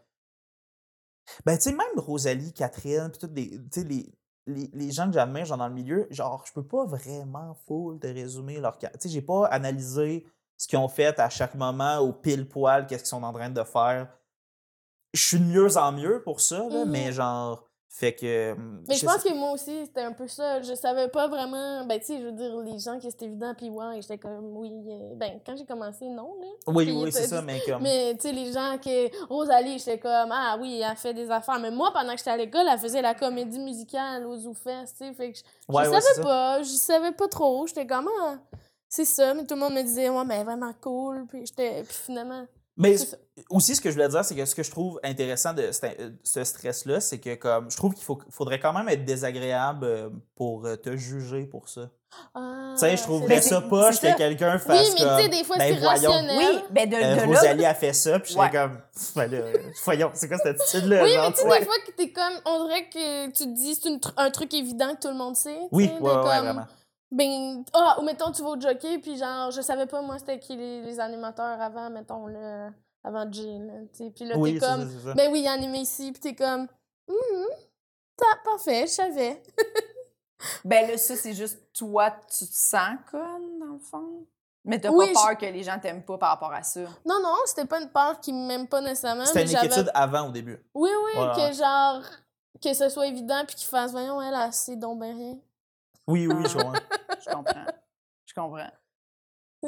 Ben, 1.44 1.58
tu 1.58 1.64
sais, 1.64 1.72
même 1.72 1.98
Rosalie, 1.98 2.54
Catherine, 2.54 3.10
puis 3.10 3.18
toutes 3.18 3.36
les, 3.36 3.50
tu 3.50 3.82
sais, 3.82 3.84
les, 3.84 4.14
les, 4.46 4.70
les 4.72 4.92
gens 4.92 5.08
que 5.08 5.14
j'admire, 5.14 5.46
genre 5.46 5.58
dans 5.58 5.68
le 5.68 5.74
milieu, 5.74 6.08
genre, 6.12 6.46
je 6.46 6.54
peux 6.54 6.68
pas 6.68 6.86
vraiment 6.86 7.56
full 7.66 8.00
te 8.00 8.06
résumer 8.06 8.60
leur. 8.60 8.78
Tu 8.78 8.86
sais, 9.00 9.10
j'ai 9.10 9.24
pas 9.24 9.48
analysé 9.48 10.28
ce 10.56 10.68
qu'ils 10.68 10.78
ont 10.78 10.88
fait 10.88 11.20
à 11.20 11.30
chaque 11.30 11.56
moment 11.56 11.98
au 11.98 12.14
pile 12.14 12.48
poil, 12.48 12.86
qu'est-ce 12.86 13.04
qu'ils 13.04 13.10
sont 13.10 13.24
en 13.24 13.34
train 13.34 13.50
de 13.50 13.64
faire. 13.64 14.08
Je 15.14 15.26
suis 15.26 15.40
de 15.40 15.46
mieux 15.46 15.78
en 15.78 15.92
mieux 15.92 16.22
pour 16.22 16.42
ça, 16.42 16.70
là, 16.70 16.86
mais 16.86 17.12
genre, 17.12 17.68
fait 17.98 18.14
que. 18.14 18.52
hum, 18.52 18.84
Mais 18.90 18.96
je 18.96 19.06
pense 19.06 19.24
que 19.24 19.34
moi 19.34 19.52
aussi, 19.52 19.86
c'était 19.86 20.02
un 20.02 20.12
peu 20.12 20.28
ça. 20.28 20.62
Je 20.62 20.74
savais 20.76 21.08
pas 21.08 21.30
vraiment. 21.30 21.86
Ben, 21.86 21.98
tu 21.98 22.08
sais, 22.08 22.20
je 22.20 22.26
veux 22.26 22.34
dire, 22.34 22.58
les 22.60 22.78
gens 22.78 23.00
que 23.00 23.10
c'était 23.10 23.24
évident, 23.24 23.54
puis 23.58 23.70
ouais, 23.70 24.02
j'étais 24.02 24.18
comme, 24.18 24.58
oui. 24.58 24.70
euh, 24.90 25.14
Ben, 25.16 25.40
quand 25.46 25.56
j'ai 25.56 25.64
commencé, 25.66 26.06
non, 26.10 26.36
là. 26.42 26.48
Oui, 26.68 26.86
Puis 26.88 26.94
oui, 26.94 27.12
c'est 27.14 27.28
ça, 27.28 27.42
mais 27.42 27.62
comme. 27.66 27.82
Mais, 27.84 28.14
tu 28.16 28.28
sais, 28.28 28.34
les 28.34 28.52
gens 28.52 28.78
que. 28.84 29.26
Rosalie, 29.28 29.80
j'étais 29.80 29.98
comme, 29.98 30.30
ah 30.30 30.58
oui, 30.60 30.82
elle 30.82 30.98
fait 30.98 31.14
des 31.14 31.32
affaires. 31.32 31.58
Mais 31.62 31.72
moi, 31.72 31.92
pendant 31.94 32.12
que 32.12 32.18
j'étais 32.18 32.32
à 32.32 32.38
l'école, 32.38 32.66
elle 32.70 32.80
faisait 32.80 33.02
la 33.02 33.14
comédie 33.14 33.60
musicale 33.60 34.26
au 34.26 34.36
ZooFest, 34.36 34.88
tu 34.92 35.06
sais. 35.06 35.14
Fait 35.14 35.32
que 35.32 35.38
je, 35.38 35.44
je 35.70 35.74
Ouais, 35.74 35.86
savais 35.86 36.22
pas. 36.22 36.62
Je 36.64 36.68
savais 36.76 37.12
pas 37.14 37.30
trop. 37.30 37.66
J'étais 37.66 37.88
comme, 37.88 38.10
ah, 38.24 38.36
c'est 38.90 39.06
ça. 39.06 39.34
Mais 39.34 39.46
tout 39.46 39.56
le 39.56 39.62
monde 39.62 39.74
me 39.74 39.82
disait, 39.84 40.10
ouais, 40.10 40.26
mais 40.26 40.44
vraiment 40.44 40.74
cool. 40.82 41.26
Puis 41.30 41.46
j'étais. 41.46 41.82
Puis 41.84 41.96
finalement. 41.96 42.46
Mais 42.78 42.96
aussi, 43.50 43.76
ce 43.76 43.82
que 43.82 43.90
je 43.90 43.96
voulais 43.96 44.10
dire, 44.10 44.24
c'est 44.26 44.36
que 44.36 44.46
ce 44.46 44.54
que 44.56 44.64
je 44.64 44.72
trouve 44.72 45.00
intéressant 45.04 45.54
de 45.54 45.72
ce, 45.72 45.86
euh, 45.86 46.10
ce 46.24 46.44
stress-là, 46.44 47.00
c'est 47.00 47.20
que 47.20 47.36
comme 47.36 47.72
je 47.72 47.78
trouve 47.78 47.94
qu'il 47.94 48.04
faut, 48.04 48.20
faudrait 48.30 48.60
quand 48.60 48.74
même 48.74 48.90
être 48.90 49.06
désagréable 49.06 49.86
euh, 49.86 50.10
pour 50.36 50.66
euh, 50.66 50.76
te 50.76 50.96
juger 50.98 51.46
pour 51.46 51.70
ça. 51.70 51.90
Ah, 52.34 52.72
tu 52.74 52.80
sais, 52.80 52.92
je 52.92 52.96
c'est 52.98 53.04
trouverais 53.04 53.42
ça 53.42 53.62
poche 53.62 54.00
que 54.00 54.16
quelqu'un 54.18 54.54
Oui, 54.54 54.60
fasse 54.60 54.94
mais 54.94 55.00
tu 55.00 55.04
comme. 55.04 55.20
sais, 55.20 55.30
des 55.30 55.44
fois, 55.44 55.58
ben, 55.58 55.74
c'est 55.74 55.80
voyons, 55.80 56.12
rationnel. 56.12 56.38
Oui, 56.38 56.64
ben 56.72 56.90
de, 56.90 56.96
euh, 56.96 57.16
de 57.16 57.20
là. 57.20 57.26
Rosalie 57.26 57.66
a 57.66 57.74
fait 57.74 57.94
ça, 57.94 58.20
puis 58.20 58.34
j'étais 58.34 58.58
comme. 58.58 58.80
Ben 59.16 59.32
là, 59.32 59.38
voyons, 59.84 60.12
c'est 60.14 60.28
quoi 60.28 60.38
cette 60.38 60.60
attitude-là? 60.60 61.04
Oui, 61.04 61.14
genre, 61.14 61.26
mais 61.28 61.34
tu 61.34 61.42
sais, 61.42 61.48
ouais. 61.48 61.60
des 61.60 61.66
fois 61.66 61.76
que 61.86 61.92
t'es 61.92 62.12
comme, 62.12 62.34
on 62.46 62.66
dirait 62.66 62.90
que 62.90 63.26
tu 63.28 63.44
te 63.46 63.54
dis, 63.54 63.76
c'est 63.76 63.90
un 64.18 64.32
truc 64.32 64.54
évident 64.54 64.96
que 64.96 65.02
tout 65.02 65.10
le 65.10 65.18
monde 65.18 65.36
sait. 65.36 65.60
Oui, 65.72 65.92
ouais, 66.00 66.12
ouais, 66.12 66.24
vraiment. 66.24 66.66
Ben, 67.12 67.64
ah, 67.74 67.98
ou 68.00 68.04
mettons, 68.04 68.32
tu 68.32 68.42
vas 68.42 68.50
au 68.50 68.60
jockey, 68.60 68.98
puis 69.00 69.18
genre, 69.18 69.52
je 69.52 69.62
savais 69.62 69.86
pas, 69.86 70.02
moi, 70.02 70.18
c'était 70.20 70.40
qui 70.40 70.56
les, 70.56 70.82
les 70.82 71.00
animateurs 71.00 71.62
avant, 71.62 71.90
mettons, 71.90 72.28
là, 72.28 72.72
avant 73.04 73.32
Jay, 73.32 73.58
là, 73.60 73.74
tu 73.94 74.06
sais. 74.06 74.12
Puis 74.12 74.26
là, 74.26 74.38
Oui, 74.38 74.54
t'es 74.54 74.60
c'est 74.60 74.66
ça, 74.66 74.76
comme, 74.76 74.90
c'est 74.90 75.08
ça. 75.08 75.14
ben 75.14 75.32
oui, 75.32 75.42
il 75.42 75.46
est 75.46 75.50
animé 75.50 75.80
ici, 75.80 76.12
puis 76.12 76.20
t'es 76.22 76.36
comme, 76.36 76.68
hum, 77.08 77.46
t'as 78.18 78.38
parfait, 78.44 78.82
je 78.88 78.92
savais. 78.92 79.42
Ben 80.64 80.88
là, 80.88 80.98
ça, 80.98 81.16
c'est 81.16 81.34
juste 81.34 81.60
toi, 81.74 82.12
tu 82.12 82.46
te 82.46 82.54
sens 82.54 82.98
conne, 83.10 83.60
dans 83.60 83.74
le 83.74 83.80
fond? 83.80 84.28
Mais 84.64 84.80
t'as 84.80 84.90
Oui, 84.90 85.12
pas 85.14 85.28
peur 85.28 85.38
que 85.38 85.46
les 85.46 85.64
gens 85.64 85.80
t'aiment 85.80 86.04
pas 86.04 86.18
par 86.18 86.30
rapport 86.32 86.52
à 86.54 86.62
ça? 86.62 86.82
Non, 87.06 87.20
non, 87.24 87.36
c'était 87.46 87.66
pas 87.66 87.82
une 87.82 87.90
peur 87.90 88.20
qui 88.20 88.34
m'aime 88.34 88.68
pas 88.68 88.82
nécessairement, 88.82 89.26
C'était 89.26 89.44
une 89.50 89.56
inquiétude 89.56 89.90
avant 89.94 90.28
au 90.28 90.32
début. 90.32 90.60
Oui, 90.74 90.90
oui, 91.06 91.14
que 91.36 91.54
genre, 91.54 92.02
que 92.62 92.74
ce 92.74 92.90
soit 92.90 93.08
évident, 93.08 93.44
puis 93.48 93.56
qu'ils 93.56 93.68
fassent, 93.68 93.92
voyons, 93.92 94.22
elle, 94.22 94.54
sait 94.54 94.76
donc 94.76 95.00
ben 95.00 95.16
rien. 95.16 95.38
Oui, 96.08 96.28
oui, 96.28 96.44
je 96.48 96.58
vois. 96.60 96.74
Je 97.20 97.30
comprends. 97.32 97.66
Je 98.26 98.34
comprends. 98.34 98.72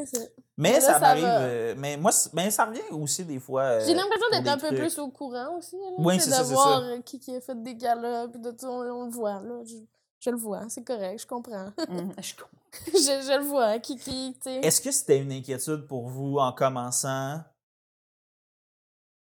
Ça. 0.05 0.19
Mais 0.57 0.73
Là, 0.73 0.81
ça 0.81 0.93
ça 0.93 0.99
m'arrive. 0.99 1.23
euh, 1.25 1.73
mais 1.75 1.97
moi, 1.97 2.11
ben, 2.33 2.51
ça 2.51 2.65
revient 2.65 2.81
aussi 2.91 3.25
des 3.25 3.39
fois. 3.39 3.63
euh, 3.63 3.85
J'ai 3.85 3.95
l'impression 3.95 4.27
d'être 4.31 4.47
un 4.47 4.57
peu 4.57 4.67
trucs. 4.67 4.79
plus 4.79 4.99
au 4.99 5.09
courant 5.09 5.57
aussi. 5.57 5.75
Là, 5.75 5.87
Oui, 5.97 6.19
c'est 6.19 6.29
ça, 6.29 6.43
de 6.43 6.47
voir 6.49 6.79
ça. 6.81 6.85
euh, 6.85 7.01
qui, 7.01 7.19
qui 7.19 7.35
a 7.35 7.41
fait 7.41 7.59
des 7.63 7.73
galas, 7.75 8.27
puis 8.27 8.39
de 8.39 8.51
tout, 8.51 8.67
on, 8.67 8.81
on 8.81 9.05
le 9.05 9.11
voit. 9.11 9.41
Là, 9.41 9.63
je, 9.65 9.75
je 10.19 10.29
le 10.29 10.37
vois, 10.37 10.69
c'est 10.69 10.83
correct, 10.83 11.19
je 11.21 11.25
comprends. 11.25 11.71
Mhm, 11.89 12.13
je 12.21 12.35
comprends. 12.35 12.57
je, 12.85 12.91
je 12.93 13.37
le 13.39 13.43
vois, 13.45 13.79
Kiki, 13.79 14.33
tu 14.35 14.41
sais. 14.43 14.55
Est-ce 14.57 14.81
que 14.81 14.91
c'était 14.91 15.17
une 15.19 15.31
inquiétude 15.31 15.87
pour 15.87 16.07
vous 16.09 16.37
en 16.37 16.51
commençant, 16.51 17.41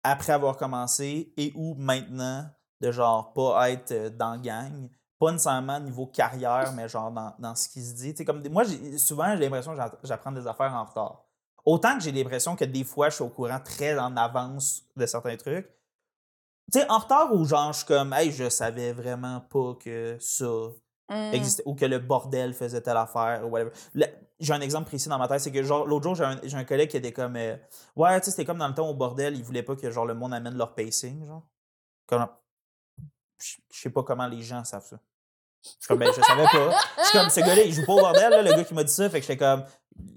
après 0.03 0.33
avoir 0.33 0.57
commencé, 0.59 1.33
et 1.39 1.53
ou 1.57 1.75
maintenant, 1.75 2.45
de 2.83 2.93
genre 2.93 3.33
pas 3.33 3.71
être 3.71 4.09
dans 4.17 4.33
la 4.33 4.39
gang? 4.39 4.91
Pas 5.19 5.33
nécessairement 5.33 5.81
niveau 5.81 6.07
carrière, 6.07 6.73
mais 6.75 6.89
genre 6.89 7.11
dans, 7.11 7.35
dans 7.39 7.55
ce 7.55 7.69
qui 7.69 7.83
se 7.83 7.95
dit. 7.95 8.13
Tu 8.13 8.19
sais, 8.19 8.25
comme 8.25 8.47
moi, 8.49 8.65
souvent, 8.99 9.35
j'ai 9.35 9.45
l'impression 9.45 9.71
que 9.73 9.77
j'a- 9.79 9.95
j'apprends 10.05 10.33
des 10.33 10.47
affaires 10.47 10.75
en 10.75 10.85
retard. 10.85 11.25
Autant 11.65 11.97
que 11.97 12.03
j'ai 12.05 12.13
l'impression 12.13 12.55
que 12.55 12.65
des 12.65 12.85
fois, 12.85 13.09
je 13.09 13.15
suis 13.17 13.25
au 13.25 13.29
courant 13.29 13.59
très 13.59 13.99
en 13.99 14.17
avance 14.17 14.83
de 14.95 15.07
certains 15.07 15.37
trucs. 15.37 15.67
Tu 16.73 16.81
sais, 16.81 16.91
en 16.91 16.99
retard 16.99 17.33
ou 17.33 17.45
genre, 17.45 17.73
je 17.73 17.79
suis 17.79 17.87
comme, 17.87 18.13
hey, 18.13 18.31
je 18.31 18.49
savais 18.49 18.93
vraiment 18.93 19.41
pas 19.41 19.75
que 19.83 20.17
ça 20.21 20.45
Mhm. 21.09 21.35
existait 21.35 21.63
ou 21.67 21.75
que 21.77 21.85
le 21.85 21.99
bordel 22.01 22.53
faisait 22.53 22.81
telle 22.81 22.97
affaire 22.97 23.47
ou 23.47 23.51
whatever. 23.51 23.71
J'ai 24.41 24.53
un 24.53 24.61
exemple 24.61 24.87
précis 24.89 25.09
dans 25.09 25.17
ma 25.19 25.29
tête, 25.29 25.41
c'est 25.41 25.53
que 25.53 25.63
genre 25.63 25.87
l'autre 25.87 26.03
jour, 26.05 26.15
j'ai 26.17 26.25
un, 26.25 26.39
un 26.61 26.65
collègue 26.65 26.91
qui 26.91 26.97
était 26.99 27.13
comme 27.13 27.37
euh, 27.37 27.57
Ouais, 27.95 28.19
tu 28.21 28.25
sais, 28.27 28.31
c'était 28.33 28.45
comme 28.45 28.59
dans 28.59 28.69
le 28.69 28.75
temps 28.75 28.89
au 28.89 28.95
bordel, 28.95 29.35
il 29.37 29.43
voulait 29.45 29.63
pas 29.63 29.77
que 29.77 29.91
genre 29.91 30.05
le 30.05 30.15
monde 30.15 30.35
amène 30.35 30.59
leur 30.59 30.75
pacing, 30.75 31.25
genre. 31.25 31.47
Comme 32.07 32.27
je 33.39 33.57
je 33.73 33.81
sais 33.81 33.91
pas 33.91 34.03
comment 34.03 34.27
les 34.27 34.43
gens 34.43 34.65
savent 34.65 34.85
ça. 34.87 34.97
Je 35.63 35.69
suis 35.71 35.89
comme 35.89 35.99
ben 35.99 36.13
je 36.15 36.21
savais 36.23 36.45
pas. 36.45 36.79
Je 36.99 37.05
suis 37.09 37.19
comme 37.19 37.29
ce 37.31 37.41
gars-là, 37.41 37.63
il 37.63 37.73
joue 37.73 37.85
pas 37.85 37.93
au 37.95 38.01
bordel, 38.01 38.31
là, 38.31 38.43
le 38.43 38.51
gars 38.55 38.65
qui 38.65 38.75
m'a 38.75 38.85
dit 38.85 38.93
ça, 38.93 39.11
fait 39.11 39.21
que 39.21 39.27
j'étais 39.27 39.37
comme 39.39 39.65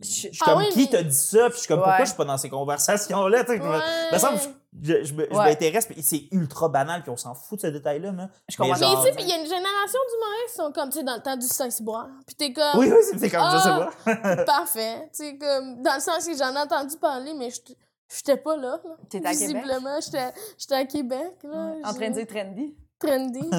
je 0.04 0.08
suis 0.10 0.30
Ah 0.42 0.46
comme 0.46 0.58
oui, 0.60 0.70
qui 0.70 0.80
mais- 0.84 0.90
t'a 0.90 1.04
dit 1.04 1.16
ça, 1.16 1.46
puis 1.50 1.54
je 1.56 1.60
suis 1.60 1.68
comme 1.70 1.78
pourquoi 1.78 1.94
Ouais. 1.96 2.00
je 2.02 2.10
suis 2.10 2.18
pas 2.18 2.26
dans 2.26 2.38
ces 2.38 2.50
conversations 2.50 3.28
là, 3.28 3.44
tu 3.46 3.52
sais, 3.54 3.58
je 3.58 3.64
me- 3.64 3.70
Ouais. 3.72 4.54
je, 4.84 5.04
je 5.04 5.04
je 5.06 5.14
Ouais. 5.16 5.28
m'intéresse, 5.46 5.86
puis 5.88 6.04
c'est 6.04 6.28
ultra 6.32 6.68
banal, 6.70 7.02
puis 7.02 7.10
on 7.12 7.18
s'en 7.18 7.34
fout 7.34 7.58
de 7.60 7.62
ce 7.64 7.68
détail-là. 7.68 8.12
Je 8.50 8.58
comprends. 8.58 8.74
Mais 8.74 8.80
genre- 8.80 9.02
tu 9.02 9.08
sais, 9.10 9.16
puis 9.16 9.24
il 9.24 9.30
y 9.30 9.32
a 9.34 9.38
une 9.38 9.46
génération 9.48 10.00
d'humoristes 10.12 10.50
qui 10.50 10.56
sont 10.56 10.72
comme, 10.74 10.90
tu 10.90 10.98
sais, 11.00 11.04
dans 11.04 11.16
le 11.16 11.22
temps 11.22 11.38
du 11.38 11.48
Saint-Cyboire. 11.48 12.10
Puis 12.28 12.36
t'es 12.36 12.52
comme, 12.54 12.78
Oui, 12.78 12.92
oui, 12.92 12.98
c'est 13.18 13.30
comme, 13.30 13.50
je 13.52 13.58
sais 13.58 13.70
Ah! 13.70 13.90
pas. 14.36 14.36
parfait. 14.46 15.10
Tu 15.16 15.24
sais, 15.24 15.38
comme, 15.38 15.82
dans 15.82 15.96
le 15.96 16.02
sens 16.02 16.28
que 16.28 16.38
j'en 16.38 16.54
ai 16.54 16.60
entendu 16.60 16.98
parler, 16.98 17.34
mais 17.34 17.50
j'étais- 17.50 17.78
j'étais 18.14 18.38
pas 18.38 18.58
là. 18.58 18.80
là. 18.84 18.96
T'étais 19.10 19.26
à 19.28 19.32
Québec? 19.32 19.48
Visiblement, 19.64 20.00
j'étais 20.02 20.34
j'étais 20.58 20.76
à 20.76 20.86
Québec. 20.86 21.34
Là, 21.44 21.74
En 21.86 21.94
train 21.94 22.10
de 22.10 22.16
dire 22.16 22.28
trendy. 22.28 22.76
Trendy. 23.00 23.50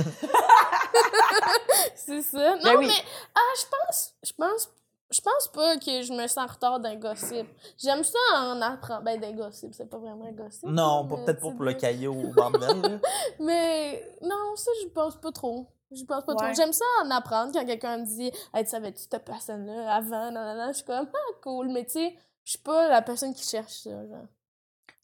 c'est 1.95 2.23
ça. 2.23 2.57
Non, 2.57 2.63
Ben 2.65 2.77
oui. 2.79 2.87
mais 2.87 3.05
ah, 3.35 3.41
je 3.59 3.65
pense, 3.67 4.15
je 4.23 4.33
pense, 4.33 4.71
je 5.11 5.21
pense 5.21 5.49
pas 5.49 5.77
que 5.79 6.03
je 6.03 6.13
me 6.13 6.27
sens 6.27 6.39
en 6.39 6.47
retard 6.53 6.81
d'un 6.81 6.97
gossip. 6.97 7.47
J'aime 7.79 8.05
ça 8.05 8.19
en 8.35 8.61
apprendre. 8.63 9.03
Ben, 9.03 9.21
d'un 9.21 9.33
gossip, 9.33 9.75
c'est 9.75 9.87
pas 9.89 9.99
vraiment 9.99 10.27
un 10.27 10.33
gossip. 10.33 10.65
Non, 10.65 11.07
peut-être 11.09 11.41
pas 11.41 11.51
pour 11.51 11.63
le 11.65 11.75
caillou 11.75 12.29
au 12.29 12.33
bordel. 12.33 13.01
Mais 13.41 14.17
non, 14.23 14.55
ça, 14.57 14.71
je 14.83 14.89
pense 14.89 15.17
pas 15.21 15.33
trop. 15.33 15.67
Je 15.93 16.05
pense 16.05 16.25
pas 16.25 16.33
Ouais. 16.35 16.45
trop. 16.47 16.55
J'aime 16.55 16.73
ça 16.73 16.85
en 17.03 17.11
apprendre 17.11 17.53
quand 17.53 17.65
quelqu'un 17.67 17.99
me 17.99 18.07
dit 18.07 18.31
Hey, 18.55 18.63
tu 18.65 18.71
savais-tu 18.71 19.03
cette 19.11 19.25
personne-là 19.25 19.93
avant? 19.93 20.31
Non, 20.31 20.45
non, 20.45 20.55
non. 20.55 20.69
Je 20.69 20.75
suis 20.77 20.85
comme 20.85 21.09
Ah, 21.13 21.33
cool. 21.43 21.69
Mais 21.71 21.85
tu 21.85 21.93
sais, 21.93 22.17
je 22.45 22.51
suis 22.53 22.61
pas 22.61 22.89
la 22.89 23.03
personne 23.03 23.35
qui 23.35 23.43
cherche 23.43 23.73
ça. 23.73 23.91
Genre. 23.91 24.27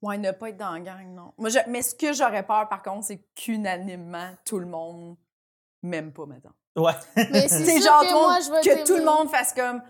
Ouais, 0.07 0.18
ne 0.18 0.30
pas 0.32 0.48
être 0.50 0.57
dans 0.57 0.72
la 0.72 0.80
gang, 0.80 1.07
non. 1.14 1.32
Moi, 1.38 1.50
je- 1.50 1.59
Mais 1.68 1.82
ce 1.82 1.94
que 1.94 2.12
j'aurais 2.12 2.44
peur, 2.46 2.68
par 2.68 2.82
contre, 2.82 3.07
c'est 3.07 3.18
qu'unanimement, 3.34 4.30
tout 4.44 4.59
le 4.59 4.66
monde 4.66 5.16
m'aime 5.82 6.12
pas, 6.12 6.26
maintenant. 6.26 6.52
Ouais. 6.76 6.92
Mais 7.16 7.48
c'est 7.48 7.80
genre 7.82 8.02
que 8.02 8.12
moi, 8.12 8.38
je 8.40 8.48
que 8.68 8.86
tout 8.86 8.96
le 8.96 9.04
monde 9.04 9.30
fasse 9.30 9.52
comme 9.52 9.82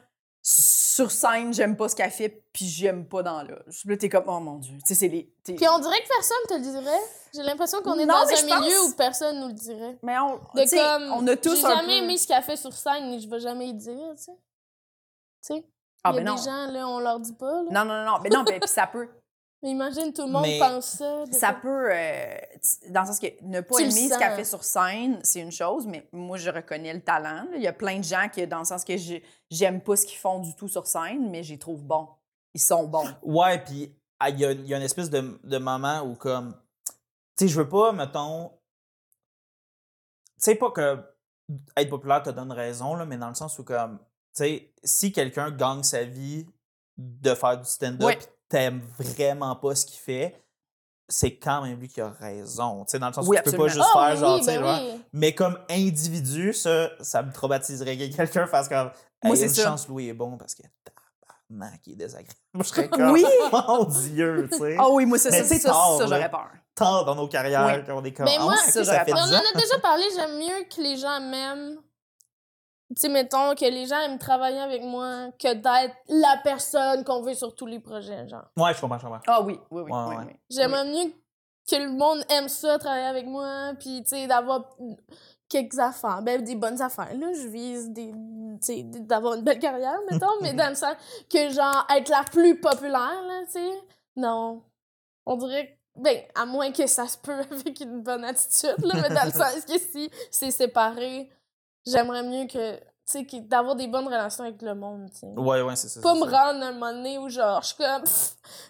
sur 0.48 1.10
scène, 1.10 1.52
j'aime 1.52 1.76
pas 1.76 1.88
ce 1.88 1.96
qu'elle 1.96 2.10
fait, 2.12 2.28
puis 2.52 2.64
j'aime 2.66 3.06
pas 3.08 3.22
dans 3.24 3.42
là. 3.42 3.56
Là, 3.84 3.96
t'es 3.96 4.08
comme, 4.08 4.24
oh 4.28 4.38
mon 4.38 4.58
Dieu. 4.58 4.76
Tu 4.78 4.82
sais, 4.86 4.94
c'est 4.94 5.08
les. 5.08 5.24
Puis 5.44 5.56
on 5.68 5.78
dirait 5.80 6.00
que 6.02 6.08
personne 6.08 6.36
te 6.48 6.54
le 6.54 6.60
dirait. 6.60 7.00
J'ai 7.34 7.42
l'impression 7.42 7.82
qu'on 7.82 7.98
est 7.98 8.06
Non, 8.06 8.14
dans 8.14 8.20
un 8.28 8.48
pense- 8.48 8.60
milieu 8.62 8.80
où 8.84 8.94
personne 8.94 9.40
nous 9.40 9.48
le 9.48 9.52
dirait. 9.54 9.98
Mais 10.04 10.16
on, 10.20 10.36
De 10.54 10.70
comme, 10.74 11.12
on 11.14 11.26
a 11.26 11.36
tous 11.36 11.56
J'ai 11.56 11.62
jamais 11.62 11.98
peu- 11.98 12.04
aimé 12.04 12.16
ce 12.16 12.28
qu'elle 12.28 12.42
fait 12.44 12.56
sur 12.56 12.72
scène 12.72 13.12
et 13.12 13.18
je 13.20 13.28
vais 13.28 13.40
jamais 13.40 13.66
y 13.68 13.74
dire, 13.74 14.14
tu 14.16 14.22
sais. 14.22 14.32
Tu 14.32 15.54
sais, 15.56 15.64
Ah, 16.04 16.10
il 16.12 16.14
y 16.14 16.18
a 16.18 16.22
ben 16.22 16.26
non. 16.30 16.36
des 16.36 16.42
gens, 16.42 16.66
là, 16.72 16.88
on 16.88 17.00
leur 17.00 17.18
dit 17.18 17.32
pas. 17.34 17.62
Là. 17.64 17.70
Non, 17.72 17.84
non, 17.84 18.04
non, 18.04 18.12
non. 18.12 18.18
Mais 18.22 18.28
non, 18.30 18.44
ben, 18.44 18.60
puis 18.60 18.68
ça 18.70 18.86
peut. 18.86 19.08
Mais 19.66 19.72
imagine, 19.72 20.12
tout 20.12 20.22
le 20.26 20.30
monde 20.32 20.42
Mais 20.42 20.58
pense 20.60 20.90
ça. 20.98 21.24
Ça 21.32 21.52
peut, 21.52 21.88
euh, 21.92 22.36
dans 22.90 23.00
le 23.00 23.06
sens 23.08 23.18
que 23.18 23.26
ne 23.42 23.60
pas 23.60 23.76
Tu 23.76 23.82
aimer 23.82 24.08
ce 24.08 24.16
qu'elle 24.18 24.36
fait 24.36 24.44
sur 24.44 24.62
scène, 24.62 25.18
c'est 25.24 25.40
une 25.40 25.50
chose, 25.50 25.86
mais 25.88 26.06
moi, 26.12 26.36
je 26.36 26.50
reconnais 26.50 26.94
le 26.94 27.00
talent. 27.00 27.46
là. 27.50 27.56
Il 27.56 27.62
y 27.62 27.66
a 27.66 27.72
plein 27.72 27.98
de 27.98 28.04
gens 28.04 28.28
qui, 28.32 28.46
dans 28.46 28.60
le 28.60 28.64
sens 28.64 28.84
que 28.84 28.96
j'ai- 28.96 29.24
j'aime 29.50 29.80
pas 29.80 29.96
ce 29.96 30.06
qu'ils 30.06 30.18
font 30.18 30.38
du 30.38 30.54
tout 30.54 30.68
sur 30.68 30.86
scène, 30.86 31.30
mais 31.30 31.42
je 31.42 31.52
les 31.54 31.58
trouve 31.58 31.82
bons. 31.82 32.08
Ils 32.54 32.60
sont 32.60 32.86
bons. 32.86 33.08
Ouais, 33.22 33.58
puis 33.58 33.92
ah, 34.20 34.30
il 34.30 34.38
y, 34.38 34.44
a, 34.44 34.52
il 34.52 34.66
y 34.66 34.72
a 34.72 34.76
une 34.76 34.82
espèce 34.84 35.10
de, 35.10 35.38
de 35.42 35.58
moment 35.58 36.02
où, 36.02 36.14
comme, 36.14 36.54
tu 36.86 36.92
sais, 37.40 37.48
je 37.48 37.60
veux 37.60 37.68
pas, 37.68 37.90
mettons, 37.90 38.48
tu 38.48 38.54
sais, 40.38 40.54
pas 40.54 40.70
que 40.70 40.98
être 41.76 41.90
populaire 41.90 42.22
te 42.22 42.30
donne 42.30 42.52
raison, 42.52 42.94
là, 42.94 43.04
mais 43.04 43.16
dans 43.16 43.28
le 43.28 43.34
sens 43.34 43.58
où, 43.58 43.64
comme, 43.64 43.98
tu 43.98 44.44
sais, 44.44 44.72
si 44.84 45.10
quelqu'un 45.12 45.50
gagne 45.50 45.82
sa 45.82 46.04
vie 46.04 46.46
de 46.96 47.34
faire 47.34 47.58
du 47.58 47.64
stand-up, 47.68 48.06
Ouais. 48.06 48.18
T'aimes 48.48 48.80
vraiment 48.98 49.56
pas 49.56 49.74
ce 49.74 49.86
qu'il 49.86 49.98
fait, 49.98 50.42
c'est 51.08 51.36
quand 51.36 51.62
même 51.62 51.78
lui 51.78 51.88
qui 51.88 52.00
a 52.00 52.08
raison. 52.10 52.84
Tu 52.84 52.92
sais, 52.92 52.98
dans 52.98 53.08
le 53.08 53.12
sens 53.12 53.26
Oui, 53.28 53.36
où 53.38 53.42
tu 53.44 53.50
peux 53.52 53.56
pas 53.56 53.68
juste 53.68 53.86
Ah 53.94 54.06
faire, 54.06 54.14
oui, 54.14 54.20
genre, 54.20 54.34
oui, 54.34 54.38
tu 54.40 54.44
sais, 54.46 54.58
ben 54.58 54.64
genre, 54.64 54.80
oui. 54.94 55.00
mais 55.12 55.34
comme 55.34 55.58
individu, 55.70 56.52
ça, 56.52 56.90
ça 57.00 57.22
me 57.22 57.32
traumatiserait 57.32 57.96
que 57.96 58.14
quelqu'un 58.16 58.46
fasse 58.46 58.68
comme. 58.68 58.90
Moi, 59.24 59.34
Hey, 59.34 59.36
c'est 59.36 59.46
une 59.48 59.54
ça. 59.54 59.62
chance, 59.64 59.88
Louis 59.88 60.08
est 60.08 60.12
bon 60.14 60.36
parce 60.36 60.54
que 60.54 60.62
tabarnak, 60.84 61.80
il 61.86 61.92
est 61.92 61.96
désagréable. 61.96 62.34
Je 62.58 62.62
serais 62.64 62.88
comme. 62.88 63.10
Oui! 63.12 63.24
Mon 63.52 63.84
Dieu, 63.84 64.48
tu 64.50 64.58
sais. 64.58 64.76
Ah 64.78 64.88
oui, 64.90 65.06
moi, 65.06 65.18
ça, 65.18 65.30
Mais 65.30 65.38
ça, 65.42 65.44
c'est 65.44 65.58
ça, 65.60 65.68
tard, 65.70 65.96
ça, 65.98 66.06
là. 66.06 66.16
j'aurais 66.16 66.30
peur. 66.30 66.48
Tant 66.74 67.04
dans 67.04 67.14
nos 67.14 67.28
carrières 67.28 67.66
Oui. 67.66 67.84
qu'on 67.86 68.04
est 68.04 68.12
comme. 68.12 68.26
Mais 68.26 68.38
moi, 68.38 68.52
ouais, 68.52 68.70
ça, 68.70 69.04
fait 69.04 69.12
on 69.12 69.16
10 69.16 69.32
en 69.32 69.36
a 69.38 69.52
déjà 69.54 69.78
parlé, 69.80 70.04
j'aime 70.14 70.38
mieux 70.38 70.64
que 70.68 70.80
les 70.82 70.96
gens 70.96 71.20
m'aiment. 71.20 71.78
Tu 72.88 73.00
sais, 73.00 73.08
mettons, 73.08 73.54
que 73.54 73.64
les 73.64 73.86
gens 73.86 74.00
aiment 74.00 74.18
travailler 74.18 74.60
avec 74.60 74.82
moi 74.82 75.32
que 75.38 75.52
d'être 75.54 75.96
la 76.08 76.40
personne 76.44 77.02
qu'on 77.02 77.20
veut 77.20 77.34
sur 77.34 77.54
tous 77.54 77.66
les 77.66 77.80
projets, 77.80 78.28
genre. 78.28 78.44
Ouais, 78.56 78.72
je 78.74 78.80
comprends, 78.80 78.98
je 78.98 79.04
comprends. 79.04 79.20
Ah 79.26 79.42
oui, 79.42 79.58
oui, 79.70 79.82
oui. 79.82 79.90
Ouais, 79.90 79.98
oui, 80.08 80.16
ouais. 80.16 80.24
oui. 80.28 80.36
J'aimerais 80.48 80.84
mieux 80.84 81.12
que 81.68 81.76
le 81.76 81.90
monde 81.90 82.24
aime 82.30 82.48
ça, 82.48 82.78
travailler 82.78 83.06
avec 83.06 83.26
moi, 83.26 83.72
puis, 83.80 84.04
tu 84.04 84.10
sais, 84.10 84.26
d'avoir 84.28 84.70
quelques 85.48 85.78
affaires. 85.78 86.22
Ben, 86.22 86.42
des 86.42 86.54
bonnes 86.54 86.80
affaires, 86.80 87.12
là. 87.14 87.32
Je 87.32 87.48
vise 87.48 87.90
des, 87.90 88.12
tu 88.12 88.58
sais, 88.60 88.82
d'avoir 88.84 89.34
une 89.34 89.42
belle 89.42 89.58
carrière, 89.58 89.98
mettons, 90.10 90.40
mais 90.40 90.52
dans 90.54 90.68
le 90.68 90.76
sens 90.76 90.94
que, 91.28 91.50
genre, 91.50 91.86
être 91.90 92.08
la 92.08 92.22
plus 92.22 92.60
populaire, 92.60 93.22
là, 93.26 93.42
tu 93.46 93.52
sais. 93.52 93.70
Non. 94.14 94.62
On 95.26 95.36
dirait 95.36 95.66
que 95.66 95.76
ben, 95.96 96.18
à 96.34 96.44
moins 96.44 96.72
que 96.72 96.86
ça 96.86 97.08
se 97.08 97.16
peut 97.18 97.32
avec 97.50 97.80
une 97.80 98.02
bonne 98.02 98.24
attitude, 98.24 98.84
là, 98.84 98.94
mais 99.00 99.14
dans 99.14 99.24
le 99.24 99.30
sens 99.32 99.64
que 99.66 99.78
si 99.78 100.10
c'est 100.30 100.50
séparé, 100.50 101.30
j'aimerais 101.86 102.22
mieux 102.22 102.46
que, 102.46 102.76
tu 102.78 102.82
sais, 103.28 103.40
d'avoir 103.42 103.76
des 103.76 103.86
bonnes 103.88 104.06
relations 104.06 104.44
avec 104.44 104.60
le 104.62 104.74
monde, 104.74 105.10
tu 105.12 105.18
sais. 105.20 105.26
Ouais, 105.28 105.62
ouais, 105.62 105.76
c'est 105.76 105.88
ça. 105.88 106.00
Pas 106.00 106.14
me 106.14 106.28
ça. 106.28 106.42
rendre 106.52 106.64
un 106.64 106.72
moment 106.72 106.92
donné 106.92 107.18
où, 107.18 107.28
genre, 107.28 107.62
je 107.62 107.68
suis 107.68 107.76
comme, 107.76 108.02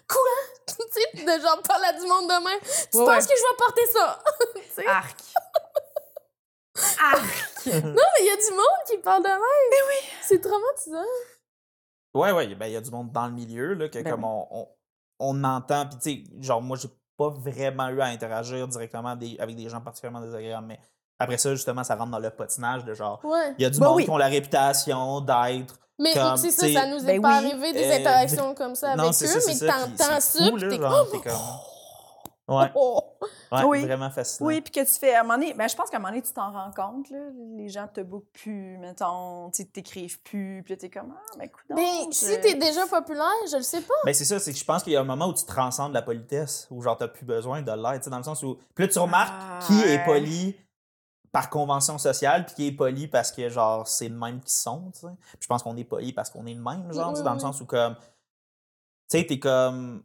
quoi? 0.07 0.21
tu 0.67 0.75
sais, 0.91 1.23
de 1.25 1.41
genre 1.41 1.61
parler 1.67 1.85
à 1.87 1.93
du 1.93 2.05
monde 2.07 2.27
demain. 2.29 2.57
Tu 2.91 2.97
Ouais, 2.97 3.05
penses 3.05 3.23
ouais. 3.25 3.33
que 3.33 3.37
je 3.37 3.41
vais 3.41 3.57
porter 3.57 3.85
ça? 3.93 4.19
tu 4.55 4.61
sais? 4.73 4.87
Arc. 4.87 5.17
Arc. 7.03 7.65
Non, 7.65 7.73
mais 7.83 8.21
il 8.21 8.25
y 8.25 8.29
a 8.29 8.35
du 8.35 8.51
monde 8.55 8.85
qui 8.87 8.97
parle 8.99 9.23
de 9.23 9.29
même. 9.29 9.39
Mais 9.71 9.77
oui. 9.87 10.09
C'est 10.21 10.39
traumatisant. 10.39 11.03
Ouais, 12.13 12.31
ouais, 12.31 12.55
ben, 12.55 12.67
il 12.67 12.73
y 12.73 12.77
a 12.77 12.81
du 12.81 12.91
monde 12.91 13.11
dans 13.11 13.25
le 13.27 13.33
milieu, 13.33 13.73
là, 13.73 13.89
que 13.89 13.99
Ben 13.99 14.11
comme 14.11 14.23
oui. 14.23 14.29
on, 14.29 14.47
on, 14.59 14.67
on 15.19 15.43
entend, 15.43 15.87
puis 15.87 15.97
tu 15.99 16.25
sais, 16.31 16.41
genre, 16.41 16.61
moi, 16.61 16.77
j'ai 16.77 16.87
pas 17.17 17.29
vraiment 17.29 17.89
eu 17.89 17.99
à 18.01 18.05
interagir 18.05 18.67
directement 18.67 19.15
des- 19.15 19.37
avec 19.39 19.55
des 19.55 19.69
gens 19.69 19.81
particulièrement 19.81 20.21
désagréables, 20.21 20.67
mais 20.67 20.79
après 21.19 21.37
ça, 21.37 21.51
justement, 21.55 21.83
ça 21.83 21.95
rentre 21.95 22.11
dans 22.11 22.19
le 22.19 22.29
patinage 22.29 22.85
de 22.85 22.93
genre, 22.93 23.19
Ouais. 23.23 23.53
il 23.57 23.63
y 23.63 23.65
a 23.65 23.69
du 23.69 23.79
Ben 23.79 23.87
monde 23.87 23.95
oui. 23.97 24.03
qui 24.05 24.09
ont 24.09 24.17
la 24.17 24.27
réputation 24.27 25.21
d'être. 25.21 25.75
Mais 25.99 26.13
Comme, 26.13 26.37
c'est 26.37 26.51
ça, 26.51 26.67
ça 26.71 26.85
nous 26.87 26.99
est 27.09 27.17
ben 27.17 27.21
pas 27.23 27.39
oui, 27.41 27.47
arrivé 27.47 27.73
des 27.73 27.89
euh, 27.89 27.95
interactions 27.99 28.53
comme 28.53 28.75
ça 28.75 28.89
avec 28.91 28.99
non, 28.99 29.09
eux, 29.09 29.13
c'est 29.13 29.25
ça, 29.25 29.39
c'est 29.41 29.47
mais 29.47 29.53
ça, 29.55 29.65
puis 29.65 29.95
t'entends 29.97 30.19
ça, 30.19 30.43
là, 30.43 30.69
t'es 30.69 30.77
comme... 30.77 31.07
t'es 31.11 31.29
comme. 31.29 31.39
Ouais, 32.49 32.71
Oh. 32.75 33.01
ouais, 33.51 33.63
Oui. 33.65 33.85
vraiment 33.85 34.09
fascinant. 34.09 34.47
Oui, 34.47 34.61
puis 34.61 34.71
que 34.71 34.79
tu 34.79 34.97
fais 34.97 35.13
à 35.15 35.19
un 35.19 35.23
moment 35.23 35.37
donné, 35.37 35.53
ben, 35.53 35.67
je 35.67 35.75
pense 35.75 35.89
qu'à 35.89 35.97
un 35.97 35.99
moment 35.99 36.11
donné, 36.11 36.21
tu 36.21 36.31
t'en 36.31 36.49
rends 36.49 36.71
compte, 36.71 37.09
là. 37.09 37.17
Les 37.57 37.67
gens 37.67 37.87
te 37.93 37.99
bookent 37.99 38.31
plus, 38.31 38.77
mettons, 38.77 39.49
tu 39.49 39.63
sais, 39.63 39.69
t'écrivent 39.69 40.21
plus, 40.21 40.61
puis 40.63 40.73
là, 40.73 40.77
t'es 40.79 40.89
comme, 40.89 41.13
ah, 41.13 41.35
ben, 41.37 41.43
écoute, 41.43 41.65
Ben, 41.69 42.09
si 42.11 42.39
t'es 42.39 42.53
déjà 42.53 42.87
populaire, 42.87 43.25
je 43.51 43.57
le 43.57 43.63
sais 43.63 43.81
pas. 43.81 43.93
Ben 44.05 44.13
c'est 44.13 44.23
ça, 44.23 44.39
c'est 44.39 44.53
que 44.53 44.57
je 44.57 44.63
pense 44.63 44.81
qu'il 44.81 44.93
y 44.93 44.95
a 44.95 45.01
un 45.01 45.03
moment 45.03 45.27
où 45.27 45.33
tu 45.33 45.43
transcendes 45.43 45.91
la 45.91 46.01
politesse, 46.01 46.67
où 46.71 46.81
genre 46.81 46.95
t'as 46.95 47.09
plus 47.09 47.25
besoin 47.25 47.61
de 47.61 47.69
sais, 48.01 48.09
dans 48.09 48.17
le 48.17 48.23
sens 48.23 48.41
où. 48.43 48.57
Puis 48.75 48.85
là, 48.85 48.93
tu 48.93 48.99
remarques 48.99 49.33
Ah, 49.37 49.59
qui 49.67 49.81
est 49.81 49.97
ouais. 49.97 50.05
poli 50.05 50.55
par 51.31 51.49
convention 51.49 51.97
sociale, 51.97 52.45
puis 52.45 52.55
qui 52.55 52.67
est 52.67 52.71
poli 52.71 53.07
parce 53.07 53.31
que 53.31 53.49
genre 53.49 53.87
c'est 53.87 54.09
le 54.09 54.15
même 54.15 54.39
qu'ils 54.41 54.51
sont, 54.51 54.91
tu 54.93 55.01
sais. 55.01 55.07
Puis 55.33 55.37
je 55.41 55.47
pense 55.47 55.63
qu'on 55.63 55.75
est 55.77 55.83
poli 55.83 56.13
parce 56.13 56.29
qu'on 56.29 56.45
est 56.45 56.53
le 56.53 56.61
même, 56.61 56.91
genre, 56.93 57.07
Oui, 57.09 57.13
tu 57.13 57.17
sais, 57.19 57.23
dans 57.23 57.31
oui, 57.31 57.37
le 57.37 57.41
sens 57.41 57.61
où 57.61 57.65
comme. 57.65 57.95
Tu 59.09 59.17
sais, 59.19 59.25
t'es 59.25 59.39
comme. 59.39 60.03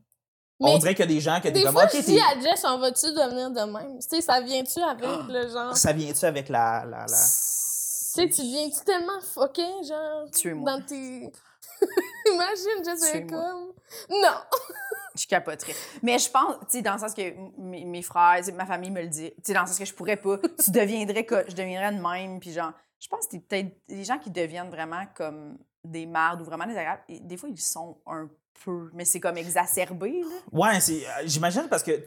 Mais 0.61 0.71
on 0.71 0.79
dirait 0.79 0.95
qu'il 0.95 1.05
y 1.05 1.09
a 1.09 1.13
des 1.15 1.21
gens 1.21 1.41
t'es 1.41 1.51
Des 1.51 1.63
comme. 1.65 1.73
fois, 1.73 1.85
ok, 1.85 1.91
je 1.93 1.97
t'es- 1.99 2.13
dis 2.13 2.21
à 2.21 2.39
Jess, 2.39 2.65
on 2.69 2.79
va-tu 2.79 3.07
devenir 3.07 3.51
de 3.51 3.61
même? 3.73 3.99
Tu 3.99 4.09
sais, 4.09 4.21
ça 4.21 4.41
vient-tu 4.41 4.81
avec 4.81 5.05
Ah. 5.09 5.27
le 5.29 5.49
genre... 5.49 5.77
Ça 5.77 5.93
vient-tu 5.93 6.25
avec 6.25 6.49
la. 6.49 6.85
la, 6.85 6.99
la... 6.99 7.07
Tu 7.07 7.11
sais, 7.17 8.29
tu 8.29 8.43
deviens-tu 8.43 8.85
tellement 8.85 9.21
fucké, 9.21 9.67
genre, 9.83 10.25
dans 10.65 10.81
tes... 10.87 11.33
Imagine, 12.33 12.85
Jess, 12.85 13.11
comme... 13.29 13.73
Non! 14.09 14.39
Je 15.15 15.27
capoterais. 15.27 15.75
Mais 16.03 16.19
je 16.19 16.31
pense, 16.31 16.57
tu 16.63 16.67
sais, 16.79 16.83
dans 16.83 16.95
le 16.95 16.99
sens 16.99 17.13
que 17.15 17.23
mes, 17.59 17.85
mes 17.85 18.03
frères, 18.03 18.37
tu 18.39 18.45
sais, 18.45 18.53
ma 18.53 18.67
famille 18.67 18.91
me 18.91 19.03
le 19.03 19.09
dit, 19.09 19.31
tu 19.37 19.43
sais, 19.45 19.53
dans 19.55 19.61
le 19.63 19.67
sens 19.67 19.79
que 19.79 19.85
je 19.85 19.95
pourrais 19.95 20.17
pas, 20.17 20.39
tu 20.65 20.71
deviendrais, 20.71 21.25
que 21.25 21.45
je 21.49 21.55
deviendrais 21.55 21.93
de 21.95 22.01
même, 22.01 22.41
puis 22.41 22.53
genre, 22.53 22.73
je 23.01 23.09
pense 23.09 23.27
que 23.27 23.33
c'est 23.33 23.41
peut-être 23.41 23.77
des 23.89 24.05
gens 24.05 24.19
qui 24.19 24.31
deviennent 24.31 24.71
vraiment 24.71 25.05
comme 25.17 25.59
des 25.85 26.07
mardes 26.07 26.41
ou 26.41 26.45
vraiment 26.45 26.67
désagréables. 26.67 27.03
Et 27.09 27.19
des 27.21 27.37
fois, 27.37 27.49
ils 27.49 27.59
sont 27.61 27.99
un 28.07 28.29
peu, 28.65 28.91
mais 28.95 29.05
c'est 29.05 29.19
comme 29.21 29.37
exacerbé, 29.37 30.21
là. 30.23 30.37
Ouais, 30.53 30.81
c'est. 30.81 31.05
euh, 31.07 31.23
J'imagine 31.25 31.67
parce 31.69 31.83
que 31.83 32.01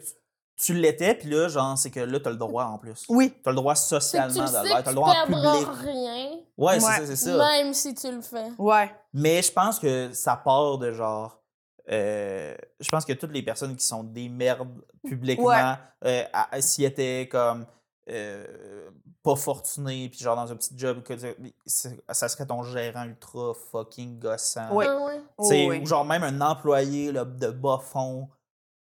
tu, 0.58 0.72
l'étais, 0.72 1.14
puis 1.14 1.28
là, 1.28 1.48
genre, 1.48 1.76
c'est 1.76 1.90
que 1.90 2.00
là, 2.00 2.18
t'as 2.18 2.30
le 2.30 2.36
droit 2.36 2.64
en 2.64 2.78
plus. 2.78 3.04
Oui. 3.10 3.34
T'as 3.44 3.50
le 3.50 3.56
droit 3.56 3.74
C'est 3.74 3.88
socialement 4.00 4.46
que 4.46 4.82
t'as 4.82 4.88
le 4.90 4.94
droit 4.94 5.10
en 5.10 5.26
perdras 5.26 5.58
public. 5.58 5.68
rien, 5.82 6.30
Ouais, 6.56 6.80
c'est 6.80 6.86
Ouais. 6.86 6.92
ça, 6.96 7.06
c'est 7.06 7.16
ça. 7.16 7.36
même 7.36 7.74
si 7.74 7.94
tu 7.94 8.10
le 8.10 8.22
fais. 8.22 8.46
Ouais. 8.56 8.90
Mais 9.12 9.42
je 9.42 9.52
pense 9.52 9.78
que 9.78 10.10
ça 10.14 10.34
part 10.36 10.78
de 10.78 10.92
genre. 10.94 11.42
Euh, 11.90 12.54
je 12.80 12.88
pense 12.88 13.04
que 13.04 13.12
toutes 13.12 13.32
les 13.32 13.42
personnes 13.42 13.76
qui 13.76 13.84
sont 13.84 14.02
des 14.04 14.28
merdes 14.28 14.68
publiquement, 15.06 15.76
euh, 16.04 16.24
à- 16.32 16.54
à- 16.56 16.60
s'ils 16.60 16.84
étaient 16.84 17.28
comme 17.30 17.66
euh, 18.08 18.88
pas 19.22 19.34
fortunés, 19.34 20.08
puis 20.08 20.20
genre 20.20 20.36
dans 20.36 20.50
un 20.52 20.54
petit 20.56 20.74
job, 20.78 21.02
que 21.02 21.14
ça 21.66 22.28
serait 22.28 22.46
ton 22.46 22.62
gérant 22.62 23.04
ultra 23.04 23.52
fucking 23.72 24.18
gossant. 24.20 24.68
Oui. 24.70 24.84
Ah 24.88 25.04
ouais. 25.04 25.20
Oui. 25.66 25.80
Ou 25.82 25.86
genre 25.86 26.04
même 26.04 26.22
un 26.22 26.40
employé 26.40 27.10
là, 27.10 27.24
de 27.24 27.50
bas 27.50 27.80
fond, 27.82 28.28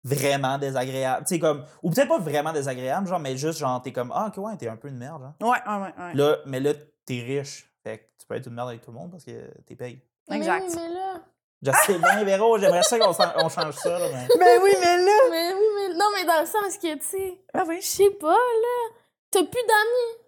vraiment 0.02 0.58
désagréable. 0.58 1.24
Comme, 1.40 1.64
ou 1.82 1.90
peut-être 1.90 2.08
pas 2.08 2.18
vraiment 2.18 2.52
désagréable, 2.52 3.06
genre, 3.08 3.18
mais 3.18 3.36
juste 3.38 3.58
genre, 3.58 3.80
t'es 3.80 3.92
comme, 3.92 4.12
ah, 4.14 4.26
ok, 4.28 4.44
ouais, 4.44 4.56
t'es 4.58 4.68
un 4.68 4.76
peu 4.76 4.88
une 4.88 4.98
merde. 4.98 5.22
Genre. 5.22 5.50
Ouais, 5.50 5.58
ouais, 5.66 5.82
ouais. 5.82 6.04
ouais. 6.04 6.14
Là, 6.14 6.36
mais 6.44 6.60
là, 6.60 6.74
t'es 7.06 7.22
riche. 7.22 7.70
Fait 7.82 7.98
que 7.98 8.02
tu 8.18 8.26
peux 8.26 8.34
être 8.34 8.46
une 8.46 8.54
merde 8.54 8.68
avec 8.68 8.82
tout 8.82 8.90
le 8.90 8.98
monde 8.98 9.10
parce 9.10 9.24
que 9.24 9.50
t'es 9.62 9.74
payé. 9.76 10.06
Exact. 10.30 10.66
Mais, 10.68 10.82
mais 10.88 10.94
là... 10.94 11.20
Je 11.64 11.70
sais 11.86 11.98
bien, 11.98 12.24
Véro, 12.24 12.58
j'aimerais 12.58 12.82
ça 12.82 12.98
qu'on 12.98 13.12
change 13.12 13.74
ça, 13.76 13.98
là, 13.98 14.06
mais. 14.12 14.28
Oui, 14.62 14.72
mais 14.80 14.98
là. 14.98 15.12
Mais 15.30 15.54
oui, 15.54 15.66
mais... 15.76 15.94
Non, 15.94 16.06
mais 16.14 16.24
dans 16.24 16.40
le 16.40 16.46
sens 16.46 16.76
que, 16.76 16.94
tu 16.94 17.04
sais... 17.04 17.40
Ah 17.54 17.64
oui. 17.66 17.80
Je 17.80 17.86
sais 17.86 18.10
pas, 18.10 18.32
là. 18.32 18.94
T'as 19.30 19.44
plus 19.44 19.62
d'amis. 19.66 20.24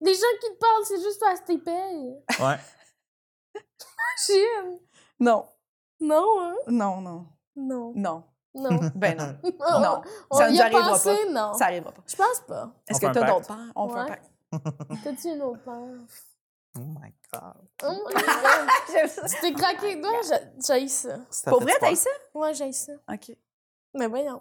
Les 0.00 0.14
gens 0.14 0.20
qui 0.40 0.48
te 0.50 0.58
parlent, 0.58 0.84
c'est 0.84 1.00
juste 1.02 1.18
parce 1.20 1.40
que 1.40 1.46
t'es 1.46 1.58
payes. 1.58 2.14
Ouais. 2.40 2.56
Chine. 4.26 4.78
Non. 5.20 5.46
Non, 6.00 6.40
hein? 6.40 6.54
Non, 6.68 7.00
non. 7.00 7.26
Non. 7.56 7.92
Non. 7.96 8.24
Non. 8.54 8.80
Ben 8.94 9.16
non. 9.16 9.26
non. 9.42 9.80
Non. 9.80 10.02
On 10.30 10.36
Ça 10.36 10.44
a 10.44 10.46
arrivera 10.46 10.88
pensé, 10.90 11.16
non. 11.30 11.54
Ça 11.54 11.64
arrivera 11.66 11.92
pas. 11.92 12.02
Je 12.06 12.16
pense 12.16 12.40
pas. 12.46 12.70
Est-ce 12.88 13.00
que 13.00 13.06
t'as 13.06 13.24
d'autres 13.26 13.46
peurs? 13.46 13.72
On 13.74 13.88
fait 13.88 13.98
un 13.98 14.04
Ouais. 14.04 14.08
pacte. 14.10 15.04
T'as-tu 15.04 15.28
une 15.28 15.42
autre 15.42 15.62
peur? 15.62 15.84
Oh 16.78 16.84
my 17.00 17.12
god. 17.32 17.68
Oh 17.82 17.92
my 18.06 18.14
God. 18.14 18.68
J'aime 18.92 19.08
ça. 19.08 19.22
Tu 19.28 19.40
t'es 19.40 19.52
craqué 19.52 19.94
les 19.94 20.00
doigts? 20.00 20.22
J'a- 20.28 20.40
J'haïs 20.66 20.88
ça. 20.88 21.16
Ça 21.30 21.50
Pour 21.50 21.60
vrai, 21.62 21.72
t'as 21.80 21.94
ça? 21.94 22.10
Ouais, 22.34 22.54
j'haïs 22.54 22.72
ça. 22.74 22.92
OK. 23.12 23.36
Mais 23.94 24.06
voyons. 24.06 24.38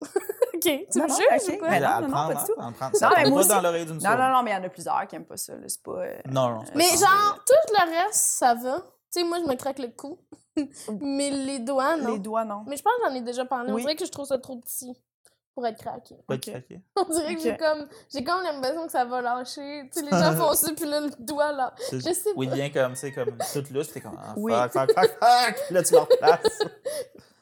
OK. 0.02 0.60
Tu 0.60 0.98
Non, 0.98 1.04
me 1.04 1.08
non, 1.08 1.16
juges 1.16 1.48
ok. 1.48 1.54
ou 1.54 1.58
quoi? 1.58 1.68
Ben 1.68 1.80
non, 1.82 1.88
à 1.88 2.00
non, 2.00 2.06
non, 2.08 2.12
prendre, 2.12 2.34
pas 2.34 2.40
du 2.40 2.46
tout. 2.46 2.60
Non, 2.60 3.10
mais 3.16 3.30
moi 3.30 3.44
dans 3.44 3.60
l'oreille 3.60 3.86
d'une 3.86 3.98
Non, 3.98 4.10
non, 4.16 4.28
non, 4.30 4.42
mais 4.42 4.50
il 4.52 4.54
y 4.54 4.56
en 4.56 4.64
a 4.64 4.68
plusieurs 4.68 5.06
qui 5.06 5.16
aiment 5.16 5.24
pas 5.26 5.36
ça. 5.36 5.54
là. 5.54 5.68
C'est 5.68 5.82
pas. 5.82 5.90
euh, 5.92 6.18
Non, 6.26 6.48
non. 6.50 6.60
pas 6.64 6.70
Mais 6.74 6.84
ça. 6.84 7.06
genre, 7.06 7.44
tout 7.46 7.72
le 7.72 8.04
reste, 8.04 8.14
ça 8.14 8.54
va. 8.54 8.80
Tu 9.12 9.20
sais, 9.20 9.24
moi, 9.24 9.38
je 9.38 9.44
me 9.48 9.54
craque 9.54 9.78
le 9.78 9.88
cou. 9.88 10.18
Mais 11.00 11.30
les 11.30 11.58
doigts, 11.60 11.96
non. 11.96 12.12
Les 12.12 12.18
doigts, 12.18 12.44
non. 12.44 12.64
Mais 12.66 12.76
je 12.76 12.82
pense 12.82 12.92
que 12.96 13.08
j'en 13.08 13.14
ai 13.14 13.20
déjà 13.20 13.44
parlé. 13.44 13.70
On 13.72 13.74
Oui. 13.74 13.82
dirait 13.82 13.96
que 13.96 14.04
je 14.06 14.10
trouve 14.10 14.26
ça 14.26 14.38
trop 14.38 14.56
petit 14.58 14.94
pour 15.56 15.66
être 15.66 15.78
craqué. 15.78 16.14
Ok? 16.28 16.44
de 16.44 16.50
craquer. 16.50 16.80
On 16.96 17.04
dirait 17.04 17.34
que 17.34 17.40
j'ai 17.40 17.56
comme 17.56 17.88
j'ai 18.12 18.22
comme 18.22 18.42
l'impression 18.42 18.84
que 18.84 18.92
ça 18.92 19.06
va 19.06 19.22
lâcher. 19.22 19.88
Tu 19.90 20.00
sais, 20.00 20.04
les 20.04 20.10
gens 20.22 20.36
font 20.36 20.52
ça, 20.52 20.70
puis 20.74 20.84
là, 20.84 21.00
le 21.00 21.10
doigt, 21.18 21.50
là. 21.50 21.74
Je 21.90 21.98
sais 21.98 22.30
Oui, 22.36 22.46
pas. 22.46 22.54
bien 22.54 22.68
comme, 22.70 22.94
c'est 22.94 23.10
comme 23.10 23.38
toute 23.54 23.70
louche, 23.70 23.90
t'es 23.90 24.02
comme, 24.02 24.18
ah, 24.22 24.34
Oui. 24.36 24.52
fuck, 24.52 24.72
fuck, 24.72 24.92
fuck, 24.92 25.18
fuck. 25.18 25.54
Puis 25.64 25.74
là, 25.74 25.82
tu 25.82 25.92
le 25.94 25.98
replaces. 26.00 26.58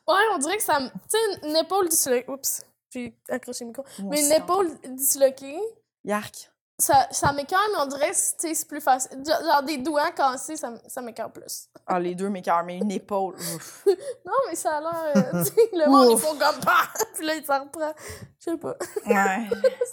Ouais, 0.07 0.21
on 0.35 0.39
dirait 0.39 0.59
que 0.59 0.63
ça 0.63 0.81
me... 0.81 0.89
Tu 0.89 0.95
sais, 1.09 1.49
une 1.49 1.57
épaule 1.57 1.89
disloquée... 1.89 2.31
Oups, 2.31 2.63
j'ai 2.93 3.17
accroché 3.31 3.65
le 3.65 3.69
micro. 3.69 3.85
Moi 4.01 4.11
Mais 4.11 4.27
une 4.27 4.33
épaule 4.33 4.71
disloquée, 4.91 5.59
Yark. 6.05 6.53
Ça, 6.77 7.07
ça 7.13 7.33
m'écoeure, 7.33 7.61
mais 7.73 7.79
on 7.83 7.87
dirait 7.87 8.11
que 8.11 8.17
c'est 8.17 8.67
plus 8.67 8.81
facile. 8.81 9.23
Genre, 9.25 9.63
des 9.63 9.79
doigts 9.79 10.11
cassés, 10.11 10.57
ça, 10.57 10.73
ça 10.89 11.01
m'écoeure 11.03 11.31
plus. 11.31 11.69
Ah, 11.87 12.01
les 12.01 12.17
deux 12.17 12.29
m'écœurent, 12.29 12.65
mais 12.65 12.79
une 12.79 12.91
épaule. 12.91 13.35
ouf. 13.37 13.87
Non, 14.27 14.33
mais 14.49 14.57
ça 14.57 14.79
a 14.79 14.81
l'air. 14.81 15.13
euh, 15.35 15.45
le 15.73 15.89
monde, 15.89 16.09
ils 16.11 16.15
Ouf. 16.15 16.23
font 16.23 16.33
comme. 16.37 16.61
Bah! 16.65 16.73
Puis 17.15 17.25
là, 17.27 17.35
il 17.37 17.45
s'en 17.45 17.61
reprend. 17.63 17.93
Je 18.41 18.45
sais 18.51 18.57
pas. 18.57 18.75
Ouais. 19.07 19.49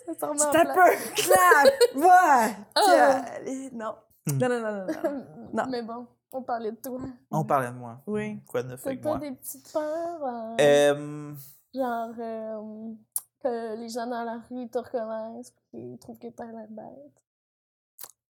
Ça 0.08 0.14
s'en 0.20 0.28
remet 0.30 0.40
C'est 0.40 0.58
un 0.58 0.74
peu. 0.74 0.92
Clap! 1.16 1.96
Ouais! 1.96 2.56
Ah. 2.76 3.22
Calé- 3.38 3.70
Non. 3.74 3.96
Non, 4.28 4.50
non, 4.50 4.60
non, 4.60 4.72
non, 4.72 4.86
non. 5.04 5.26
Non. 5.54 5.64
Mais 5.70 5.82
bon, 5.84 6.08
on 6.32 6.42
parlait 6.42 6.72
de 6.72 6.78
toi. 6.78 7.00
On 7.30 7.44
parlait 7.44 7.68
de 7.70 7.76
moi. 7.76 8.00
Oui. 8.08 8.40
Quoi 8.48 8.64
de 8.64 8.70
neuf 8.70 8.88
avec 8.88 9.02
pas 9.02 9.10
moi? 9.10 9.18
des 9.20 9.32
petites 9.34 9.72
peurs? 9.72 10.24
euh, 10.24 10.56
Euh, 10.60 11.34
Genre, 11.76 12.10
euh, 12.20 12.94
que 13.42 13.76
les 13.76 13.90
gens 13.90 14.08
dans 14.08 14.24
la 14.24 14.40
rue 14.50 14.70
te 14.70 14.78
reconnaissent 14.78 15.52
puis 15.52 15.68
qu'ils 15.72 15.98
trouvent 16.00 16.20
que 16.20 16.28
t'as 16.30 16.46
l'air 16.46 16.68
bête. 16.70 17.22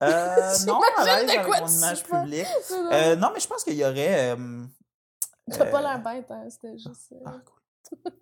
euh, 0.03 0.55
non, 0.67 0.81
à 0.99 1.05
l'aise 1.05 1.31
avec 1.31 1.61
mon 1.61 1.67
image 1.69 2.03
publique. 2.05 2.47
Euh, 2.93 3.17
non, 3.17 3.31
mais 3.33 3.41
je 3.41 3.47
pense 3.49 3.65
qu'il 3.65 3.75
y 3.77 3.85
aurait. 3.85 4.37
euh, 4.37 4.65
T'as 5.51 5.67
pas 5.71 5.79
euh, 5.79 5.83
l'air 5.83 6.03
bête, 6.03 6.31
hein, 6.31 6.47
c'était 6.51 6.77
juste. 6.79 7.13
euh, 7.13 7.21
Ah, 7.25 7.39
cool. 7.45 8.13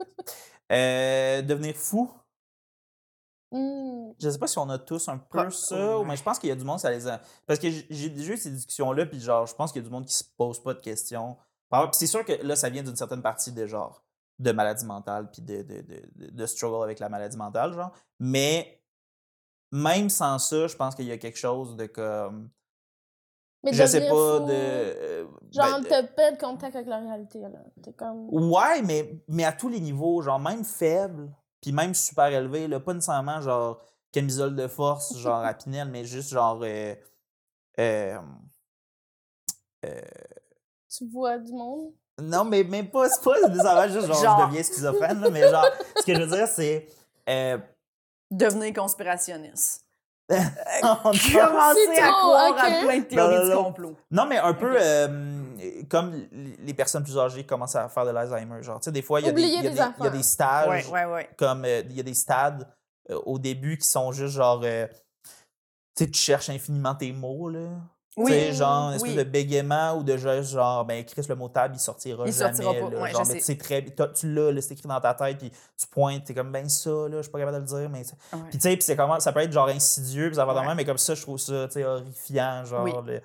Euh, 0.73 1.43
devenir 1.43 1.75
fou. 1.77 2.11
hmm. 3.51 4.13
Je 4.21 4.31
sais 4.31 4.39
pas 4.39 4.47
si 4.47 4.59
on 4.59 4.69
a 4.71 4.79
tous 4.79 5.09
un 5.09 5.19
peu 5.19 5.39
Ah, 5.41 5.51
ça, 5.51 5.99
ouais. 5.99 6.05
mais 6.07 6.17
je 6.17 6.23
pense 6.23 6.39
qu'il 6.39 6.49
y 6.49 6.53
a 6.53 6.57
du 6.57 6.65
monde, 6.65 6.79
ça 6.81 6.91
les 6.91 7.07
a. 7.07 7.21
Parce 7.47 7.59
que 7.61 7.69
j'ai 7.71 8.09
déjà 8.09 8.33
eu 8.33 8.37
ces 8.37 8.51
discussions-là, 8.51 9.07
puis 9.07 9.21
genre, 9.21 9.47
je 9.47 9.55
pense 9.55 9.73
qu'il 9.73 9.83
y 9.83 9.85
a 9.85 9.89
du 9.89 9.93
monde 9.93 10.07
qui 10.07 10.15
se 10.15 10.25
pose 10.37 10.63
pas 10.63 10.75
de 10.75 10.81
questions. 10.81 11.37
Puis 11.71 11.81
c'est 11.93 12.07
sûr 12.07 12.25
que 12.25 12.33
là, 12.43 12.55
ça 12.57 12.69
vient 12.71 12.83
d'une 12.83 12.97
certaine 12.97 13.21
partie 13.23 13.53
de 13.53 13.67
genre, 13.67 14.04
de 14.39 14.53
maladie 14.53 14.85
mentale, 14.85 15.31
puis 15.31 15.43
de, 15.43 15.63
de, 15.63 15.81
de, 15.83 16.31
de- 16.31 16.47
struggle 16.47 16.83
avec 16.83 16.99
la 16.99 17.09
maladie 17.09 17.37
mentale, 17.37 17.73
genre. 17.73 17.93
Mais 18.19 18.83
même 19.73 20.09
sans 20.09 20.39
ça, 20.39 20.67
je 20.67 20.77
pense 20.77 20.95
qu'il 20.95 21.07
y 21.07 21.13
a 21.13 21.19
quelque 21.19 21.39
chose 21.39 21.77
de 21.77 21.87
comme. 21.87 22.51
Mais 23.63 23.73
je 23.73 23.87
sais 23.87 24.01
pas, 24.01 24.39
fou, 24.41 24.47
de. 24.47 24.53
euh, 24.53 25.27
Genre, 25.51 25.81
ben, 25.81 25.85
t'as 25.89 26.03
pas 26.03 26.33
de 26.33 26.39
contact 26.39 26.77
avec 26.77 26.87
la 26.89 26.99
réalité, 26.99 27.41
là. 27.41 27.49
T'es 27.83 27.93
comme. 27.93 28.29
Ouais, 28.31 28.83
mais, 28.83 29.25
mais 29.29 29.45
à 29.45 29.53
tous 29.53 29.69
les 29.69 29.81
niveaux, 29.81 30.21
genre 30.21 30.39
même 30.39 30.65
faible, 30.65 31.33
puis 31.63 31.73
même 31.73 31.95
super 31.95 32.27
élevé, 32.27 32.69
là, 32.69 32.79
pas 32.81 32.93
nécessairement 32.93 33.41
genre 33.41 33.81
camisole 34.13 34.55
de 34.55 34.69
force, 34.69 35.17
genre 35.17 35.43
à 35.45 35.55
Pinel, 35.55 35.89
mais 35.89 36.05
juste 36.05 36.29
genre. 36.31 36.61
euh, 36.63 36.95
euh, 37.79 38.19
euh, 39.85 40.01
Tu 40.89 41.07
vois 41.09 41.39
du 41.39 41.53
monde? 41.53 41.93
Non, 42.23 42.45
mais 42.45 42.63
même 42.65 42.89
pas, 42.91 43.09
c'est 43.09 43.23
pas 43.23 43.41
nécessairement 43.49 43.89
juste 43.93 44.07
genre, 44.07 44.23
Genre. 44.23 44.41
je 44.41 44.47
deviens 44.47 44.63
schizophrène, 44.63 45.21
là, 45.21 45.31
mais 45.31 45.49
genre, 45.51 45.67
ce 45.97 46.03
que 46.05 46.15
je 46.15 46.21
veux 46.23 46.37
dire, 46.37 46.49
c'est. 46.49 46.87
euh, 47.29 47.59
Devenir 48.31 48.73
conspirationniste. 48.73 49.83
on- 50.31 50.97
Commencer 51.03 51.21
C'est 51.23 52.01
à 52.01 52.09
croire 52.09 52.55
à 52.57 52.65
plein 52.81 52.97
de 52.99 53.03
Non, 53.03 53.09
théories 53.09 53.49
non, 53.51 53.57
du 53.59 53.65
complot. 53.65 53.97
Non, 54.11 54.27
mais 54.27 54.39
un 54.39 54.55
peu 54.55 54.75
euh, 54.81 55.43
comme 55.91 56.15
les 56.33 56.73
personnes 56.73 57.05
plus 57.05 57.19
âgées 57.19 57.45
commencent 57.45 57.77
à 57.77 57.89
faire 57.91 58.07
de 58.07 58.11
l'Alzheimer. 58.11 58.63
Genre, 58.63 58.81
tu 58.81 58.85
sais, 58.85 58.93
des 58.93 59.03
fois, 59.03 59.21
il 59.21 59.27
y, 59.27 59.29
a 59.29 59.33
des- 59.33 59.43
y 59.43 59.47
y 59.63 59.69
a 59.69 60.23
stages. 60.23 60.89
Ouais, 60.89 61.05
ouais, 61.05 61.13
ouais. 61.13 61.31
comme 61.37 61.65
euh, 61.67 61.83
il 61.91 61.97
y 61.97 62.01
a 62.01 62.03
des 62.03 62.15
stades 62.15 62.67
euh, 63.11 63.21
au 63.27 63.39
début 63.39 63.77
qui 63.77 63.87
sont 63.87 64.13
juste 64.13 64.35
genre 64.35 64.63
euh, 64.65 64.87
tu 65.95 66.05
sais 66.05 66.11
tu 66.11 66.19
cherches 66.19 66.49
infiniment 66.49 66.95
tes 66.95 67.13
mots 67.13 67.51
là 67.51 67.69
Oui. 68.17 68.31
tu 68.31 68.39
sais 68.39 68.53
genre 68.53 68.91
une 68.91 68.95
espèce 68.95 69.11
oui. 69.11 69.17
de 69.17 69.23
bégaiement 69.25 69.95
ou 69.99 70.03
de 70.05 70.17
juste 70.17 70.51
genre 70.53 70.85
ben 70.85 71.05
Chris 71.05 71.27
le 71.29 71.35
mot 71.35 71.49
table 71.49 71.75
il 71.77 71.81
sortira 71.81 72.25
Il 72.27 72.33
jamais 72.33 72.55
sortira 72.55 72.73
pas. 72.75 72.91
là. 72.95 73.01
Ouais, 73.03 73.11
genre 73.11 73.25
je 73.25 73.29
mais 73.33 73.35
sais. 73.35 73.39
tu 73.41 73.45
sais 73.45 73.57
très 73.59 73.83
t'as- 73.85 74.09
tu 74.09 74.33
l'as 74.33 74.61
c'est 74.63 74.75
écrit 74.75 74.87
dans 74.89 75.01
ta 75.01 75.15
tête 75.15 75.39
puis 75.39 75.51
tu 75.51 75.87
pointes 75.89 76.23
t'es 76.25 76.33
comme 76.35 76.53
ben 76.53 76.69
ça 76.69 76.91
là 76.91 77.17
je 77.17 77.23
suis 77.23 77.31
pas 77.33 77.41
capable 77.41 77.57
de 77.57 77.63
le 77.63 77.67
dire 77.81 77.91
mais 77.91 78.05
sais. 78.05 78.15
Ouais. 78.33 78.39
puis 78.51 78.59
tu 78.59 78.61
sais 78.61 78.77
puis 78.77 78.83
c'est 78.85 78.95
comment 78.97 79.19
ça 79.19 79.33
peut 79.33 79.41
être 79.41 79.51
genre 79.53 79.67
insidieux 79.69 80.27
puis 80.29 80.37
ça 80.37 80.45
va 80.45 80.55
Ouais. 80.55 80.65
même 80.67 80.77
mais 80.77 80.85
comme 80.85 80.99
ça 80.99 81.15
je 81.17 81.23
trouve 81.23 81.39
ça 81.39 81.67
tu 81.67 81.73
sais 81.73 81.85
horrifiant 81.85 82.65
genre 82.65 82.85
Oui. 82.85 82.93
le- 83.05 83.21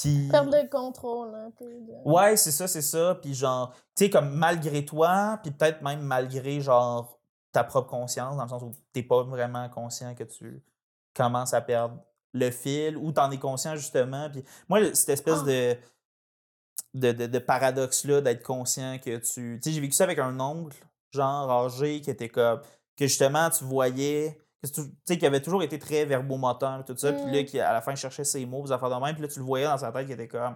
puis 0.00 0.28
Perdre 0.30 0.56
le 0.56 0.68
contrôle, 0.68 1.34
un 1.34 1.50
peu. 1.50 1.64
de- 1.64 2.08
Ouais, 2.08 2.36
c'est 2.36 2.52
ça, 2.52 2.68
c'est 2.68 2.80
ça. 2.80 3.16
Puis 3.20 3.34
genre, 3.34 3.72
tu 3.96 4.04
sais, 4.04 4.10
comme 4.10 4.30
malgré 4.30 4.84
toi, 4.84 5.38
puis 5.42 5.50
peut-être 5.50 5.82
même 5.82 6.00
malgré, 6.00 6.60
genre, 6.60 7.18
ta 7.52 7.64
propre 7.64 7.90
conscience, 7.90 8.36
dans 8.36 8.44
le 8.44 8.48
sens 8.48 8.62
où 8.62 8.72
t'es 8.92 9.02
pas 9.02 9.24
vraiment 9.24 9.68
conscient 9.68 10.14
que 10.14 10.22
tu 10.24 10.62
commences 11.12 11.52
à 11.52 11.60
perdre 11.60 11.96
le 12.32 12.50
fil, 12.50 12.96
ou 12.96 13.12
t'en 13.12 13.30
es 13.30 13.38
conscient, 13.38 13.74
justement. 13.76 14.30
Puis 14.30 14.44
moi, 14.68 14.94
cette 14.94 15.08
espèce 15.10 15.40
Ah. 15.42 15.46
de, 15.46 15.76
de, 16.94 17.12
de, 17.12 17.26
de 17.26 17.38
paradoxe-là, 17.38 18.20
d'être 18.20 18.42
conscient 18.42 18.98
que 18.98 19.16
tu... 19.18 19.58
Tu 19.58 19.60
sais, 19.62 19.72
j'ai 19.72 19.80
vécu 19.80 19.92
ça 19.92 20.04
avec 20.04 20.18
un 20.18 20.38
oncle, 20.40 20.76
genre, 21.12 21.50
âgé, 21.50 22.00
qui 22.00 22.10
était 22.10 22.28
comme... 22.28 22.60
Que 22.96 23.06
justement, 23.06 23.48
tu 23.50 23.64
voyais... 23.64 24.38
Tu 24.62 24.82
sais, 25.06 25.16
qui 25.18 25.24
avait 25.24 25.40
toujours 25.40 25.62
été 25.62 25.78
très 25.78 26.04
verbomoteur, 26.04 26.84
tout 26.84 26.96
ça. 26.96 27.12
Puis 27.12 27.30
là, 27.32 27.42
Mm. 27.42 27.44
qui, 27.46 27.58
à 27.60 27.72
la 27.72 27.80
fin, 27.80 27.94
cherchait 27.94 28.24
ses 28.24 28.44
mots, 28.44 28.62
des 28.64 28.72
affaires 28.72 28.90
de 28.90 29.02
même. 29.04 29.14
Puis 29.14 29.22
là, 29.22 29.28
tu 29.28 29.38
le 29.38 29.44
voyais 29.44 29.64
dans 29.64 29.78
sa 29.78 29.90
tête 29.90 30.06
qui 30.06 30.12
était 30.12 30.28
comme... 30.28 30.54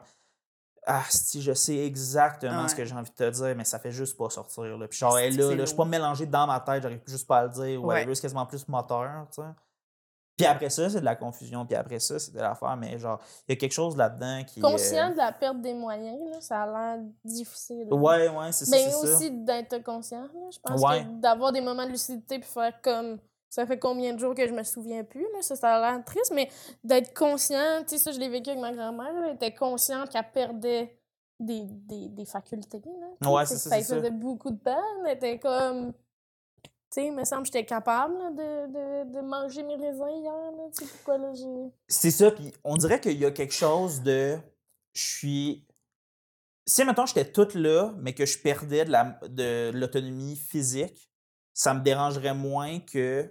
Ah, 0.86 1.02
si, 1.08 1.40
je 1.40 1.54
sais 1.54 1.78
exactement 1.78 2.68
ce 2.68 2.74
que 2.74 2.84
j'ai 2.84 2.94
envie 2.94 3.08
de 3.10 3.14
te 3.14 3.30
dire, 3.30 3.54
mais 3.56 3.64
ça 3.64 3.78
fait 3.78 3.90
juste 3.90 4.18
pas 4.18 4.28
sortir. 4.28 4.76
Là. 4.76 4.86
Puis 4.86 4.98
genre, 4.98 5.18
elle 5.18 5.34
là, 5.34 5.50
là, 5.54 5.56
je 5.60 5.64
suis 5.64 5.76
pas 5.76 5.86
mélangé 5.86 6.26
dans 6.26 6.46
ma 6.46 6.60
tête, 6.60 6.82
j'arrive 6.82 7.00
juste 7.06 7.26
pas 7.26 7.38
à 7.38 7.44
le 7.44 7.48
dire. 7.48 7.82
Ou 7.82 7.86
Ouais. 7.86 8.04
c'est 8.14 8.20
quasiment 8.20 8.44
plus 8.44 8.68
moteur, 8.68 9.26
tu 9.34 9.40
sais. 9.40 9.48
Puis 10.36 10.46
après 10.46 10.68
ça, 10.70 10.90
c'est 10.90 11.00
de 11.00 11.04
la 11.04 11.14
confusion. 11.16 11.64
Puis 11.64 11.76
après 11.76 12.00
ça, 12.00 12.18
c'est 12.18 12.32
de 12.32 12.40
l'affaire. 12.40 12.76
Mais 12.76 12.98
genre, 12.98 13.20
il 13.48 13.52
y 13.52 13.54
a 13.54 13.56
quelque 13.56 13.72
chose 13.72 13.96
là-dedans 13.96 14.42
qui. 14.44 14.60
euh, 14.60 14.62
Conscient 14.62 15.10
de 15.10 15.16
la 15.16 15.30
perte 15.32 15.60
des 15.60 15.74
moyens, 15.74 16.18
là, 16.30 16.40
ça 16.40 16.62
a 16.62 16.66
l'air 16.96 17.04
difficile. 17.24 17.86
Ouais, 17.92 18.28
ouais, 18.28 18.52
c'est 18.52 18.64
ça. 18.64 18.76
Mais 18.76 18.94
aussi 18.94 19.30
d'être 19.30 19.82
conscient. 19.84 20.22
là. 20.22 20.28
Je 20.50 20.58
pense 20.58 20.80
Ouais. 20.82 21.04
que 21.04 21.20
d'avoir 21.20 21.52
des 21.52 21.60
moments 21.60 21.86
de 21.86 21.90
lucidité 21.92 22.38
puis 22.38 22.48
faire 22.48 22.80
comme 22.82 23.18
ça 23.48 23.64
fait 23.66 23.78
combien 23.78 24.12
de 24.12 24.18
jours 24.18 24.34
que 24.34 24.44
je 24.48 24.52
me 24.52 24.64
souviens 24.64 25.04
plus, 25.04 25.22
là, 25.32 25.40
ça, 25.40 25.54
ça 25.54 25.76
a 25.76 25.80
l'air 25.92 26.04
triste, 26.04 26.32
mais 26.34 26.48
d'être 26.82 27.14
conscient, 27.16 27.82
tu 27.86 27.90
sais, 27.90 27.98
ça, 27.98 28.10
je 28.10 28.18
l'ai 28.18 28.28
vécu 28.28 28.50
avec 28.50 28.60
ma 28.60 28.72
grand-mère, 28.72 29.12
là, 29.12 29.26
elle 29.28 29.36
était 29.36 29.54
consciente 29.54 30.08
qu'elle 30.10 30.28
perdait 30.32 30.98
des, 31.38 31.62
des, 31.64 32.08
des 32.08 32.24
facultés. 32.24 32.82
Là, 33.20 33.30
Ouais, 33.30 33.46
c'est 33.46 33.56
ça, 33.58 33.70
ça. 33.80 33.96
faisait 33.96 34.10
beaucoup 34.10 34.50
de 34.50 34.58
peine, 34.58 34.74
elle 35.06 35.16
était 35.16 35.38
comme. 35.38 35.92
Tu 36.94 37.00
sais, 37.00 37.06
il 37.08 37.12
me 37.12 37.24
semble 37.24 37.42
que 37.42 37.46
j'étais 37.46 37.64
capable 37.64 38.16
là, 38.16 38.30
de, 38.30 38.72
de, 38.72 39.14
de 39.14 39.20
manger 39.20 39.64
mes 39.64 39.74
raisins 39.74 40.08
hier, 40.16 40.32
là, 40.32 40.62
tu 40.72 40.84
sais, 40.84 40.92
pourquoi 40.92 41.18
là, 41.18 41.34
j'ai. 41.34 41.72
C'est 41.88 42.12
ça, 42.12 42.30
puis 42.30 42.52
on 42.62 42.76
dirait 42.76 43.00
qu'il 43.00 43.18
y 43.18 43.24
a 43.24 43.32
quelque 43.32 43.52
chose 43.52 44.00
de. 44.00 44.38
Je 44.92 45.02
suis. 45.02 45.66
Si, 46.66 46.84
mettons, 46.84 47.04
j'étais 47.04 47.24
toute 47.32 47.54
là, 47.54 47.92
mais 47.98 48.12
que 48.14 48.24
je 48.24 48.38
perdais 48.38 48.84
de 48.84 48.92
la- 48.92 49.18
de 49.28 49.72
l'autonomie 49.74 50.36
physique, 50.36 51.10
ça 51.52 51.74
me 51.74 51.80
dérangerait 51.82 52.32
moins 52.34 52.78
que 52.78 53.28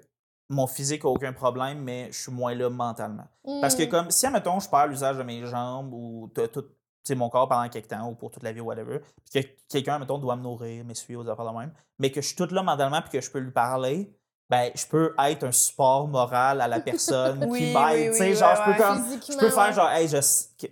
mon 0.49 0.67
physique 0.67 1.05
n'a 1.05 1.09
aucun 1.11 1.31
problème, 1.31 1.79
mais 1.83 2.09
je 2.11 2.21
suis 2.23 2.31
moins 2.33 2.53
là 2.53 2.69
mentalement. 2.69 3.27
Parce 3.61 3.75
que, 3.75 3.83
Hmm. 3.83 3.89
comme, 3.89 4.11
si, 4.11 4.27
mettons, 4.27 4.59
je 4.59 4.69
perds 4.69 4.87
l'usage 4.87 5.17
de 5.17 5.23
mes 5.23 5.45
jambes 5.45 5.93
ou 5.93 6.29
t'as 6.35 6.49
tout, 6.49 6.63
tu 6.63 6.67
sais, 6.67 6.82
mon 7.11 7.29
corps 7.29 7.47
pendant 7.49 7.67
quelque 7.69 7.87
temps 7.89 8.07
ou 8.09 8.15
pour 8.15 8.31
toute 8.31 8.43
la 8.43 8.51
vie 8.51 8.61
ou 8.61 8.65
whatever, 8.65 8.99
puis 9.31 9.43
que 9.43 9.49
quelqu'un, 9.69 9.99
mettons, 9.99 10.17
doit 10.17 10.35
me 10.35 10.43
nourrir, 10.43 10.83
m'essuyer, 10.85 11.17
aux 11.17 11.27
affaires 11.27 11.51
de 11.51 11.57
même, 11.57 11.71
mais 11.99 12.11
que 12.11 12.21
je 12.21 12.27
suis 12.27 12.35
toute 12.35 12.51
là 12.51 12.63
mentalement 12.63 13.01
puis 13.01 13.11
que 13.11 13.21
je 13.21 13.29
peux 13.31 13.39
lui 13.39 13.51
parler, 13.51 14.13
ben, 14.49 14.69
je 14.75 14.85
peux 14.85 15.15
être 15.25 15.45
un 15.45 15.51
support 15.51 16.07
moral 16.07 16.61
à 16.61 16.67
la 16.67 16.79
personne 16.81 17.43
Oui, 17.49 17.59
qui 17.59 17.65
oui, 17.65 17.73
m'aide, 17.73 18.13
sais, 18.13 18.29
oui, 18.29 18.35
genre, 18.35 18.49
ouais, 18.51 18.55
je 18.57 18.63
peux 18.65 18.71
ouais. 18.71 18.77
comme... 18.77 19.03
Je 19.31 19.37
peux 19.39 19.49
faire 19.49 19.73
genre, 19.73 19.89
hey, 19.89 20.07
je, 20.07 20.17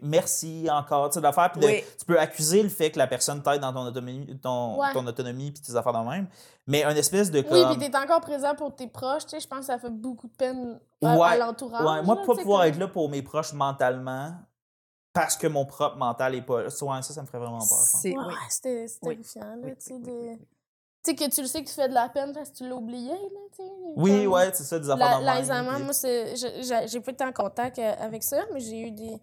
merci 0.02 0.68
encore, 0.70 1.10
tu 1.10 1.16
sais, 1.16 1.22
d'affaires. 1.22 1.52
Puis 1.52 1.62
de- 1.62 1.66
Oui. 1.68 1.84
tu 1.98 2.06
peux 2.06 2.20
accuser 2.20 2.62
le 2.62 2.70
fait 2.70 2.92
que 2.92 3.00
la 3.00 3.08
personne 3.08 3.42
t'aide 3.42 3.62
dans 3.62 3.74
ton 3.74 3.86
autonomie, 3.86 4.38
ton, 4.40 4.80
Ouais. 4.80 4.94
ton 4.94 5.08
autonomie 5.08 5.52
puis 5.52 5.62
tes 5.64 5.76
affaires 5.76 5.94
de 5.94 6.08
même. 6.10 6.28
Mais 6.68 6.84
une 6.84 6.98
espèce 6.98 7.32
de 7.32 7.40
Oui, 7.40 7.46
comme. 7.64 7.78
puis 7.78 7.90
t'es 7.90 7.98
encore 7.98 8.22
présent 8.22 8.54
pour 8.56 8.76
tes 8.76 8.88
proches, 8.88 9.24
tu 9.26 9.30
sais, 9.32 9.40
je 9.40 9.48
pense 9.48 9.60
que 9.62 9.66
ça 9.66 9.80
fait 9.80 9.90
beaucoup 9.90 10.28
de 10.28 10.34
peine 10.36 10.80
à, 11.04 11.14
à 11.26 11.38
l'entourage. 11.38 11.82
moi, 11.82 12.02
là, 12.02 12.04
pas 12.26 12.36
pouvoir 12.36 12.62
comme- 12.62 12.70
être 12.70 12.78
là 12.78 12.88
pour 12.88 13.10
mes 13.10 13.22
proches 13.24 13.54
mentalement 13.54 14.34
parce 15.14 15.36
que 15.38 15.48
mon 15.48 15.66
propre 15.66 15.98
mental 15.98 16.36
est 16.36 16.42
pas 16.42 16.64
là. 16.64 16.70
Ça, 16.70 17.02
ça, 17.02 17.14
ça 17.14 17.22
me 17.22 17.28
ferait 17.28 17.40
vraiment 17.40 17.58
peur. 17.60 17.68
C'est 17.70 18.18
Ouais, 18.18 18.24
oui. 18.28 18.34
c'était 18.50 18.88
c'était 18.88 19.08
Oui. 19.08 19.16
terrifiant, 19.16 19.56
là, 19.56 19.62
Oui, 19.64 19.76
tu 19.78 19.82
sais, 19.86 19.94
oui, 19.94 20.02
de... 20.02 20.10
oui, 20.12 20.18
oui, 20.22 20.38
oui. 20.40 20.48
Tu 21.04 21.10
sais, 21.12 21.16
que 21.16 21.34
tu 21.34 21.42
le 21.42 21.48
sais 21.48 21.64
que 21.64 21.68
tu 21.70 21.74
fais 21.74 21.90
de 21.90 21.94
la 21.96 22.10
peine 22.10 22.32
parce 22.32 22.52
que 22.52 22.58
tu 22.58 22.70
l'as 22.70 22.76
oublié, 22.76 23.10
là, 23.10 23.40
tu 23.52 23.64
sais. 23.64 23.72
Oui, 23.96 24.24
comme 24.26 24.34
ouais, 24.34 24.52
c'est 24.54 24.64
ça, 24.64 24.78
des 24.80 24.90
affaires 24.90 25.20
la- 25.20 25.22
moi, 25.80 25.92
J'ai 26.04 26.88
j'ai 26.88 27.00
pas 27.02 27.12
été 27.12 27.24
en 27.24 27.34
contact 27.34 27.80
euh, 27.80 27.94
avec 28.00 28.22
ça, 28.24 28.44
mais 28.54 28.60
j'ai 28.60 28.82
eu 28.82 28.92
des, 28.92 29.20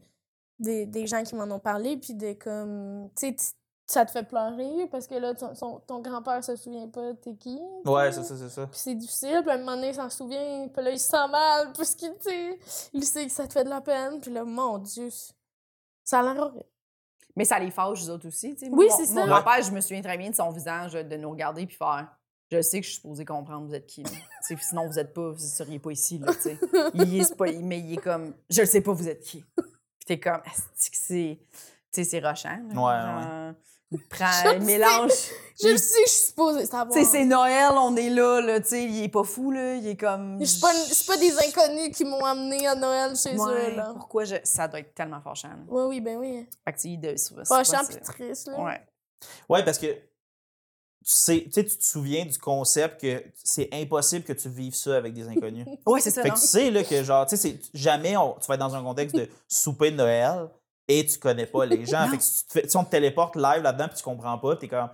des, 0.58 0.86
des 0.86 1.06
gens 1.06 1.22
qui 1.22 1.36
m'en 1.36 1.44
ont 1.54 1.60
parlé, 1.60 1.96
puis 1.96 2.14
des 2.14 2.36
comme... 2.36 3.08
Tu 3.16 3.28
sais, 3.36 3.54
ça 3.86 4.04
te 4.04 4.10
fait 4.10 4.24
pleurer 4.24 4.86
parce 4.90 5.06
que 5.06 5.14
là, 5.14 5.34
ton, 5.34 5.54
son- 5.54 5.78
ton 5.86 6.00
grand-père 6.00 6.42
se 6.44 6.56
souvient 6.56 6.88
pas 6.88 7.14
t'es 7.14 7.34
qui. 7.36 7.58
Ouais, 7.86 8.10
c'est 8.12 8.24
ça, 8.24 8.36
c'est 8.36 8.50
ça. 8.50 8.66
Puis 8.66 8.80
c'est 8.80 8.94
difficile, 8.96 9.40
puis 9.42 9.50
à 9.50 9.54
un 9.54 9.58
moment 9.58 9.76
donné, 9.76 9.88
il 9.90 9.94
s'en 9.94 10.10
souvient, 10.10 10.68
puis 10.68 10.84
là, 10.84 10.90
il 10.90 10.98
se 11.00 11.08
sent 11.08 11.28
mal, 11.30 11.72
parce 11.74 11.94
qu'il, 11.94 12.12
tu 12.18 12.28
sais, 12.28 12.58
il 12.92 13.04
sait 13.04 13.24
que 13.24 13.32
ça 13.32 13.46
te 13.46 13.52
fait 13.52 13.64
de 13.64 13.70
la 13.70 13.80
peine, 13.80 14.20
puis 14.20 14.30
là, 14.32 14.44
mon 14.44 14.76
Dieu, 14.78 15.08
ça 16.08 16.20
a 16.20 16.22
l'air 16.22 16.42
horrible. 16.42 16.64
Mais 17.36 17.44
ça 17.44 17.58
les 17.58 17.70
fâche, 17.70 18.04
eux 18.04 18.10
autres 18.10 18.26
aussi. 18.28 18.54
tu 18.54 18.66
sais. 18.66 18.70
Oui, 18.72 18.86
Mon- 18.90 18.96
c'est 18.96 19.14
Mon 19.14 19.20
ça. 19.22 19.26
grand-père, 19.26 19.62
je 19.62 19.70
me 19.70 19.80
souviens 19.80 20.02
très 20.02 20.18
bien 20.18 20.30
de 20.30 20.34
son 20.34 20.50
visage, 20.50 20.92
de 20.94 21.16
nous 21.16 21.30
regarder 21.30 21.66
puis 21.66 21.76
faire 21.76 22.08
Je 22.50 22.60
sais 22.62 22.80
que 22.80 22.86
je 22.86 22.90
suis 22.92 23.00
supposée 23.00 23.24
comprendre 23.24 23.66
vous 23.66 23.74
êtes 23.74 23.86
qui. 23.86 24.02
là. 24.02 24.10
Tu 24.10 24.16
sais, 24.42 24.56
sinon, 24.60 24.86
vous 24.88 24.98
êtes 24.98 25.12
pas, 25.14 25.30
vous 25.30 25.38
seriez 25.38 25.78
pas 25.78 25.92
ici. 25.92 26.18
Là, 26.18 26.32
il 26.94 27.20
est, 27.20 27.36
pas, 27.36 27.44
mais 27.62 27.78
il 27.78 27.92
est 27.92 28.02
comme 28.02 28.34
Je 28.50 28.60
le 28.62 28.66
sais 28.66 28.80
pas, 28.80 28.92
vous 28.92 29.08
êtes 29.08 29.20
qui. 29.20 29.44
Puis 29.54 30.06
t'es 30.06 30.18
comme 30.18 30.40
c'est. 30.74 31.38
Tu 31.92 32.02
sais, 32.02 32.04
c'est 32.04 32.20
rochant. 32.20 32.58
là. 32.72 32.74
Ouais, 32.74 32.74
Genre, 32.74 33.54
Il 33.54 33.77
prend, 34.10 34.26
Je 34.44 34.56
il 34.56 34.62
mélange. 34.64 35.10
Je 35.60 35.68
le 35.68 35.76
sais, 35.76 35.98
je 36.06 36.10
suis 36.10 36.26
supposée 36.28 36.66
savoir. 36.66 36.90
Tu 36.96 37.04
sais, 37.04 37.10
c'est 37.10 37.24
Noël, 37.24 37.70
on 37.72 37.96
est 37.96 38.10
là, 38.10 38.40
là, 38.40 38.60
tu 38.60 38.68
sais, 38.68 38.84
il 38.84 39.02
est 39.04 39.08
pas 39.08 39.24
fou, 39.24 39.50
là, 39.50 39.74
il 39.76 39.86
est 39.88 39.96
comme... 39.96 40.38
Je 40.40 40.44
suis 40.44 40.60
pas, 40.60 40.72
je 40.88 40.94
suis 40.94 41.04
pas 41.06 41.16
des 41.16 41.32
inconnus 41.38 41.96
qui 41.96 42.04
m'ont 42.04 42.24
amené 42.24 42.66
à 42.66 42.74
Noël 42.74 43.16
chez 43.16 43.36
Ouais, 43.36 43.72
eux, 43.72 43.76
là. 43.76 43.92
Pourquoi 43.96 44.24
je... 44.24 44.36
Ça 44.44 44.68
doit 44.68 44.80
être 44.80 44.94
tellement 44.94 45.20
fâchant. 45.20 45.48
là. 45.48 45.56
Oui, 45.68 45.82
oui, 45.88 46.00
ben 46.00 46.16
oui. 46.18 46.46
Fait 46.64 46.72
que, 46.74 46.78
tu 46.78 46.88
il 46.88 47.00
de- 47.00 47.16
c'est 47.16 47.34
Fâchant 47.46 47.80
c'est- 47.88 47.98
pis 47.98 48.04
triste, 48.04 48.48
là. 48.48 48.60
Ouais. 48.62 48.80
Ouais, 49.48 49.64
parce 49.64 49.78
que 49.78 49.86
tu 49.86 51.14
sais, 51.14 51.44
tu 51.52 51.64
te 51.64 51.84
souviens 51.84 52.26
du 52.26 52.38
concept 52.38 53.00
que 53.00 53.24
c'est 53.42 53.68
impossible 53.72 54.24
que 54.24 54.32
tu 54.34 54.48
vives 54.50 54.74
ça 54.74 54.96
avec 54.96 55.14
des 55.14 55.26
inconnus. 55.26 55.66
Ouais, 55.86 56.00
c'est 56.00 56.10
ça, 56.10 56.22
Fait 56.22 56.28
non? 56.28 56.34
que 56.34 56.40
tu 56.40 56.46
sais 56.46 56.70
là, 56.70 56.84
que 56.84 57.02
genre, 57.02 57.24
tu 57.26 57.36
sais, 57.36 57.48
c'est- 57.50 57.70
jamais 57.72 58.16
on- 58.16 58.34
tu 58.34 58.46
vas 58.46 58.54
être 58.54 58.60
dans 58.60 58.74
un 58.76 58.82
contexte 58.82 59.16
de 59.16 59.28
souper 59.48 59.90
de 59.90 59.96
Noël 59.96 60.48
et 60.88 61.04
tu 61.06 61.18
connais 61.18 61.46
pas 61.46 61.66
les 61.66 61.84
gens. 61.86 62.08
Fait 62.08 62.16
que 62.16 62.22
si, 62.22 62.42
tu 62.42 62.46
te 62.48 62.52
fais- 62.60 62.68
si 62.68 62.76
on 62.76 62.84
te 62.84 62.90
téléporte 62.90 63.36
live 63.36 63.62
là-dedans 63.62 63.88
puis 63.88 63.96
tu 63.98 64.02
comprends 64.02 64.38
pas, 64.38 64.56
t'es 64.56 64.68
comme 64.68 64.88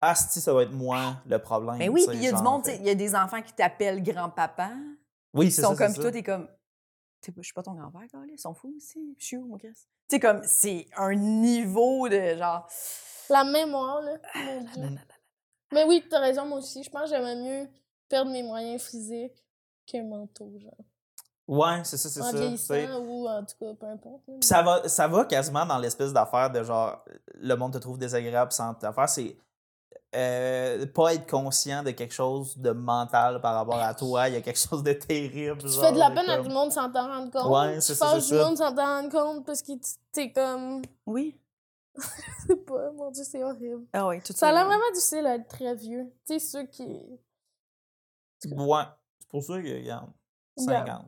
Ah, 0.00 0.14
si, 0.14 0.40
ça 0.42 0.52
va 0.52 0.62
être 0.64 0.72
moi 0.72 1.16
le 1.26 1.38
problème. 1.38 1.78
Mais 1.78 1.88
oui, 1.88 2.04
puis 2.06 2.18
il 2.18 2.24
y 2.24 2.28
a 2.28 2.32
du 2.32 2.42
monde, 2.42 2.62
tu 2.62 2.70
fait- 2.70 2.76
sais, 2.76 2.82
il 2.82 2.86
y 2.86 2.90
a 2.90 2.94
des 2.94 3.14
enfants 3.14 3.40
qui 3.40 3.52
t'appellent 3.54 4.02
grand-papa. 4.02 4.70
Oui, 5.32 5.46
Ils 5.46 5.52
c'est 5.52 5.62
sont 5.62 5.74
ça. 5.74 5.76
comme, 5.76 5.86
c'est 5.88 5.92
puis 5.94 5.96
ça. 5.96 6.02
toi, 6.02 6.12
t'es 6.12 6.22
comme, 6.22 6.48
T'es 7.22 7.32
pas- 7.32 7.40
je 7.40 7.46
suis 7.46 7.54
pas 7.54 7.62
ton 7.62 7.72
grand-père, 7.74 8.02
gars, 8.12 8.20
ils 8.30 8.38
sont 8.38 8.52
fous 8.54 8.72
aussi. 8.76 9.16
Je 9.18 9.24
suis 9.24 9.36
où, 9.38 9.46
mon 9.46 9.56
Chris? 9.56 9.68
Tu 9.72 9.80
sais, 10.10 10.20
comme, 10.20 10.42
c'est 10.44 10.86
un 10.96 11.14
niveau 11.14 12.08
de 12.08 12.36
genre. 12.36 12.68
La 13.30 13.42
mémoire, 13.42 14.02
là. 14.02 14.12
Mon 14.34 14.60
Dieu. 14.60 14.82
Mm. 14.90 14.98
Mais 15.72 15.84
oui, 15.84 16.04
t'as 16.08 16.20
raison, 16.20 16.44
moi 16.46 16.58
aussi. 16.58 16.84
Je 16.84 16.90
pense 16.90 17.04
que 17.04 17.16
j'aimerais 17.16 17.34
mieux 17.36 17.68
perdre 18.08 18.30
mes 18.30 18.42
moyens 18.42 18.80
physiques 18.82 19.42
qu'un 19.86 20.04
manteau, 20.04 20.52
genre. 20.60 20.76
Ouais, 21.48 21.84
c'est 21.84 21.96
ça, 21.96 22.08
c'est 22.08 22.20
En 22.20 22.24
ça. 22.24 22.30
tu 22.32 22.36
sais. 22.38 22.42
vieillissant 22.86 23.00
ou 23.04 23.28
en 23.28 23.44
tout 23.44 23.54
cas, 23.60 23.74
peu 23.78 23.86
importe. 23.86 24.22
Puis 24.26 24.36
ça 24.42 24.62
va, 24.62 24.88
ça 24.88 25.06
va 25.06 25.24
quasiment 25.26 25.64
dans 25.64 25.78
l'espèce 25.78 26.12
d'affaire 26.12 26.50
de 26.50 26.62
genre, 26.64 27.04
le 27.34 27.54
monde 27.54 27.72
te 27.72 27.78
trouve 27.78 27.98
désagréable 27.98 28.50
sans 28.52 28.74
t'affaire. 28.74 29.08
C'est 29.08 29.36
euh, 30.14 30.86
pas 30.86 31.14
être 31.14 31.28
conscient 31.30 31.82
de 31.84 31.90
quelque 31.92 32.14
chose 32.14 32.56
de 32.58 32.70
mental 32.70 33.40
par 33.40 33.54
rapport 33.54 33.78
à 33.80 33.94
toi. 33.94 34.28
Il 34.28 34.34
y 34.34 34.36
a 34.36 34.40
quelque 34.40 34.58
chose 34.58 34.82
de 34.82 34.92
terrible. 34.94 35.60
Tu 35.60 35.68
genre, 35.68 35.84
fais 35.84 35.92
de 35.92 35.98
la 35.98 36.10
peine 36.10 36.28
à 36.30 36.38
tout 36.38 36.48
le 36.48 36.54
monde 36.54 36.72
sans 36.72 36.90
t'en 36.90 37.06
rendre 37.06 37.30
compte. 37.30 37.50
Ouais, 37.50 37.76
tu 37.76 37.80
c'est 37.82 37.94
ça, 37.94 38.06
fâches 38.06 38.22
c'est 38.24 38.34
du 38.34 38.40
ça. 38.40 38.46
monde 38.48 38.56
sans 38.56 38.74
t'en 38.74 38.84
rendre 38.86 39.10
compte 39.10 39.46
parce 39.46 39.62
que 39.62 39.72
tu- 39.72 39.90
t'es 40.12 40.32
comme. 40.32 40.82
Oui. 41.06 41.38
Je 41.96 42.46
sais 42.48 42.56
pas, 42.56 42.90
mon 42.92 43.10
Dieu, 43.10 43.24
c'est 43.24 43.42
horrible. 43.44 43.86
Ah 43.92 44.06
oui, 44.08 44.20
tout 44.22 44.32
Ça 44.32 44.48
a 44.48 44.52
l'air 44.52 44.66
vraiment 44.66 44.90
difficile 44.94 45.26
à 45.26 45.36
être 45.36 45.48
très 45.48 45.74
vieux. 45.74 46.06
Tu 46.26 46.38
sais, 46.38 46.38
ceux 46.40 46.64
qui. 46.66 46.82
Ouais. 48.50 48.82
C'est 49.20 49.28
pour 49.28 49.42
ça 49.42 49.54
que, 49.60 49.76
regarde, 49.76 50.10
Regarde. 50.56 50.86
50. 50.88 51.06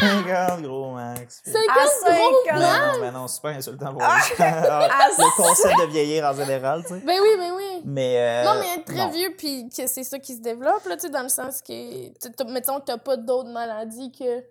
50, 0.00 0.62
gros 0.62 0.92
max. 0.92 1.40
Puis- 1.42 1.52
50 1.52 1.68
À 1.70 1.74
gros 1.74 1.90
50. 2.00 2.60
Mais 2.60 2.60
non, 2.92 3.00
mais 3.00 3.10
non, 3.12 3.28
c'est 3.28 3.40
pas 3.42 3.50
insultant 3.50 3.92
pour 3.92 4.00
les 4.02 4.06
gens. 4.06 4.34
Ah, 4.40 5.08
Le 5.18 5.36
concept 5.36 5.80
de 5.80 5.86
vieillir 5.86 6.24
en 6.24 6.32
général, 6.34 6.82
tu 6.82 6.88
sais. 6.94 7.00
Ben 7.00 7.18
oui, 7.22 7.28
ben 7.38 7.52
oui. 7.56 7.82
Mais. 7.84 8.16
euh, 8.18 8.44
non, 8.44 8.60
mais 8.60 8.74
être 8.80 8.84
très 8.84 8.96
non. 8.96 9.10
vieux, 9.10 9.34
puis 9.36 9.68
que 9.68 9.86
c'est 9.86 10.04
ça 10.04 10.18
qui 10.18 10.34
se 10.34 10.40
développe, 10.40 10.84
là, 10.86 10.96
tu 10.96 11.02
sais, 11.02 11.10
dans 11.10 11.22
le 11.22 11.28
sens 11.28 11.62
que, 11.62 12.52
mettons 12.52 12.80
que 12.80 12.84
t'as 12.86 12.98
pas 12.98 13.16
d'autres 13.16 13.50
maladies 13.50 14.12
que 14.12 14.44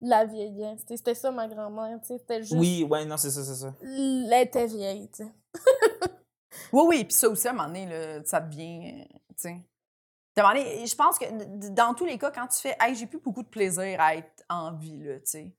la 0.00 0.24
vieillesse. 0.24 0.80
C'était 0.88 1.14
ça, 1.14 1.30
ma 1.30 1.46
grand-mère, 1.48 1.98
tu 2.00 2.08
sais, 2.08 2.18
c'était 2.18 2.40
juste... 2.42 2.54
Oui, 2.56 2.86
ouais, 2.88 3.04
non, 3.04 3.16
c'est 3.16 3.30
ça, 3.30 3.42
c'est 3.44 3.54
ça. 3.56 3.74
Elle 3.82 4.32
était 4.42 4.66
vieille, 4.66 5.10
tu 5.10 5.24
sais. 5.24 5.30
Oui, 6.72 6.82
oui, 6.86 7.04
puis 7.04 7.14
ça 7.14 7.28
aussi, 7.28 7.46
à 7.48 7.50
un 7.50 7.54
moment 7.54 7.66
donné, 7.68 7.86
là, 7.86 8.20
ça 8.24 8.40
devient. 8.40 9.00
euh, 9.00 9.04
Tu 9.30 9.34
sais. 9.36 9.56
Donné, 10.42 10.86
je 10.86 10.94
pense 10.94 11.18
que 11.18 11.24
dans 11.70 11.94
tous 11.94 12.04
les 12.06 12.18
cas, 12.18 12.30
quand 12.30 12.46
tu 12.48 12.60
fais 12.60 12.76
Hey, 12.80 12.94
j'ai 12.94 13.06
plus 13.06 13.18
beaucoup 13.20 13.42
de 13.42 13.48
plaisir 13.48 14.00
à 14.00 14.14
être 14.16 14.44
en 14.48 14.72
vie, 14.72 15.02
là, 15.02 15.14
tu 15.16 15.22
sais. 15.26 15.52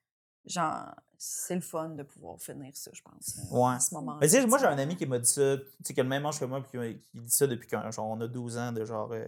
Genre, 0.45 0.85
c'est 1.17 1.55
le 1.55 1.61
fun 1.61 1.89
de 1.89 2.03
pouvoir 2.03 2.39
finir 2.39 2.71
ça, 2.73 2.91
je 2.93 3.01
pense. 3.01 3.37
euh, 3.51 3.55
Ouais. 3.55 3.75
À 3.75 3.79
ce 3.79 3.93
moment 3.93 4.17
Mais 4.21 4.27
tu 4.27 4.33
sais, 4.35 4.45
moi, 4.47 4.57
j'ai 4.57 4.65
un 4.67 4.77
ami 4.77 4.95
qui 4.95 5.05
m'a 5.05 5.19
dit 5.19 5.29
ça, 5.29 5.57
tu 5.57 5.63
sais, 5.83 5.93
qui 5.93 5.99
a 5.99 6.03
le 6.03 6.09
même 6.09 6.25
âge 6.25 6.39
que 6.39 6.45
moi, 6.45 6.61
puis 6.63 6.79
qui, 6.79 7.19
dit 7.19 7.31
ça 7.31 7.45
depuis 7.45 7.67
qu'on 7.67 7.91
genre, 7.91 8.07
on 8.07 8.21
a 8.21 8.27
12 8.27 8.57
ans, 8.57 8.71
de 8.71 8.85
genre. 8.85 9.11
euh, 9.11 9.25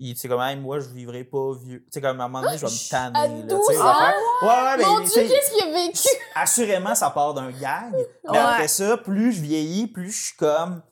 il 0.00 0.16
c'est 0.18 0.26
comme, 0.28 0.40
Hey, 0.40 0.56
moi, 0.56 0.80
je 0.80 0.88
vivrai 0.88 1.22
pas 1.22 1.54
vieux. 1.54 1.80
Tu 1.84 1.90
sais, 1.92 2.00
comme 2.00 2.20
à 2.20 2.24
un 2.24 2.28
moment 2.28 2.42
donné, 2.44 2.58
je 2.58 2.66
vais 2.66 2.72
me 2.72 2.88
tanner. 2.90 3.42
Là, 3.42 3.42
tu 3.42 3.48
12 3.54 3.66
sais. 3.66 3.76
Ouais, 3.78 4.48
ouais, 4.48 4.76
mais. 4.78 4.84
Mon 4.84 5.00
Dieu, 5.00 5.22
qu'est-ce 5.28 5.50
qu'il 5.52 5.62
a 5.62 5.72
vécu? 5.72 6.08
Assurément, 6.34 6.94
ça 6.96 7.10
part 7.10 7.34
d'un 7.34 7.52
gag. 7.52 7.92
Mais 7.94 8.30
Ouais. 8.30 8.38
après 8.38 8.66
ça, 8.68 8.96
plus 8.96 9.32
je 9.32 9.40
vieillis, 9.40 9.86
plus 9.86 10.10
je 10.10 10.24
suis 10.26 10.36
comme. 10.36 10.82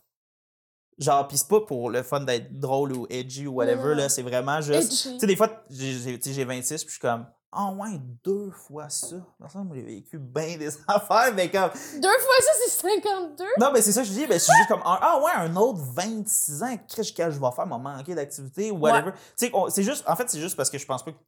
Genre, 0.99 1.27
pis 1.27 1.39
c'est 1.39 1.49
pas 1.49 1.61
pour 1.63 1.91
le 1.91 2.03
fun 2.03 2.21
d'être 2.21 2.59
drôle 2.59 2.93
ou 2.93 3.07
edgy 3.11 3.47
ou 3.47 3.55
whatever, 3.55 3.95
là, 3.95 4.09
c'est 4.09 4.23
vraiment 4.23 4.61
juste. 4.61 4.91
Tu 4.91 5.19
sais, 5.19 5.27
des 5.27 5.37
fois, 5.37 5.49
j'ai 5.71 5.93
j'ai- 5.93 6.19
tu 6.19 6.29
sais, 6.29 6.35
j'ai 6.35 6.45
26, 6.45 6.85
puis 6.85 6.89
je 6.89 6.93
suis 6.93 7.01
comme, 7.01 7.27
ah 7.51 7.73
ouais, 7.73 7.99
deux 8.23 8.51
fois 8.51 8.89
ça. 8.91 9.17
Dans 9.41 9.49
ça, 9.49 9.63
j'ai 9.75 9.83
vécu 9.83 10.19
bien 10.19 10.57
des 10.59 10.69
affaires, 10.89 11.33
mais 11.35 11.51
comme. 11.51 11.71
Deux 12.01 12.09
fois 12.19 12.35
ça, 12.41 12.53
c'est 12.65 12.71
52? 12.71 13.45
Non, 13.59 13.73
mais 13.73 13.81
c'est 13.83 13.93
ça 13.93 14.03
que 14.03 14.07
je 14.09 14.13
dis, 14.13 14.27
ben, 14.27 14.39
c'est 14.39 14.53
juste 14.55 14.69
comme, 14.69 14.83
ah 14.85 15.19
ouais, 15.25 15.33
un 15.35 15.57
autre 15.57 15.81
26 15.81 16.63
ans, 16.63 16.77
qu'est-ce 16.89 17.13
que 17.13 17.31
je 17.31 17.41
vais 17.41 17.51
faire, 17.57 17.67
m'a 17.67 17.79
manqué 17.79 18.15
d'activité 18.15 18.71
ou 18.71 18.77
whatever. 18.79 19.13
Tu 19.39 19.47
sais, 19.47 19.53
c'est 19.71 19.83
juste, 19.83 20.05
en 20.07 20.15
fait, 20.15 20.29
c'est 20.29 20.41
juste 20.41 20.57
parce 20.57 20.71
que 20.71 20.79
je 20.79 20.87
pense 20.87 21.03
pas 21.05 21.13
que, 21.13 21.19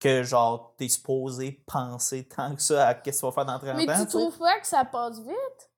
que, 0.00 0.22
genre, 0.22 0.74
t'es 0.78 0.88
supposé 0.88 1.62
penser 1.66 2.24
tant 2.24 2.54
que 2.54 2.62
ça 2.62 2.86
à 2.88 2.94
qu'est-ce 2.94 3.18
que 3.18 3.20
tu 3.20 3.26
vas 3.26 3.32
faire 3.32 3.44
dans 3.46 3.58
30 3.58 3.76
Mais 3.76 3.90
ans. 3.92 3.96
tu 3.98 4.06
tu 4.06 4.06
trouves 4.16 4.38
pas 4.38 4.58
que 4.60 4.66
ça 4.66 4.84
passe 4.84 5.18
vite? 5.20 5.70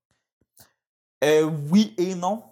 Euh, 1.23 1.49
oui 1.71 1.93
et 1.97 2.15
non. 2.15 2.43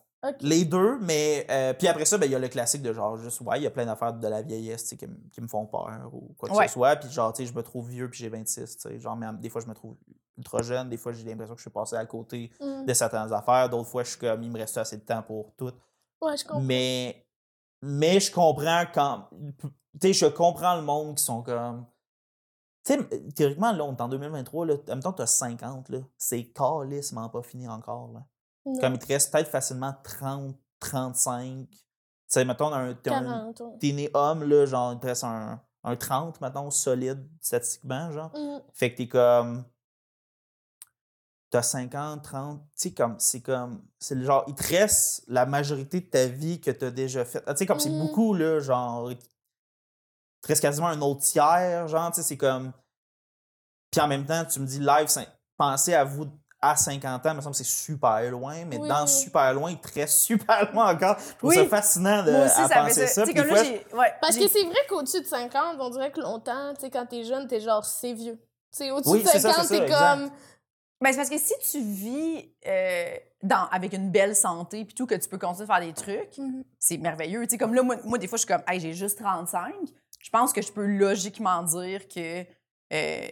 Les 0.42 0.66
deux, 0.66 1.00
mais. 1.00 1.48
euh, 1.50 1.74
puis 1.74 1.88
après 1.88 2.06
ça, 2.06 2.18
ben, 2.18 2.26
il 2.28 2.32
y 2.32 2.36
a 2.36 2.40
le 2.40 2.48
classique 2.48 2.82
de 2.84 2.94
genre, 2.94 3.18
juste, 3.18 3.42
ouais, 3.42 3.60
il 3.60 3.64
y 3.64 3.68
a 3.68 3.72
plein 3.72 3.86
d'affaires 3.86 4.14
de 4.14 4.28
la 4.28 4.42
vieillesse 4.44 4.94
qui, 4.96 5.08
me- 5.08 5.18
qui 5.32 5.42
me 5.42 5.48
font 5.48 5.66
peur 5.66 6.10
ou 6.14 6.36
quoi 6.38 6.48
que 6.50 6.54
Ouais. 6.56 6.68
ce 6.68 6.74
soit. 6.74 6.96
Puis 6.98 7.10
genre, 7.10 7.34
tu 7.34 7.44
sais, 7.44 7.52
je 7.52 7.56
me 7.58 7.64
trouve 7.64 7.90
vieux 7.90 8.10
puis 8.10 8.20
j'ai 8.20 8.30
26. 8.30 8.78
tu 8.78 8.82
sais. 8.90 9.00
Genre, 9.00 9.16
mais, 9.16 9.28
des 9.40 9.50
fois, 9.50 9.62
je 9.62 9.68
me 9.68 9.74
trouve 9.74 9.96
ultra 10.38 10.62
jeune. 10.62 10.90
Des 10.90 10.98
fois, 10.98 11.12
j'ai 11.12 11.24
l'impression 11.24 11.56
que 11.56 11.60
je 11.60 11.64
suis 11.64 11.72
passé 11.72 11.96
à 11.96 12.06
côté 12.06 12.52
Mm. 12.60 12.86
de 12.86 12.94
certaines 12.94 13.34
affaires. 13.34 13.68
D'autres 13.70 13.90
fois, 13.90 14.04
je 14.04 14.10
suis 14.12 14.20
comme, 14.20 14.44
il 14.44 14.52
me 14.52 14.60
reste 14.60 14.78
assez 14.78 14.98
de 14.98 15.04
temps 15.04 15.24
pour 15.24 15.54
tout. 15.56 15.72
Ouais, 16.22 16.38
je 16.38 16.44
comprends. 16.44 16.62
Mais, 16.62 17.26
mais 17.82 18.20
je 18.20 18.32
comprends 18.32 18.84
quand. 18.94 19.28
Tu 20.00 20.00
sais, 20.02 20.14
je 20.14 20.26
comprends 20.28 20.76
le 20.76 20.84
monde 20.84 21.16
qui 21.18 21.24
sont 21.24 21.42
comme. 21.42 21.86
Tu 22.86 22.94
sais, 22.94 23.32
théoriquement, 23.36 23.72
là, 23.72 23.84
on 23.84 23.96
est 23.96 24.02
en 24.02 24.08
2023, 24.08 24.66
là, 24.66 24.74
en 24.76 24.90
même 24.90 25.02
temps 25.02 25.12
que 25.12 25.18
tu 25.18 25.22
as 25.24 25.28
50, 25.28 25.90
là, 25.90 26.00
c'est 26.18 26.46
calissement 26.46 27.28
pas 27.30 27.42
fini 27.44 27.68
encore. 27.68 28.12
Là. 28.14 28.24
Non. 28.66 28.80
Comme 28.80 28.94
il 28.94 29.00
te 29.00 29.08
reste 29.08 29.32
peut-être 29.32 29.50
facilement 29.50 29.94
30, 30.04 30.56
35. 30.80 31.68
Tu 31.70 31.78
sais, 32.28 32.46
mettons, 32.46 32.72
un, 32.74 32.94
t'es 32.94 33.10
un- 33.10 33.24
40, 33.24 33.60
ouais. 33.60 33.78
t'es 33.80 33.92
né 33.92 34.10
homme, 34.14 34.44
là, 34.44 34.66
genre, 34.66 34.94
il 34.94 35.00
te 35.00 35.08
reste 35.08 35.24
un, 35.24 35.62
un 35.84 35.96
30, 35.96 36.40
mettons, 36.42 36.70
solide, 36.70 37.28
statistiquement, 37.42 38.12
genre. 38.12 38.32
Mm. 38.36 38.62
Fait 38.74 38.92
que 38.92 38.98
t'es 38.98 39.08
comme. 39.08 39.66
T'as 41.50 41.64
50, 41.64 42.24
30. 42.24 42.62
Tu 42.62 42.68
sais, 42.76 42.94
comme. 42.94 43.16
C'est 43.20 43.42
comme. 43.42 43.84
C'est 44.00 44.16
le 44.16 44.24
genre. 44.24 44.46
Il 44.48 44.56
te 44.56 44.66
reste 44.68 45.24
la 45.28 45.46
majorité 45.46 46.00
de 46.00 46.06
ta 46.06 46.28
vie 46.28 46.62
que 46.62 46.72
t'as 46.72 46.92
déjà 46.92 47.26
fait. 47.26 47.44
Tu 47.46 47.58
sais, 47.58 47.66
comme 47.66 47.80
c'est 47.80 47.90
Mhm. 47.90 48.00
beaucoup, 48.08 48.34
là, 48.34 48.60
genre. 48.62 49.12
Il 49.12 49.18
te 49.18 50.48
reste 50.48 50.62
quasiment 50.62 50.88
un 50.88 51.02
autre 51.02 51.22
tiers, 51.22 51.88
genre, 51.90 52.10
tu 52.12 52.18
sais, 52.18 52.24
c'est 52.24 52.38
comme. 52.38 52.72
Puis 53.92 54.00
en 54.00 54.08
même 54.08 54.26
temps, 54.26 54.46
tu 54.46 54.62
me 54.62 54.66
dis 54.66 54.80
live, 54.80 55.08
pensez 55.58 55.94
à 55.94 56.06
vous 56.06 56.26
à 56.62 56.76
50 56.76 57.26
ans, 57.26 57.30
il 57.32 57.36
me 57.38 57.42
semble 57.42 57.54
que 57.56 57.58
c'est 57.58 57.64
super 57.64 58.22
loin, 58.30 58.66
mais 58.66 58.78
Oui, 58.78 58.88
dans 58.88 59.04
oui. 59.04 59.10
super 59.10 59.54
loin, 59.54 59.72
il 59.72 59.80
te 59.80 59.92
reste 60.00 60.14
super 60.20 60.72
loin 60.72 60.94
encore. 60.94 61.18
Je 61.20 61.34
trouve 61.38 61.50
Oui. 61.50 61.56
ça 61.56 61.66
fascinant 61.66 62.24
de 62.24 62.32
Moi 62.32 62.46
aussi, 62.46 62.62
à 62.62 62.68
ça 62.68 62.70
fait 62.70 62.80
penser 62.88 63.08
ça. 63.08 63.26
comme 63.26 63.48
là. 63.48 63.62
Ouais, 63.94 64.14
Parce 64.22 64.38
que 64.38 64.48
c'est 64.48 64.64
vrai 64.64 64.78
qu'au-dessus 64.88 65.22
de 65.22 65.26
50, 65.28 65.78
on 65.80 65.90
dirait 65.90 66.12
que 66.12 66.22
longtemps, 66.22 66.74
tu 66.76 66.82
sais, 66.82 66.90
quand 66.92 67.06
t'es 67.08 67.24
jeune, 67.24 67.48
t'es 67.48 67.60
genre, 67.60 67.84
c'est 67.84 68.14
vieux. 68.14 68.38
Tu 68.72 68.78
sais, 68.78 68.92
au-dessus 68.92 69.10
Oui, 69.12 69.24
de 69.24 69.28
c'est 69.28 69.40
ça, 69.40 69.54
50, 69.54 69.66
c'est 69.66 69.74
ça, 69.74 69.80
t'es 69.80 69.84
exact. 69.86 70.00
comme. 70.20 70.32
Ben, 71.02 71.12
c'est 71.12 71.18
parce 71.18 71.30
que 71.32 71.38
si 71.40 71.54
tu 71.72 71.82
vis 71.84 72.54
euh, 72.68 73.16
dans, 73.42 73.66
avec 73.72 73.92
une 73.94 74.12
belle 74.12 74.36
santé 74.36 74.86
puis 74.86 74.94
tout, 74.94 75.08
que 75.08 75.16
tu 75.16 75.28
peux 75.28 75.40
continuer 75.40 75.68
à 75.68 75.80
faire 75.80 75.88
des 75.88 75.94
trucs, 75.94 76.38
Mhm. 76.38 76.64
c'est 76.78 76.98
merveilleux. 76.98 77.42
Tu 77.48 77.50
sais, 77.52 77.58
comme 77.58 77.74
là, 77.74 77.82
moi, 77.82 77.96
moi, 78.04 78.20
des 78.20 78.28
fois, 78.28 78.38
je 78.38 78.42
suis 78.46 78.48
comme, 78.48 78.62
hey, 78.68 78.80
j'ai 78.80 78.94
juste 78.94 79.18
35. 79.20 79.74
Je 80.20 80.30
pense 80.30 80.54
que 80.54 80.62
je 80.62 80.72
peux 80.72 80.86
logiquement 80.86 81.64
dire 81.64 82.08
que 82.08 82.46
euh, 82.92 83.28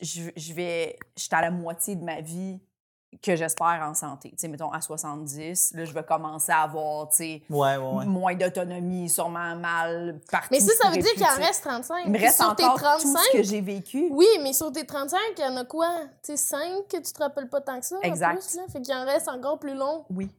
je, 0.00 0.52
vais. 0.54 0.98
Je 1.16 1.22
suis 1.22 1.28
à 1.34 1.40
la 1.40 1.50
moitié 1.50 1.96
de 1.96 2.04
ma 2.04 2.20
vie 2.20 2.60
que 3.22 3.36
j'espère 3.36 3.80
en 3.86 3.92
santé. 3.92 4.30
Tu 4.30 4.36
sais, 4.38 4.48
mettons, 4.48 4.70
à 4.72 4.80
70, 4.80 5.72
là, 5.74 5.84
je 5.84 5.92
vais 5.92 6.02
commencer 6.02 6.50
à 6.50 6.62
avoir, 6.62 7.08
tu 7.10 7.16
sais, 7.16 7.42
Ouais, 7.50 7.76
ouais, 7.76 7.94
ouais. 7.96 8.06
moins 8.06 8.34
d'autonomie, 8.34 9.10
sûrement 9.10 9.54
mal 9.54 10.18
partout. 10.30 10.48
Mais 10.50 10.60
ça, 10.60 10.72
ça 10.80 10.88
veut 10.90 10.96
dire 10.96 11.12
qu'il 11.12 11.22
en 11.24 11.36
reste 11.36 11.62
35. 11.62 12.04
Il 12.06 12.10
me 12.12 12.18
reste 12.18 12.40
sur 12.40 12.56
tes 12.56 12.64
encore 12.64 12.78
35, 12.80 13.02
tout 13.02 13.18
ce 13.18 13.32
que 13.36 13.42
j'ai 13.42 13.60
vécu. 13.60 14.08
Oui, 14.12 14.26
mais 14.42 14.54
sur 14.54 14.72
tes 14.72 14.86
35, 14.86 15.18
il 15.36 15.42
y 15.42 15.44
en 15.46 15.56
a 15.58 15.64
quoi? 15.66 15.88
Tu 16.22 16.32
sais, 16.32 16.36
5 16.38 16.88
que 16.88 16.96
tu 16.96 17.12
te 17.12 17.22
rappelles 17.22 17.50
pas 17.50 17.60
tant 17.60 17.78
que 17.80 17.84
ça. 17.86 17.96
en 17.96 18.00
Exact. 18.00 18.38
plus, 18.40 18.56
là? 18.56 18.62
Fait 18.72 18.80
qu'il 18.80 18.94
en 18.94 19.04
reste 19.04 19.28
encore 19.28 19.58
plus 19.58 19.74
long. 19.74 20.06
Oui. 20.08 20.30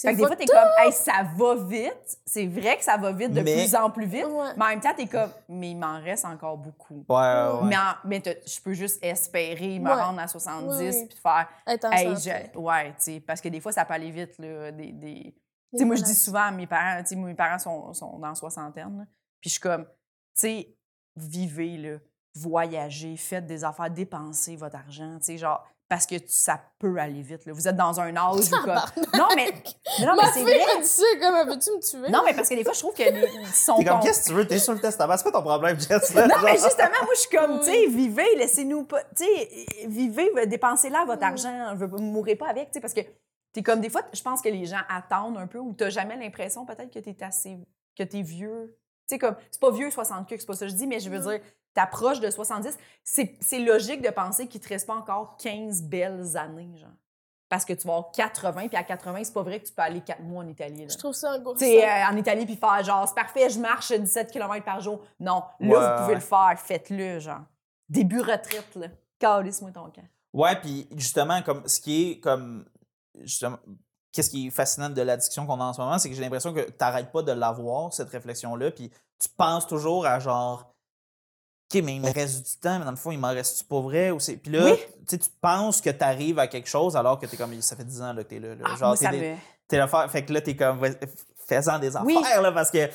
Fait 0.00 0.12
que 0.12 0.18
des 0.18 0.26
fois, 0.26 0.36
t'es 0.36 0.46
comme, 0.46 0.68
hey, 0.78 0.92
ça 0.92 1.24
va 1.36 1.54
vite. 1.56 2.18
C'est 2.24 2.46
vrai 2.46 2.76
que 2.78 2.84
ça 2.84 2.96
va 2.96 3.12
vite 3.12 3.32
de 3.32 3.40
Mais- 3.40 3.54
plus 3.64 3.74
en 3.74 3.90
plus 3.90 4.06
vite. 4.06 4.26
Ouais. 4.26 4.48
Mais 4.56 4.64
en 4.64 4.68
même 4.68 4.80
temps, 4.80 4.94
t'es 4.96 5.06
comme, 5.06 5.30
mais 5.48 5.70
il 5.72 5.76
m'en 5.76 6.00
reste 6.00 6.24
encore 6.24 6.56
beaucoup. 6.56 7.04
Ouais, 7.08 7.16
ouais, 7.16 7.52
ouais. 7.60 7.66
Mais, 7.68 7.76
en- 7.76 7.94
mais 8.04 8.22
je 8.24 8.60
peux 8.60 8.74
juste 8.74 9.02
espérer 9.04 9.78
me 9.78 9.90
rendre 9.90 10.20
à 10.20 10.28
70 10.28 10.66
Oui, 10.78 10.90
oui. 11.02 11.06
puis 11.08 11.18
faire, 11.18 11.48
hey, 11.92 12.14
je- 12.16 12.58
ouais, 12.58 12.88
tu 12.90 12.94
sais, 12.98 13.20
parce 13.20 13.40
que 13.40 13.48
des 13.48 13.60
fois, 13.60 13.72
ça 13.72 13.84
peut 13.84 13.94
aller 13.94 14.10
vite, 14.10 14.38
là. 14.38 14.70
Des, 14.70 14.92
des... 14.92 15.34
Tu 15.72 15.78
sais, 15.78 15.84
moi, 15.84 15.96
je 15.96 16.02
dis 16.02 16.14
souvent 16.14 16.42
à 16.44 16.50
mes 16.50 16.66
parents, 16.66 17.02
tu 17.02 17.08
sais, 17.08 17.16
mes 17.16 17.34
parents 17.34 17.58
sont, 17.58 17.92
sont 17.92 18.18
dans 18.18 18.28
la 18.28 18.34
soixantaine, 18.34 19.06
puis 19.40 19.50
je 19.50 19.54
suis 19.54 19.60
comme, 19.60 19.84
tu 19.84 19.90
sais, 20.34 20.76
vivez, 21.16 21.76
là, 21.76 21.98
voyagez, 22.34 23.16
faites 23.16 23.46
des 23.46 23.64
affaires, 23.64 23.90
dépensez 23.90 24.56
votre 24.56 24.76
argent, 24.76 25.18
tu 25.18 25.24
sais, 25.24 25.38
genre, 25.38 25.66
parce 25.88 26.04
que 26.06 26.16
ça 26.26 26.60
peut 26.78 26.98
aller 26.98 27.22
vite. 27.22 27.46
Là. 27.46 27.52
Vous 27.54 27.66
êtes 27.66 27.76
dans 27.76 27.98
un 27.98 28.14
âge 28.14 28.36
où 28.52 28.56
comme... 28.62 28.74
Non, 29.16 29.28
mais, 29.34 29.50
mais 29.98 30.04
non, 30.06 30.12
mais 30.16 30.22
Ma 30.22 30.32
c'est 30.32 30.44
fille 30.44 30.44
vrai. 30.44 30.80
dit 30.82 30.86
ça, 30.86 31.02
comme, 31.20 31.48
veux-tu 31.48 31.70
me 31.70 31.80
tuer? 31.80 32.10
Non, 32.10 32.20
mais 32.26 32.34
parce 32.34 32.48
que 32.50 32.54
des 32.54 32.62
fois, 32.64 32.74
je 32.74 32.78
trouve 32.80 32.94
que 32.94 33.02
les, 33.02 33.28
ils 33.40 33.46
sont 33.48 33.76
T'es 33.76 33.84
comme, 33.84 34.00
qu'est-ce 34.00 34.24
que 34.24 34.28
tu 34.28 34.34
veux? 34.34 34.46
T'es 34.46 34.58
sur 34.58 34.74
le 34.74 34.80
testament. 34.80 35.16
C'est 35.16 35.24
pas 35.24 35.32
ton 35.32 35.42
problème, 35.42 35.80
Jess. 35.80 36.12
là, 36.14 36.26
Non, 36.28 36.34
mais 36.44 36.52
justement, 36.52 36.90
moi, 37.02 37.14
je 37.14 37.20
suis 37.20 37.30
comme, 37.36 37.58
tu 37.60 37.66
sais, 37.66 37.86
vivez, 37.86 38.36
laissez-nous 38.36 38.84
pas, 38.84 39.02
tu 39.16 39.24
sais, 39.24 39.66
vivez, 39.86 40.30
dépensez 40.46 40.90
là 40.90 41.04
votre 41.06 41.22
Oui. 41.22 41.28
argent, 41.28 41.74
ne 41.74 41.86
mourrez 42.02 42.36
pas 42.36 42.48
avec, 42.48 42.66
tu 42.70 42.74
sais, 42.74 42.80
parce 42.80 42.92
que 42.94 43.00
t'es 43.54 43.62
comme, 43.62 43.80
des 43.80 43.88
fois, 43.88 44.02
je 44.12 44.20
pense 44.22 44.42
que 44.42 44.48
les 44.50 44.66
gens 44.66 44.80
attendent 44.90 45.38
un 45.38 45.46
peu 45.46 45.58
ou 45.58 45.72
t'as 45.72 45.88
jamais 45.88 46.16
l'impression 46.18 46.66
peut-être 46.66 46.92
que 46.92 46.98
t'es 46.98 47.16
assez, 47.24 47.56
que 47.96 48.02
t'es 48.02 48.20
vieux. 48.22 48.76
Tu 49.08 49.14
sais, 49.14 49.18
comme, 49.18 49.36
c'est 49.50 49.60
pas 49.60 49.70
vieux 49.70 49.90
60 49.90 50.26
c'est 50.28 50.46
pas 50.46 50.52
ça 50.52 50.66
que 50.66 50.70
je 50.72 50.76
dis, 50.76 50.86
mais 50.86 51.00
je 51.00 51.08
veux 51.08 51.18
Mm. 51.18 51.22
dire, 51.30 51.40
t'approches 51.78 52.18
de 52.20 52.28
70, 52.28 52.76
c'est 53.04 53.58
logique 53.60 54.02
de 54.02 54.10
penser 54.10 54.48
qu'il 54.48 54.60
te 54.60 54.68
reste 54.68 54.86
pas 54.86 54.94
encore 54.96 55.36
15 55.36 55.82
belles 55.84 56.36
années, 56.36 56.76
genre. 56.76 56.90
Parce 57.48 57.64
que 57.64 57.72
tu 57.72 57.86
vas 57.86 57.94
avoir 57.94 58.10
80, 58.12 58.68
puis 58.68 58.76
à 58.76 58.82
80, 58.82 59.24
c'est 59.24 59.32
pas 59.32 59.42
vrai 59.42 59.60
que 59.60 59.66
tu 59.66 59.72
peux 59.72 59.80
aller 59.82 60.00
4 60.00 60.20
mois 60.22 60.42
en 60.42 60.48
Italie, 60.48 60.82
là. 60.82 60.88
Je 60.90 60.98
trouve 60.98 61.14
ça 61.14 61.34
Tu 61.34 61.40
angoissant. 61.40 61.60
sais, 61.60 61.88
euh, 61.88 62.06
en 62.10 62.16
Italie, 62.16 62.44
puis 62.44 62.56
faire 62.56 62.82
genre, 62.82 63.06
c'est 63.08 63.14
parfait, 63.14 63.48
je 63.48 63.58
marche 63.60 63.92
17 63.92 64.30
km 64.32 64.64
par 64.64 64.80
jour. 64.80 65.00
Non, 65.20 65.44
là, 65.60 65.68
Ouais, 65.68 65.96
vous 65.96 66.02
pouvez 66.02 66.14
le 66.16 66.20
faire, 66.20 66.54
faites-le, 66.58 67.20
genre. 67.20 67.40
Début 67.88 68.20
retraite, 68.20 68.74
là. 68.74 68.88
Calisse-moi 69.20 69.70
ton 69.70 69.84
camp. 69.90 70.04
Ouais, 70.34 70.56
puis 70.60 70.86
justement, 70.96 71.40
comme 71.42 71.66
ce 71.66 71.80
qui 71.80 72.10
est 72.10 72.20
comme. 72.20 72.66
Justement, 73.20 73.58
qu'est-ce 74.12 74.28
qui 74.30 74.48
est 74.48 74.50
fascinant 74.50 74.90
de 74.90 75.00
la 75.02 75.16
discussion 75.16 75.46
qu'on 75.46 75.60
a 75.60 75.64
en 75.64 75.72
ce 75.72 75.80
moment, 75.80 75.98
c'est 75.98 76.10
que 76.10 76.14
j'ai 76.14 76.20
l'impression 76.22 76.52
que 76.52 76.60
tu 76.60 76.74
n'arrêtes 76.80 77.10
pas 77.12 77.22
de 77.22 77.32
l'avoir, 77.32 77.92
cette 77.94 78.10
réflexion-là, 78.10 78.72
puis 78.72 78.90
tu 79.20 79.28
penses 79.36 79.66
toujours 79.66 80.04
à 80.06 80.18
genre. 80.18 80.74
OK, 81.74 81.82
mais 81.82 81.96
il 81.96 82.00
me 82.00 82.10
reste 82.12 82.46
du 82.54 82.56
temps, 82.60 82.78
mais 82.78 82.84
dans 82.86 82.90
le 82.92 82.96
fond, 82.96 83.10
il 83.10 83.18
m'en 83.18 83.28
reste-tu 83.28 83.64
pas 83.64 83.80
vrai? 83.80 84.10
Ou. 84.10 84.16
Puis 84.18 84.50
là, 84.52 84.64
Oui. 84.64 84.78
tu 85.06 85.18
tu 85.18 85.28
penses 85.40 85.80
que 85.82 85.90
tu 85.90 86.02
arrives 86.02 86.38
à 86.38 86.46
quelque 86.46 86.68
chose 86.68 86.96
alors 86.96 87.18
que 87.18 87.26
tu 87.26 87.34
es 87.34 87.38
comme. 87.38 87.60
Ça 87.60 87.76
fait 87.76 87.84
10 87.84 88.00
ans 88.02 88.12
là, 88.14 88.24
que 88.24 88.28
tu 88.30 88.36
es 88.36 88.40
là. 88.40 88.54
là. 88.54 88.64
Ah, 88.64 88.76
genre, 88.76 88.98
t'es 88.98 89.10
des- 89.10 89.78
me... 89.78 90.08
Fait 90.08 90.24
que 90.24 90.32
là, 90.32 90.40
t'es 90.40 90.56
comme, 90.56 90.78
vas- 90.78 90.94
faisant 91.46 91.78
des 91.78 91.94
affaires, 91.94 92.06
Oui. 92.06 92.14
là, 92.42 92.52
parce 92.52 92.70
que. 92.70 92.86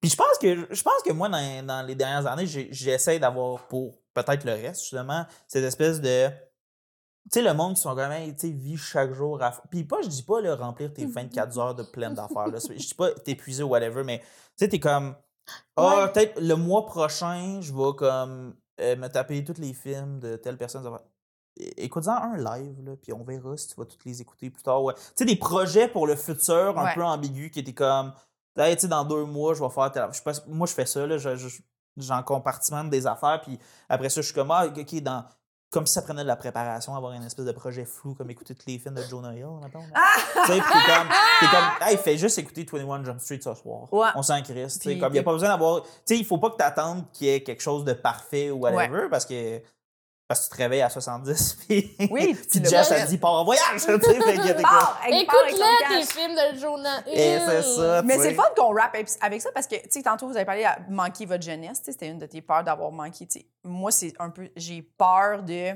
Puis 0.00 0.10
je 0.10 0.16
pense 0.16 0.36
que, 0.40 0.66
je 0.74 0.82
pense 0.82 1.02
que 1.04 1.12
moi, 1.12 1.28
dans, 1.30 1.66
dans 1.66 1.86
les 1.86 1.94
dernières 1.94 2.26
années, 2.26 2.46
j'essaie 2.46 3.18
d'avoir 3.18 3.62
pour 3.66 3.94
peut-être 4.12 4.44
le 4.44 4.52
reste, 4.52 4.82
justement, 4.82 5.24
cette 5.48 5.64
espèce 5.64 6.00
de. 6.02 6.28
Tu 6.28 7.40
sais, 7.40 7.42
le 7.42 7.54
monde 7.54 7.74
qui 7.74 7.80
sont 7.80 7.96
quand 7.96 8.08
même, 8.08 8.36
tu 8.36 8.46
sais, 8.48 8.52
vit 8.52 8.76
chaque 8.76 9.12
jour 9.14 9.42
à. 9.42 9.52
Puis 9.70 9.84
pas, 9.84 9.96
je 10.02 10.08
dis 10.08 10.22
pas, 10.22 10.40
là, 10.42 10.54
remplir 10.54 10.92
tes 10.92 11.06
24 11.06 11.58
heures 11.58 11.74
de 11.74 11.82
pleine 11.82 12.12
d'affaires, 12.14 12.46
là. 12.48 12.58
Je 12.60 12.74
dis 12.74 12.94
pas 12.94 13.10
t'épuiser 13.12 13.62
ou 13.62 13.68
whatever, 13.68 14.04
mais 14.04 14.18
tu 14.20 14.26
sais, 14.56 14.68
t'es 14.68 14.78
comme. 14.78 15.16
Ah, 15.76 16.04
Ouais. 16.04 16.12
peut-être 16.12 16.40
le 16.40 16.54
mois 16.54 16.86
prochain, 16.86 17.60
je 17.60 17.72
vais 17.72 17.94
comme 17.96 18.54
euh, 18.80 18.96
me 18.96 19.08
taper 19.08 19.42
tous 19.44 19.58
les 19.60 19.72
films 19.74 20.18
de 20.20 20.36
telle 20.36 20.56
personne. 20.58 20.82
ça 20.82 20.90
va- 20.90 21.02
É- 21.58 21.84
Écoute-en 21.84 22.10
un 22.12 22.36
live, 22.36 22.82
là, 22.84 22.92
puis 23.00 23.12
on 23.14 23.24
verra 23.24 23.56
si 23.56 23.68
tu 23.68 23.74
vas 23.76 23.86
tous 23.86 23.98
les 24.04 24.20
écouter 24.20 24.50
plus 24.50 24.62
tard. 24.62 24.82
ouais. 24.82 24.92
Tu 24.94 25.00
sais, 25.16 25.24
des 25.24 25.36
projets 25.36 25.88
pour 25.88 26.06
le 26.06 26.14
futur 26.16 26.78
un 26.78 26.84
Ouais. 26.84 26.94
peu 26.94 27.02
ambigus 27.02 27.50
qui 27.50 27.60
étaient 27.60 27.72
comme. 27.72 28.12
Tu 28.56 28.62
sais, 28.78 28.88
dans 28.88 29.04
deux 29.04 29.24
mois, 29.24 29.54
je 29.54 29.62
vais 29.62 29.70
faire 29.70 29.90
tel. 29.92 30.06
Je 30.10 30.16
sais 30.18 30.22
pas, 30.22 30.32
moi, 30.48 30.66
je 30.66 30.74
fais 30.74 30.84
ça, 30.86 31.06
là. 31.06 31.16
je- 31.18 31.36
je- 31.36 31.60
J'en 31.98 32.22
compartimente 32.22 32.90
des 32.90 33.06
affaires, 33.06 33.40
puis 33.40 33.58
après 33.88 34.10
ça, 34.10 34.20
je 34.20 34.26
suis 34.26 34.34
comme, 34.34 34.50
ah, 34.50 34.66
OK, 34.66 34.94
dans. 35.00 35.24
Comme 35.76 35.86
si 35.86 35.92
ça 35.92 36.02
prenait 36.02 36.22
de 36.22 36.26
la 36.26 36.36
préparation, 36.36 36.96
avoir 36.96 37.12
une 37.12 37.22
espèce 37.24 37.44
de 37.44 37.52
projet 37.52 37.84
flou, 37.84 38.14
comme 38.14 38.30
écouter 38.30 38.54
tous 38.54 38.66
les 38.66 38.78
films 38.78 38.94
de 38.94 39.02
Jonah 39.02 39.34
Hill, 39.34 39.46
mettons. 39.62 39.80
là. 39.80 40.02
Tu 40.46 40.52
sais, 40.52 40.60
puis 40.60 40.80
comme, 40.86 41.08
t'es 41.40 41.46
comme, 41.48 41.88
hey, 41.88 41.96
fais 41.98 42.16
juste 42.16 42.38
écouter 42.38 42.64
21 42.72 43.04
Jump 43.04 43.20
Street 43.20 43.40
ce 43.42 43.52
soir. 43.54 43.92
Ouais. 43.92 44.08
On 44.14 44.22
s'en 44.22 44.40
crisse. 44.42 44.78
tu 44.78 44.88
sais, 44.88 44.98
Comme, 44.98 45.10
il 45.10 45.14
n'y 45.14 45.18
a 45.18 45.22
pas 45.22 45.32
besoin 45.32 45.50
d'avoir. 45.50 45.82
Tu 45.82 45.88
sais, 46.06 46.16
il 46.18 46.24
faut 46.24 46.38
pas 46.38 46.48
que 46.50 46.56
tu 46.56 46.62
attendes 46.64 47.04
qu'il 47.12 47.26
y 47.26 47.30
ait 47.30 47.42
quelque 47.42 47.62
chose 47.62 47.84
de 47.84 47.92
parfait 47.92 48.50
ou 48.50 48.60
whatever, 48.60 49.08
parce 49.10 49.26
que. 49.26 49.60
Parce 50.28 50.40
que 50.40 50.44
tu 50.46 50.50
te 50.56 50.62
réveilles 50.62 50.82
à 50.82 50.90
70, 50.90 51.58
puis. 51.68 51.96
Oui, 52.10 52.34
puis 52.34 52.64
Jess, 52.64 52.88
pas 52.88 52.98
elle 52.98 53.06
dit, 53.08 53.18
pars 53.18 53.32
en 53.34 53.44
voyage, 53.44 53.64
tu 53.74 53.78
sais, 53.78 53.92
fait 53.98 53.98
que 54.36 54.42
t'es 54.52 54.62
Ah, 54.64 54.98
films 56.04 56.34
de 56.34 56.58
Jonah 56.58 57.00
Hill. 57.06 57.12
Et 57.14 57.38
c'est 57.46 57.62
ça. 57.62 58.02
Mais 58.02 58.18
c'est 58.18 58.30
le 58.30 58.36
fun 58.36 58.42
qu'on 58.56 58.74
rappe 58.74 58.96
avec 59.20 59.40
ça 59.42 59.50
parce 59.52 59.66
que, 59.68 59.76
tu 59.76 59.82
sais, 59.90 60.02
tantôt, 60.02 60.26
vous 60.28 60.36
avez 60.36 60.44
parlé 60.44 60.66
de 60.88 60.92
manquer 60.92 61.26
votre 61.26 61.44
jeunesse. 61.44 61.78
tu 61.78 61.84
sais, 61.86 61.92
C'était 61.92 62.08
une 62.08 62.18
de 62.18 62.26
tes 62.26 62.42
peurs 62.42 62.64
d'avoir 62.64 62.90
manqué. 62.90 63.28
Moi, 63.62 63.90
c'est 63.92 64.12
un 64.18 64.30
peu. 64.30 64.48
J'ai 64.56 64.82
peur 64.82 65.42
de. 65.44 65.74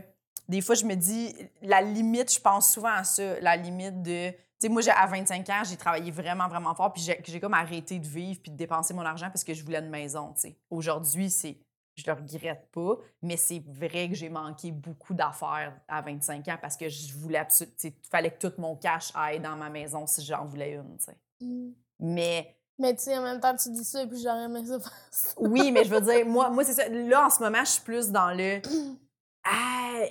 Des 0.48 0.60
fois, 0.62 0.74
je 0.74 0.84
me 0.84 0.96
dis, 0.96 1.32
la 1.62 1.80
limite, 1.80 2.34
je 2.34 2.40
pense 2.40 2.72
souvent 2.72 2.92
à 2.92 3.04
ça, 3.04 3.38
la 3.40 3.56
limite 3.56 4.02
de. 4.02 4.30
Tu 4.30 4.36
sais, 4.66 4.68
moi, 4.68 4.82
j'ai- 4.82 4.90
à 4.90 5.06
25 5.06 5.48
ans, 5.48 5.62
j'ai 5.64 5.76
travaillé 5.76 6.10
vraiment, 6.10 6.48
vraiment 6.48 6.74
fort, 6.74 6.92
puis 6.92 7.02
j'ai 7.02 7.18
j'ai 7.24 7.38
comme 7.40 7.54
arrêté 7.54 7.98
de 8.00 8.06
vivre 8.06 8.40
puis 8.42 8.50
de 8.50 8.56
dépenser 8.56 8.92
mon 8.94 9.06
argent 9.06 9.28
parce 9.28 9.44
que 9.44 9.54
je 9.54 9.64
voulais 9.64 9.78
une 9.78 9.88
maison, 9.90 10.32
tu 10.34 10.40
sais. 10.40 10.58
Aujourd'hui, 10.70 11.30
c'est. 11.30 11.56
Je 12.00 12.10
le 12.10 12.16
regrette 12.16 12.68
pas, 12.72 12.96
mais 13.22 13.36
c'est 13.36 13.62
vrai 13.66 14.08
que 14.08 14.14
j'ai 14.14 14.28
manqué 14.28 14.72
beaucoup 14.72 15.14
d'affaires 15.14 15.78
à 15.88 16.02
25 16.02 16.48
ans 16.48 16.58
parce 16.60 16.76
que 16.76 16.88
je 16.88 17.14
voulais 17.14 17.38
absolument. 17.38 17.76
Il 17.84 17.92
fallait 18.10 18.30
que 18.30 18.48
tout 18.48 18.60
mon 18.60 18.76
cash 18.76 19.12
aille 19.14 19.40
dans 19.40 19.56
ma 19.56 19.70
maison 19.70 20.06
si 20.06 20.24
j'en 20.24 20.44
voulais 20.44 20.72
une, 20.72 20.96
tu 20.98 21.04
sais. 21.04 21.16
Mm. 21.40 21.70
Mais 22.00 22.56
Mais 22.78 22.94
tu 22.94 23.02
sais, 23.02 23.18
en 23.18 23.22
même 23.22 23.40
temps, 23.40 23.54
tu 23.54 23.70
dis 23.70 23.84
ça, 23.84 24.06
puis 24.06 24.20
j'aurais 24.22 24.44
aimé 24.44 24.64
ça 24.64 24.80
faire 24.80 24.92
oui, 25.36 25.70
mais 25.70 25.84
je 25.84 25.90
veux 25.90 26.00
dire, 26.00 26.26
moi, 26.26 26.48
moi 26.50 26.64
c'est 26.64 26.72
ça. 26.72 26.88
Là, 26.88 27.26
en 27.26 27.30
ce 27.30 27.42
moment, 27.42 27.64
je 27.64 27.70
suis 27.70 27.82
plus 27.82 28.10
dans 28.10 28.32
le. 28.32 28.60
Ah, 29.42 30.02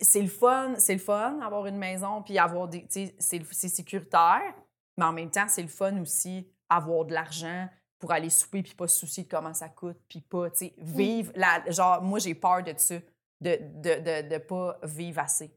c'est 0.00 0.22
le 0.22 0.28
fun, 0.28 0.74
c'est 0.78 0.92
le 0.92 1.00
fun 1.00 1.40
avoir 1.40 1.66
une 1.66 1.76
maison 1.76 2.22
puis 2.22 2.38
avoir 2.38 2.68
des. 2.68 2.86
C'est 3.18 3.68
sécuritaire, 3.68 4.54
mais 4.96 5.04
en 5.04 5.12
même 5.12 5.28
temps, 5.28 5.46
c'est 5.48 5.62
le 5.62 5.68
fun 5.68 6.00
aussi 6.00 6.46
avoir 6.68 7.04
de 7.04 7.12
l'argent 7.12 7.68
pour 8.00 8.10
aller 8.10 8.30
souper 8.30 8.62
puis 8.62 8.74
pas 8.74 8.88
se 8.88 8.98
soucier 8.98 9.22
de 9.24 9.28
comment 9.28 9.54
ça 9.54 9.68
coûte 9.68 9.98
puis 10.08 10.20
pas, 10.20 10.50
tu 10.50 10.56
sais, 10.66 10.74
vivre. 10.78 11.32
La, 11.36 11.62
genre, 11.70 12.02
moi, 12.02 12.18
j'ai 12.18 12.34
peur 12.34 12.64
de 12.64 12.74
ça, 12.76 12.96
de 13.40 13.58
de, 13.60 14.00
de, 14.00 14.28
de 14.28 14.38
pas 14.38 14.78
vivre 14.82 15.20
assez 15.20 15.54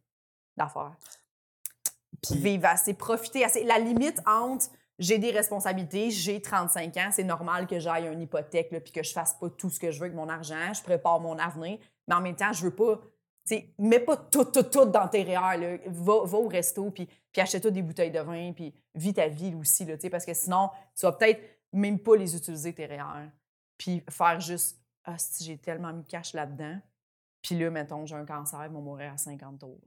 d'affaires. 0.56 0.96
Puis- 2.22 2.38
Vivre 2.38 2.68
assez, 2.68 2.94
profiter 2.94 3.44
assez. 3.44 3.64
La 3.64 3.80
limite 3.80 4.22
entre 4.28 4.68
j'ai 5.00 5.18
des 5.18 5.32
responsabilités, 5.32 6.12
j'ai 6.12 6.40
35 6.40 6.96
ans, 6.98 7.10
c'est 7.12 7.24
normal 7.24 7.66
que 7.66 7.80
j'aille 7.80 8.06
une 8.08 8.22
hypothèque 8.22 8.72
là, 8.72 8.80
puis 8.80 8.92
que 8.94 9.02
je 9.02 9.12
fasse 9.12 9.34
pas 9.34 9.50
tout 9.50 9.70
ce 9.72 9.80
que 9.80 9.90
je 9.92 9.98
veux 9.98 10.06
avec 10.06 10.16
mon 10.16 10.30
argent, 10.30 10.72
je 10.74 10.84
prépare 10.84 11.20
mon 11.20 11.40
avenir, 11.40 11.80
mais 12.08 12.16
en 12.16 12.22
même 12.22 12.36
temps, 12.36 12.54
je 12.54 12.64
veux 12.64 12.76
pas, 12.76 12.98
tu 13.46 13.56
sais, 13.56 13.74
mets 13.80 14.00
pas 14.00 14.16
tout, 14.16 14.46
tout, 14.46 14.64
tout 14.64 14.86
dans 14.86 15.08
tes 15.08 15.24
REER, 15.24 15.58
là. 15.58 15.78
Va, 15.88 16.24
va 16.24 16.38
au 16.38 16.48
resto, 16.48 16.92
puis, 16.92 17.08
puis 17.32 17.42
achète-toi 17.42 17.72
des 17.72 17.82
bouteilles 17.82 18.12
de 18.12 18.20
vin, 18.20 18.54
puis 18.54 18.72
vis 18.94 19.16
ta 19.16 19.28
vie 19.28 19.56
aussi, 19.56 19.84
là, 19.84 19.96
tu 19.96 20.02
sais, 20.02 20.10
parce 20.12 20.26
que 20.26 20.34
sinon, 20.36 20.70
tu 20.96 21.08
vas 21.08 21.12
peut-être 21.14 21.42
même 21.74 22.00
pas 22.00 22.16
les 22.16 22.36
utiliser, 22.36 22.74
tes 22.74 22.86
REER, 22.86 23.30
puis 23.78 24.04
faire 24.10 24.40
juste, 24.40 24.80
ah, 25.06 25.18
si 25.18 25.44
j'ai 25.44 25.58
tellement 25.58 25.92
mis 25.94 26.04
de 26.04 26.08
cash 26.08 26.34
là-dedans, 26.34 26.80
puis 27.42 27.58
là, 27.60 27.70
mettons, 27.70 28.06
j'ai 28.06 28.16
un 28.16 28.26
cancer, 28.26 28.64
ils 28.66 28.72
vont 28.72 28.82
mourir 28.82 29.12
à 29.14 29.18
50 29.18 29.60
tours. 29.60 29.80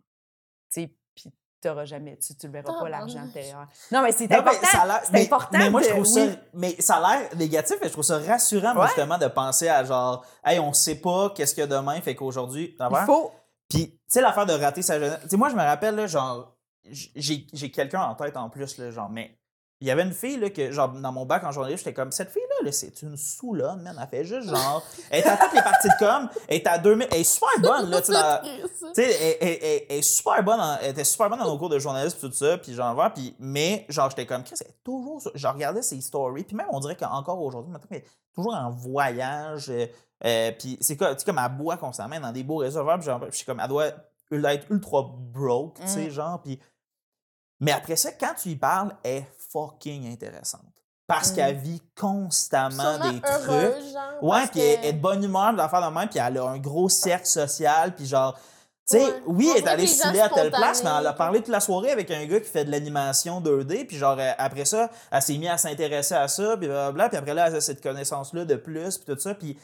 Tu 0.71 0.83
sais, 0.83 0.95
puis 1.15 1.33
t'auras 1.61 1.85
jamais, 1.87 2.17
tu, 2.19 2.35
tu 2.37 2.47
le 2.47 2.53
verras 2.53 2.79
pas, 2.79 2.89
l'argent 2.89 3.25
de 3.27 3.33
tes 3.33 3.41
REER. 3.53 3.65
Non, 3.93 4.03
mais 4.03 4.13
c'est 4.13 4.29
mais 4.29 4.37
important. 4.37 4.67
ça 4.67 4.83
a 4.83 5.03
mais- 5.13 5.25
important. 5.25 5.59
Mais 5.59 5.71
moi, 5.71 5.81
je 5.83 5.89
trouve 5.89 6.05
ça. 6.05 6.21
oui. 6.25 6.39
Mais 6.53 6.77
ça 6.81 6.97
a 6.97 7.19
l'air 7.19 7.37
négatif, 7.37 7.77
mais 7.81 7.87
je 7.89 7.93
trouve 7.93 8.05
ça 8.05 8.19
rassurant, 8.19 8.77
Ouais. 8.77 8.87
justement, 8.89 9.17
de 9.17 9.27
penser 9.29 9.69
à 9.69 9.83
genre, 9.85 10.25
hey, 10.45 10.59
on 10.59 10.73
sait 10.75 11.01
pas 11.01 11.31
qu'est-ce 11.31 11.55
qu'il 11.55 11.63
y 11.63 11.65
a 11.65 11.67
demain, 11.67 12.01
fait 12.03 12.15
qu'aujourd'hui. 12.15 12.75
t'as 12.79 12.91
Il 12.91 13.07
faut. 13.07 13.33
Puis, 13.69 13.91
tu 13.93 13.99
sais, 14.09 14.21
l'affaire 14.21 14.47
de 14.47 14.53
rater 14.53 14.83
sa 14.83 15.01
jeunesse. 15.01 15.19
Tu 15.23 15.29
sais, 15.31 15.37
moi, 15.37 15.49
je 15.49 15.55
me 15.57 15.63
rappelle, 15.63 15.95
là, 15.97 16.07
genre, 16.07 16.55
j'ai 16.85 17.47
j'ai 17.53 17.71
quelqu'un 17.73 18.03
en 18.03 18.15
tête 18.15 18.37
en 18.37 18.49
plus, 18.51 18.77
là, 18.79 18.91
genre, 18.93 19.09
mais 19.11 19.37
il 19.81 19.87
y 19.89 19.91
avait 19.91 20.05
une 20.05 20.13
fille, 20.13 20.39
là, 20.39 20.49
que, 20.49 20.71
genre, 20.73 20.89
dans 20.89 21.13
mon 21.13 21.27
bac 21.27 21.45
en 21.45 21.53
journaliste, 21.53 21.85
j'étais 21.85 21.93
comme, 21.93 22.11
cette 22.11 22.31
fille-là, 22.31 22.65
là, 22.65 22.73
c'est 22.73 23.03
une 23.03 23.17
soulonne, 23.19 23.83
man. 23.83 23.95
Elle 24.01 24.09
fait 24.09 24.25
juste, 24.25 24.49
genre, 24.49 24.83
elle 25.11 25.21
est 25.21 25.27
à 25.27 25.37
toutes 25.37 25.53
les 25.53 25.61
parties 25.63 25.89
de 25.89 25.99
com, 25.99 26.29
elle 26.49 26.57
est 26.57 26.67
à 26.67 26.79
2000, 26.79 27.09
elle 27.11 27.21
est 27.21 27.25
super 27.25 27.49
bonne, 27.61 27.91
là, 27.91 28.01
tu 28.01 28.13
sais, 28.95 29.05
elle, 29.21 29.37
elle- 29.41 29.59
elle- 29.63 29.83
elle 29.91 29.99
est 29.99 30.03
super 30.03 30.43
bonne, 30.43 30.59
en- 30.61 30.79
elle 30.81 30.93
était 30.93 31.05
super 31.05 31.29
bonne 31.29 31.39
dans 31.41 31.45
nos 31.53 31.59
cours 31.59 31.69
de 31.69 31.79
journalisme, 31.79 32.19
tout 32.19 32.33
ça, 32.33 32.57
puis 32.57 32.73
genre, 32.73 33.13
puis, 33.15 33.37
mais, 33.39 33.85
genre, 33.91 34.09
j'étais 34.09 34.25
comme, 34.25 34.45
Chris, 34.45 34.57
elle 34.63 34.69
est 34.69 34.83
toujours, 34.83 35.21
je 35.35 35.47
regardais 35.47 35.83
ses 35.83 36.01
stories, 36.01 36.45
puis 36.45 36.57
même, 36.57 36.69
on 36.71 36.81
dirait 36.81 36.97
qu'encore 36.97 37.43
aujourd'hui, 37.43 37.71
maintenant, 37.71 37.89
elle 37.91 37.99
est 37.99 38.07
toujours 38.35 38.55
en 38.55 38.71
voyage, 38.71 39.69
euh, 39.69 39.87
euh, 40.25 40.53
puis 40.59 40.79
c'est 40.81 40.97
comme, 40.97 41.13
tu 41.13 41.19
sais, 41.19 41.25
comme 41.27 41.39
elle 41.39 41.55
boit 41.55 41.77
constamment 41.77 42.19
dans 42.19 42.33
des 42.33 42.43
beaux 42.45 42.57
réservoirs, 42.57 42.97
puis 42.99 43.05
genre, 43.07 43.21
je 43.31 43.37
suis 43.37 43.45
comme, 43.45 43.61
elle 43.61 43.69
doit 43.69 43.89
être 43.89 44.71
ultra 44.71 45.03
broke, 45.07 45.79
tu 45.83 45.87
sais, 45.87 46.07
Mm. 46.07 46.11
genre, 46.11 46.41
puis, 46.43 46.59
mais 47.61 47.73
après 47.73 47.97
ça, 47.97 48.13
quand 48.13 48.35
tu 48.41 48.51
y 48.51 48.57
parles, 48.57 48.95
elle 49.03 49.17
est 49.23 49.27
fucking 49.57 50.13
intéressante. 50.13 50.61
Parce 51.07 51.31
Mm. 51.31 51.35
qu'elle 51.37 51.57
vit 51.57 51.83
constamment 51.99 52.95
Sûrement 52.97 53.13
des 53.13 53.21
trucs. 53.21 53.45
genre. 53.47 54.23
Ouais, 54.23 54.47
puis 54.51 54.61
que- 54.61 54.65
elle 54.81 54.85
est 54.87 54.93
de 54.93 55.01
bonne 55.01 55.23
humeur, 55.23 55.49
puis 55.49 55.57
l'affaire 55.57 55.89
de 55.91 55.95
même, 55.95 56.09
puis 56.09 56.19
elle 56.19 56.39
a 56.39 56.45
un 56.45 56.59
gros 56.59 56.89
cercle 56.89 57.27
social, 57.27 57.95
puis 57.95 58.07
genre, 58.07 58.35
tu 58.89 58.99
sais, 58.99 59.05
Ouais. 59.05 59.23
oui, 59.27 59.51
elle 59.57 59.63
est 59.65 59.69
allée 59.69 59.87
saouler 59.87 60.21
à 60.21 60.29
telle 60.29 60.51
place, 60.51 60.83
mais 60.83 60.91
elle 60.99 61.07
a 61.07 61.13
parlé 61.13 61.39
toute 61.41 61.49
la 61.49 61.61
soirée 61.61 61.91
avec 61.93 62.11
un 62.11 62.25
gars 62.27 62.41
qui 62.41 62.49
fait 62.51 62.65
de 62.65 62.71
l'animation 62.71 63.41
2D, 63.41 63.85
puis 63.85 63.97
genre, 63.97 64.19
après 64.39 64.65
ça, 64.65 64.91
elle 65.13 65.23
s'est 65.23 65.37
mise 65.39 65.49
à 65.49 65.59
s'intéresser 65.59 66.15
à 66.15 66.27
ça, 66.29 66.57
puis 66.57 66.67
blablabla, 66.67 67.09
puis 67.09 67.19
après 67.19 67.35
là, 67.35 67.47
elle 67.49 67.57
a 67.57 67.61
cette 67.61 67.83
connaissance-là 67.83 68.45
de 68.45 68.57
plus, 68.57 68.99
puis 68.99 69.15
tout 69.15 69.21
ça, 69.21 69.35
puis, 69.35 69.55
tu 69.55 69.61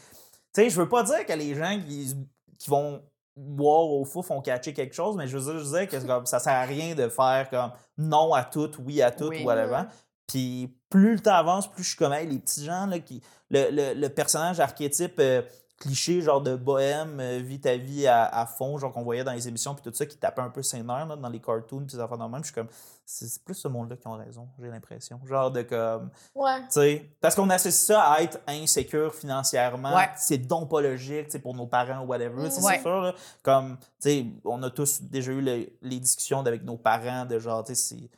sais, 0.54 0.70
je 0.70 0.76
veux 0.80 0.88
pas 0.88 1.02
dire 1.02 1.26
que 1.26 1.32
les 1.32 1.54
gens 1.56 1.78
qui, 1.86 2.14
qui 2.58 2.70
vont 2.70 3.02
boire 3.36 3.86
au 3.86 4.04
fou 4.04 4.22
font 4.22 4.40
catcher 4.40 4.72
quelque 4.74 4.94
chose, 4.94 5.16
mais 5.16 5.26
je 5.26 5.38
veux 5.38 5.52
dire, 5.52 5.64
je 5.64 5.78
dire 5.78 5.88
que 5.88 6.28
ça 6.28 6.38
sert 6.38 6.52
à 6.52 6.62
rien 6.64 6.94
de 6.94 7.08
faire 7.08 7.48
comme 7.50 7.70
non 7.98 8.32
à 8.34 8.44
tout, 8.44 8.70
oui 8.84 9.00
à 9.02 9.10
tout, 9.10 9.28
Oui. 9.28 9.42
ou 9.42 9.46
whatever. 9.46 9.82
Puis 10.26 10.74
plus 10.88 11.14
le 11.14 11.20
temps 11.20 11.34
avance, 11.34 11.70
plus 11.70 11.82
je 11.82 11.88
suis 11.90 11.98
comme 11.98 12.12
hey, 12.12 12.26
les 12.26 12.38
petits 12.38 12.64
gens 12.64 12.86
là, 12.86 12.98
qui. 12.98 13.22
Le, 13.50 13.70
le, 13.70 14.00
le 14.00 14.08
personnage 14.08 14.60
archétype 14.60 15.16
euh, 15.18 15.42
cliché 15.82 16.20
genre 16.22 16.40
de 16.40 16.54
bohème, 16.56 17.18
euh, 17.20 17.38
vis 17.38 17.60
ta 17.60 17.76
vie 17.76 18.06
à, 18.06 18.24
à 18.24 18.46
fond, 18.46 18.78
genre 18.78 18.92
qu'on 18.92 19.02
voyait 19.02 19.24
dans 19.24 19.32
les 19.32 19.48
émissions, 19.48 19.74
puis 19.74 19.82
tout 19.82 19.94
ça, 19.96 20.06
qui 20.06 20.16
tapait 20.16 20.40
un 20.42 20.50
peu 20.50 20.62
ses 20.62 20.82
nerfs 20.82 21.06
là, 21.06 21.16
dans 21.16 21.28
les 21.28 21.40
cartoons, 21.40 21.84
puis 21.86 22.00
affaires 22.00 22.16
de 22.18 22.24
même. 22.24 22.38
Je 22.40 22.46
suis 22.46 22.54
comme, 22.54 22.68
c'est 23.04 23.42
plus 23.44 23.54
ce 23.54 23.68
monde-là 23.68 23.96
qui 23.96 24.06
ont 24.06 24.16
raison, 24.16 24.48
j'ai 24.60 24.68
l'impression. 24.68 25.20
Genre 25.26 25.50
de 25.50 25.62
comme, 25.62 26.10
Ouais. 26.34 26.60
tu 26.62 26.66
sais, 26.70 27.10
parce 27.20 27.34
qu'on 27.34 27.50
associe 27.50 27.74
ça 27.86 28.02
à 28.02 28.20
être 28.22 28.38
insécure 28.46 29.14
financièrement. 29.14 29.94
Ouais. 29.94 30.08
C'est 30.16 30.38
donc 30.38 30.70
pas 30.70 30.80
logique, 30.80 31.26
tu 31.26 31.32
sais, 31.32 31.38
pour 31.40 31.54
nos 31.54 31.66
parents 31.66 32.02
ou 32.04 32.06
whatever. 32.06 32.42
Ouais. 32.42 32.50
C'est 32.50 32.80
sûr, 32.80 33.00
là. 33.02 33.14
Comme, 33.42 33.76
tu 33.78 33.86
sais, 33.98 34.26
on 34.44 34.62
a 34.62 34.70
tous 34.70 35.02
déjà 35.02 35.32
eu 35.32 35.40
le- 35.42 35.68
les 35.82 36.00
discussions 36.00 36.40
avec 36.40 36.62
nos 36.64 36.76
parents 36.76 37.26
de 37.26 37.38
genre, 37.38 37.64
tu 37.64 37.74
sais, 37.74 37.96
c'est 37.96 38.10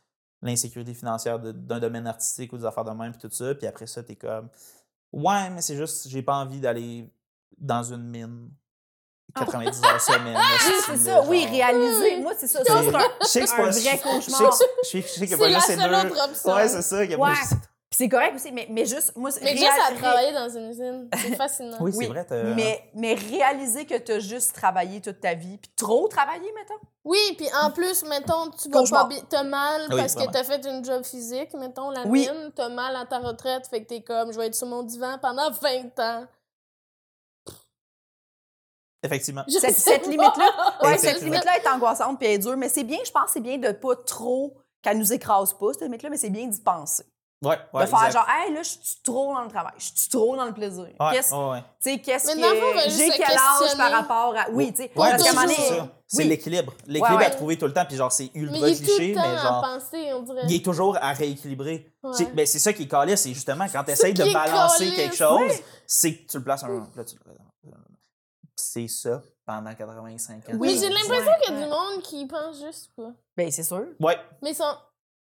l'insécurité 0.43 0.93
financière 0.93 1.39
d'un 1.39 1.81
domaine 1.81 2.07
artistique 2.07 2.53
ou 2.53 2.59
des 2.59 2.67
affaires 2.67 2.85
de 2.85 2.91
même, 2.91 3.13
puis 3.13 3.21
tout 3.21 3.35
ça. 3.35 3.55
Puis 3.55 3.67
après 3.67 3.87
ça, 3.87 4.03
t'es 4.03 4.15
comme, 4.17 4.49
ouais, 5.13 5.49
mais 5.51 5.63
c'est 5.63 5.77
juste, 5.77 6.09
j'ai 6.09 6.21
pas 6.23 6.35
envie 6.37 6.61
d'aller 6.61 7.11
dans 7.59 7.83
une 7.83 8.09
mine 8.11 8.51
90 9.35 9.83
heures 9.85 10.01
semaine. 10.01 10.37
Oui, 10.37 10.73
c'est 10.87 10.97
ça. 10.97 11.23
Oui, 11.27 11.43
genre. 11.43 11.51
réaliser. 11.53 12.21
Moi, 12.21 12.33
c'est 12.39 12.47
ça. 12.47 12.61
C'est 12.65 12.71
un, 12.73 12.83
Je 12.83 13.27
sais 13.27 13.41
que 13.41 13.47
c'est 13.49 13.55
un 13.55 13.63
vrai 13.63 13.73
je- 13.73 13.79
je 13.79 13.83
sais 13.83 13.99
que- 13.99 14.03
cauchemar. 14.03 14.53
Je 14.53 14.57
sais 14.89 15.03
que- 15.03 15.09
je 15.09 15.13
sais 15.13 15.21
que 15.21 15.27
C'est 15.27 15.27
c'est 15.27 15.37
pas 15.39 15.49
la 15.49 15.55
juste 15.55 15.67
ces 15.67 15.77
deux. 15.77 16.53
Ouais, 16.53 16.69
c'est 16.69 16.83
ça. 16.83 17.01
qu'il 17.03 17.11
y 17.11 17.15
a 17.15 17.19
Ouais. 17.19 17.31
pas- 17.33 17.57
Puis 17.91 17.99
c'est 17.99 18.09
correct 18.09 18.35
aussi, 18.35 18.51
mais, 18.51 18.67
mais 18.71 18.87
juste, 18.87 19.13
moi, 19.17 19.31
c'est 19.31 19.43
Mais 19.45 19.57
juste 19.57 19.71
à 19.89 19.95
travailler 19.95 20.33
dans 20.33 20.49
une 20.49 20.69
usine, 20.71 21.09
c'est 21.13 21.37
fascinant. 21.37 21.77
Oui, 21.81 21.93
c'est 21.93 21.99
Oui, 21.99 22.07
vrai. 22.09 22.25
t'as- 22.25 22.43
Mais, 22.43 22.91
mais 22.95 23.15
réaliser 23.15 23.87
que 23.87 23.97
tu 23.99 24.13
as 24.13 24.19
juste 24.19 24.53
travaillé 24.55 25.01
toute 25.01 25.21
ta 25.21 25.35
vie, 25.35 25.59
puis 25.59 25.71
trop 25.77 26.09
travaillé, 26.09 26.53
mettons. 26.57 26.75
Oui, 27.05 27.19
puis 27.37 27.47
en 27.63 27.71
plus, 27.71 28.03
mettons, 28.05 28.51
tu 28.51 28.69
vas 28.69 28.81
Cauchemar. 28.81 29.03
pas 29.03 29.09
bien, 29.15 29.23
t'as 29.29 29.45
mal 29.45 29.83
Oui, 29.91 29.97
parce 29.97 30.15
vraiment. 30.15 30.27
que 30.33 30.33
t'as 30.39 30.43
fait 30.45 30.65
une 30.67 30.85
job 30.85 31.05
physique, 31.05 31.55
mettons, 31.55 31.91
la 31.91 32.03
Oui. 32.07 32.29
mine, 32.29 32.51
t'as 32.57 32.69
mal 32.69 32.97
à 32.97 33.05
ta 33.07 33.19
retraite, 33.21 33.67
fait 33.69 33.83
que 33.85 33.89
t'es 33.89 34.03
comme, 34.03 34.33
je 34.33 34.39
vais 34.39 34.47
être 34.47 34.55
sur 34.57 34.67
mon 34.67 34.83
divan 34.83 35.19
pendant 35.23 35.51
20 35.53 35.99
ans. 36.01 36.27
Effectivement. 39.05 39.45
Je 39.47 39.59
Cette, 39.59 40.07
limite-là, 40.07 40.51
ouais, 40.83 40.99
cette 40.99 41.21
limite-là 41.23 41.59
est 41.59 41.69
angoissante 41.69 42.19
puis 42.19 42.27
elle 42.29 42.35
est 42.35 42.39
dure, 42.39 42.57
mais 42.57 42.69
c'est 42.69 42.85
bien, 42.85 42.99
je 43.05 43.11
pense, 43.13 43.27
que 43.27 43.31
c'est 43.35 43.41
bien 43.41 43.59
de 43.59 43.71
pas 43.73 43.95
trop 43.97 44.57
qu'elle 44.83 44.99
nous 44.99 45.13
écrase 45.13 45.53
pas, 45.53 45.73
cette 45.73 45.83
limite-là, 45.83 46.11
mais 46.11 46.17
c'est 46.17 46.31
bien 46.31 46.47
d'y 46.47 46.61
penser. 46.61 47.05
Ouais, 47.43 47.59
ouais. 47.75 47.83
de 47.83 47.89
faire 47.91 47.99
exact. 48.07 48.13
genre, 48.13 48.27
hey, 48.31 48.55
là, 48.55 48.63
je 48.63 48.69
suis 48.69 49.03
trop 49.03 49.35
dans 49.35 49.43
le 49.43 49.51
travail, 49.51 49.73
je 49.77 49.85
suis 49.85 50.09
trop 50.09 50.35
dans 50.35 50.47
le 50.47 50.55
plaisir. 50.55 50.87
Ouais, 50.99 51.13
Qu'est-ce 51.13 51.35
ouais, 51.35 51.63
Mais 52.37 52.43
va 52.43 52.85
que 52.85 52.91
j'ai 52.91 53.11
quel 53.11 53.37
âge 53.37 53.77
par 53.77 53.91
rapport 53.91 54.35
à. 54.35 54.47
Oui, 54.51 54.73
tu 54.73 54.83
sais, 54.85 54.91
c'est 55.19 55.35
donné. 55.35 55.55
ça. 55.55 55.89
C'est 56.07 56.23
oui. 56.23 56.29
l'équilibre. 56.29 56.73
L'équilibre 56.87 57.19
Ouais, 57.19 57.27
à 57.27 57.31
trouver 57.31 57.59
tout 57.59 57.67
le 57.67 57.73
temps, 57.75 57.85
puis 57.87 57.97
genre, 57.97 58.13
c'est 58.13 58.31
Mais 58.35 58.41
ultra 58.43 58.69
il 58.69 58.73
est 58.73 58.77
tout 58.79 58.85
cliché, 58.85 59.09
le 59.09 59.15
temps 59.15 59.21
mais 59.29 59.37
à 59.37 59.43
genre, 59.43 59.61
penser, 59.63 60.13
on 60.15 60.23
dirait. 60.23 60.43
il 60.49 60.55
est 60.55 60.65
toujours 60.65 60.97
à 61.03 61.13
rééquilibrer. 61.13 61.93
Ouais. 62.03 62.13
C'est- 62.15 62.35
Ben, 62.35 62.47
c'est 62.47 62.59
ça 62.61 62.73
qui 62.73 62.85
est 62.85 62.89
calé, 62.89 63.17
c'est 63.17 63.35
justement 63.35 63.67
quand 63.71 63.85
tu 63.85 63.91
essayes 63.91 64.15
de 64.15 64.25
balancer 64.33 64.85
calé, 64.85 64.97
quelque 64.97 65.17
chose, 65.17 65.53
c'est 65.87 66.15
que 66.15 66.27
tu 66.31 66.39
le 66.39 66.45
places 66.45 66.63
un. 66.65 66.89
Là, 66.97 67.05
tu 67.05 67.17
le- 67.27 67.33
C'est 68.57 68.89
ça 68.89 69.23
pendant 69.47 69.75
85 69.75 70.35
ans. 70.37 70.41
Mais 70.53 70.55
Oui. 70.59 70.79
j'ai 70.81 70.89
l'impression 70.89 71.17
Ouais, 71.33 71.39
qu'il 71.43 71.55
y 71.55 71.59
a 71.59 71.61
du 71.65 71.71
monde 71.71 72.03
qui 72.03 72.21
y 72.21 72.27
pense 72.27 72.61
juste 72.65 72.91
pas. 72.97 73.13
Ben, 73.37 73.51
c'est 73.51 73.63
sûr. 73.63 73.87
Ouais. 74.01 74.17
Mais 74.43 74.51
ils 74.51 74.55
sont. 74.55 74.75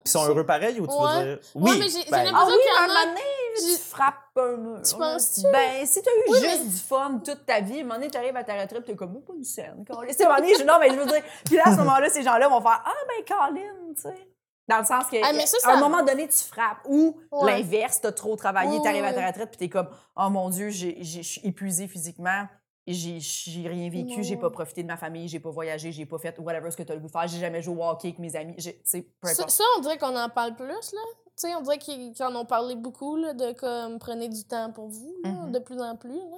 Ils 0.06 0.10
sont 0.10 0.26
heureux 0.26 0.46
pareil 0.46 0.80
ou 0.80 0.88
tu 0.88 0.94
Ouais. 0.94 1.00
veux 1.20 1.26
dire. 1.36 1.40
Ouais, 1.56 1.72
Oui. 1.72 1.78
mais 1.80 1.90
j'ai- 1.90 2.10
ben, 2.10 2.24
l'impression- 2.24 2.38
Ah 2.38 2.46
oui, 2.48 2.54
qu'il 2.64 2.72
y 2.72 2.76
à 2.76 2.80
en 2.80 2.84
un 2.84 2.88
moment 2.88 3.06
donné, 3.06 3.22
tu 3.58 3.78
frappes 3.82 4.16
un 4.38 4.56
mur. 4.56 4.82
Tu 4.82 4.96
penses-tu? 4.96 5.41
Ben, 5.52 5.86
si 5.86 6.02
t'as 6.02 6.12
eu 6.12 6.24
Oui, 6.32 6.40
juste 6.40 6.64
mais- 6.64 6.70
du 6.70 6.78
fun 6.78 7.22
toute 7.24 7.46
ta 7.46 7.60
vie, 7.60 7.78
à 7.78 7.82
un 7.82 7.84
moment 7.84 7.96
donné, 7.96 8.10
t'arrives 8.10 8.36
à 8.38 8.44
ta 8.46 8.60
retraite, 8.62 8.86
t'es 8.86 8.96
comme, 8.96 9.18
oh, 9.18 9.20
pas 9.20 9.34
une 9.34 9.44
scène. 9.44 9.84
Colin. 9.86 10.08
C'est 10.12 10.24
à 10.24 10.28
un 10.28 10.30
moment 10.30 10.41
donné, 10.41 10.56
je- 10.58 10.64
non, 10.64 10.74
mais 10.80 10.90
je 10.90 10.96
veux 10.96 11.06
dire, 11.06 11.22
puis 11.46 11.58
là, 11.58 11.64
à 11.66 11.72
ce 11.74 11.78
moment-là, 11.80 12.10
ces 12.10 12.24
gens-là 12.24 12.48
vont 12.48 12.62
faire, 12.62 12.82
ah, 12.86 12.94
ben, 13.10 13.26
Colin, 13.28 13.94
tu 13.94 14.02
sais. 14.02 14.28
Dans 14.70 14.80
le 14.80 14.86
sens 14.86 15.06
que, 15.12 15.18
Ah, 15.22 15.34
mais 15.34 15.46
ça, 15.46 15.58
à 15.70 15.74
un 15.74 15.80
moment 15.80 16.02
donné, 16.04 16.28
tu 16.30 16.38
frappes. 16.46 16.78
Ou 16.88 17.20
Ouais. 17.32 17.52
l'inverse, 17.62 18.00
t'as 18.02 18.12
trop 18.14 18.36
travaillé, 18.38 18.80
t'arrives 18.82 19.04
à 19.04 19.14
ta 19.14 19.28
retraite, 19.28 19.50
puis 19.50 19.58
t'es 19.58 19.70
comme, 19.70 19.90
oh 20.16 20.30
mon 20.30 20.50
Dieu, 20.50 20.70
j'ai- 20.70 20.98
j'ai- 21.02 21.24
je 21.24 21.28
suis 21.28 21.41
épuisé 21.46 21.88
physiquement. 21.88 22.48
J'ai 22.88 23.19
j'ai 23.19 23.68
rien 23.68 23.89
vécu, 23.89 24.23
j'ai 24.23 24.38
pas 24.38 24.49
profité 24.49 24.81
de 24.81 24.88
ma 24.88 24.97
famille, 24.97 25.27
j'ai 25.27 25.39
pas 25.39 25.51
voyagé, 25.51 25.91
j'ai 25.91 26.06
pas 26.07 26.18
fait 26.18 26.38
whatever 26.39 26.72
ce 26.72 26.77
que 26.77 26.84
t'as 26.84 26.95
le 26.95 26.99
goût 26.99 27.07
de 27.07 27.11
faire, 27.11 27.27
j'ai 27.27 27.39
jamais 27.39 27.61
joué 27.61 27.76
au 27.76 27.84
hockey 27.84 28.07
avec 28.07 28.19
mes 28.19 28.35
amis, 28.35 28.56
tu 28.56 29.03
peu 29.22 29.27
Ça, 29.27 29.47
ça, 29.47 29.64
on 29.77 29.81
dirait 29.81 29.97
qu'on 29.99 30.15
en 30.15 30.30
parle 30.30 30.56
plus, 30.56 30.65
là. 30.68 31.01
Tu 31.38 31.47
sais, 31.47 31.56
on 31.56 31.61
dirait 31.61 31.77
qu'ils 31.77 32.22
en 32.23 32.35
ont 32.35 32.45
parlé 32.45 32.76
beaucoup, 32.76 33.15
là, 33.15 33.34
de 33.34 33.51
comme, 33.51 33.99
prenez 33.99 34.27
du 34.27 34.43
temps 34.43 34.72
pour 34.72 34.88
vous, 34.88 35.15
là, 35.23 35.30
Mhm. 35.30 35.51
de 35.51 35.60
plus 35.60 35.80
en 35.80 35.95
plus, 35.97 36.18
là. 36.18 36.38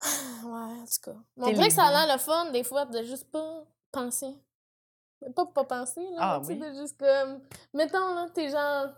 Ouais, 0.44 0.80
en 0.80 0.84
tout 0.84 1.10
cas. 1.10 1.16
Mais 1.36 1.46
on 1.46 1.52
dirait 1.52 1.68
que 1.68 1.74
ça 1.74 1.84
a 1.84 2.06
l'air 2.06 2.16
le 2.16 2.20
fun, 2.20 2.50
des 2.50 2.64
fois, 2.64 2.86
de 2.86 3.02
juste 3.02 3.30
pas 3.30 3.64
penser. 3.92 4.34
Mais 5.20 5.30
pas 5.30 5.46
pas 5.46 5.64
penser, 5.64 6.02
là. 6.10 6.16
Ah 6.18 6.40
tu 6.44 6.48
oui. 6.52 6.58
de 6.58 6.72
juste 6.72 6.98
comme. 6.98 7.40
Mettons, 7.74 8.14
là, 8.14 8.28
t'es 8.34 8.48
genre. 8.50 8.88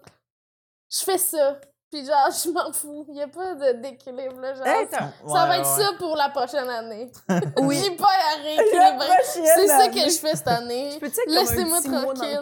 Je 0.91 1.05
fais 1.05 1.19
ça. 1.19 1.61
Puis 1.95 2.05
genre, 2.05 2.29
je 2.45 2.51
m'en 2.51 2.73
fous. 2.73 3.07
Il 3.11 3.15
y 3.15 3.23
a 3.23 3.29
pas 3.29 3.55
de- 3.55 3.81
d'équilibre, 3.81 4.41
là. 4.41 4.53
Genre, 4.53 4.67
Hey, 4.67 4.89
ça, 4.91 5.13
va 5.25 5.49
Ouais, 5.49 5.59
être 5.61 5.67
ça 5.67 5.93
pour 5.97 6.17
la 6.17 6.29
prochaine 6.29 6.69
année. 6.69 7.09
Oui. 7.59 7.79
J'ai 7.81 7.95
pas 7.95 8.09
à 8.33 8.43
rééquilibrer. 8.43 9.17
C'est 9.23 9.69
ça 9.69 9.89
que 9.89 10.01
je 10.01 10.19
fais 10.19 10.35
cette 10.35 10.49
année. 10.49 10.99
Laissez-moi 11.29 11.81
tranquille. 11.81 12.41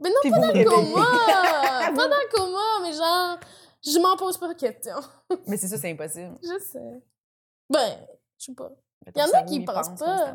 Mais 0.00 0.10
non, 0.10 0.14
Puis 0.22 0.30
pas 0.30 0.38
dans 0.38 0.52
le 0.52 0.64
coma! 0.64 1.06
pas 1.96 2.08
dans 2.08 2.16
le 2.22 2.30
coma, 2.36 2.60
mais 2.82 2.92
genre, 2.92 3.38
je 3.84 3.98
m'en 3.98 4.16
pose 4.16 4.38
pas 4.38 4.46
de 4.46 4.52
questions. 4.54 5.00
Mais 5.48 5.56
c'est 5.56 5.66
ça, 5.66 5.76
c'est 5.76 5.90
impossible. 5.90 6.38
Je 6.40 6.56
sais. 6.62 7.02
Ben, 7.68 7.98
je 8.38 8.44
sais 8.44 8.54
pas. 8.54 8.70
Mais 9.04 9.12
Y 9.16 9.22
en 9.24 9.30
a 9.32 9.42
qui 9.42 9.56
il 9.56 9.64
pensent 9.64 9.88
pense 9.88 9.98
pas. 9.98 10.34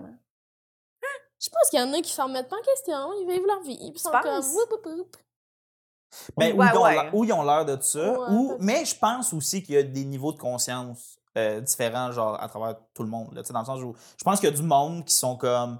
Je 1.39 1.49
pense 1.49 1.69
qu'il 1.69 1.79
y 1.79 1.81
en 1.81 1.93
a 1.93 2.01
qui 2.01 2.11
s'en 2.11 2.25
remettent 2.25 2.49
pas 2.49 2.57
en 2.57 2.61
question, 2.61 3.13
ils 3.21 3.27
vivent 3.29 3.45
leur 3.47 3.61
vie, 3.61 3.77
ils 3.79 3.97
sont 3.97 4.11
comme. 4.11 4.41
Ben, 6.37 6.55
Ouais, 6.55 6.67
où, 7.13 7.23
ils 7.23 7.31
ont 7.31 7.33
ils 7.33 7.33
ont 7.33 7.43
l'air 7.43 7.65
de 7.65 7.81
ça. 7.81 8.11
Ouais, 8.11 8.27
ou, 8.29 8.55
mais 8.59 8.85
je 8.85 8.95
pense 8.95 9.33
aussi 9.33 9.63
qu'il 9.63 9.75
y 9.75 9.77
a 9.77 9.83
des 9.83 10.05
niveaux 10.05 10.31
de 10.31 10.37
conscience 10.37 11.17
euh, 11.37 11.61
différents, 11.61 12.11
genre, 12.11 12.41
à 12.41 12.47
travers 12.47 12.75
tout 12.93 13.03
le 13.03 13.09
monde. 13.09 13.33
Là, 13.33 13.41
dans 13.41 13.59
le 13.59 13.65
sens 13.65 13.81
où 13.81 13.95
je 14.17 14.23
pense 14.23 14.39
qu'il 14.39 14.49
y 14.49 14.53
a 14.53 14.55
du 14.55 14.63
monde 14.63 15.03
qui 15.05 15.15
sont 15.15 15.35
comme 15.35 15.79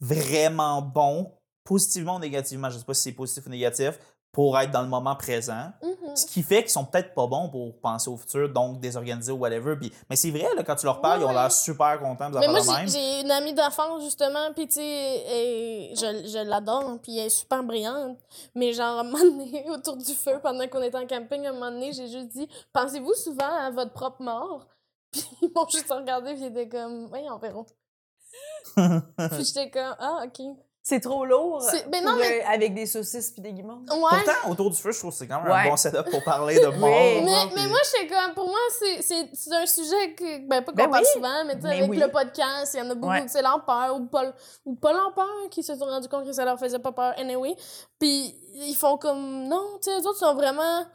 vraiment 0.00 0.82
bons, 0.82 1.32
positivement 1.64 2.16
ou 2.16 2.18
négativement, 2.20 2.70
je 2.70 2.78
sais 2.78 2.84
pas 2.84 2.94
si 2.94 3.02
c'est 3.02 3.12
positif 3.12 3.46
ou 3.46 3.50
négatif, 3.50 3.98
pour 4.36 4.58
être 4.58 4.70
dans 4.70 4.82
le 4.82 4.88
moment 4.88 5.16
présent. 5.16 5.72
Mhm. 5.82 6.14
Ce 6.14 6.26
qui 6.26 6.42
fait 6.42 6.60
qu'ils 6.60 6.70
sont 6.70 6.84
peut-être 6.84 7.14
pas 7.14 7.26
bons 7.26 7.48
pour 7.48 7.74
penser 7.80 8.10
au 8.10 8.18
futur, 8.18 8.50
donc 8.52 8.80
désorganisés 8.80 9.32
ou 9.32 9.36
whatever. 9.38 9.76
Puis, 9.76 9.90
mais 10.10 10.16
c'est 10.16 10.30
vrai, 10.30 10.46
là, 10.54 10.62
quand 10.62 10.76
tu 10.76 10.84
leur 10.84 11.00
parles, 11.00 11.22
ils 11.22 11.24
ont 11.24 11.32
l'air 11.32 11.50
super 11.50 11.98
contents 11.98 12.28
de 12.28 12.38
Mais 12.40 12.48
moi, 12.48 12.60
j'ai- 12.84 13.22
une 13.22 13.30
amie 13.30 13.54
d'enfance, 13.54 14.04
justement, 14.04 14.52
puis 14.54 14.66
tu 14.68 14.74
sais, 14.74 15.94
je, 15.94 16.28
je 16.28 16.46
l'adore, 16.46 16.98
puis 17.02 17.16
elle 17.16 17.28
est 17.28 17.30
super 17.30 17.62
brillante. 17.62 18.18
Mais 18.54 18.74
genre, 18.74 18.98
à 18.98 19.00
un 19.00 19.04
moment 19.04 19.24
donné, 19.24 19.64
autour 19.70 19.96
du 19.96 20.12
feu, 20.12 20.38
pendant 20.42 20.68
qu'on 20.68 20.82
était 20.82 20.98
en 20.98 21.06
camping, 21.06 21.46
à 21.46 21.48
un 21.48 21.52
moment 21.54 21.70
donné, 21.70 21.94
j'ai 21.94 22.08
juste 22.08 22.28
dit 22.28 22.46
«Pensez-vous 22.74 23.14
souvent 23.14 23.56
à 23.58 23.70
votre 23.70 23.92
propre 23.94 24.20
mort?» 24.22 24.66
Puis 25.12 25.24
ils 25.40 25.50
m'ont 25.56 25.66
juste 25.66 25.90
regardé, 25.90 26.34
puis 26.34 26.42
ils 26.42 26.48
étaient 26.48 26.68
comme 26.68 27.08
«Oui, 27.10 27.20
on 27.30 27.38
verra.» 27.38 27.64
Puis 29.30 29.44
j'étais 29.46 29.70
comme 29.70 29.96
«Ah, 29.98 30.24
OK.» 30.26 30.42
C'est 30.88 31.00
trop 31.00 31.24
lourd. 31.26 31.60
Mais 31.90 32.00
non, 32.00 32.14
mais- 32.14 32.42
euh, 32.42 32.46
avec 32.46 32.72
des 32.72 32.86
saucisses 32.86 33.32
puis 33.32 33.42
des 33.42 33.52
guimauves. 33.52 33.80
Ouais. 33.90 34.22
Pourtant, 34.24 34.50
autour 34.52 34.70
du 34.70 34.76
feu, 34.76 34.92
je 34.92 34.98
trouve 35.00 35.10
que 35.10 35.16
c'est 35.16 35.26
quand 35.26 35.42
même 35.42 35.50
Ouais. 35.50 35.66
un 35.66 35.70
bon 35.70 35.76
setup 35.76 36.08
pour 36.12 36.22
parler 36.22 36.60
de 36.60 36.66
mort. 36.66 36.74
Oui. 36.88 37.22
Mais, 37.24 37.46
mais 37.46 37.54
puis- 37.56 37.66
moi, 37.68 37.78
j'étais 37.92 38.06
comme, 38.14 38.34
pour 38.34 38.46
moi, 38.46 38.58
c'est- 38.78 39.02
c'est 39.02 39.28
c'est 39.34 39.52
un 39.52 39.66
sujet 39.66 40.14
que, 40.14 40.46
ben, 40.46 40.62
pas 40.62 40.70
qu'on 40.70 40.76
Ben 40.76 40.88
parle 40.88 41.02
oui. 41.02 41.10
souvent, 41.12 41.44
mais 41.44 41.56
tu 41.56 41.62
sais, 41.62 41.68
Mais 41.70 41.78
avec 41.78 41.90
oui. 41.90 41.96
le 41.96 42.08
podcast, 42.08 42.72
il 42.74 42.78
y 42.78 42.82
en 42.82 42.90
a 42.90 42.94
beaucoup 42.94 43.12
Ouais. 43.12 43.26
c'est 43.26 43.42
leur 43.42 43.64
peur, 43.64 43.96
ou 43.96 44.06
pas, 44.06 44.32
ou 44.64 44.76
pas 44.76 44.92
leur 44.92 45.12
peur, 45.12 45.26
qui 45.50 45.64
se 45.64 45.74
sont 45.74 45.86
rendus 45.86 46.08
compte 46.08 46.24
que 46.24 46.32
ça 46.32 46.44
leur 46.44 46.56
faisait 46.56 46.78
pas 46.78 46.92
peur, 46.92 47.14
anyway. 47.18 47.56
Puis 47.98 48.38
ils 48.54 48.76
font 48.76 48.96
comme, 48.96 49.48
non, 49.48 49.66
tu 49.82 49.90
sais, 49.90 49.96
eux 50.00 50.06
autres 50.06 50.18
sont 50.20 50.34
vraiment 50.36 50.86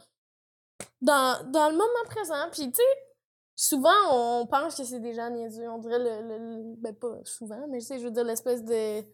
dans, 1.02 1.36
dans 1.50 1.68
le 1.68 1.74
moment 1.76 2.04
présent. 2.08 2.48
Puis, 2.50 2.70
tu 2.70 2.76
sais, 2.76 2.98
souvent, 3.54 3.90
on 4.10 4.46
pense 4.46 4.74
que 4.74 4.84
c'est 4.84 5.00
des 5.00 5.12
gens 5.12 5.28
niaiseux. 5.28 5.68
On 5.68 5.76
dirait 5.76 5.98
le, 5.98 6.22
le, 6.28 6.38
le- 6.38 6.74
ben, 6.78 6.94
pas 6.94 7.08
souvent, 7.24 7.66
mais 7.68 7.80
tu 7.80 7.84
sais, 7.88 7.98
je 7.98 8.04
veux 8.04 8.10
dire, 8.10 8.24
l'espèce 8.24 8.64
de 8.64 9.04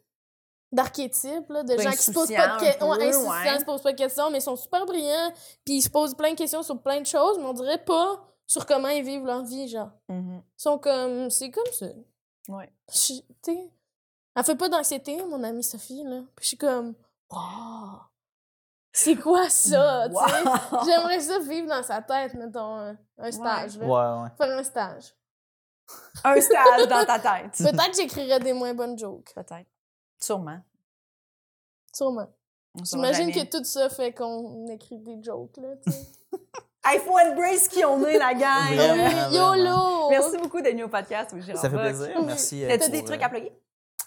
d'archétype, 0.73 1.49
là, 1.49 1.63
de 1.63 1.79
gens 1.79 1.91
qui 1.91 1.97
se 1.97 2.13
posent 2.13 2.31
pas 2.33 2.57
de 2.57 2.61
questions. 2.61 2.93
insouciants, 2.93 3.31
ouais. 3.31 3.59
se 3.59 3.65
posent 3.65 3.83
pas 3.83 3.93
de 3.93 3.97
questions, 3.97 4.31
mais 4.31 4.39
ils 4.39 4.43
sont 4.43 4.57
super 4.57 4.85
brillants. 4.87 5.33
Puis 5.65 5.75
ils 5.77 5.83
se 5.83 5.89
posent 5.91 6.15
plein 6.15 6.33
de 6.33 6.37
questions 6.37 6.63
sur 6.63 6.81
plein 6.83 7.01
de 7.01 7.07
choses, 7.07 7.39
mais 7.39 7.45
on 7.47 7.53
dirait 7.55 7.83
pas 7.85 8.23
sur 8.47 8.67
comment 8.67 8.89
ils 8.89 9.03
vivent 9.05 9.25
leur 9.25 9.45
vie, 9.45 9.69
genre. 9.69 9.91
Mhm. 10.09 10.43
Ils 10.43 10.63
sont 10.63 10.79
comme... 10.79 11.31
C'est 11.31 11.51
comme 11.51 11.73
ça. 11.73 11.87
Ouais. 12.49 12.71
Je- 12.91 13.15
Tu 13.15 13.25
sais... 13.45 13.73
Elle 14.37 14.45
fait 14.45 14.57
pas 14.57 14.69
d'anxiété, 14.69 15.17
mon 15.25 15.43
amie 15.43 15.65
Sophie, 15.65 16.05
là. 16.05 16.21
Puis 16.37 16.45
je 16.45 16.49
suis 16.49 16.57
comme... 16.59 16.95
Oh! 17.31 17.99
C'est 18.93 19.17
quoi 19.17 19.49
ça, 19.51 20.09
tu 20.09 20.15
sais? 20.15 20.45
Wow. 20.73 20.85
J'aimerais 20.85 21.21
ça 21.21 21.39
vivre 21.41 21.69
dans 21.69 21.83
sa 21.83 22.01
tête, 22.03 22.35
mettons, 22.35 22.77
un, 22.79 22.97
un 23.19 23.31
stage, 23.31 23.79
là. 23.79 23.87
Ouais, 23.87 24.23
ouais. 24.23 24.29
Faire 24.37 24.59
un 24.59 24.63
stage. 24.65 25.15
Un 26.25 26.41
stage 26.41 26.89
dans 26.89 27.05
ta 27.05 27.19
tête. 27.19 27.57
Peut-être 27.59 27.91
que 27.91 27.97
j'écrirais 27.97 28.41
des 28.41 28.53
moins 28.53 28.75
bonnes 28.75 28.99
jokes. 28.99 29.33
Peut-être. 29.35 29.69
Sûrement. 30.21 30.61
Sûrement. 31.93 32.29
J'imagine 32.85 33.33
que 33.33 33.45
tout 33.45 33.65
ça 33.65 33.89
fait 33.89 34.13
qu'on 34.13 34.67
écrit 34.69 34.99
des 34.99 35.23
jokes, 35.23 35.57
là, 35.57 35.69
tu 35.85 35.93
sais. 35.93 36.07
Hey, 36.85 37.01
faut 37.01 37.19
embrace 37.19 37.69
qui 37.69 37.85
on 37.85 38.03
est, 38.07 38.19
la 38.19 38.33
gang. 38.33 38.75
Vraiment. 38.75 39.29
Oui, 39.29 39.37
YOLO! 39.37 40.09
Merci 40.09 40.39
beaucoup 40.39 40.63
d'être 40.63 40.73
venu 40.73 40.85
au 40.85 40.89
podcast. 40.89 41.33
Oui, 41.35 41.43
Ça 41.55 41.69
fait 41.69 41.77
plaisir. 41.77 42.23
Merci. 42.25 42.65
euh, 42.65 42.69
T'as-tu 42.69 42.85
pour, 42.85 42.93
des 42.93 43.05
trucs 43.05 43.21
euh, 43.21 43.25
à 43.25 43.29
plugger? 43.29 43.53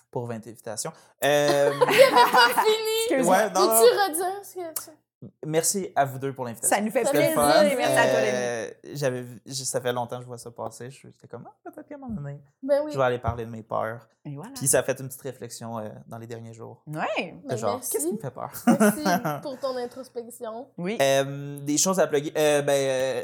Pour 0.10 0.26
votre 0.26 0.48
invitation. 0.48 0.92
Euh, 1.24 1.72
Fini! 1.72 2.98
Excuse-moi. 3.10 3.38
ouais. 3.38 3.50
Peux-tu 3.50 3.60
redire 3.62 4.40
ce 4.44 4.54
que 4.56 4.74
tu... 4.86 4.98
Merci 5.46 5.92
à 5.96 6.04
vous 6.06 6.18
deux 6.18 6.34
pour 6.34 6.46
l'invitation. 6.46 6.76
Ça 6.76 6.82
nous 6.82 6.90
fait 6.90 7.02
plaisir. 7.04 7.34
plaisir. 7.34 7.78
Merci 7.78 7.98
à 7.98 8.04
toi. 8.08 8.20
Euh, 8.22 8.72
j'avais 8.94 9.26
ça 9.46 9.80
fait 9.80 9.94
longtemps 9.94 10.18
que 10.18 10.24
je 10.24 10.28
vois 10.28 10.38
ça 10.40 10.50
passer. 10.50 10.90
Je- 10.90 11.08
J'étais 11.10 11.28
comme, 11.28 11.48
ah, 11.48 11.70
peut-être 11.72 11.88
qu'à 11.88 11.96
un 11.96 11.98
moment 12.00 12.14
donné, 12.16 12.42
Ben 12.64 12.82
oui. 12.84 12.92
je 12.92 12.98
vais 12.98 13.04
aller 13.04 13.20
parler 13.20 13.46
de 13.46 13.52
mes 13.52 13.62
peurs. 13.62 14.08
Et 14.26 14.36
voilà. 14.36 14.52
Puis 14.56 14.68
ça 14.68 14.80
a 14.80 14.84
fait 14.84 15.00
une 15.00 15.08
petite 15.08 15.22
réflexion 15.22 15.78
euh, 15.80 15.90
dans 16.08 16.18
les 16.18 16.26
derniers 16.28 16.54
jours. 16.54 16.82
Ouais. 16.88 17.36
De 17.44 17.50
Ben 17.50 17.56
genre, 17.56 17.76
merci. 17.76 17.92
qu'est-ce 17.92 18.08
qui 18.08 18.14
me 18.14 18.18
fait 18.20 18.32
peur? 18.32 18.52
Merci 18.66 19.04
pour 19.44 19.60
ton 19.60 19.76
introspection. 19.78 20.68
Oui. 20.78 20.98
Euh, 21.02 21.60
des 21.60 21.78
choses 21.78 22.00
à 22.00 22.08
plugger. 22.08 22.34
Euh, 22.36 22.62
ben, 22.64 22.72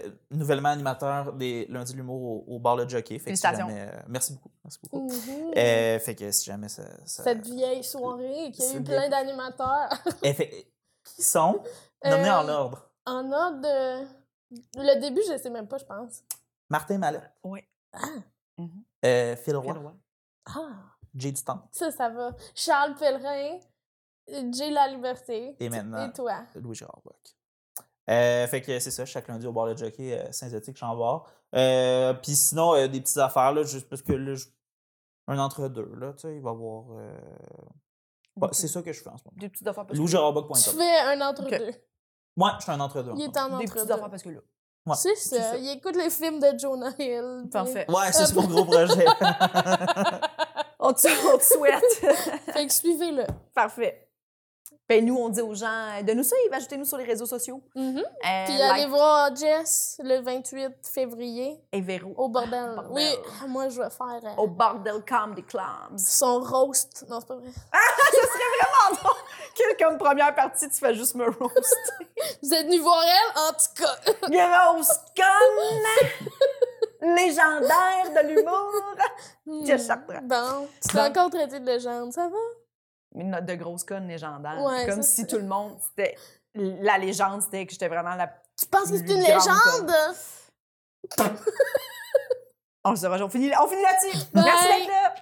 euh, 0.06 0.10
nouvellement 0.32 0.69
animateur 0.69 1.34
des 1.34 1.65
Lundis 1.69 1.94
l'humour 1.95 2.22
au, 2.48 2.56
au 2.56 2.60
bar 2.60 2.76
Le 2.76 2.88
Jockey. 2.88 3.18
Fait 3.19 3.32
que 3.32 3.36
si 3.38 3.41
jamais, 3.41 3.74
euh, 3.76 3.91
merci 4.07 4.34
beaucoup. 4.34 4.49
Merci 4.64 4.80
beaucoup. 4.84 5.10
Fait 5.56 6.15
que 6.18 6.32
si 6.32 6.45
jamais 6.45 6.69
ça. 6.69 6.84
ça- 7.06 7.24
Cette 7.24 7.45
vieille 7.45 7.84
soirée 7.84 8.52
qui 8.53 8.61
a 8.64 8.76
eu 8.76 8.84
plein 8.84 9.10
d'animateurs. 9.10 9.90
Eh, 10.22 10.34
fait- 10.34 10.68
qui 11.03 11.24
sont? 11.24 11.61
nommés 12.06 12.30
en 12.30 12.48
Euh, 12.48 12.53
ordre? 12.53 12.90
En 13.06 13.32
ordre 13.32 13.61
de. 13.61 14.07
Le 14.76 14.99
début, 15.02 15.22
je 15.30 15.38
sais 15.38 15.49
même 15.49 15.68
pas, 15.68 15.78
je 15.78 15.86
pense. 15.86 16.24
Martin 16.69 16.98
Mallet. 16.98 17.22
Ouais. 17.44 17.68
Mhm. 18.57 18.84
Euh, 19.06 19.36
Phil 19.36 19.56
Roy. 19.56 19.74
Phil 19.74 19.82
Roy. 19.84 19.94
Ah, 20.45 20.69
Jay 21.15 21.32
Dutemps. 21.32 21.68
ça, 21.72 21.91
ça 21.91 22.10
va. 22.10 22.32
Charles 22.56 22.95
Pellerin, 22.95 23.60
Jay 24.52 24.69
La 24.72 24.88
Liberté. 24.88 25.56
Et 25.60 25.69
maintenant, 25.69 26.07
Et 26.07 26.14
toi? 26.14 26.41
Louis-Gérard 26.56 27.02
Bock. 27.03 27.15
Euh, 28.10 28.48
fait 28.48 28.61
que 28.61 28.80
c'est 28.80 28.91
ça, 28.91 29.06
chaque 29.06 29.28
lundi 29.28 29.45
au 29.48 29.52
bar 29.52 29.65
Le 29.65 29.76
Jockey, 29.76 30.18
euh, 30.18 30.32
synthétique, 30.32 30.78
Chambord. 30.78 31.30
Euh, 31.56 32.14
Puis 32.14 32.36
sinon, 32.36 32.74
euh, 32.76 32.88
des 32.88 33.02
petites 33.02 33.18
affaires, 33.18 33.52
là, 33.53 33.64
juste 33.64 33.90
parce 33.90 34.02
que 34.02 34.14
là, 34.14 34.36
un 35.28 35.38
entre-deux, 35.40 35.94
là, 35.95 36.14
tu 36.14 36.19
sais, 36.22 36.36
il 36.36 36.41
va 36.41 36.52
y 36.52 36.53
avoir. 36.53 36.86
Bah, 38.38 38.50
c'est 38.54 38.68
ça 38.68 38.82
que 38.82 38.92
je 38.94 39.02
fais 39.02 39.10
en 39.10 39.18
ce 39.18 39.24
moment. 39.26 39.38
Des 39.40 39.50
petites 39.50 39.68
affaires 39.68 39.86
parce 39.86 39.98
que. 40.00 40.04
Tu 40.72 40.78
fais 40.78 40.98
un 41.00 41.22
entre-deux. 41.22 41.72
Moi, 42.36 42.54
je 42.60 42.64
suis 42.64 42.72
un 42.72 42.80
entre-deux. 42.80 43.12
en 43.12 43.16
Il 43.16 43.24
est 43.24 43.38
en 43.38 43.58
Des 43.58 43.66
petites 43.66 43.78
entre-deux. 43.78 43.92
affaires 43.94 44.10
parce 44.10 44.24
que 44.24 44.30
là. 44.30 44.40
Ouais, 44.86 44.96
C'est 44.96 45.16
ça. 45.16 45.42
ça. 45.42 45.58
Il 45.58 45.70
écoute 45.70 45.96
les 45.98 46.10
films 46.10 46.40
de 46.40 46.58
Jonah 46.58 46.94
Hill. 46.98 47.40
puis- 47.42 47.50
Parfait. 47.50 47.86
Ouais, 47.90 48.12
ça, 48.14 48.26
c'est 48.26 48.36
mon 48.36 48.48
gros 48.48 48.64
projet. 48.66 49.06
On 50.80 50.94
te, 50.94 51.08
on 51.34 51.38
te 51.40 51.44
souhaite. 51.44 51.84
Fait 52.54 52.68
que 52.68 52.72
suivez-le. 52.72 53.26
Parfait. 53.54 54.07
Ben, 54.89 55.06
nous, 55.06 55.15
on 55.18 55.27
dit 55.30 55.41
aux 55.41 55.53
gens 55.53 56.02
de 56.02 56.14
nous 56.14 56.23
suivre, 56.23 56.53
ajoutez-nous 56.53 56.85
sur 56.85 56.98
les 56.98 57.03
réseaux 57.03 57.26
sociaux. 57.26 57.61
Mhm. 57.76 57.98
Euh, 57.99 58.45
Puis 58.45 58.57
like 58.57 58.72
allez 58.72 58.85
voir 58.88 59.35
Jess 59.35 59.99
le 60.03 60.19
28 60.22 60.72
février 60.94 61.60
et 61.72 61.81
Véro. 61.81 62.14
au 62.18 62.30
bordel. 62.30 62.76
Bordel. 62.76 62.91
Oui, 62.91 63.10
moi 63.49 63.68
je 63.69 63.81
vais 63.81 63.89
faire 63.89 64.19
euh, 64.23 64.35
Au 64.41 64.48
Bordel 64.48 65.03
Comedy 65.07 65.44
Clubs. 65.44 65.98
son 65.98 66.39
roast. 66.39 67.06
Non, 67.10 67.19
c'est 67.19 67.27
pas 67.27 67.35
vrai. 67.35 67.49
Quelle 69.56 69.76
comme 69.77 69.98
première 69.98 70.34
partie, 70.35 70.69
tu 70.69 70.76
fais 70.77 70.94
juste 70.94 71.15
me 71.15 71.26
roast. 71.30 71.94
Vous 72.44 72.53
êtes 72.53 72.65
venu 72.68 72.80
voir 72.80 73.03
elle, 73.03 73.41
en 73.41 73.52
tout 73.53 73.84
cas. 73.84 73.95
Grosse 74.77 74.91
conne! 75.15 77.15
Légendaire 77.15 78.11
de 78.15 78.27
l'humour! 78.27 78.72
Jess 79.65 79.88
Chartrand. 79.88 80.19
Bon, 80.23 80.68
tu 80.81 80.89
t'es 80.89 80.99
encore 81.02 81.30
traité 81.30 81.60
de 81.60 81.65
légende, 81.65 82.11
ça 82.14 82.27
va? 82.27 82.38
Une 83.16 83.32
note 83.32 83.46
de 83.46 83.56
grosse 83.56 83.84
conne 83.84 84.08
légendaire. 84.08 84.62
Ouais, 84.62 84.86
comme 84.86 85.02
ça, 85.02 85.10
si 85.10 85.26
tout 85.28 85.38
le 85.38 85.48
monde, 85.48 85.78
c'était. 85.80 86.16
La 86.54 86.98
légende, 86.98 87.42
c'était 87.42 87.66
que 87.66 87.72
j'étais 87.74 87.88
vraiment 87.88 88.16
la. 88.16 88.28
Tu 88.58 88.66
penses 88.66 88.90
que 88.90 88.98
c'est 88.98 89.14
une 89.14 89.22
légende? 89.22 89.92
On 92.84 92.96
se 92.96 93.06
rejoint. 93.06 93.28
On 93.28 93.30
finit, 93.30 93.52
on 93.62 93.68
finit 93.68 93.82
là-dessus. 93.82 94.18
Merci 94.34 94.68
d'être 94.68 94.88
là! 94.88 95.14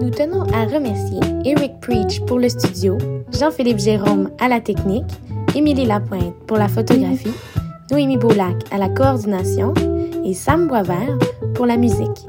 Nous 0.00 0.10
tenons 0.10 0.42
à 0.52 0.64
remercier 0.64 1.20
Eric 1.44 1.78
Preach 1.80 2.20
pour 2.26 2.40
le 2.40 2.48
studio, 2.48 2.98
Jean-Philippe 3.30 3.78
Jérôme 3.78 4.32
à 4.40 4.48
la 4.48 4.60
technique, 4.60 5.06
Émilie 5.54 5.86
Lapointe 5.86 6.34
pour 6.48 6.56
la 6.56 6.66
photographie, 6.66 7.32
Noémie 7.92 8.16
Boulac 8.16 8.56
à 8.72 8.78
la 8.78 8.88
coordination 8.88 9.72
et 10.24 10.34
Sam 10.34 10.66
Boisvert 10.66 11.16
pour 11.54 11.66
la 11.66 11.76
musique. 11.76 12.26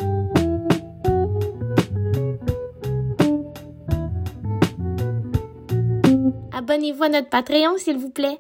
Abonnez-vous 6.64 7.04
à 7.04 7.10
notre 7.10 7.28
Patreon, 7.28 7.78
s'il 7.78 7.98
vous 7.98 8.10
plaît. 8.10 8.40